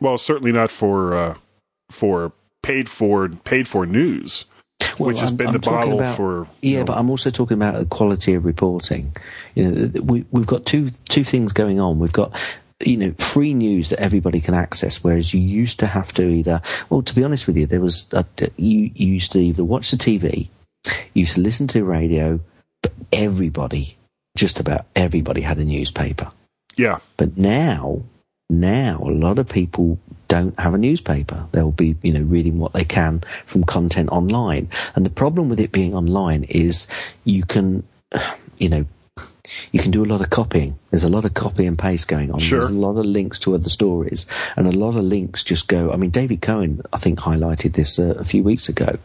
Well, 0.00 0.18
certainly 0.18 0.52
not 0.52 0.70
for 0.70 1.14
uh, 1.14 1.34
for 1.90 2.32
paid 2.62 2.88
for 2.88 3.28
paid 3.28 3.66
for 3.66 3.86
news, 3.86 4.44
Well, 4.98 5.08
which 5.08 5.20
has 5.20 5.30
I'm- 5.30 5.36
been 5.36 5.46
I'm 5.48 5.58
the 5.60 5.70
model 5.70 5.98
about- 5.98 6.16
for 6.16 6.46
Yeah, 6.62 6.84
but 6.84 6.96
I'm 6.98 7.10
also 7.10 7.30
talking 7.30 7.56
about 7.56 7.78
the 7.78 7.86
quality 7.86 8.34
of 8.34 8.44
reporting. 8.44 9.16
You 9.54 9.70
know, 9.70 10.00
we, 10.02 10.24
we've 10.30 10.46
got 10.46 10.66
two 10.66 10.90
two 11.08 11.24
things 11.24 11.52
going 11.52 11.80
on. 11.80 11.98
We've 11.98 12.12
got 12.12 12.32
you 12.84 12.96
know 12.98 13.12
free 13.18 13.52
news 13.54 13.88
that 13.90 14.00
everybody 14.00 14.40
can 14.40 14.54
access, 14.54 15.02
whereas 15.04 15.32
you 15.34 15.40
used 15.40 15.78
to 15.80 15.86
have 15.86 16.12
to 16.14 16.22
either. 16.28 16.60
Well, 16.90 17.02
to 17.02 17.14
be 17.14 17.24
honest 17.24 17.46
with 17.46 17.56
you, 17.56 17.66
there 17.66 17.80
was 17.80 18.12
a, 18.12 18.24
you, 18.56 18.90
you 18.94 19.06
used 19.14 19.32
to 19.32 19.38
either 19.38 19.64
watch 19.64 19.90
the 19.90 19.96
TV, 19.96 20.48
you 20.86 21.20
used 21.24 21.34
to 21.36 21.40
listen 21.42 21.66
to 21.68 21.84
radio, 21.84 22.40
but 22.82 22.92
everybody, 23.12 23.96
just 24.36 24.60
about 24.60 24.86
everybody, 24.96 25.40
had 25.40 25.58
a 25.58 25.64
newspaper. 25.64 26.30
yeah. 26.76 26.98
But 27.16 27.36
now, 27.36 28.02
now 28.48 29.00
a 29.04 29.10
lot 29.10 29.38
of 29.38 29.48
people 29.48 29.98
don't 30.28 30.58
have 30.60 30.74
a 30.74 30.78
newspaper. 30.78 31.46
They'll 31.52 31.72
be, 31.72 31.96
you 32.02 32.12
know, 32.12 32.22
reading 32.22 32.58
what 32.58 32.72
they 32.72 32.84
can 32.84 33.22
from 33.46 33.64
content 33.64 34.10
online. 34.10 34.68
And 34.94 35.04
the 35.04 35.10
problem 35.10 35.48
with 35.48 35.58
it 35.60 35.72
being 35.72 35.94
online 35.94 36.44
is 36.44 36.86
you 37.24 37.44
can, 37.44 37.82
you 38.58 38.68
know, 38.68 38.86
you 39.72 39.80
can 39.80 39.90
do 39.90 40.04
a 40.04 40.06
lot 40.06 40.20
of 40.20 40.30
copying. 40.30 40.78
There's 40.90 41.02
a 41.02 41.08
lot 41.08 41.24
of 41.24 41.34
copy 41.34 41.66
and 41.66 41.76
paste 41.76 42.06
going 42.06 42.30
on. 42.30 42.38
Sure. 42.38 42.60
There's 42.60 42.70
a 42.70 42.74
lot 42.74 42.96
of 42.96 43.04
links 43.04 43.40
to 43.40 43.54
other 43.56 43.68
stories, 43.68 44.26
and 44.56 44.68
a 44.68 44.70
lot 44.70 44.96
of 44.96 45.02
links 45.02 45.42
just 45.42 45.66
go. 45.66 45.92
I 45.92 45.96
mean, 45.96 46.10
David 46.10 46.40
Cohen, 46.40 46.82
I 46.92 46.98
think, 46.98 47.18
highlighted 47.18 47.72
this 47.74 47.98
uh, 47.98 48.14
a 48.18 48.24
few 48.24 48.44
weeks 48.44 48.68
ago. 48.68 48.96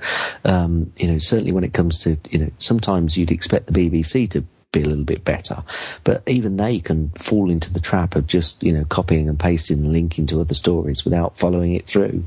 Um, 0.44 0.94
you 0.98 1.08
know, 1.12 1.18
certainly 1.18 1.52
when 1.52 1.64
it 1.64 1.74
comes 1.74 1.98
to, 2.04 2.18
you 2.30 2.38
know, 2.38 2.52
sometimes 2.60 3.18
you'd 3.18 3.32
expect 3.32 3.66
the 3.66 3.74
BBC 3.74 4.30
to 4.32 4.46
be 4.76 4.84
a 4.84 4.90
little 4.90 5.04
bit 5.04 5.24
better, 5.24 5.64
but 6.04 6.22
even 6.28 6.58
they 6.58 6.80
can 6.80 7.10
fall 7.10 7.50
into 7.50 7.72
the 7.72 7.80
trap 7.80 8.16
of 8.16 8.28
just, 8.28 8.64
you 8.64 8.72
know, 8.72 8.86
copying 8.86 9.28
and 9.28 9.40
pasting 9.40 9.80
and 9.80 9.92
linking 9.92 10.26
to 10.28 10.42
other 10.42 10.54
stories 10.54 11.04
without 11.04 11.38
following 11.38 11.74
it 11.74 11.86
through. 11.86 12.24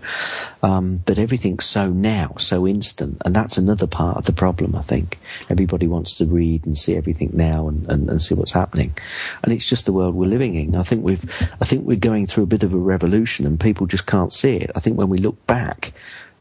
Um, 0.62 1.02
but 1.06 1.18
everything's 1.18 1.64
so 1.64 1.90
now, 1.90 2.34
so 2.38 2.66
instant, 2.66 3.20
and 3.24 3.34
that's 3.34 3.58
another 3.58 3.86
part 3.86 4.16
of 4.16 4.24
the 4.24 4.32
problem. 4.32 4.74
I 4.74 4.82
think 4.82 5.18
everybody 5.48 5.86
wants 5.86 6.14
to 6.16 6.26
read 6.26 6.66
and 6.66 6.76
see 6.76 6.96
everything 6.96 7.30
now 7.34 7.68
and, 7.68 7.88
and, 7.90 8.10
and 8.10 8.20
see 8.20 8.34
what's 8.34 8.52
happening, 8.52 8.96
and 9.44 9.52
it's 9.52 9.68
just 9.68 9.84
the 9.84 9.92
world 9.92 10.14
we're 10.14 10.26
living 10.26 10.54
in. 10.54 10.74
I 10.74 10.82
think 10.82 11.04
we've, 11.04 11.24
I 11.60 11.64
think 11.64 11.86
we're 11.86 11.96
going 11.96 12.26
through 12.26 12.44
a 12.44 12.54
bit 12.54 12.62
of 12.62 12.74
a 12.74 12.78
revolution, 12.78 13.46
and 13.46 13.60
people 13.60 13.86
just 13.86 14.06
can't 14.06 14.32
see 14.32 14.56
it. 14.56 14.70
I 14.74 14.80
think 14.80 14.96
when 14.98 15.08
we 15.08 15.18
look 15.18 15.46
back, 15.46 15.92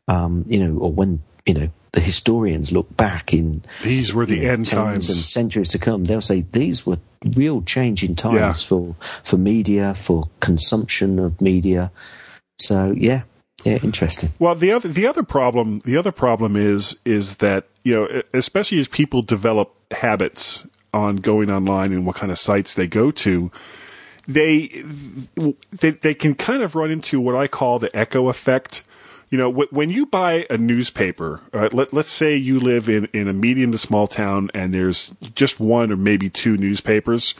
um, 0.07 0.45
you 0.47 0.59
know, 0.59 0.79
or 0.79 0.91
when 0.91 1.21
you 1.45 1.53
know 1.53 1.69
the 1.93 1.99
historians 2.01 2.71
look 2.71 2.95
back 2.97 3.33
in 3.33 3.63
These 3.83 4.13
were 4.13 4.25
the 4.25 4.39
know, 4.39 4.51
end 4.51 4.65
times. 4.65 5.07
and 5.07 5.17
centuries 5.17 5.69
to 5.69 5.79
come, 5.79 6.03
they'll 6.03 6.21
say 6.21 6.45
these 6.51 6.85
were 6.85 6.97
real 7.35 7.61
changing 7.61 8.15
times 8.15 8.35
Yeah. 8.35 8.53
for 8.53 8.95
for 9.23 9.37
media, 9.37 9.93
for 9.95 10.29
consumption 10.39 11.17
of 11.19 11.39
media. 11.41 11.91
So 12.59 12.93
yeah, 12.97 13.21
yeah, 13.63 13.79
interesting. 13.83 14.29
Well, 14.39 14.55
the 14.55 14.71
other 14.71 14.89
the 14.89 15.07
other 15.07 15.23
problem 15.23 15.81
the 15.85 15.97
other 15.97 16.11
problem 16.11 16.55
is 16.55 16.97
is 17.05 17.37
that 17.37 17.67
you 17.83 17.93
know 17.95 18.21
especially 18.33 18.79
as 18.79 18.87
people 18.87 19.21
develop 19.21 19.73
habits 19.91 20.67
on 20.93 21.17
going 21.17 21.49
online 21.49 21.91
and 21.93 22.05
what 22.05 22.15
kind 22.15 22.31
of 22.31 22.37
sites 22.39 22.73
they 22.73 22.87
go 22.87 23.11
to, 23.11 23.51
they 24.27 24.67
they 25.71 25.91
they 25.91 26.13
can 26.13 26.35
kind 26.35 26.61
of 26.61 26.75
run 26.75 26.91
into 26.91 27.19
what 27.19 27.35
I 27.35 27.47
call 27.47 27.79
the 27.79 27.95
echo 27.95 28.29
effect. 28.29 28.83
You 29.29 29.37
know, 29.37 29.51
wh- 29.51 29.73
when 29.73 29.89
you 29.89 30.05
buy 30.05 30.45
a 30.49 30.57
newspaper, 30.57 31.41
uh, 31.53 31.69
let, 31.71 31.93
let's 31.93 32.09
say 32.09 32.35
you 32.35 32.59
live 32.59 32.87
in, 32.87 33.05
in 33.13 33.27
a 33.27 33.33
medium 33.33 33.71
to 33.73 33.77
small 33.77 34.07
town 34.07 34.49
and 34.53 34.73
there's 34.73 35.13
just 35.35 35.59
one 35.59 35.91
or 35.91 35.97
maybe 35.97 36.29
two 36.29 36.57
newspapers. 36.57 37.35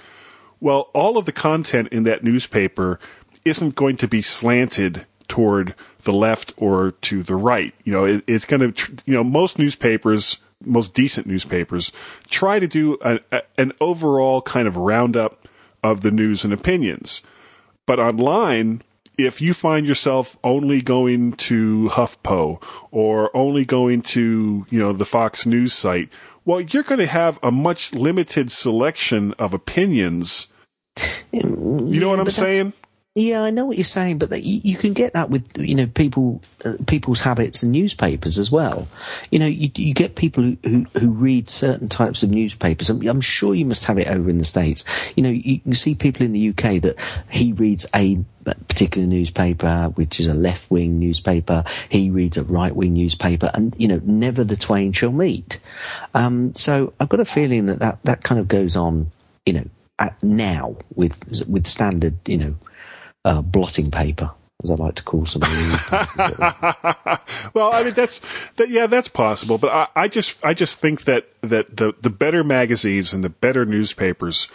Well, 0.59 0.89
all 0.93 1.17
of 1.17 1.25
the 1.25 1.31
content 1.31 1.89
in 1.89 2.03
that 2.03 2.23
newspaper 2.23 2.99
isn't 3.45 3.75
going 3.75 3.97
to 3.97 4.07
be 4.07 4.21
slanted 4.21 5.05
toward 5.27 5.75
the 6.03 6.13
left 6.13 6.53
or 6.57 6.91
to 6.91 7.23
the 7.23 7.35
right. 7.35 7.73
You 7.83 7.93
know, 7.93 8.05
it, 8.05 8.23
it's 8.27 8.45
going 8.45 8.61
to, 8.61 8.71
tr- 8.71 8.91
you 9.05 9.13
know, 9.13 9.23
most 9.23 9.59
newspapers, 9.59 10.38
most 10.63 10.93
decent 10.93 11.27
newspapers, 11.27 11.91
try 12.29 12.59
to 12.59 12.67
do 12.67 12.97
a, 13.01 13.19
a, 13.31 13.41
an 13.57 13.71
overall 13.79 14.41
kind 14.41 14.67
of 14.67 14.77
roundup 14.77 15.47
of 15.83 16.01
the 16.01 16.11
news 16.11 16.43
and 16.43 16.53
opinions. 16.53 17.21
But 17.85 17.99
online, 17.99 18.81
if 19.18 19.41
you 19.41 19.53
find 19.53 19.88
yourself 19.88 20.38
only 20.43 20.82
going 20.82 21.34
to 21.34 21.89
HuffPo 21.89 22.61
or 22.91 23.36
only 23.36 23.65
going 23.65 24.03
to, 24.03 24.65
you 24.70 24.80
know, 24.80 24.93
the 24.93 25.05
Fox 25.05 25.45
News 25.45 25.74
site, 25.74 26.09
well, 26.45 26.61
you're 26.61 26.84
going 26.84 26.99
to 26.99 27.07
have 27.07 27.39
a 27.41 27.51
much 27.51 27.93
limited 27.93 28.51
selection 28.51 29.34
of 29.34 29.53
opinions. 29.53 30.47
You 31.32 31.99
know 31.99 32.09
what 32.09 32.20
I'm 32.20 32.32
saying? 32.32 32.74
Yeah, 33.15 33.41
I 33.41 33.49
know 33.49 33.65
what 33.65 33.78
you're 33.78 33.84
saying, 33.84 34.20
but 34.20 34.30
that 34.30 34.43
you, 34.43 34.61
you 34.63 34.78
can 34.78 34.93
get 34.93 35.13
that 35.13 35.32
with 35.32 35.57
you 35.57 35.74
know 35.74 35.88
people, 35.88 36.39
uh, 36.63 36.76
people's 36.86 37.20
habits 37.20 37.63
and 37.63 37.72
newspapers 37.72 38.38
as 38.38 38.51
well. 38.51 38.88
You 39.32 39.39
know, 39.39 39.47
you, 39.47 39.72
you 39.76 39.95
get 39.95 40.15
people 40.15 40.43
who, 40.43 40.57
who, 40.63 40.86
who 40.99 41.09
read 41.13 41.49
certain 41.49 41.89
types 41.89 42.22
of 42.22 42.30
newspapers. 42.30 42.91
I'm, 42.91 43.01
I'm 43.07 43.22
sure 43.22 43.55
you 43.55 43.65
must 43.65 43.86
have 43.86 43.97
it 43.97 44.07
over 44.07 44.30
in 44.30 44.38
the 44.38 44.45
states. 44.45 44.84
You 45.15 45.24
know, 45.24 45.30
you 45.30 45.59
can 45.61 45.74
see 45.74 45.95
people 45.95 46.24
in 46.24 46.32
the 46.32 46.49
UK 46.49 46.80
that 46.84 46.95
he 47.28 47.53
reads 47.53 47.88
a 47.95 48.24
particular 48.68 49.08
newspaper, 49.08 49.91
which 49.95 50.20
is 50.20 50.28
a 50.28 50.34
left 50.34 50.70
wing 50.72 51.00
newspaper. 51.00 51.64
He 51.89 52.10
reads 52.10 52.38
a 52.38 52.43
right 52.43 52.76
wing 52.76 52.93
newspaper, 52.93 53.52
and 53.54 53.76
you 53.78 53.88
know, 53.88 54.02
never 54.04 54.43
the 54.43 54.58
twain 54.58 54.91
shall 54.91 55.12
meet. 55.12 55.60
Um, 56.14 56.54
so 56.56 56.93
I've 57.00 57.10
got 57.10 57.20
a 57.20 57.26
feeling 57.26 57.68
that, 57.68 57.80
that 57.80 58.04
that 58.04 58.24
kind 58.24 58.39
of 58.39 58.48
goes 58.48 58.76
on. 58.76 59.12
You 59.45 59.54
know, 59.54 59.66
at 60.00 60.22
now 60.22 60.76
with 60.95 61.48
with 61.48 61.68
standard, 61.68 62.18
you 62.28 62.38
know 62.38 62.56
uh, 63.28 63.41
blotting 63.41 63.91
paper, 63.91 64.32
as 64.64 64.72
I 64.72 64.76
like 64.76 64.95
to 64.95 65.04
call 65.04 65.26
some. 65.26 65.41
well, 67.54 67.74
I 67.74 67.84
mean 67.84 67.93
that's 67.93 68.50
that. 68.52 68.70
Yeah, 68.70 68.88
that's 68.88 69.10
possible. 69.10 69.58
But 69.58 69.72
I, 69.72 70.04
I 70.04 70.08
just 70.08 70.43
I 70.45 70.54
just 70.54 70.80
think 70.80 71.04
that 71.04 71.28
that 71.41 71.76
the 71.78 71.93
the 72.02 72.10
better 72.10 72.43
magazines 72.43 73.14
and 73.14 73.24
the 73.24 73.30
better 73.30 73.66
newspapers 73.66 74.48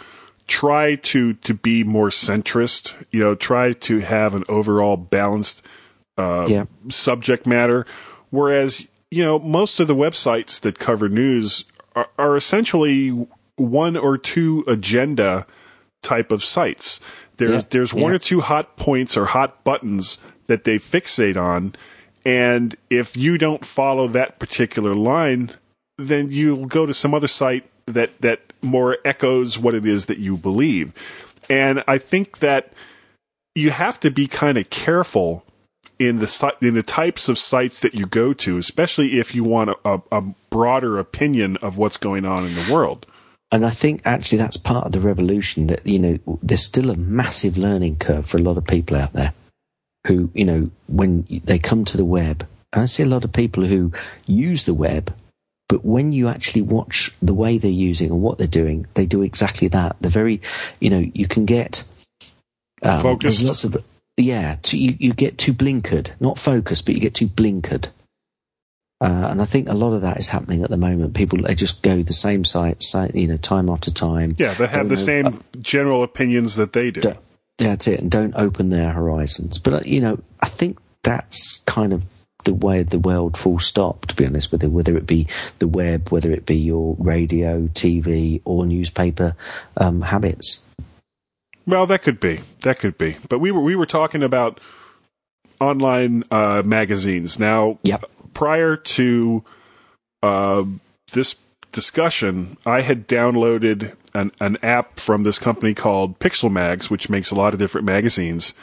try 0.47 0.95
to 0.95 1.33
to 1.33 1.53
be 1.53 1.83
more 1.83 2.09
centrist. 2.09 2.93
You 3.11 3.19
know, 3.21 3.35
try 3.35 3.73
to 3.73 3.99
have 3.99 4.35
an 4.35 4.43
overall 4.49 4.97
balanced 4.97 5.65
uh, 6.17 6.45
yeah. 6.49 6.65
subject 6.89 7.45
matter. 7.45 7.85
Whereas 8.29 8.87
you 9.11 9.23
know 9.23 9.39
most 9.39 9.79
of 9.79 9.87
the 9.87 9.95
websites 9.95 10.59
that 10.61 10.79
cover 10.79 11.09
news 11.09 11.65
are, 11.95 12.09
are 12.17 12.35
essentially 12.35 13.27
one 13.55 13.95
or 13.95 14.17
two 14.17 14.63
agenda 14.67 15.45
type 16.01 16.31
of 16.31 16.43
sites. 16.43 16.99
There's 17.37 17.63
Yeah, 17.63 17.69
there's 17.69 17.93
one 17.93 18.11
yeah. 18.11 18.15
or 18.15 18.19
two 18.19 18.41
hot 18.41 18.77
points 18.77 19.17
or 19.17 19.25
hot 19.25 19.63
buttons 19.63 20.19
that 20.47 20.65
they 20.65 20.77
fixate 20.77 21.37
on, 21.37 21.73
and 22.25 22.75
if 22.89 23.15
you 23.17 23.37
don't 23.37 23.65
follow 23.65 24.07
that 24.09 24.39
particular 24.39 24.93
line, 24.93 25.51
then 25.97 26.31
you'll 26.31 26.65
go 26.65 26.85
to 26.85 26.93
some 26.93 27.13
other 27.13 27.27
site 27.27 27.69
that 27.85 28.19
that 28.21 28.52
more 28.63 28.97
echoes 29.05 29.59
what 29.59 29.73
it 29.73 29.85
is 29.85 30.07
that 30.07 30.17
you 30.17 30.37
believe. 30.37 30.93
And 31.49 31.83
I 31.87 31.97
think 31.97 32.39
that 32.39 32.73
you 33.55 33.69
have 33.71 33.99
to 33.99 34.09
be 34.09 34.27
kind 34.27 34.57
of 34.57 34.69
careful 34.69 35.43
in 35.99 36.17
the 36.17 36.55
in 36.61 36.73
the 36.73 36.83
types 36.83 37.29
of 37.29 37.37
sites 37.37 37.81
that 37.81 37.93
you 37.93 38.05
go 38.05 38.33
to, 38.33 38.57
especially 38.57 39.19
if 39.19 39.35
you 39.35 39.43
want 39.43 39.77
a, 39.85 40.01
a, 40.11 40.21
broader 40.49 40.99
opinion 40.99 41.57
of 41.57 41.77
what's 41.77 41.97
going 41.97 42.25
on 42.25 42.45
in 42.45 42.53
the 42.53 42.71
world. 42.71 43.07
And 43.51 43.65
I 43.65 43.71
think 43.71 44.01
actually 44.05 44.37
that's 44.37 44.57
part 44.57 44.85
of 44.85 44.91
the 44.91 44.99
revolution 44.99 45.67
that, 45.67 45.85
you 45.85 45.99
know, 45.99 46.39
there's 46.41 46.63
still 46.63 46.89
a 46.89 46.95
massive 46.95 47.57
learning 47.57 47.97
curve 47.97 48.27
for 48.27 48.37
a 48.37 48.41
lot 48.41 48.57
of 48.57 48.65
people 48.65 48.97
out 48.97 49.13
there 49.13 49.33
who, 50.07 50.29
you 50.33 50.45
know, 50.45 50.69
when 50.87 51.25
they 51.45 51.59
come 51.59 51.85
to 51.85 51.97
the 51.97 52.05
web, 52.05 52.47
I 52.73 52.85
see 52.85 53.03
a 53.03 53.07
lot 53.07 53.23
of 53.23 53.33
people 53.33 53.65
who 53.65 53.91
use 54.25 54.65
the 54.65 54.73
web, 54.73 55.13
but 55.73 55.83
when 55.83 56.11
you 56.11 56.27
actually 56.27 56.61
watch 56.61 57.09
the 57.19 57.33
way 57.33 57.57
they're 57.57 57.71
using 57.71 58.11
and 58.11 58.21
what 58.21 58.37
they're 58.37 58.45
doing, 58.45 58.85
they 58.93 59.07
do 59.07 59.23
exactly 59.23 59.67
that. 59.69 59.95
They're 60.01 60.11
very, 60.11 60.39
you 60.79 60.91
know, 60.91 60.99
you 61.15 61.27
can 61.27 61.45
get 61.45 61.83
um, 62.83 63.01
Focused? 63.01 63.39
There's 63.39 63.43
lots 63.43 63.63
of, 63.63 63.83
yeah, 64.15 64.57
too, 64.61 64.77
you, 64.77 64.95
you 64.99 65.13
get 65.15 65.39
too 65.39 65.51
blinkered, 65.51 66.11
not 66.19 66.37
focused, 66.37 66.85
but 66.85 66.93
you 66.93 67.01
get 67.01 67.15
too 67.15 67.25
blinkered. 67.25 67.87
Uh, 69.01 69.29
and 69.31 69.41
I 69.41 69.45
think 69.45 69.67
a 69.67 69.73
lot 69.73 69.93
of 69.93 70.03
that 70.03 70.19
is 70.19 70.27
happening 70.27 70.61
at 70.61 70.69
the 70.69 70.77
moment. 70.77 71.15
People 71.15 71.41
they 71.41 71.55
just 71.55 71.81
go 71.81 72.03
the 72.03 72.13
same 72.13 72.45
sites, 72.45 72.91
say, 72.91 73.09
you 73.15 73.27
know, 73.27 73.37
time 73.37 73.67
after 73.67 73.89
time. 73.89 74.35
Yeah, 74.37 74.53
they 74.53 74.67
have 74.67 74.89
the 74.89 74.93
o- 74.93 74.95
same 74.95 75.41
general 75.59 76.03
opinions 76.03 76.55
that 76.57 76.73
they 76.73 76.91
do. 76.91 77.01
don't- 77.01 77.17
that's 77.57 77.87
it, 77.87 77.99
and 77.99 78.11
don't 78.11 78.35
open 78.35 78.69
their 78.69 78.91
horizons. 78.91 79.57
But 79.57 79.73
uh, 79.73 79.81
you 79.85 80.01
know, 80.01 80.19
I 80.39 80.49
think 80.49 80.77
that's 81.01 81.63
kind 81.65 81.93
of 81.93 82.03
the 82.43 82.53
way 82.53 82.81
of 82.81 82.89
the 82.89 82.99
world. 82.99 83.37
Full 83.37 83.59
stop. 83.59 84.05
To 84.07 84.15
be 84.15 84.25
honest 84.25 84.51
with 84.51 84.63
you, 84.63 84.69
whether 84.69 84.95
it 84.97 85.07
be 85.07 85.27
the 85.59 85.67
web, 85.67 86.09
whether 86.09 86.31
it 86.31 86.45
be 86.45 86.55
your 86.57 86.95
radio, 86.99 87.67
TV, 87.67 88.41
or 88.45 88.65
newspaper 88.65 89.35
um, 89.77 90.01
habits. 90.01 90.61
Well, 91.65 91.85
that 91.87 92.01
could 92.01 92.19
be. 92.19 92.41
That 92.61 92.79
could 92.79 92.97
be. 92.97 93.17
But 93.29 93.39
we 93.39 93.51
were 93.51 93.61
we 93.61 93.75
were 93.75 93.85
talking 93.85 94.23
about 94.23 94.59
online 95.59 96.23
uh, 96.31 96.61
magazines. 96.65 97.39
Now, 97.39 97.79
Yep. 97.83 98.05
prior 98.33 98.75
to 98.75 99.43
uh, 100.21 100.65
this 101.13 101.35
discussion, 101.71 102.57
I 102.65 102.81
had 102.81 103.07
downloaded 103.07 103.95
an, 104.13 104.31
an 104.39 104.57
app 104.61 104.99
from 104.99 105.23
this 105.23 105.39
company 105.39 105.73
called 105.73 106.19
Pixel 106.19 106.51
Mags, 106.51 106.89
which 106.89 107.09
makes 107.09 107.31
a 107.31 107.35
lot 107.35 107.53
of 107.53 107.59
different 107.59 107.85
magazines. 107.85 108.53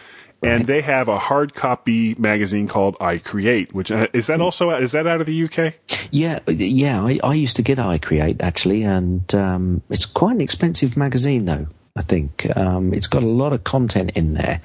And 0.42 0.66
they 0.66 0.80
have 0.80 1.08
a 1.08 1.18
hard 1.18 1.54
copy 1.54 2.14
magazine 2.18 2.66
called 2.66 2.96
iCreate, 2.98 3.72
which 3.72 3.90
uh, 3.90 4.06
is 4.12 4.26
that 4.28 4.40
also 4.40 4.70
is 4.70 4.92
that 4.92 5.06
out 5.06 5.20
of 5.20 5.26
the 5.26 5.44
UK? 5.44 5.74
Yeah, 6.10 6.38
yeah. 6.48 7.04
I, 7.04 7.20
I 7.22 7.34
used 7.34 7.56
to 7.56 7.62
get 7.62 7.78
iCreate 7.78 8.40
actually, 8.42 8.82
and 8.82 9.32
um, 9.34 9.82
it's 9.90 10.06
quite 10.06 10.36
an 10.36 10.40
expensive 10.40 10.96
magazine 10.96 11.44
though. 11.44 11.66
I 11.96 12.02
think 12.02 12.46
um, 12.56 12.94
it's 12.94 13.06
got 13.08 13.22
a 13.22 13.26
lot 13.26 13.52
of 13.52 13.64
content 13.64 14.12
in 14.16 14.34
there, 14.34 14.60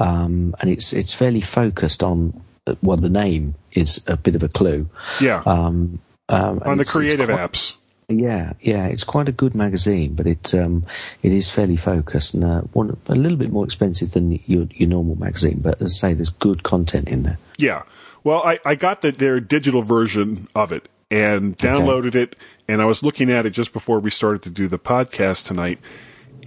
um, 0.00 0.54
and 0.60 0.68
it's 0.70 0.92
it's 0.92 1.12
fairly 1.12 1.40
focused 1.40 2.02
on. 2.02 2.42
Well, 2.82 2.96
the 2.96 3.08
name 3.08 3.54
is 3.72 4.02
a 4.06 4.16
bit 4.16 4.34
of 4.36 4.42
a 4.42 4.48
clue. 4.48 4.88
Yeah, 5.20 5.42
Um, 5.46 6.00
um, 6.28 6.60
on 6.64 6.78
the 6.78 6.84
creative 6.84 7.28
quite- 7.28 7.38
apps. 7.52 7.76
Yeah, 8.10 8.54
yeah, 8.60 8.86
it's 8.86 9.04
quite 9.04 9.28
a 9.28 9.32
good 9.32 9.54
magazine, 9.54 10.14
but 10.14 10.26
it 10.26 10.52
um, 10.52 10.84
it 11.22 11.32
is 11.32 11.48
fairly 11.48 11.76
focused 11.76 12.34
and 12.34 12.42
uh, 12.42 12.62
one 12.72 12.96
a 13.06 13.14
little 13.14 13.38
bit 13.38 13.52
more 13.52 13.64
expensive 13.64 14.10
than 14.10 14.32
your 14.46 14.66
your 14.72 14.88
normal 14.88 15.16
magazine. 15.16 15.60
But 15.60 15.80
as 15.80 15.92
I 16.02 16.08
say, 16.08 16.14
there's 16.14 16.30
good 16.30 16.64
content 16.64 17.08
in 17.08 17.22
there. 17.22 17.38
Yeah. 17.58 17.82
Well, 18.24 18.42
I, 18.44 18.58
I 18.66 18.74
got 18.74 19.00
the, 19.00 19.12
their 19.12 19.38
digital 19.40 19.80
version 19.80 20.48
of 20.54 20.72
it 20.72 20.88
and 21.10 21.56
downloaded 21.56 22.14
it, 22.14 22.36
and 22.68 22.82
I 22.82 22.84
was 22.84 23.02
looking 23.02 23.30
at 23.30 23.46
it 23.46 23.50
just 23.50 23.72
before 23.72 24.00
we 24.00 24.10
started 24.10 24.42
to 24.42 24.50
do 24.50 24.66
the 24.66 24.78
podcast 24.78 25.46
tonight. 25.46 25.78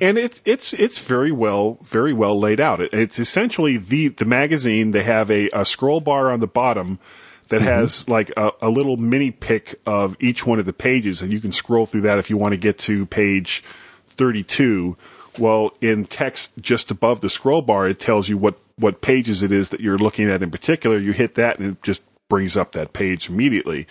And 0.01 0.17
it's 0.17 0.41
it's 0.43 0.73
it's 0.73 0.99
very 0.99 1.31
well 1.31 1.77
very 1.81 2.11
well 2.13 2.37
laid 2.37 2.59
out. 2.59 2.81
It, 2.81 2.93
it's 2.93 3.19
essentially 3.19 3.77
the 3.77 4.09
the 4.09 4.25
magazine. 4.25 4.91
They 4.91 5.03
have 5.03 5.31
a, 5.31 5.49
a 5.53 5.63
scroll 5.63 6.01
bar 6.01 6.29
on 6.29 6.41
the 6.41 6.47
bottom 6.47 6.99
that 7.53 7.61
has 7.61 8.09
like 8.09 8.31
a, 8.35 8.51
a 8.63 8.69
little 8.69 8.97
mini 8.97 9.29
pick 9.29 9.75
of 9.85 10.17
each 10.19 10.43
one 10.43 10.57
of 10.57 10.65
the 10.65 10.73
pages, 10.73 11.21
and 11.21 11.31
you 11.31 11.39
can 11.39 11.51
scroll 11.51 11.85
through 11.85 12.01
that 12.01 12.17
if 12.17 12.27
you 12.29 12.35
want 12.35 12.53
to 12.53 12.57
get 12.57 12.79
to 12.79 13.05
page 13.05 13.63
thirty 14.07 14.43
two. 14.43 14.97
Well, 15.37 15.71
in 15.79 16.05
text 16.05 16.57
just 16.59 16.89
above 16.89 17.21
the 17.21 17.29
scroll 17.29 17.61
bar, 17.61 17.87
it 17.87 17.99
tells 17.99 18.27
you 18.27 18.37
what 18.39 18.57
what 18.75 19.01
pages 19.01 19.43
it 19.43 19.51
is 19.51 19.69
that 19.69 19.81
you're 19.81 19.99
looking 19.99 20.29
at 20.29 20.41
in 20.41 20.49
particular. 20.49 20.97
You 20.97 21.11
hit 21.11 21.35
that, 21.35 21.59
and 21.59 21.73
it 21.73 21.83
just 21.83 22.01
brings 22.27 22.57
up 22.57 22.71
that 22.71 22.93
page 22.93 23.29
immediately. 23.29 23.85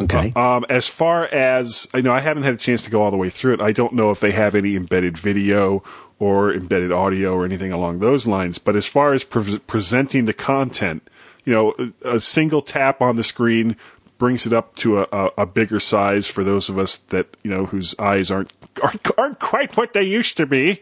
Okay. 0.00 0.32
Um, 0.36 0.64
as 0.70 0.88
far 0.88 1.24
as 1.26 1.88
I 1.92 2.00
know, 2.00 2.12
I 2.12 2.20
haven't 2.20 2.44
had 2.44 2.54
a 2.54 2.58
chance 2.58 2.82
to 2.82 2.90
go 2.90 3.02
all 3.02 3.10
the 3.10 3.16
way 3.16 3.28
through 3.28 3.54
it. 3.54 3.60
I 3.60 3.72
don't 3.72 3.92
know 3.92 4.10
if 4.10 4.20
they 4.20 4.30
have 4.30 4.54
any 4.54 4.76
embedded 4.76 5.18
video 5.18 5.82
or 6.18 6.54
embedded 6.54 6.92
audio 6.92 7.34
or 7.34 7.44
anything 7.44 7.72
along 7.72 7.98
those 7.98 8.26
lines. 8.26 8.58
But 8.58 8.76
as 8.76 8.86
far 8.86 9.12
as 9.12 9.24
pre- 9.24 9.58
presenting 9.66 10.26
the 10.26 10.32
content, 10.32 11.02
you 11.44 11.52
know, 11.52 11.74
a, 12.04 12.16
a 12.16 12.20
single 12.20 12.62
tap 12.62 13.00
on 13.00 13.16
the 13.16 13.22
screen 13.24 13.76
brings 14.18 14.46
it 14.46 14.52
up 14.52 14.76
to 14.76 14.98
a, 14.98 15.08
a, 15.12 15.30
a 15.38 15.46
bigger 15.46 15.80
size 15.80 16.26
for 16.26 16.44
those 16.44 16.68
of 16.68 16.78
us 16.78 16.96
that 16.98 17.26
you 17.42 17.50
know 17.50 17.64
whose 17.66 17.94
eyes 17.98 18.30
aren't 18.30 18.52
aren't, 18.82 19.18
aren't 19.18 19.38
quite 19.40 19.76
what 19.76 19.94
they 19.94 20.02
used 20.02 20.36
to 20.36 20.46
be. 20.46 20.80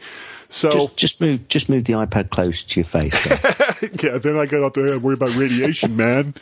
So 0.49 0.71
Just 0.71 0.97
just 0.97 1.21
move 1.21 1.47
just 1.49 1.69
move 1.69 1.85
the 1.85 1.93
iPad 1.93 2.31
close 2.31 2.63
to 2.65 2.81
your 2.81 2.87
face. 2.87 3.15
Yeah, 4.03 4.19
then 4.19 4.37
I 4.37 4.47
got 4.47 4.65
out 4.65 4.75
there 4.75 4.87
and 4.89 5.03
worry 5.03 5.15
about 5.15 5.37
radiation, 5.37 5.97
man. 5.97 6.35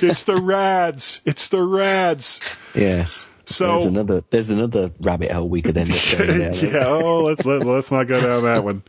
It's 0.00 0.22
the 0.24 0.40
rads. 0.40 1.20
It's 1.24 1.46
the 1.48 1.62
rads. 1.62 2.40
yes. 2.74 3.26
So- 3.44 3.68
there's 3.68 3.86
another 3.86 4.24
there's 4.30 4.50
another 4.50 4.90
rabbit 5.00 5.30
hole 5.30 5.48
we 5.48 5.62
could 5.62 5.78
end 5.78 5.90
up 5.90 6.18
going 6.18 6.40
down. 6.40 6.52
yeah. 6.60 6.84
Oh, 6.86 7.24
let's 7.24 7.44
let, 7.46 7.64
let's 7.64 7.92
not 7.92 8.08
go 8.08 8.20
down 8.20 8.42
that 8.42 8.64
one. 8.64 8.82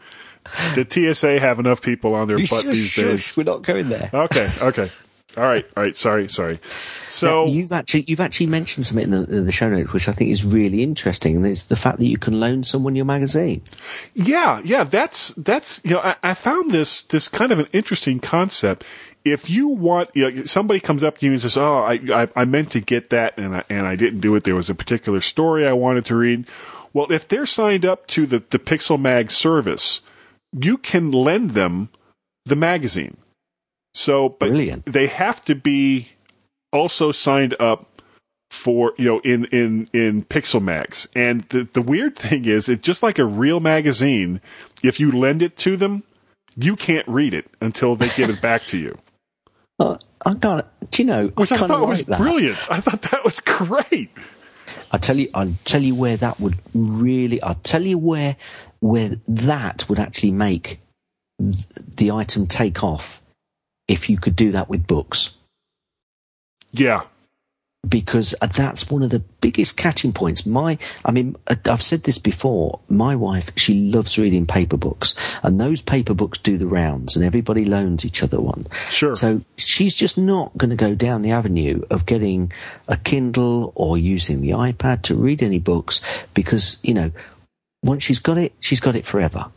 Did 0.76 0.92
TSA 0.92 1.40
have 1.40 1.60
enough 1.60 1.82
people 1.82 2.16
on 2.16 2.28
their 2.28 2.38
butt 2.38 2.48
Shush, 2.48 2.64
these 2.66 2.88
shush, 2.88 3.04
days? 3.04 3.38
We're 3.38 3.44
not 3.44 3.62
going 3.62 3.90
there. 3.90 4.10
Okay, 4.14 4.50
okay. 4.62 4.90
All 5.36 5.44
right, 5.44 5.66
all 5.76 5.84
right. 5.84 5.96
Sorry, 5.98 6.28
sorry. 6.28 6.60
So 7.10 7.46
Now, 7.46 7.52
you've 7.52 7.72
actually 7.72 8.04
you've 8.08 8.20
actually 8.20 8.46
mentioned 8.48 8.86
something 8.86 9.06
in 9.06 9.10
the, 9.12 9.38
in 9.38 9.46
the 9.46 9.52
show 9.52 9.68
notes, 9.68 9.92
which 9.92 10.08
I 10.08 10.12
think 10.12 10.30
is 10.30 10.46
really 10.46 10.84
interesting, 10.84 11.36
and 11.36 11.48
it's 11.48 11.66
the 11.66 11.76
fact 11.76 11.98
that 11.98 12.06
you 12.06 12.20
can 12.20 12.40
loan 12.40 12.64
someone 12.64 12.96
your 12.96 13.06
magazine. 13.06 13.64
Yeah, 14.14 14.62
yeah, 14.64 14.84
that's 14.84 15.30
that's 15.30 15.82
you 15.84 15.92
know 15.92 16.02
I, 16.02 16.16
I 16.22 16.34
found 16.36 16.70
this 16.70 17.02
this 17.02 17.30
kind 17.30 17.52
of 17.52 17.58
an 17.58 17.68
interesting 17.74 18.20
concept. 18.20 18.86
If 19.26 19.50
you 19.50 19.70
want, 19.70 20.10
you 20.14 20.30
know, 20.30 20.44
somebody 20.44 20.80
comes 20.80 21.02
up 21.02 21.18
to 21.20 21.26
you 21.26 21.32
and 21.32 21.42
says, 21.42 21.58
"Oh, 21.58 21.78
I, 21.78 21.94
I 22.14 22.28
I 22.36 22.46
meant 22.46 22.72
to 22.74 22.82
get 22.82 23.10
that 23.10 23.36
and 23.36 23.56
I 23.56 23.64
and 23.70 23.88
I 23.88 23.96
didn't 23.96 24.20
do 24.20 24.36
it. 24.36 24.44
There 24.44 24.56
was 24.56 24.70
a 24.70 24.76
particular 24.76 25.22
story 25.22 25.66
I 25.66 25.74
wanted 25.74 26.06
to 26.06 26.16
read." 26.16 26.46
Well, 26.94 27.12
if 27.12 27.28
they're 27.28 27.48
signed 27.48 27.86
up 27.86 28.06
to 28.08 28.28
the 28.28 28.44
the 28.52 28.60
Pixel 28.60 29.02
Mag 29.02 29.32
service, 29.32 30.02
you 30.60 30.78
can 30.78 31.12
lend 31.12 31.52
them 31.52 31.90
the 32.46 32.56
magazine. 32.56 33.18
So, 33.94 34.30
but 34.30 34.50
Brilliant. 34.50 34.86
they 34.88 35.08
have 35.08 35.44
to 35.46 35.56
be 35.56 36.10
also 36.72 37.12
signed 37.12 37.56
up 37.60 37.88
for 38.50 38.94
you 38.98 39.06
know 39.06 39.20
in 39.20 39.46
in 39.46 39.88
in 39.94 40.24
pixel 40.24 40.62
mags 40.62 41.08
and 41.16 41.42
the 41.50 41.68
the 41.74 41.82
weird 41.82 42.16
thing 42.16 42.46
is 42.46 42.70
it 42.70 42.84
just 42.84 43.02
like 43.02 43.18
a 43.18 43.26
real 43.26 43.60
magazine 43.60 44.40
if 44.84 45.00
you 45.00 45.12
lend 45.12 45.42
it 45.42 45.58
to 45.58 45.76
them 45.76 46.04
you 46.56 46.76
can't 46.76 47.08
read 47.08 47.34
it 47.34 47.48
until 47.62 47.96
they 47.96 48.08
give 48.10 48.30
it 48.30 48.40
back 48.44 48.62
to 48.64 48.78
you 48.78 48.96
Uh, 49.80 49.98
I 50.26 50.36
got 50.36 50.72
Do 50.92 51.02
you 51.02 51.08
know? 51.08 51.28
which 51.30 51.52
i, 51.52 51.58
kinda 51.58 51.68
thought 51.74 51.88
was 51.88 52.04
that. 52.04 52.20
brilliant 52.20 52.58
i 52.72 52.80
thought 52.80 53.02
that 53.10 53.24
was 53.26 53.40
great 53.40 54.12
I 54.92 55.00
tell 55.00 55.18
you, 55.18 55.28
I'll 55.34 55.56
tell 55.66 55.82
you 55.82 55.96
where 55.96 56.18
that 56.18 56.40
would 56.40 56.56
really. 56.76 57.42
I'll 57.42 57.56
tell 57.64 57.82
you 57.82 57.98
where 57.98 58.36
where 58.84 59.12
that 59.30 59.88
would 59.88 59.98
actually 59.98 60.32
make 60.32 60.82
the 61.40 62.12
item 62.12 62.46
take 62.46 62.84
off 62.84 63.22
if 63.88 64.10
you 64.10 64.18
could 64.18 64.36
do 64.36 64.52
that 64.52 64.68
with 64.68 64.86
books. 64.86 65.32
yeah 66.74 67.04
because 67.88 68.34
uh, 68.42 68.48
that's 68.48 68.90
one 68.90 69.04
of 69.04 69.10
the 69.10 69.20
biggest 69.42 69.76
catching 69.76 70.14
points. 70.14 70.46
My, 70.46 70.78
I 71.04 71.12
mean, 71.12 71.36
uh, 71.48 71.56
I've 71.66 71.82
said 71.82 72.04
this 72.04 72.18
before. 72.18 72.80
My 72.88 73.16
wife, 73.16 73.52
she 73.58 73.92
loves 73.92 74.18
reading 74.18 74.46
paper 74.46 74.78
books, 74.78 75.16
and 75.44 75.60
those 75.60 75.82
paper 75.82 76.14
books 76.14 76.38
do 76.38 76.58
the 76.58 76.68
rounds, 76.68 77.16
and 77.16 77.26
everybody 77.26 77.66
loans 77.66 78.06
each 78.06 78.24
other 78.24 78.40
one. 78.40 78.68
Sure. 78.90 79.16
So 79.16 79.42
she's 79.58 79.96
just 79.96 80.18
not 80.18 80.58
going 80.58 80.70
to 80.70 80.76
go 80.76 80.96
down 80.96 81.22
the 81.22 81.32
avenue 81.32 81.82
of 81.90 82.06
getting 82.06 82.52
a 82.88 82.98
Kindle 82.98 83.74
or 83.76 83.98
using 83.98 84.42
the 84.42 84.52
iPad 84.52 85.02
to 85.04 85.16
read 85.16 85.44
any 85.44 85.60
books 85.60 86.00
because 86.34 86.80
you 86.84 86.94
know, 86.94 87.12
once 87.84 88.04
she's 88.04 88.20
got 88.20 88.38
it, 88.38 88.54
she's 88.60 88.80
got 88.80 88.96
it 88.96 89.06
forever. 89.06 89.52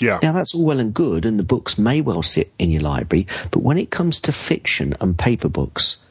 yeah 0.00 0.18
Now 0.22 0.32
that's 0.32 0.54
all 0.54 0.64
well 0.64 0.80
and 0.80 0.92
good, 0.94 1.24
and 1.24 1.38
the 1.38 1.44
books 1.44 1.78
may 1.78 2.00
well 2.00 2.22
sit 2.22 2.52
in 2.58 2.70
your 2.70 2.82
library, 2.82 3.26
but 3.50 3.60
when 3.60 3.78
it 3.78 3.90
comes 3.90 4.20
to 4.22 4.32
fiction 4.32 4.94
and 5.00 5.18
paper 5.18 5.48
books, 5.48 6.02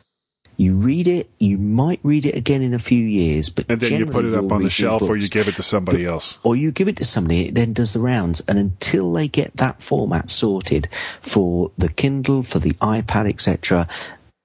you 0.57 0.77
read 0.77 1.07
it, 1.07 1.29
you 1.37 1.57
might 1.57 1.99
read 2.03 2.25
it 2.25 2.35
again 2.35 2.61
in 2.61 2.73
a 2.73 2.79
few 2.79 3.03
years, 3.03 3.49
but 3.49 3.65
and 3.67 3.81
then 3.81 3.99
you 3.99 4.05
put 4.05 4.23
it 4.23 4.33
up 4.33 4.49
on 4.51 4.63
the 4.63 4.69
shelf 4.69 5.01
or 5.01 5.17
you 5.17 5.27
give 5.27 5.49
it 5.49 5.55
to 5.55 5.63
somebody 5.63 6.05
else 6.05 6.39
or 6.43 6.55
you 6.55 6.71
give 6.71 6.87
it 6.87 6.95
to 6.97 7.05
somebody, 7.05 7.47
it 7.47 7.55
then 7.55 7.73
does 7.73 7.91
the 7.91 7.99
rounds, 7.99 8.41
and 8.47 8.57
until 8.57 9.11
they 9.11 9.27
get 9.27 9.57
that 9.57 9.81
format 9.81 10.29
sorted 10.29 10.87
for 11.21 11.71
the 11.77 11.89
Kindle, 11.89 12.43
for 12.43 12.59
the 12.59 12.71
iPad, 12.75 13.27
etc., 13.27 13.87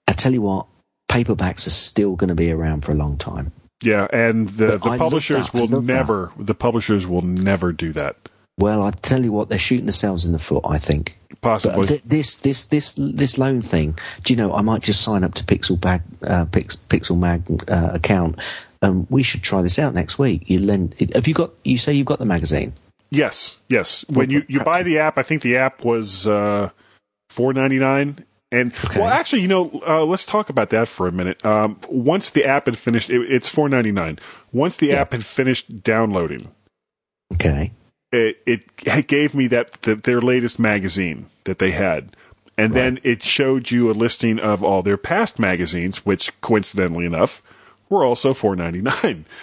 I 0.09 0.13
tell 0.13 0.33
you 0.33 0.43
what, 0.43 0.67
paperbacks 1.09 1.67
are 1.67 1.71
still 1.71 2.17
going 2.17 2.29
to 2.29 2.35
be 2.35 2.51
around 2.51 2.85
for 2.85 2.91
a 2.91 2.97
long 2.97 3.17
time. 3.17 3.53
Yeah 3.83 4.07
and 4.13 4.49
the 4.51 4.67
But 4.79 4.83
the 4.83 4.91
I 4.91 4.99
publishers 4.99 5.53
will 5.55 5.67
love 5.67 5.87
that. 5.87 5.93
never 5.93 6.33
the 6.37 6.55
publishers 6.55 7.07
will 7.07 7.23
never 7.23 7.73
do 7.73 7.93
that 7.93 8.17
Well, 8.59 8.83
I 8.83 8.91
tell 8.91 9.25
you 9.25 9.33
what, 9.33 9.49
they're 9.49 9.59
shooting 9.59 9.87
themselves 9.87 10.25
in 10.27 10.33
the 10.33 10.39
foot. 10.39 10.65
I 10.69 10.79
think. 10.79 11.17
possibly 11.41 11.87
th- 11.87 12.03
this 12.05 12.35
this 12.35 12.65
this 12.65 12.93
this 12.99 13.39
loan 13.39 13.63
thing. 13.63 13.99
Do 14.25 14.33
you 14.33 14.37
know? 14.37 14.53
I 14.55 14.61
might 14.61 14.83
just 14.83 15.01
sign 15.01 15.25
up 15.25 15.33
to 15.35 15.45
Pixel 15.45 15.81
Bag 15.81 16.03
uh, 16.23 16.45
Pix, 16.45 16.77
Pixel 16.77 17.17
Mag 17.19 17.41
uh, 17.71 17.91
account. 17.95 18.37
Um, 18.83 19.07
we 19.09 19.23
should 19.23 19.43
try 19.43 19.63
this 19.63 19.79
out 19.79 19.95
next 19.95 20.19
week. 20.19 20.43
You 20.51 20.59
lend. 20.61 20.95
Have 21.15 21.27
you 21.27 21.33
got? 21.35 21.53
You 21.65 21.79
say 21.79 21.93
you've 21.95 22.07
got 22.13 22.19
the 22.19 22.27
magazine. 22.27 22.73
Yes, 23.11 23.57
yes. 23.69 24.05
When 24.09 24.31
you, 24.31 24.45
you 24.47 24.61
buy 24.61 24.83
the 24.85 24.99
app, 24.99 25.19
I 25.19 25.23
think 25.23 25.41
the 25.43 25.57
app 25.57 25.83
was 25.85 26.27
uh, 26.27 26.69
four 27.31 27.53
ninety 27.55 27.79
nine. 27.79 28.25
And 28.53 28.73
well, 28.97 29.07
actually, 29.07 29.43
you 29.43 29.49
know, 29.49 29.71
uh, 29.87 30.05
let's 30.05 30.27
talk 30.27 30.51
about 30.51 30.71
that 30.71 30.89
for 30.89 31.07
a 31.07 31.13
minute. 31.13 31.45
Um, 31.45 31.79
once 31.89 32.31
the 32.31 32.45
app 32.45 32.67
had 32.67 32.77
finished, 32.77 33.09
it, 33.09 33.21
it's 33.31 33.49
four 33.49 33.69
ninety 33.69 33.93
nine. 33.93 34.19
Once 34.53 34.77
the 34.77 34.93
app 34.93 35.13
had 35.13 35.25
finished 35.25 35.85
downloading, 35.85 36.49
Okay. 37.35 37.71
it, 38.11 38.39
it 38.47 39.07
gave 39.07 39.35
me 39.35 39.47
that 39.47 39.83
the, 39.83 39.95
their 39.95 40.21
latest 40.21 40.59
magazine 40.59 41.27
that 41.45 41.61
they 41.61 41.71
had, 41.71 42.17
and 42.59 42.75
then 42.75 42.99
it 43.05 43.23
showed 43.23 43.71
you 43.71 43.89
a 43.89 43.93
listing 43.93 44.41
of 44.41 44.65
all 44.65 44.83
their 44.83 44.97
past 44.97 45.39
magazines, 45.39 46.05
which 46.05 46.39
coincidentally 46.41 47.07
enough 47.07 47.43
were 47.89 48.03
also 48.05 48.35
four 48.35 48.57
ninety 48.57 48.81
nine. 48.83 49.27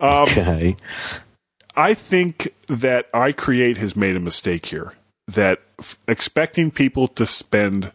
Um, 0.00 0.24
okay. 0.24 0.76
I 1.76 1.94
think 1.94 2.52
that 2.66 3.10
iCreate 3.12 3.76
has 3.76 3.96
made 3.96 4.16
a 4.16 4.20
mistake 4.20 4.66
here. 4.66 4.92
That 5.28 5.60
f- 5.78 5.96
expecting 6.08 6.72
people 6.72 7.06
to 7.08 7.26
spend 7.26 7.92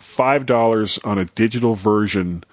five 0.00 0.46
dollars 0.46 0.98
on 1.04 1.18
a 1.18 1.24
digital 1.24 1.74
version 1.74 2.44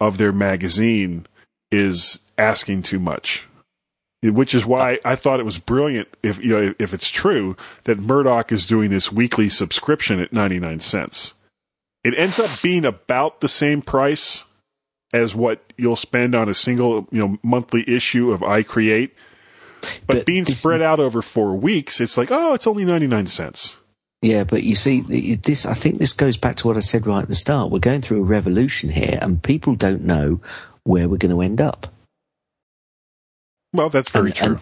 of 0.00 0.18
their 0.18 0.32
magazine 0.32 1.26
is 1.70 2.18
asking 2.38 2.82
too 2.82 2.98
much. 2.98 3.46
Which 4.22 4.54
is 4.54 4.64
why 4.64 4.98
I 5.04 5.16
thought 5.16 5.38
it 5.38 5.44
was 5.44 5.58
brilliant 5.58 6.08
if 6.22 6.42
you 6.42 6.50
know 6.50 6.74
if 6.78 6.94
it's 6.94 7.10
true 7.10 7.56
that 7.82 8.00
Murdoch 8.00 8.52
is 8.52 8.66
doing 8.66 8.90
this 8.90 9.12
weekly 9.12 9.50
subscription 9.50 10.18
at 10.18 10.32
ninety 10.32 10.58
nine 10.58 10.80
cents. 10.80 11.34
It 12.02 12.14
ends 12.16 12.38
up 12.38 12.50
being 12.62 12.86
about 12.86 13.40
the 13.40 13.48
same 13.48 13.82
price 13.82 14.44
as 15.12 15.34
what 15.34 15.72
you'll 15.76 15.96
spend 15.96 16.34
on 16.34 16.48
a 16.48 16.54
single 16.54 17.06
you 17.10 17.18
know 17.18 17.38
monthly 17.42 17.88
issue 17.88 18.32
of 18.32 18.40
iCreate. 18.40 19.10
But, 20.06 20.24
being 20.24 20.46
spread 20.46 20.80
out 20.80 20.98
over 20.98 21.20
four 21.20 21.54
weeks, 21.54 22.00
it's 22.00 22.16
like, 22.16 22.30
oh, 22.30 22.54
it's 22.54 22.66
only 22.66 22.86
99 22.86 23.26
cents. 23.26 23.80
Yeah, 24.24 24.44
but 24.44 24.62
you 24.62 24.74
see, 24.74 25.02
this. 25.34 25.66
I 25.66 25.74
think 25.74 25.98
this 25.98 26.14
goes 26.14 26.38
back 26.38 26.56
to 26.56 26.66
what 26.66 26.78
I 26.78 26.80
said 26.80 27.06
right 27.06 27.20
at 27.20 27.28
the 27.28 27.34
start. 27.34 27.70
We're 27.70 27.78
going 27.78 28.00
through 28.00 28.20
a 28.20 28.24
revolution 28.24 28.88
here, 28.88 29.18
and 29.20 29.42
people 29.42 29.74
don't 29.74 30.00
know 30.00 30.40
where 30.84 31.10
we're 31.10 31.18
going 31.18 31.34
to 31.34 31.42
end 31.42 31.60
up. 31.60 31.88
Well, 33.74 33.90
that's 33.90 34.08
very 34.08 34.30
and, 34.30 34.34
true. 34.34 34.46
And, 34.46 34.60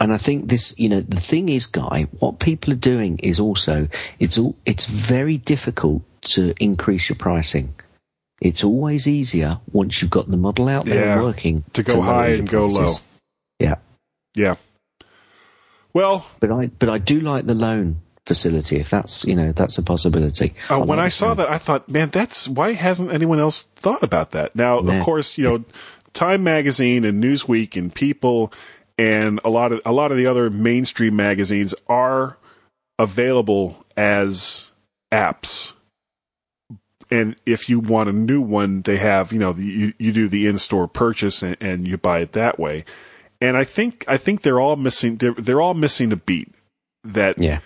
and 0.00 0.12
I 0.12 0.18
think 0.18 0.48
this, 0.48 0.76
you 0.80 0.88
know, 0.88 1.00
the 1.00 1.20
thing 1.20 1.48
is, 1.48 1.68
Guy, 1.68 2.08
what 2.18 2.40
people 2.40 2.72
are 2.72 2.76
doing 2.76 3.20
is 3.20 3.38
also 3.38 3.86
it's 4.18 4.36
all 4.36 4.56
it's 4.66 4.86
very 4.86 5.38
difficult 5.38 6.02
to 6.34 6.52
increase 6.58 7.08
your 7.08 7.16
pricing. 7.16 7.72
It's 8.40 8.64
always 8.64 9.06
easier 9.06 9.60
once 9.70 10.02
you've 10.02 10.10
got 10.10 10.28
the 10.28 10.36
model 10.36 10.68
out 10.68 10.86
there 10.86 11.04
Yeah, 11.04 11.22
working 11.22 11.62
to 11.74 11.84
go 11.84 12.00
lower 12.00 12.02
high 12.02 12.26
and 12.30 12.48
go 12.48 12.66
low. 12.66 12.94
Yeah, 13.60 13.76
Yeah. 14.34 14.56
Well, 15.92 16.26
but 16.40 16.50
I 16.50 16.66
but 16.66 16.88
I 16.88 16.98
do 16.98 17.20
like 17.20 17.46
the 17.46 17.54
loan 17.54 18.00
facility 18.26 18.76
if 18.76 18.88
that's 18.90 19.24
you 19.26 19.34
know 19.34 19.52
that's 19.52 19.76
a 19.78 19.82
possibility. 19.82 20.54
uh, 20.70 20.82
when 20.82 20.98
I 20.98 21.08
saw 21.08 21.34
that, 21.34 21.50
I 21.50 21.58
thought, 21.58 21.88
man, 21.88 22.08
that's 22.10 22.48
why 22.48 22.72
hasn't 22.72 23.12
anyone 23.12 23.38
else 23.38 23.64
thought 23.76 24.02
about 24.02 24.30
that? 24.30 24.56
Now, 24.56 24.80
Yeah. 24.80 24.94
of 24.94 25.04
course, 25.04 25.36
you 25.36 25.44
know, 25.44 25.64
Time 26.14 26.42
Magazine 26.42 27.04
and 27.04 27.22
Newsweek 27.22 27.76
and 27.76 27.94
People 27.94 28.52
and 28.96 29.40
a 29.44 29.50
lot 29.50 29.72
of 29.72 29.80
a 29.84 29.92
lot 29.92 30.10
of 30.10 30.16
the 30.16 30.26
other 30.26 30.48
mainstream 30.50 31.16
magazines 31.16 31.74
are 31.88 32.38
available 32.98 33.84
as 33.96 34.72
apps. 35.12 35.72
And 37.10 37.36
if 37.44 37.68
you 37.68 37.80
want 37.80 38.08
a 38.08 38.12
new 38.12 38.40
one, 38.40 38.82
they 38.82 38.96
have 38.96 39.32
you 39.32 39.38
know 39.38 39.52
the, 39.52 39.64
you 39.64 39.92
you 39.98 40.12
do 40.12 40.28
the 40.28 40.46
in 40.46 40.58
store 40.58 40.88
purchase 40.88 41.42
and, 41.42 41.56
and 41.60 41.86
you 41.86 41.98
buy 41.98 42.20
it 42.20 42.32
that 42.32 42.58
way. 42.58 42.84
And 43.40 43.56
I 43.56 43.64
think 43.64 44.04
I 44.08 44.16
think 44.16 44.42
they're 44.42 44.60
all 44.60 44.76
missing 44.76 45.16
they're 45.16 45.34
they're 45.34 45.60
all 45.60 45.74
missing 45.74 46.12
a 46.12 46.16
beat 46.16 46.54
that 47.02 47.40
yeah. 47.40 47.58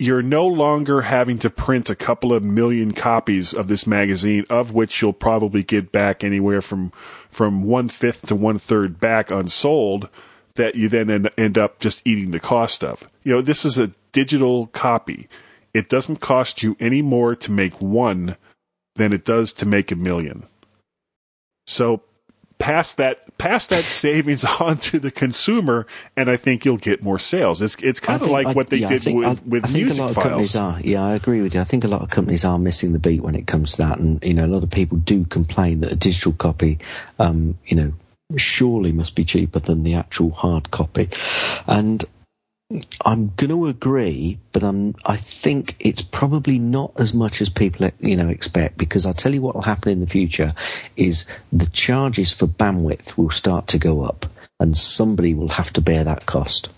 You're 0.00 0.22
no 0.22 0.46
longer 0.46 1.02
having 1.02 1.38
to 1.38 1.50
print 1.50 1.90
a 1.90 1.94
couple 1.94 2.32
of 2.32 2.42
million 2.42 2.90
copies 2.90 3.52
of 3.52 3.68
this 3.68 3.86
magazine, 3.86 4.46
of 4.48 4.72
which 4.72 5.02
you'll 5.02 5.12
probably 5.12 5.62
get 5.62 5.92
back 5.92 6.24
anywhere 6.24 6.62
from 6.62 6.90
from 7.28 7.62
one 7.64 7.86
fifth 7.90 8.26
to 8.26 8.34
one 8.34 8.56
third 8.56 8.98
back 8.98 9.30
unsold. 9.30 10.08
That 10.54 10.74
you 10.74 10.88
then 10.88 11.10
end, 11.10 11.30
end 11.38 11.56
up 11.56 11.78
just 11.78 12.04
eating 12.06 12.32
the 12.32 12.40
cost 12.40 12.82
of. 12.82 13.08
You 13.22 13.34
know, 13.34 13.40
this 13.42 13.64
is 13.64 13.78
a 13.78 13.92
digital 14.12 14.66
copy. 14.68 15.28
It 15.72 15.88
doesn't 15.88 16.16
cost 16.16 16.62
you 16.62 16.76
any 16.80 17.02
more 17.02 17.36
to 17.36 17.52
make 17.52 17.80
one 17.80 18.36
than 18.96 19.12
it 19.12 19.24
does 19.24 19.52
to 19.54 19.66
make 19.66 19.92
a 19.92 19.96
million. 19.96 20.44
So 21.66 22.02
pass 22.60 22.94
that 22.94 23.36
pass 23.38 23.66
that 23.68 23.84
savings 24.04 24.44
on 24.60 24.76
to 24.78 25.00
the 25.00 25.10
consumer, 25.10 25.86
and 26.16 26.30
I 26.30 26.36
think 26.36 26.64
you'll 26.64 26.76
get 26.76 27.02
more 27.02 27.18
sales. 27.18 27.60
It's 27.60 27.74
it's 27.82 27.98
kind 27.98 28.22
of 28.22 28.28
like 28.28 28.46
I- 28.46 28.52
what 28.52 28.70
they 28.70 28.76
yeah, 28.78 28.88
did 28.88 29.02
think- 29.02 29.18
with 29.18 29.44
with 29.46 29.64
I 29.68 29.72
music 29.72 29.98
a 29.98 30.02
lot 30.02 30.10
of 30.16 30.22
files. 30.22 30.54
are. 30.56 30.78
Yeah, 30.80 31.02
I 31.04 31.14
agree 31.14 31.40
with 31.42 31.54
you. 31.54 31.60
I 31.60 31.64
think 31.64 31.82
a 31.84 31.88
lot 31.88 32.02
of 32.02 32.10
companies 32.10 32.44
are 32.44 32.58
missing 32.58 32.92
the 32.92 32.98
beat 33.00 33.22
when 33.22 33.34
it 33.34 33.46
comes 33.48 33.72
to 33.72 33.78
that, 33.78 33.98
and 33.98 34.24
you 34.24 34.34
know, 34.34 34.44
a 34.44 34.52
lot 34.54 34.62
of 34.62 34.70
people 34.70 34.98
do 34.98 35.24
complain 35.24 35.80
that 35.80 35.90
a 35.92 35.96
digital 35.96 36.32
copy, 36.32 36.78
um, 37.18 37.58
you 37.66 37.76
know, 37.76 37.92
surely 38.36 38.92
must 38.92 39.16
be 39.16 39.24
cheaper 39.24 39.58
than 39.58 39.82
the 39.82 39.94
actual 39.94 40.30
hard 40.30 40.70
copy, 40.70 41.08
and 41.66 42.04
I'm 43.04 43.32
going 43.36 43.50
to 43.50 43.66
agree, 43.66 44.38
but 44.52 44.62
I'm, 44.62 44.94
I 45.04 45.16
think 45.16 45.74
it's 45.80 46.02
probably 46.02 46.58
not 46.58 46.92
as 46.98 47.12
much 47.12 47.40
as 47.40 47.48
people 47.48 47.90
you 47.98 48.16
know 48.16 48.28
expect 48.28 48.78
because 48.78 49.04
I'll 49.04 49.12
tell 49.12 49.34
you 49.34 49.42
what 49.42 49.56
will 49.56 49.62
happen 49.62 49.90
in 49.90 50.00
the 50.00 50.06
future 50.06 50.54
is 50.96 51.24
the 51.52 51.66
charges 51.66 52.32
for 52.32 52.46
bandwidth 52.46 53.16
will 53.16 53.30
start 53.30 53.66
to 53.68 53.78
go 53.78 54.02
up 54.02 54.26
and 54.60 54.76
somebody 54.76 55.34
will 55.34 55.48
have 55.48 55.72
to 55.72 55.80
bear 55.80 56.04
that 56.04 56.26
cost. 56.26 56.68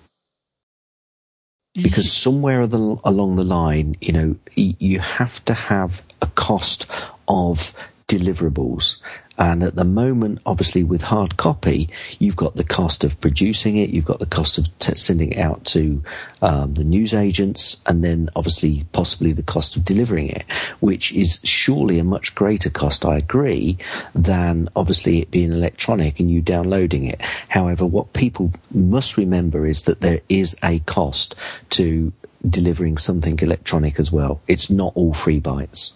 Because 1.75 2.13
somewhere 2.13 2.61
along 2.61 3.37
the 3.37 3.45
line, 3.45 3.97
you 4.01 4.13
know, 4.13 4.37
you 4.55 4.99
have 4.99 5.45
to 5.47 5.55
have 5.55 6.03
a 6.21 6.27
cost 6.27 6.87
of 7.29 7.75
deliverables. 8.09 8.97
And 9.39 9.63
at 9.63 9.77
the 9.77 9.85
moment, 9.85 10.41
obviously, 10.45 10.85
with 10.85 11.03
hard 11.03 11.37
copy, 11.37 11.89
you've 12.19 12.37
got 12.37 12.57
the 12.57 12.65
cost 12.65 13.03
of 13.03 13.21
producing 13.21 13.77
it, 13.77 13.91
you've 13.91 14.05
got 14.05 14.19
the 14.19 14.27
cost 14.27 14.59
of 14.59 14.79
t- 14.79 14.95
sending 14.95 15.33
it 15.33 15.39
out 15.39 15.65
to 15.67 16.03
um, 16.43 16.75
the 16.75 16.85
news 16.85 17.15
agents, 17.15 17.83
and 17.87 18.05
then 18.05 18.29
obviously, 18.37 18.85
possibly 18.93 19.33
the 19.33 19.43
cost 19.43 19.77
of 19.77 19.85
delivering 19.85 20.29
it, 20.29 20.45
which 20.81 21.13
is 21.13 21.41
surely 21.45 21.99
a 21.99 22.05
much 22.05 22.35
greater 22.35 22.71
cost, 22.71 23.05
I 23.05 23.17
agree, 23.17 23.79
than 24.15 24.69
obviously 24.77 25.21
it 25.21 25.31
being 25.31 25.53
electronic 25.53 26.21
and 26.21 26.31
you 26.31 26.43
downloading 26.43 27.05
it. 27.05 27.21
However, 27.49 27.87
what 27.87 28.13
people 28.13 28.53
must 28.73 29.17
remember 29.17 29.67
is 29.67 29.83
that 29.83 30.01
there 30.01 30.21
is 30.29 30.57
a 30.63 30.81
cost 30.81 31.35
to 31.71 32.13
delivering 32.49 32.99
something 32.99 33.39
electronic 33.41 33.99
as 33.99 34.13
well. 34.13 34.41
It's 34.49 34.69
not 34.69 34.93
all 34.95 35.15
free 35.15 35.41
bytes. 35.41 35.93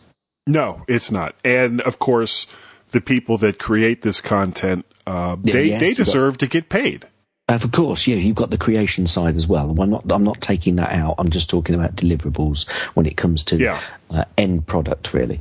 No, 0.46 0.84
it's 0.86 1.10
not. 1.10 1.34
And 1.44 1.80
of 1.80 1.98
course, 1.98 2.46
the 2.92 3.00
people 3.00 3.36
that 3.38 3.58
create 3.58 4.02
this 4.02 4.20
content, 4.20 4.84
uh, 5.06 5.36
Yeah, 5.42 5.52
they 5.52 5.64
yes, 5.70 5.80
they 5.80 5.88
you've 5.88 5.96
got- 5.98 6.04
deserve 6.06 6.38
to 6.38 6.46
get 6.46 6.68
paid. 6.68 7.06
Of 7.48 7.70
course, 7.70 8.08
yeah, 8.08 8.16
you've 8.16 8.34
got 8.34 8.50
the 8.50 8.58
creation 8.58 9.06
side 9.06 9.36
as 9.36 9.46
well. 9.46 9.70
I'm 9.80 9.90
not, 9.90 10.10
I'm 10.10 10.24
not 10.24 10.40
taking 10.40 10.74
that 10.76 10.90
out. 10.90 11.14
I'm 11.18 11.30
just 11.30 11.48
talking 11.48 11.76
about 11.76 11.94
deliverables 11.94 12.68
when 12.94 13.06
it 13.06 13.16
comes 13.16 13.44
to 13.44 13.56
Yeah. 13.56 13.80
uh, 14.10 14.24
end 14.36 14.66
product, 14.66 15.14
really. 15.14 15.40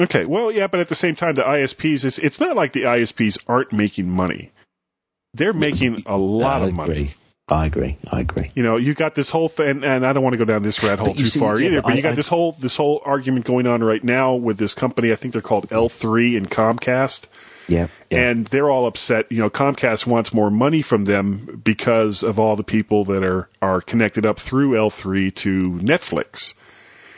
Okay, 0.00 0.24
well, 0.24 0.50
yeah, 0.50 0.66
but 0.66 0.80
at 0.80 0.88
the 0.88 0.94
same 0.94 1.14
time, 1.14 1.34
the 1.34 1.42
ISPs, 1.46 2.04
it's, 2.06 2.18
it's 2.20 2.40
not 2.40 2.56
like 2.56 2.72
the 2.72 2.84
ISPs 2.84 3.38
aren't 3.46 3.70
making 3.72 4.10
money. 4.10 4.50
They're 5.34 5.52
making 5.52 6.02
a 6.06 6.16
lot 6.16 6.62
of 6.62 6.72
money. 6.72 7.14
I 7.48 7.66
agree. 7.66 7.96
I 8.10 8.20
agree. 8.20 8.50
You 8.56 8.62
know, 8.64 8.76
you 8.76 8.92
got 8.94 9.14
this 9.14 9.30
whole 9.30 9.48
thing, 9.48 9.84
and 9.84 10.04
I 10.04 10.12
don't 10.12 10.24
want 10.24 10.32
to 10.34 10.38
go 10.38 10.44
down 10.44 10.62
this 10.64 10.82
rat 10.82 10.98
hole 10.98 11.14
too 11.14 11.26
see, 11.26 11.38
far 11.38 11.60
yeah, 11.60 11.68
either. 11.68 11.82
but 11.82 11.92
I- 11.92 11.94
you 11.96 12.02
got 12.02 12.12
I- 12.12 12.16
this 12.16 12.28
whole 12.28 12.52
this 12.52 12.76
whole 12.76 13.00
argument 13.04 13.44
going 13.46 13.66
on 13.68 13.84
right 13.84 14.02
now 14.02 14.34
with 14.34 14.58
this 14.58 14.74
company. 14.74 15.12
I 15.12 15.14
think 15.14 15.32
they're 15.32 15.40
called 15.42 15.68
L3 15.70 16.36
and 16.36 16.50
Comcast. 16.50 17.26
Yeah. 17.68 17.88
and 18.12 18.46
they're 18.46 18.70
all 18.70 18.86
upset. 18.86 19.26
You 19.30 19.38
know, 19.38 19.50
Comcast 19.50 20.06
wants 20.06 20.32
more 20.32 20.52
money 20.52 20.82
from 20.82 21.04
them 21.04 21.60
because 21.64 22.22
of 22.22 22.38
all 22.38 22.54
the 22.54 22.62
people 22.62 23.04
that 23.06 23.24
are 23.24 23.48
are 23.60 23.80
connected 23.80 24.24
up 24.24 24.38
through 24.38 24.74
L3 24.76 25.34
to 25.34 25.72
Netflix. 25.82 26.54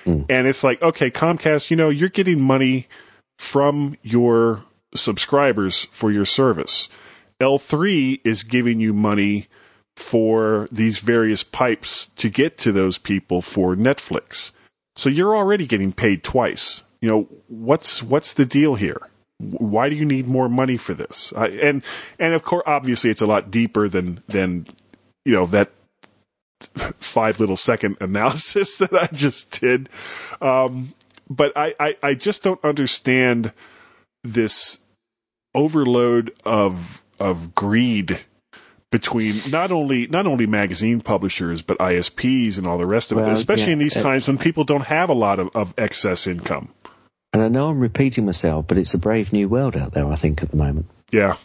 Mm. 0.06 0.24
And 0.30 0.46
it's 0.46 0.64
like, 0.64 0.80
okay, 0.80 1.10
Comcast, 1.10 1.70
you 1.70 1.76
know, 1.76 1.90
you're 1.90 2.08
getting 2.08 2.40
money 2.40 2.88
from 3.36 3.96
your 4.02 4.64
subscribers 4.94 5.84
for 5.90 6.10
your 6.10 6.24
service. 6.24 6.88
L3 7.42 8.20
is 8.24 8.42
giving 8.42 8.80
you 8.80 8.94
money 8.94 9.48
for 9.98 10.68
these 10.70 10.98
various 10.98 11.42
pipes 11.42 12.06
to 12.06 12.30
get 12.30 12.56
to 12.58 12.72
those 12.72 12.98
people 12.98 13.42
for 13.42 13.74
Netflix. 13.74 14.52
So 14.96 15.08
you're 15.08 15.36
already 15.36 15.66
getting 15.66 15.92
paid 15.92 16.22
twice. 16.22 16.84
You 17.00 17.08
know, 17.08 17.28
what's 17.48 18.02
what's 18.02 18.32
the 18.32 18.44
deal 18.44 18.74
here? 18.74 19.08
why 19.38 19.88
do 19.88 19.94
you 19.94 20.04
need 20.04 20.26
more 20.26 20.48
money 20.48 20.76
for 20.76 20.94
this? 20.94 21.32
I, 21.36 21.48
and 21.48 21.84
and 22.18 22.34
of 22.34 22.42
course, 22.42 22.64
obviously, 22.66 23.10
it's 23.10 23.22
a 23.22 23.26
lot 23.26 23.50
deeper 23.50 23.88
than 23.88 24.22
than 24.28 24.66
you 25.24 25.32
know 25.32 25.46
that 25.46 25.70
five 26.98 27.40
little 27.40 27.56
second 27.56 27.96
analysis 28.00 28.78
that 28.78 28.92
I 28.92 29.06
just 29.14 29.60
did. 29.60 29.88
Um, 30.40 30.94
but 31.30 31.52
I, 31.56 31.74
I 31.78 31.96
I 32.02 32.14
just 32.14 32.42
don't 32.42 32.62
understand 32.64 33.52
this 34.24 34.80
overload 35.54 36.32
of 36.44 37.04
of 37.20 37.54
greed 37.54 38.20
between 38.90 39.40
not 39.50 39.70
only 39.70 40.06
not 40.06 40.26
only 40.26 40.46
magazine 40.46 41.00
publishers 41.00 41.62
but 41.62 41.78
ISPs 41.78 42.58
and 42.58 42.66
all 42.66 42.78
the 42.78 42.86
rest 42.86 43.12
of 43.12 43.18
it, 43.18 43.28
especially 43.28 43.66
yeah, 43.66 43.72
in 43.72 43.78
these 43.78 43.96
uh, 43.96 44.02
times 44.02 44.26
when 44.26 44.38
people 44.38 44.64
don't 44.64 44.86
have 44.86 45.10
a 45.10 45.14
lot 45.14 45.38
of, 45.38 45.54
of 45.54 45.74
excess 45.76 46.26
income. 46.26 46.70
And 47.32 47.42
I 47.42 47.48
know 47.48 47.68
I'm 47.68 47.80
repeating 47.80 48.24
myself, 48.24 48.66
but 48.66 48.78
it's 48.78 48.94
a 48.94 48.98
brave 48.98 49.32
new 49.32 49.48
world 49.48 49.76
out 49.76 49.92
there, 49.92 50.06
I 50.10 50.14
think, 50.14 50.42
at 50.42 50.50
the 50.50 50.56
moment. 50.56 50.86
Yeah. 51.10 51.36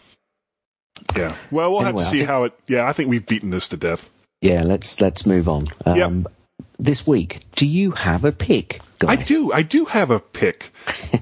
Yeah. 1.16 1.36
Well, 1.52 1.72
we'll 1.72 1.82
have 1.82 1.98
to 1.98 2.04
see 2.04 2.20
think- 2.20 2.30
how 2.30 2.46
it. 2.46 2.54
Yeah, 2.68 2.88
I 2.88 2.94
think 2.94 3.10
we've 3.10 3.26
beaten 3.26 3.50
this 3.50 3.68
to 3.70 3.78
death. 3.78 4.10
Yeah, 4.42 4.64
let's 4.64 5.00
let's 5.02 5.26
move 5.26 5.48
on. 5.48 5.68
Um, 5.86 6.28
This 6.80 7.06
week, 7.06 7.42
do 7.56 7.66
you 7.66 7.92
have 7.92 8.26
a 8.26 8.32
pick? 8.32 8.82
I 9.08 9.16
do. 9.16 9.52
I 9.52 9.64
do 9.64 9.86
have 9.86 10.10
a 10.12 10.20
pick, 10.20 10.72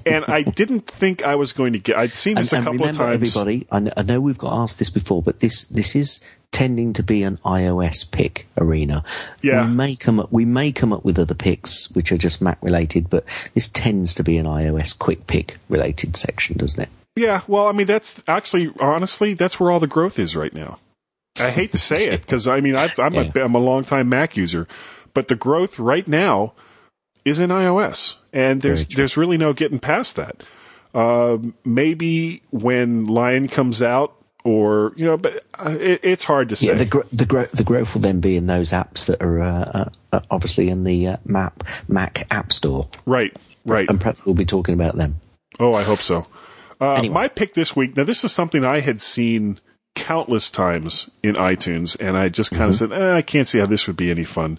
and 0.06 0.24
I 0.28 0.42
didn't 0.60 0.86
think 0.86 1.24
I 1.24 1.34
was 1.34 1.52
going 1.52 1.72
to 1.72 1.78
get. 1.78 1.96
I'd 1.96 2.10
seen 2.10 2.36
this 2.36 2.52
and, 2.52 2.62
a 2.62 2.70
couple 2.70 2.86
of 2.86 2.96
times. 2.96 3.14
everybody, 3.14 3.66
I 3.70 3.80
kn- 3.80 3.92
I 3.96 4.02
know 4.02 4.20
we've 4.20 4.38
got 4.38 4.52
asked 4.52 4.78
this 4.78 4.90
before, 4.90 5.22
but 5.22 5.40
this 5.40 5.64
this 5.66 5.96
is 5.96 6.20
tending 6.52 6.92
to 6.92 7.02
be 7.02 7.22
an 7.22 7.38
iOS 7.44 8.08
pick 8.10 8.46
arena. 8.58 9.02
Yeah. 9.42 9.66
we 9.66 9.74
may 9.74 9.96
come 9.96 10.20
up 10.20 10.30
we 10.30 10.44
may 10.44 10.70
come 10.70 10.92
up 10.92 11.04
with 11.04 11.18
other 11.18 11.34
picks 11.34 11.90
which 11.92 12.12
are 12.12 12.18
just 12.18 12.40
Mac 12.40 12.58
related, 12.62 13.10
but 13.10 13.24
this 13.54 13.68
tends 13.68 14.14
to 14.14 14.22
be 14.22 14.36
an 14.36 14.46
iOS 14.46 14.96
quick 14.96 15.26
pick 15.26 15.56
related 15.68 16.16
section, 16.16 16.56
doesn't 16.58 16.84
it? 16.84 16.88
Yeah. 17.16 17.40
Well, 17.46 17.68
I 17.68 17.72
mean, 17.72 17.86
that's 17.86 18.22
actually, 18.28 18.70
honestly, 18.80 19.34
that's 19.34 19.58
where 19.58 19.70
all 19.70 19.80
the 19.80 19.86
growth 19.86 20.18
is 20.18 20.36
right 20.36 20.52
now. 20.52 20.78
I 21.40 21.50
hate 21.50 21.72
to 21.72 21.78
say 21.78 22.08
it 22.08 22.20
because 22.22 22.46
I 22.46 22.60
mean, 22.60 22.76
I've, 22.76 22.98
I'm 22.98 23.14
a 23.14 23.32
I'm 23.36 23.54
a 23.54 23.58
long 23.58 23.82
time 23.82 24.08
Mac 24.10 24.36
user, 24.36 24.68
but 25.14 25.28
the 25.28 25.36
growth 25.36 25.78
right 25.78 26.06
now 26.06 26.52
is 27.24 27.38
in 27.40 27.50
iOS, 27.50 28.16
and 28.32 28.62
there's 28.62 28.86
there's 28.86 29.16
really 29.16 29.38
no 29.38 29.52
getting 29.52 29.78
past 29.78 30.16
that. 30.16 30.42
Uh, 30.94 31.38
maybe 31.64 32.42
when 32.50 33.06
Lion 33.06 33.48
comes 33.48 33.80
out, 33.80 34.14
or 34.44 34.92
you 34.96 35.04
know, 35.04 35.16
but 35.16 35.44
uh, 35.58 35.76
it, 35.80 36.00
it's 36.02 36.24
hard 36.24 36.48
to 36.50 36.56
say. 36.56 36.68
Yeah, 36.68 36.74
the 36.74 36.84
gr- 36.84 37.00
the 37.12 37.24
gro- 37.26 37.46
the 37.46 37.64
growth 37.64 37.94
will 37.94 38.02
then 38.02 38.20
be 38.20 38.36
in 38.36 38.46
those 38.46 38.70
apps 38.72 39.06
that 39.06 39.22
are 39.22 39.40
uh, 39.40 39.88
uh, 40.12 40.20
obviously 40.30 40.68
in 40.68 40.84
the 40.84 41.08
uh, 41.08 41.16
Map 41.24 41.64
Mac 41.88 42.26
App 42.30 42.52
Store. 42.52 42.88
Right, 43.06 43.34
right. 43.64 43.88
And 43.88 44.00
perhaps 44.00 44.24
we'll 44.26 44.34
be 44.34 44.44
talking 44.44 44.74
about 44.74 44.96
them. 44.96 45.20
Oh, 45.60 45.74
I 45.74 45.82
hope 45.82 46.00
so. 46.00 46.26
Uh, 46.80 47.02
My 47.10 47.28
pick 47.28 47.54
this 47.54 47.76
week. 47.76 47.96
Now, 47.96 48.02
this 48.04 48.24
is 48.24 48.32
something 48.32 48.64
I 48.64 48.80
had 48.80 49.00
seen 49.00 49.60
countless 49.94 50.50
times 50.50 51.08
in 51.22 51.36
iTunes, 51.36 51.96
and 52.00 52.16
I 52.16 52.28
just 52.28 52.50
kind 52.50 52.70
of 52.70 52.74
said, 52.76 52.92
eh, 52.92 53.14
I 53.16 53.22
can't 53.22 53.46
see 53.46 53.60
how 53.60 53.66
this 53.66 53.86
would 53.86 53.96
be 53.96 54.10
any 54.10 54.24
fun. 54.24 54.58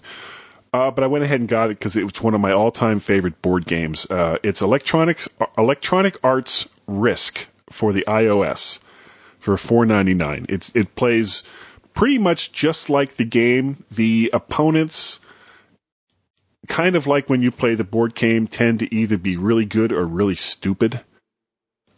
Uh, 0.74 0.90
but 0.90 1.04
I 1.04 1.06
went 1.06 1.22
ahead 1.22 1.38
and 1.38 1.48
got 1.48 1.70
it 1.70 1.78
because 1.78 1.96
it 1.96 2.02
was 2.02 2.20
one 2.20 2.34
of 2.34 2.40
my 2.40 2.50
all-time 2.50 2.98
favorite 2.98 3.40
board 3.42 3.64
games. 3.64 4.10
Uh, 4.10 4.38
it's 4.42 4.60
electronics, 4.60 5.28
Electronic 5.56 6.16
Arts 6.24 6.68
Risk 6.88 7.46
for 7.70 7.92
the 7.92 8.02
iOS 8.08 8.80
for 9.38 9.56
four 9.56 9.86
ninety 9.86 10.14
nine. 10.14 10.46
It's 10.48 10.74
it 10.74 10.96
plays 10.96 11.44
pretty 11.94 12.18
much 12.18 12.50
just 12.50 12.90
like 12.90 13.14
the 13.14 13.24
game. 13.24 13.84
The 13.88 14.30
opponents 14.32 15.20
kind 16.66 16.96
of 16.96 17.06
like 17.06 17.30
when 17.30 17.40
you 17.40 17.52
play 17.52 17.76
the 17.76 17.84
board 17.84 18.16
game 18.16 18.48
tend 18.48 18.80
to 18.80 18.92
either 18.92 19.16
be 19.16 19.36
really 19.36 19.64
good 19.64 19.92
or 19.92 20.04
really 20.04 20.34
stupid. 20.34 21.02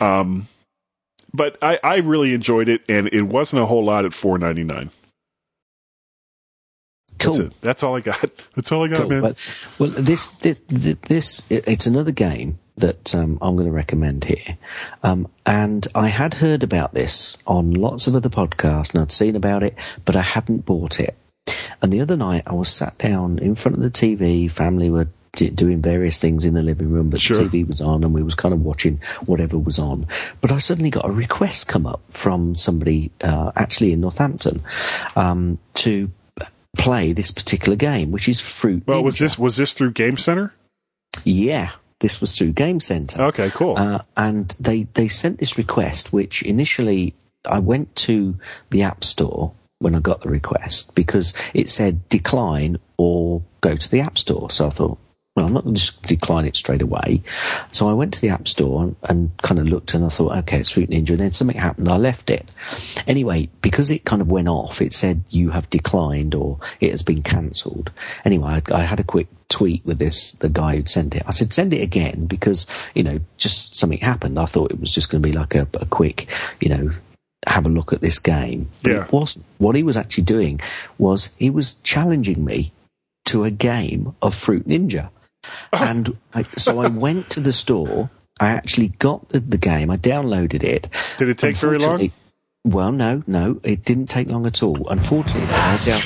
Um, 0.01 0.48
but 1.32 1.57
I, 1.62 1.81
I 1.82 1.97
really 1.97 2.35
enjoyed 2.35 2.69
it, 2.69 2.82
and 2.90 3.09
it 3.11 3.23
wasn't 3.23 3.62
a 3.62 3.66
whole 3.66 3.85
lot 3.85 4.05
at 4.05 4.12
four 4.12 4.36
ninety 4.36 4.65
nine. 4.65 4.90
That's 7.18 7.36
Cool. 7.38 7.47
it. 7.47 7.60
That's 7.60 7.82
all 7.82 7.97
I 7.97 8.01
got. 8.01 8.20
That's 8.55 8.72
all 8.72 8.84
I 8.84 8.88
got, 8.88 9.01
Cool. 9.02 9.09
man. 9.10 9.22
Well, 9.22 9.34
well, 9.78 9.90
this, 9.90 10.28
this, 10.28 10.59
this, 10.68 11.51
it's 11.51 11.86
another 11.86 12.12
game 12.12 12.59
that 12.78 13.14
um, 13.14 13.38
I'm 13.40 13.56
going 13.56 13.68
to 13.68 13.72
recommend 13.72 14.24
here. 14.24 14.59
Um, 15.02 15.28
and 15.47 15.86
I 15.94 16.09
had 16.09 16.34
heard 16.34 16.62
about 16.62 16.93
this 16.93 17.38
on 17.47 17.72
lots 17.72 18.06
of 18.06 18.14
other 18.14 18.28
podcasts 18.28 18.93
and 18.93 19.01
I'd 19.02 19.12
seen 19.12 19.34
about 19.34 19.62
it, 19.62 19.74
but 20.05 20.14
I 20.14 20.20
hadn't 20.20 20.66
bought 20.66 21.01
it. 21.01 21.16
And 21.80 21.93
the 21.93 22.01
other 22.01 22.16
night 22.16 22.43
I 22.47 22.52
was 22.52 22.68
sat 22.68 22.98
down 22.98 23.38
in 23.38 23.55
front 23.55 23.76
of 23.76 23.82
the 23.82 23.90
TV, 23.90 24.51
family 24.51 24.90
were 24.90 25.09
doing 25.32 25.82
various 25.82 26.18
things 26.18 26.44
in 26.47 26.55
the 26.55 26.62
living 26.62 26.90
room, 26.90 27.10
but 27.10 27.20
Sure. 27.20 27.36
the 27.36 27.44
TV 27.44 27.66
was 27.68 27.80
on 27.82 28.02
and 28.05 28.14
we 28.14 28.22
was 28.22 28.34
kind 28.34 28.55
of 28.55 28.62
watching 28.62 29.01
whatever 29.26 29.59
was 29.59 29.78
on. 29.78 30.06
But 30.40 30.51
I 30.52 30.59
suddenly 30.59 30.90
got 30.90 31.06
a 31.09 31.12
request 31.12 31.68
come 31.68 31.86
up 31.86 32.01
from 32.10 32.55
somebody, 32.55 33.10
uh, 33.22 33.52
actually 33.56 33.93
in 33.93 34.01
Northampton, 34.01 34.62
um, 35.14 35.59
to 35.74 36.10
play 36.77 37.12
this 37.12 37.31
particular 37.31 37.77
game, 37.77 38.11
which 38.11 38.28
is 38.28 38.40
Fruit 38.40 38.82
well, 38.86 39.03
was 39.03 39.19
this 39.19 39.39
was 39.39 39.57
this 39.57 39.73
through 39.73 39.93
Game 39.93 40.16
Center? 40.16 40.55
Yeah, 41.24 41.70
this 42.01 42.20
was 42.20 42.36
through 42.36 42.53
Game 42.53 42.81
Center. 42.81 43.23
Okay, 43.23 43.51
cool. 43.51 43.77
Uh, 43.77 44.03
and 44.16 44.51
they 44.61 44.85
they 44.94 45.09
sent 45.09 45.39
this 45.39 45.59
request, 45.59 46.12
which 46.12 46.43
initially 46.43 47.15
I 47.44 47.59
went 47.59 47.94
to 47.97 48.36
the 48.70 48.82
App 48.82 49.05
Store 49.05 49.53
when 49.78 49.94
I 49.94 50.01
got 50.01 50.23
the 50.23 50.31
request 50.31 50.94
because 50.94 51.35
it 51.55 51.69
said 51.69 52.09
decline 52.09 52.78
or 52.97 53.43
go 53.61 53.77
to 53.77 53.90
the 53.90 54.01
App 54.01 54.19
Store. 54.19 54.51
So 54.51 54.69
I 54.69 54.70
thought, 54.70 54.98
well, 55.36 55.44
I'm 55.46 55.52
not 55.52 55.64
going 55.64 55.74
to 55.74 55.80
just 55.80 56.02
decline 56.02 56.46
it 56.46 56.56
straight 56.56 56.80
away. 56.80 57.22
So 57.70 57.88
I 57.88 57.92
went 57.92 58.14
to 58.14 58.20
the 58.22 58.30
App 58.30 58.48
Store 58.48 58.82
and, 58.82 58.96
and 59.08 59.36
kind 59.42 59.60
of 59.60 59.66
looked 59.68 59.92
and 59.92 60.04
I 60.04 60.08
thought, 60.08 60.36
okay, 60.38 60.58
it's 60.58 60.70
Fruit 60.70 60.88
Ninja. 60.88 61.10
And 61.10 61.18
then 61.20 61.32
something 61.32 61.56
happened. 61.58 61.88
I 61.90 61.98
left 61.98 62.30
it. 62.30 62.50
Anyway, 63.06 63.50
because 63.60 63.90
it 63.90 64.04
kind 64.06 64.22
of 64.22 64.28
went 64.30 64.48
off, 64.48 64.80
it 64.80 64.94
said 64.94 65.22
you 65.28 65.50
have 65.50 65.68
declined 65.68 66.34
or 66.34 66.58
it 66.80 66.90
has 66.90 67.02
been 67.02 67.22
cancelled. 67.22 67.92
Anyway, 68.24 68.48
I, 68.48 68.62
I 68.74 68.80
had 68.80 68.98
a 68.98 69.04
quick 69.04 69.28
tweet 69.50 69.84
with 69.84 69.98
this, 69.98 70.32
the 70.32 70.48
guy 70.48 70.74
who'd 70.76 70.88
sent 70.88 71.14
it. 71.14 71.22
I 71.26 71.32
said, 71.32 71.52
send 71.52 71.74
it 71.74 71.82
again 71.82 72.24
because, 72.26 72.66
you 72.94 73.02
know, 73.02 73.20
just 73.36 73.76
something 73.76 73.98
happened. 73.98 74.38
I 74.38 74.46
thought 74.46 74.70
it 74.72 74.80
was 74.80 74.90
just 74.92 75.10
going 75.10 75.22
to 75.22 75.28
be 75.28 75.36
like 75.36 75.54
a, 75.54 75.68
a 75.74 75.84
quick, 75.86 76.28
you 76.60 76.70
know, 76.70 76.90
have 77.46 77.66
a 77.66 77.68
look 77.68 77.92
at 77.92 78.00
this 78.00 78.18
game. 78.18 78.68
But 78.82 78.92
Yeah. 78.92 79.04
it 79.04 79.12
wasn't. 79.12 79.44
What 79.58 79.76
he 79.76 79.82
was 79.82 79.98
actually 79.98 80.24
doing 80.24 80.60
was 80.96 81.34
he 81.38 81.50
was 81.50 81.74
challenging 81.84 82.42
me 82.44 82.72
to 83.26 83.44
a 83.44 83.50
game 83.50 84.14
of 84.22 84.34
Fruit 84.34 84.66
Ninja. 84.66 85.10
And 85.73 86.16
I, 86.35 86.43
so 86.44 86.81
I 86.81 86.89
went 86.89 87.28
to 87.31 87.40
the 87.40 87.52
store. 87.52 88.09
I 88.40 88.51
actually 88.51 88.89
got 88.89 89.28
the, 89.31 89.40
the 89.40 89.59
game. 89.59 89.90
I 89.90 89.97
downloaded 89.97 90.62
it. 90.62 90.89
Did 91.18 91.28
it 91.28 91.39
take 91.39 91.56
very 91.56 91.78
long? 91.78 92.10
Well, 92.64 92.93
no, 92.93 93.23
no, 93.27 93.60
it 93.62 93.85
didn't 93.85 94.06
take 94.06 94.28
long 94.28 94.47
at 94.47 94.62
all. 94.62 94.89
Unfortunately, 94.89 95.47
though, 95.47 95.56
I 95.56 95.78
down- 95.85 96.02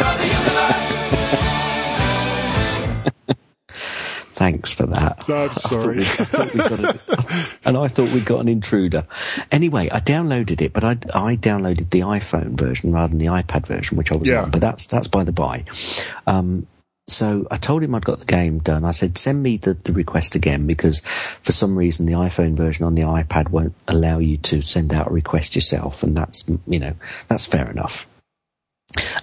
Thanks 4.36 4.70
for 4.70 4.84
that. 4.86 5.24
I'm 5.28 5.34
I 5.34 5.48
thought 5.48 5.54
sorry. 5.56 5.96
we- 5.96 6.02
I 6.02 6.06
thought 6.06 6.52
we 6.54 6.60
got 6.60 6.80
a- 6.80 7.68
and 7.68 7.76
I 7.76 7.88
thought 7.88 8.10
we 8.12 8.20
got 8.20 8.40
an 8.40 8.48
intruder. 8.48 9.04
Anyway, 9.50 9.88
I 9.90 9.98
downloaded 10.00 10.60
it, 10.60 10.72
but 10.74 10.84
I, 10.84 10.90
I 11.14 11.36
downloaded 11.36 11.88
the 11.90 12.00
iPhone 12.00 12.50
version 12.58 12.92
rather 12.92 13.08
than 13.10 13.18
the 13.18 13.26
iPad 13.26 13.66
version, 13.66 13.96
which 13.96 14.12
I 14.12 14.16
was 14.16 14.28
Yeah. 14.28 14.42
on. 14.42 14.50
But 14.50 14.60
that's 14.60 14.86
that's 14.86 15.08
by 15.08 15.24
the 15.24 15.32
by. 15.32 15.64
Um, 16.26 16.66
so 17.08 17.46
I 17.50 17.56
told 17.56 17.82
him 17.82 17.94
I'd 17.94 18.04
got 18.04 18.18
the 18.18 18.26
game 18.26 18.58
done. 18.58 18.84
I 18.84 18.90
said, 18.90 19.16
send 19.16 19.40
me 19.42 19.56
the, 19.58 19.74
the 19.74 19.92
request 19.92 20.34
again 20.34 20.66
because 20.66 21.00
for 21.40 21.52
some 21.52 21.78
reason 21.78 22.04
the 22.04 22.14
iPhone 22.14 22.56
version 22.56 22.84
on 22.84 22.94
the 22.96 23.02
iPad 23.02 23.48
won't 23.50 23.74
allow 23.88 24.18
you 24.18 24.36
to 24.38 24.60
send 24.60 24.92
out 24.92 25.06
a 25.06 25.10
request 25.10 25.54
yourself, 25.54 26.02
and 26.02 26.16
that's 26.16 26.44
you 26.66 26.78
know 26.78 26.92
that's 27.28 27.46
fair 27.46 27.70
enough. 27.70 28.06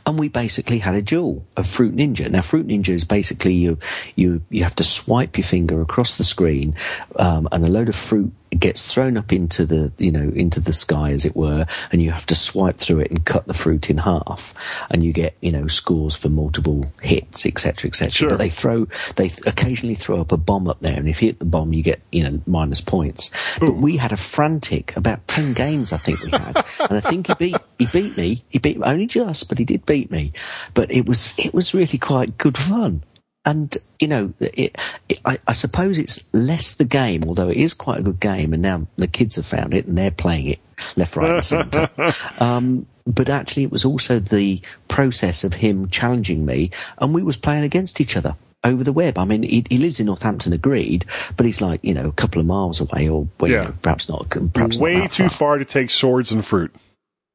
And 0.06 0.20
we 0.20 0.28
basically 0.28 0.80
had 0.80 0.94
a 0.94 1.02
duel 1.02 1.46
of 1.56 1.68
Fruit 1.68 1.96
Ninja. 1.96 2.30
Now, 2.30 2.42
Fruit 2.42 2.68
Ninja 2.68 2.90
is 2.90 3.06
basically 3.06 3.54
you 3.54 3.80
you 4.16 4.42
you 4.50 4.64
have 4.64 4.76
to 4.76 4.84
swipe 4.84 5.38
your 5.38 5.46
finger 5.46 5.82
across 5.82 6.18
the 6.18 6.24
screen, 6.24 6.76
um, 7.16 7.48
and 7.52 7.66
a 7.66 7.70
load 7.70 7.90
of 7.90 7.96
fruit 7.96 8.34
gets 8.60 8.92
thrown 8.92 9.18
up 9.18 9.32
into 9.32 9.66
the 9.66 9.92
you 9.98 10.12
know 10.12 10.32
into 10.36 10.60
the 10.60 10.74
sky, 10.74 11.12
as 11.12 11.26
it 11.26 11.36
were, 11.36 11.66
and 11.92 12.02
you 12.02 12.12
have 12.12 12.26
to 12.28 12.36
swipe 12.36 12.78
through 12.78 13.00
it 13.00 13.12
and 13.12 13.26
cut 13.26 13.48
the 13.48 13.54
fruit 13.54 13.90
in 13.90 13.98
half, 13.98 14.54
and 14.90 15.04
you 15.04 15.14
get 15.14 15.36
you 15.42 15.52
know 15.52 15.68
scores 15.68 16.16
for 16.16 16.30
multiple 16.30 16.86
hits, 17.02 17.46
etc., 17.46 17.88
etc. 17.88 18.12
Sure. 18.12 18.30
But 18.30 18.40
they 18.40 18.50
throw 18.50 18.88
they 19.16 19.32
occasionally 19.46 19.96
throw 19.96 20.22
up 20.22 20.32
a 20.32 20.38
bomb 20.38 20.68
up 20.68 20.80
there, 20.80 20.98
and 20.98 21.08
if 21.08 21.22
you 21.22 21.30
hit 21.30 21.40
the 21.40 21.46
bomb, 21.46 21.74
you 21.74 21.84
get 21.84 22.02
you 22.12 22.24
know 22.24 22.42
minus 22.46 22.82
points. 22.82 23.30
But 23.60 23.76
we 23.76 23.98
had 23.98 24.12
a 24.12 24.18
frantic 24.18 24.96
about 24.96 25.28
ten 25.28 25.54
games, 25.54 25.94
I 25.94 25.98
think 25.98 26.22
we 26.24 26.32
had, 26.32 26.56
and 26.90 26.98
I 26.98 27.02
think 27.02 27.28
he 27.28 27.34
beat 27.36 27.58
he 27.80 27.86
beat 27.88 28.18
me. 28.18 28.44
He 28.50 28.60
beat 28.60 28.78
only 28.84 29.08
just, 29.08 29.50
but 29.50 29.58
he 29.58 29.66
did 29.66 29.86
beat 29.86 30.12
me. 30.12 30.34
But 30.74 30.92
it 30.92 31.08
was 31.08 31.34
it 31.38 31.54
was 31.54 31.74
really 31.74 31.98
quite 31.98 32.38
good 32.38 32.58
fun. 32.58 33.04
And 33.46 33.76
you 34.00 34.08
know, 34.08 34.34
it, 34.40 34.78
it, 35.10 35.20
I, 35.26 35.38
I 35.48 35.54
suppose 35.54 35.98
it's 35.98 36.24
less 36.34 36.76
the 36.76 36.86
game, 36.86 37.24
although 37.26 37.50
it 37.50 37.58
is 37.58 37.74
quite 37.74 38.00
a 38.00 38.04
good 38.04 38.20
game. 38.20 38.54
And 38.54 38.62
now 38.62 38.88
the 38.98 39.08
kids 39.08 39.36
have 39.36 39.46
found 39.46 39.74
it 39.74 39.86
and 39.86 39.98
they're 39.98 40.12
playing 40.12 40.48
it 40.48 40.60
left, 40.96 41.16
right, 41.16 41.32
and 41.32 41.46
centre. 41.46 41.90
Um, 42.40 42.86
but 43.06 43.30
actually, 43.30 43.64
it 43.64 43.72
was 43.72 43.84
also 43.84 44.20
the 44.20 44.62
process 44.88 45.44
of 45.44 45.56
him 45.56 45.90
challenging 45.90 46.46
me, 46.46 46.72
and 47.00 47.14
we 47.14 47.22
was 47.22 47.36
playing 47.36 47.64
against 47.64 48.00
each 48.00 48.16
other 48.16 48.36
over 48.64 48.84
the 48.84 48.94
web. 48.94 49.18
I 49.18 49.26
mean, 49.26 49.44
he, 49.44 49.66
he 49.70 49.78
lives 49.78 50.00
in 50.00 50.06
Northampton, 50.06 50.54
agreed, 50.54 51.06
but 51.36 51.46
he's 51.46 51.60
like 51.60 51.84
you 51.84 51.94
know 51.94 52.08
a 52.08 52.14
couple 52.14 52.40
of 52.40 52.48
miles 52.48 52.80
away, 52.80 53.10
or 53.10 53.28
well, 53.40 53.52
you 53.52 53.58
know, 53.58 53.74
perhaps 53.82 54.08
not. 54.08 54.30
Perhaps 54.54 54.78
Way 54.78 55.02
that 55.02 55.12
too 55.12 55.24
far. 55.24 55.30
far 55.30 55.58
to 55.58 55.66
take 55.66 55.90
swords 55.90 56.32
and 56.32 56.46
fruit. 56.46 56.74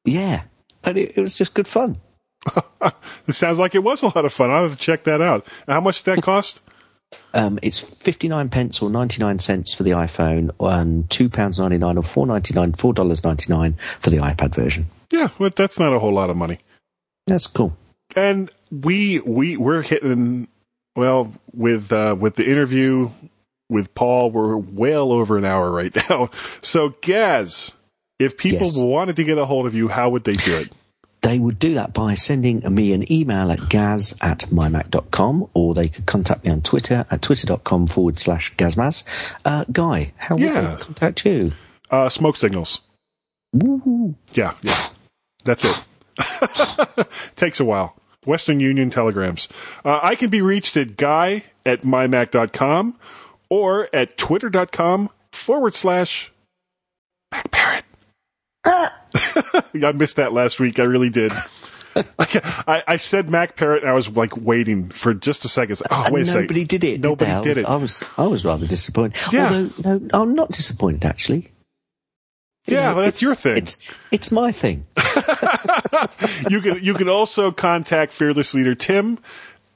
Yeah, 0.04 0.42
and 0.84 0.96
it, 0.96 1.18
it 1.18 1.20
was 1.20 1.34
just 1.34 1.52
good 1.52 1.68
fun. 1.68 1.96
It 3.26 3.34
sounds 3.34 3.58
like 3.58 3.74
it 3.74 3.84
was 3.84 4.02
a 4.02 4.06
lot 4.06 4.24
of 4.24 4.32
fun. 4.32 4.50
I'll 4.50 4.62
have 4.62 4.72
to 4.72 4.78
check 4.78 5.04
that 5.04 5.20
out. 5.20 5.46
How 5.66 5.80
much 5.82 6.02
did 6.02 6.16
that 6.16 6.22
cost? 6.22 6.60
Um, 7.32 7.58
it's 7.62 7.78
fifty 7.78 8.28
nine 8.28 8.50
pence 8.50 8.82
or 8.82 8.90
ninety 8.90 9.18
nine 9.22 9.38
cents 9.38 9.72
for 9.72 9.82
the 9.82 9.92
iPhone, 9.92 10.50
and 10.60 11.08
two 11.08 11.30
pounds 11.30 11.58
ninety 11.58 11.78
nine 11.78 11.96
or 11.96 12.02
four 12.02 12.26
ninety 12.26 12.52
nine, 12.52 12.74
four 12.74 12.92
dollars 12.92 13.24
ninety 13.24 13.50
nine 13.50 13.78
for 14.00 14.10
the 14.10 14.18
iPad 14.18 14.54
version. 14.54 14.88
Yeah, 15.10 15.28
well, 15.38 15.48
that's 15.56 15.78
not 15.78 15.94
a 15.94 15.98
whole 16.00 16.12
lot 16.12 16.28
of 16.28 16.36
money. 16.36 16.58
That's 17.26 17.46
cool. 17.46 17.74
And 18.14 18.50
we 18.70 19.20
we 19.20 19.56
we're 19.56 19.80
hitting 19.80 20.48
well 20.96 21.32
with 21.54 21.90
uh, 21.92 22.14
with 22.20 22.34
the 22.34 22.46
interview 22.46 23.08
with 23.70 23.94
Paul. 23.94 24.30
We're 24.30 24.58
well 24.58 25.10
over 25.10 25.38
an 25.38 25.46
hour 25.46 25.70
right 25.70 25.96
now. 26.10 26.28
So 26.60 26.90
Gaz, 27.00 27.74
if 28.18 28.36
people 28.36 28.66
Yes. 28.66 28.76
wanted 28.76 29.16
to 29.16 29.24
get 29.24 29.38
a 29.38 29.46
hold 29.46 29.64
of 29.66 29.74
you, 29.74 29.88
how 29.88 30.10
would 30.10 30.24
they 30.24 30.34
do 30.34 30.58
it? 30.58 30.72
They 31.22 31.38
would 31.38 31.58
do 31.58 31.74
that 31.74 31.92
by 31.92 32.14
sending 32.14 32.60
me 32.74 32.92
an 32.92 33.10
email 33.12 33.50
at 33.50 33.68
gaz 33.68 34.16
at 34.20 34.40
mymac.com 34.50 35.50
or 35.52 35.74
they 35.74 35.88
could 35.88 36.06
contact 36.06 36.44
me 36.44 36.50
on 36.52 36.62
Twitter 36.62 37.04
at 37.10 37.22
twitter.com 37.22 37.86
forward 37.88 38.18
slash 38.18 38.54
gazmaz. 38.56 39.02
Uh, 39.44 39.64
Guy, 39.72 40.12
how 40.16 40.36
would 40.36 40.44
Yeah. 40.44 40.60
they 40.76 40.82
contact 40.82 41.26
you? 41.26 41.52
Uh, 41.90 42.08
smoke 42.08 42.36
signals. 42.36 42.82
Woo. 43.52 44.14
Yeah, 44.34 44.54
yeah. 44.62 44.90
That's 45.44 45.64
it. 45.64 45.82
Takes 47.36 47.58
a 47.60 47.64
while. 47.64 47.96
Western 48.26 48.60
Union 48.60 48.90
telegrams. 48.90 49.48
Uh, 49.84 50.00
I 50.02 50.14
can 50.14 50.28
be 50.30 50.42
reached 50.42 50.76
at 50.76 50.96
guy 50.96 51.44
at 51.64 51.82
mymac.com 51.82 52.96
or 53.48 53.88
at 53.92 54.16
twitter.com 54.18 55.08
forward 55.32 55.74
slash 55.74 56.30
MacParrot. 57.34 57.82
I 59.84 59.92
missed 59.92 60.16
that 60.16 60.32
last 60.32 60.60
week. 60.60 60.78
I 60.78 60.84
really 60.84 61.10
did. 61.10 61.32
I, 62.18 62.82
I 62.86 62.96
said 62.96 63.28
Mac 63.28 63.56
Parrot 63.56 63.82
and 63.82 63.90
I 63.90 63.94
was 63.94 64.10
like 64.16 64.36
waiting 64.36 64.88
for 64.90 65.14
just 65.14 65.44
a 65.44 65.48
second. 65.48 65.80
Oh, 65.90 66.06
wait 66.12 66.22
a 66.22 66.26
second. 66.26 66.42
nobody 66.42 66.64
did 66.64 66.84
it. 66.84 67.00
Nobody 67.00 67.32
did, 67.32 67.42
did 67.42 67.58
it. 67.58 67.64
was, 67.64 67.70
I 67.70 67.76
was, 67.76 68.04
I 68.18 68.26
was 68.26 68.44
rather 68.44 68.66
disappointed. 68.66 69.16
Yeah. 69.32 69.50
Although, 69.52 69.98
no, 69.98 70.08
I'm 70.12 70.34
not 70.34 70.50
disappointed 70.50 71.04
actually. 71.04 71.50
You 72.66 72.76
Yeah, 72.76 72.90
know, 72.90 72.94
well, 72.96 73.04
that's 73.04 73.22
it's- 73.22 73.22
your 73.22 73.34
thing. 73.34 73.56
It's, 73.56 73.88
it's 74.12 74.30
my 74.30 74.52
thing. 74.52 74.86
you 76.50 76.60
can 76.60 76.82
you 76.82 76.94
can 76.94 77.08
also 77.08 77.50
contact 77.50 78.12
fearless 78.12 78.54
leader 78.54 78.74
Tim 78.74 79.18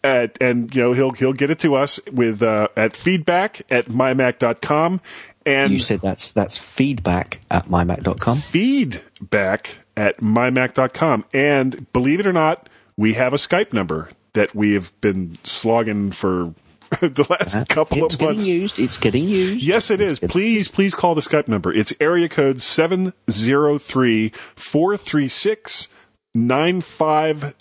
at 0.05 0.37
and 0.41 0.75
you 0.75 0.83
know 0.83 0.93
he'll 0.93 1.13
he'll 1.13 1.33
get 1.33 1.51
it 1.51 1.59
to 1.61 1.75
us 1.75 1.99
with 2.13 2.43
uh, 2.43 2.69
at 2.77 2.97
feedback 2.97 3.63
at 3.71 3.87
mymac.com 3.87 5.01
and 5.47 5.73
you 5.73 5.79
said 5.79 6.01
that's 6.01 6.33
that's 6.33 6.57
feedback 6.57 7.41
at 7.51 7.67
mymac.com. 7.69 8.37
feedback 8.37 9.79
at 9.97 10.19
mymac.com 10.19 11.25
and 11.33 11.93
believe 11.93 12.21
it 12.21 12.27
or 12.27 12.33
not 12.33 12.69
we 12.97 13.15
have 13.15 13.33
a 13.33 13.37
Skype 13.37 13.73
number 13.73 14.09
that 14.35 14.55
we 14.55 14.75
have 14.75 14.99
been 15.01 15.37
slogging 15.45 16.11
for 16.11 16.55
the 17.01 17.27
last 17.31 17.69
couple 17.71 18.03
Uh, 18.03 18.05
It's 18.07 18.15
of 18.15 18.21
getting 18.21 18.35
months. 18.37 18.49
used. 18.49 18.79
It's 18.79 18.99
getting 18.99 19.25
used. 19.25 19.63
Yes, 19.65 19.91
it 19.91 20.01
is. 20.01 20.21
Please, 20.21 20.71
please 20.71 20.95
call 20.95 21.15
the 21.15 21.23
Skype 21.23 21.49
number. 21.49 21.73
It's 21.73 21.95
area 22.01 22.29
code 22.29 22.57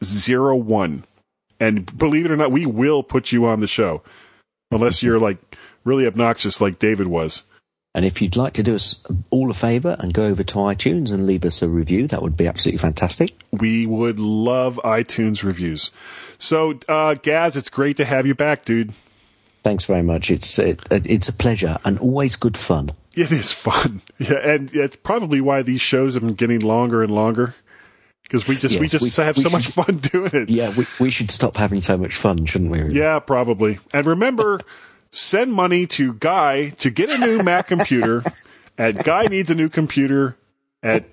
703-436-9501. 0.02 1.04
And 1.60 1.98
believe 1.98 2.26
it 2.26 2.32
or 2.32 2.38
not, 2.38 2.52
we 2.52 2.66
will 2.66 3.04
put 3.04 3.32
you 3.32 3.46
on 3.46 3.60
the 3.60 3.68
show. 3.68 4.02
Unless 4.72 5.04
you're 5.04 5.20
like 5.20 5.38
really 5.84 6.06
obnoxious 6.08 6.60
like 6.62 6.80
David 6.80 7.08
was. 7.08 7.44
And 7.94 8.06
if 8.06 8.22
you'd 8.22 8.38
like 8.38 8.54
to 8.54 8.64
do 8.64 8.76
us 8.76 9.04
all 9.32 9.52
a 9.52 9.54
favour 9.54 9.98
and 10.00 10.14
go 10.14 10.26
over 10.26 10.44
to 10.44 10.56
iTunes 10.56 11.12
and 11.12 11.26
leave 11.26 11.44
us 11.44 11.62
a 11.62 11.68
review, 11.68 12.08
that 12.08 12.22
would 12.22 12.38
be 12.38 12.48
absolutely 12.48 12.78
fantastic. 12.78 13.34
We 13.52 13.86
would 13.86 14.18
love 14.18 14.80
iTunes 14.86 15.44
reviews. 15.44 15.92
So, 16.38 16.80
uh, 16.88 17.16
Gaz, 17.16 17.58
it's 17.58 17.70
great 17.70 17.98
to 17.98 18.06
have 18.06 18.26
you 18.26 18.34
back, 18.34 18.64
dude. 18.64 18.94
Thanks 19.64 19.86
very 19.86 20.02
much. 20.04 20.32
It's 20.32 20.58
it, 20.58 20.82
it's 20.90 21.28
a 21.30 21.34
pleasure 21.34 21.78
and 21.84 22.00
always 22.00 22.36
good 22.38 22.58
fun. 22.58 22.94
It 23.16 23.32
is 23.32 23.54
fun. 23.54 24.02
Yeah, 24.20 24.38
and 24.38 24.74
it's 24.74 24.96
probably 24.96 25.42
why 25.42 25.62
these 25.62 25.82
shows 25.82 26.14
have 26.14 26.24
been 26.24 26.36
getting 26.36 26.60
longer 26.62 27.04
and 27.04 27.12
longer. 27.12 27.56
Because 28.24 28.48
we 28.48 28.56
just 28.56 28.80
we 28.80 28.88
just 28.88 29.18
we- 29.18 29.24
have 29.24 29.36
we 29.36 29.44
so 29.44 29.50
much 29.50 29.68
fun 29.68 29.98
doing 30.12 30.30
it. 30.34 30.50
Yeah, 30.50 30.74
we, 30.76 30.86
we 31.00 31.12
should 31.12 31.30
stop 31.30 31.58
having 31.58 31.82
so 31.82 31.98
much 31.98 32.16
fun, 32.16 32.46
shouldn't 32.46 32.72
we? 32.72 32.80
really? 32.82 32.96
Yeah, 32.98 33.20
probably. 33.20 33.80
And 33.94 34.06
remember, 34.06 34.62
send 35.12 35.54
money 35.54 35.86
to 35.88 36.14
Guy 36.14 36.70
to 36.70 36.90
get 36.90 37.10
a 37.10 37.18
new 37.18 37.44
Mac 37.44 37.68
computer 37.68 38.24
at 38.78 39.04
Guy 39.04 39.26
needs 39.26 39.50
a 39.50 39.56
new 39.56 39.70
computer 39.70 40.38
at 40.82 41.06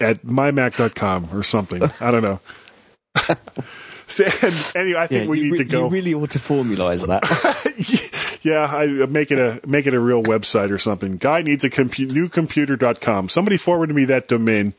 at 0.00 0.22
mymac.com 0.22 1.28
or 1.32 1.42
something. 1.42 1.82
I 2.00 2.10
don't 2.10 2.22
know. 2.22 2.40
So, 4.08 4.24
and 4.42 4.54
anyway, 4.76 5.00
I 5.00 5.06
think 5.06 5.24
Yeah, 5.24 5.30
we 5.30 5.38
you 5.38 5.44
need 5.44 5.52
re- 5.52 5.58
to 5.58 5.64
go. 5.64 5.84
You 5.84 5.88
really 5.88 6.12
ought 6.12 6.30
to 6.32 6.38
formalise 6.38 7.06
that. 7.06 8.38
yeah, 8.42 8.68
I 8.70 9.04
uh, 9.04 9.06
make 9.06 9.30
it 9.30 9.38
a 9.38 9.58
make 9.66 9.86
it 9.86 9.94
a 9.94 10.00
real 10.00 10.22
website 10.22 10.70
or 10.70 10.76
something. 10.76 11.16
Guy 11.16 11.40
needs 11.40 11.64
a 11.64 11.70
compu- 11.70 12.10
new 12.10 12.28
computer.com. 12.28 13.30
Somebody 13.30 13.56
forwarded 13.56 13.96
me 13.96 14.04
that 14.06 14.28
domain. 14.28 14.74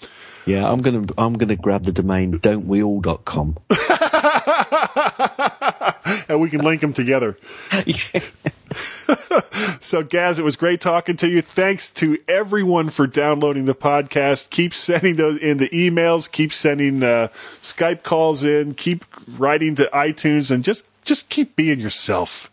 Yeah, 0.45 0.69
I'm 0.69 0.81
gonna 0.81 1.05
I'm 1.17 1.33
gonna 1.33 1.55
grab 1.55 1.83
the 1.83 1.91
domain 1.91 2.39
don'tweall.com. 2.39 3.57
and 6.29 6.41
we 6.41 6.49
can 6.49 6.61
link 6.61 6.81
them 6.81 6.93
together. 6.93 7.37
so, 9.79 10.03
Gaz, 10.03 10.39
it 10.39 10.45
was 10.45 10.55
great 10.55 10.81
talking 10.81 11.15
to 11.17 11.29
you. 11.29 11.41
Thanks 11.41 11.91
to 11.91 12.17
everyone 12.27 12.89
for 12.89 13.07
downloading 13.07 13.65
the 13.65 13.75
podcast. 13.75 14.49
Keep 14.49 14.73
sending 14.73 15.15
those 15.15 15.39
in 15.39 15.57
the 15.57 15.69
emails. 15.69 16.31
Keep 16.31 16.53
sending 16.53 17.03
uh, 17.03 17.27
Skype 17.61 18.03
calls 18.03 18.43
in. 18.43 18.73
Keep 18.73 19.05
writing 19.37 19.75
to 19.75 19.89
iTunes, 19.93 20.51
and 20.51 20.63
just 20.63 20.89
just 21.03 21.29
keep 21.29 21.55
being 21.55 21.79
yourself. 21.79 22.49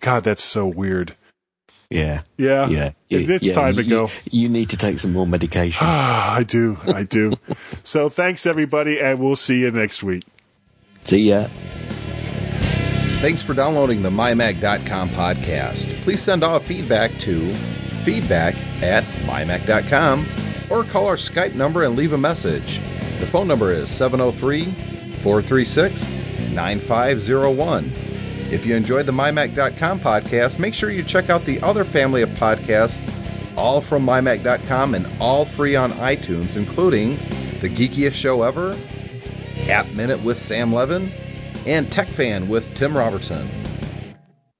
God, 0.00 0.24
that's 0.24 0.44
so 0.44 0.66
weird. 0.66 1.14
Yeah. 1.90 2.22
Yeah. 2.36 2.68
Yeah. 2.68 2.90
It- 3.10 3.30
it's 3.30 3.44
Yeah, 3.46 3.54
time 3.54 3.76
to 3.76 3.82
you- 3.82 3.88
go. 3.90 4.10
You 4.30 4.48
need 4.48 4.70
to 4.70 4.76
take 4.76 4.98
some 4.98 5.12
more 5.12 5.26
medication. 5.26 5.78
Ah, 5.86 6.34
I 6.36 6.42
do. 6.42 6.76
I 6.94 7.02
do. 7.04 7.32
so, 7.84 8.08
thanks 8.08 8.46
everybody, 8.46 9.00
and 9.00 9.18
we'll 9.20 9.36
see 9.36 9.60
you 9.60 9.70
next 9.70 10.02
week. 10.02 10.24
See 11.04 11.28
ya. 11.28 11.48
Thanks 13.20 13.40
for 13.42 13.54
downloading 13.54 14.02
the 14.02 14.10
MyMac.com 14.10 15.08
podcast. 15.10 15.86
Please 16.02 16.22
send 16.22 16.42
all 16.42 16.58
feedback 16.58 17.10
to 17.20 17.54
feedback 18.04 18.54
at 18.82 19.02
MyMac.com 19.24 20.26
or 20.70 20.84
call 20.84 21.06
our 21.06 21.16
Skype 21.16 21.54
number 21.54 21.84
and 21.84 21.96
leave 21.96 22.12
a 22.12 22.18
message. 22.18 22.80
The 23.20 23.26
phone 23.26 23.48
number 23.48 23.72
is 23.72 23.88
703 23.90 24.64
436 25.22 26.06
9501. 26.52 27.92
If 28.50 28.66
you 28.66 28.76
enjoyed 28.76 29.06
the 29.06 29.12
MyMac.com 29.12 30.00
podcast, 30.00 30.58
make 30.58 30.74
sure 30.74 30.90
you 30.90 31.02
check 31.02 31.30
out 31.30 31.44
the 31.44 31.60
other 31.62 31.84
family 31.84 32.22
of 32.22 32.28
podcasts, 32.30 33.00
all 33.56 33.80
from 33.80 34.04
MyMac.com 34.04 34.94
and 34.94 35.08
all 35.20 35.44
free 35.44 35.76
on 35.76 35.92
iTunes, 35.92 36.56
including 36.56 37.16
The 37.60 37.68
Geekiest 37.68 38.12
Show 38.12 38.42
Ever, 38.42 38.76
App 39.68 39.88
Minute 39.92 40.22
with 40.22 40.38
Sam 40.38 40.72
Levin, 40.72 41.10
and 41.66 41.90
Tech 41.90 42.08
Fan 42.08 42.48
with 42.48 42.74
Tim 42.74 42.96
Robertson. 42.96 43.48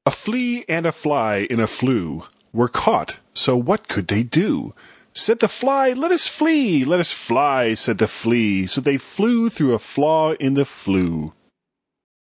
A 0.06 0.10
flea 0.10 0.64
and 0.68 0.86
a 0.86 0.92
fly 0.92 1.46
in 1.50 1.60
a 1.60 1.66
flue 1.66 2.24
were 2.52 2.68
caught, 2.68 3.18
so 3.32 3.56
what 3.56 3.88
could 3.88 4.08
they 4.08 4.22
do? 4.22 4.74
Said 5.12 5.40
the 5.40 5.48
fly, 5.48 5.92
let 5.92 6.10
us 6.10 6.26
flee, 6.26 6.84
let 6.84 7.00
us 7.00 7.12
fly, 7.12 7.74
said 7.74 7.98
the 7.98 8.08
flea, 8.08 8.66
so 8.66 8.80
they 8.80 8.96
flew 8.96 9.48
through 9.48 9.74
a 9.74 9.78
flaw 9.78 10.32
in 10.32 10.54
the 10.54 10.64
flue. 10.64 11.32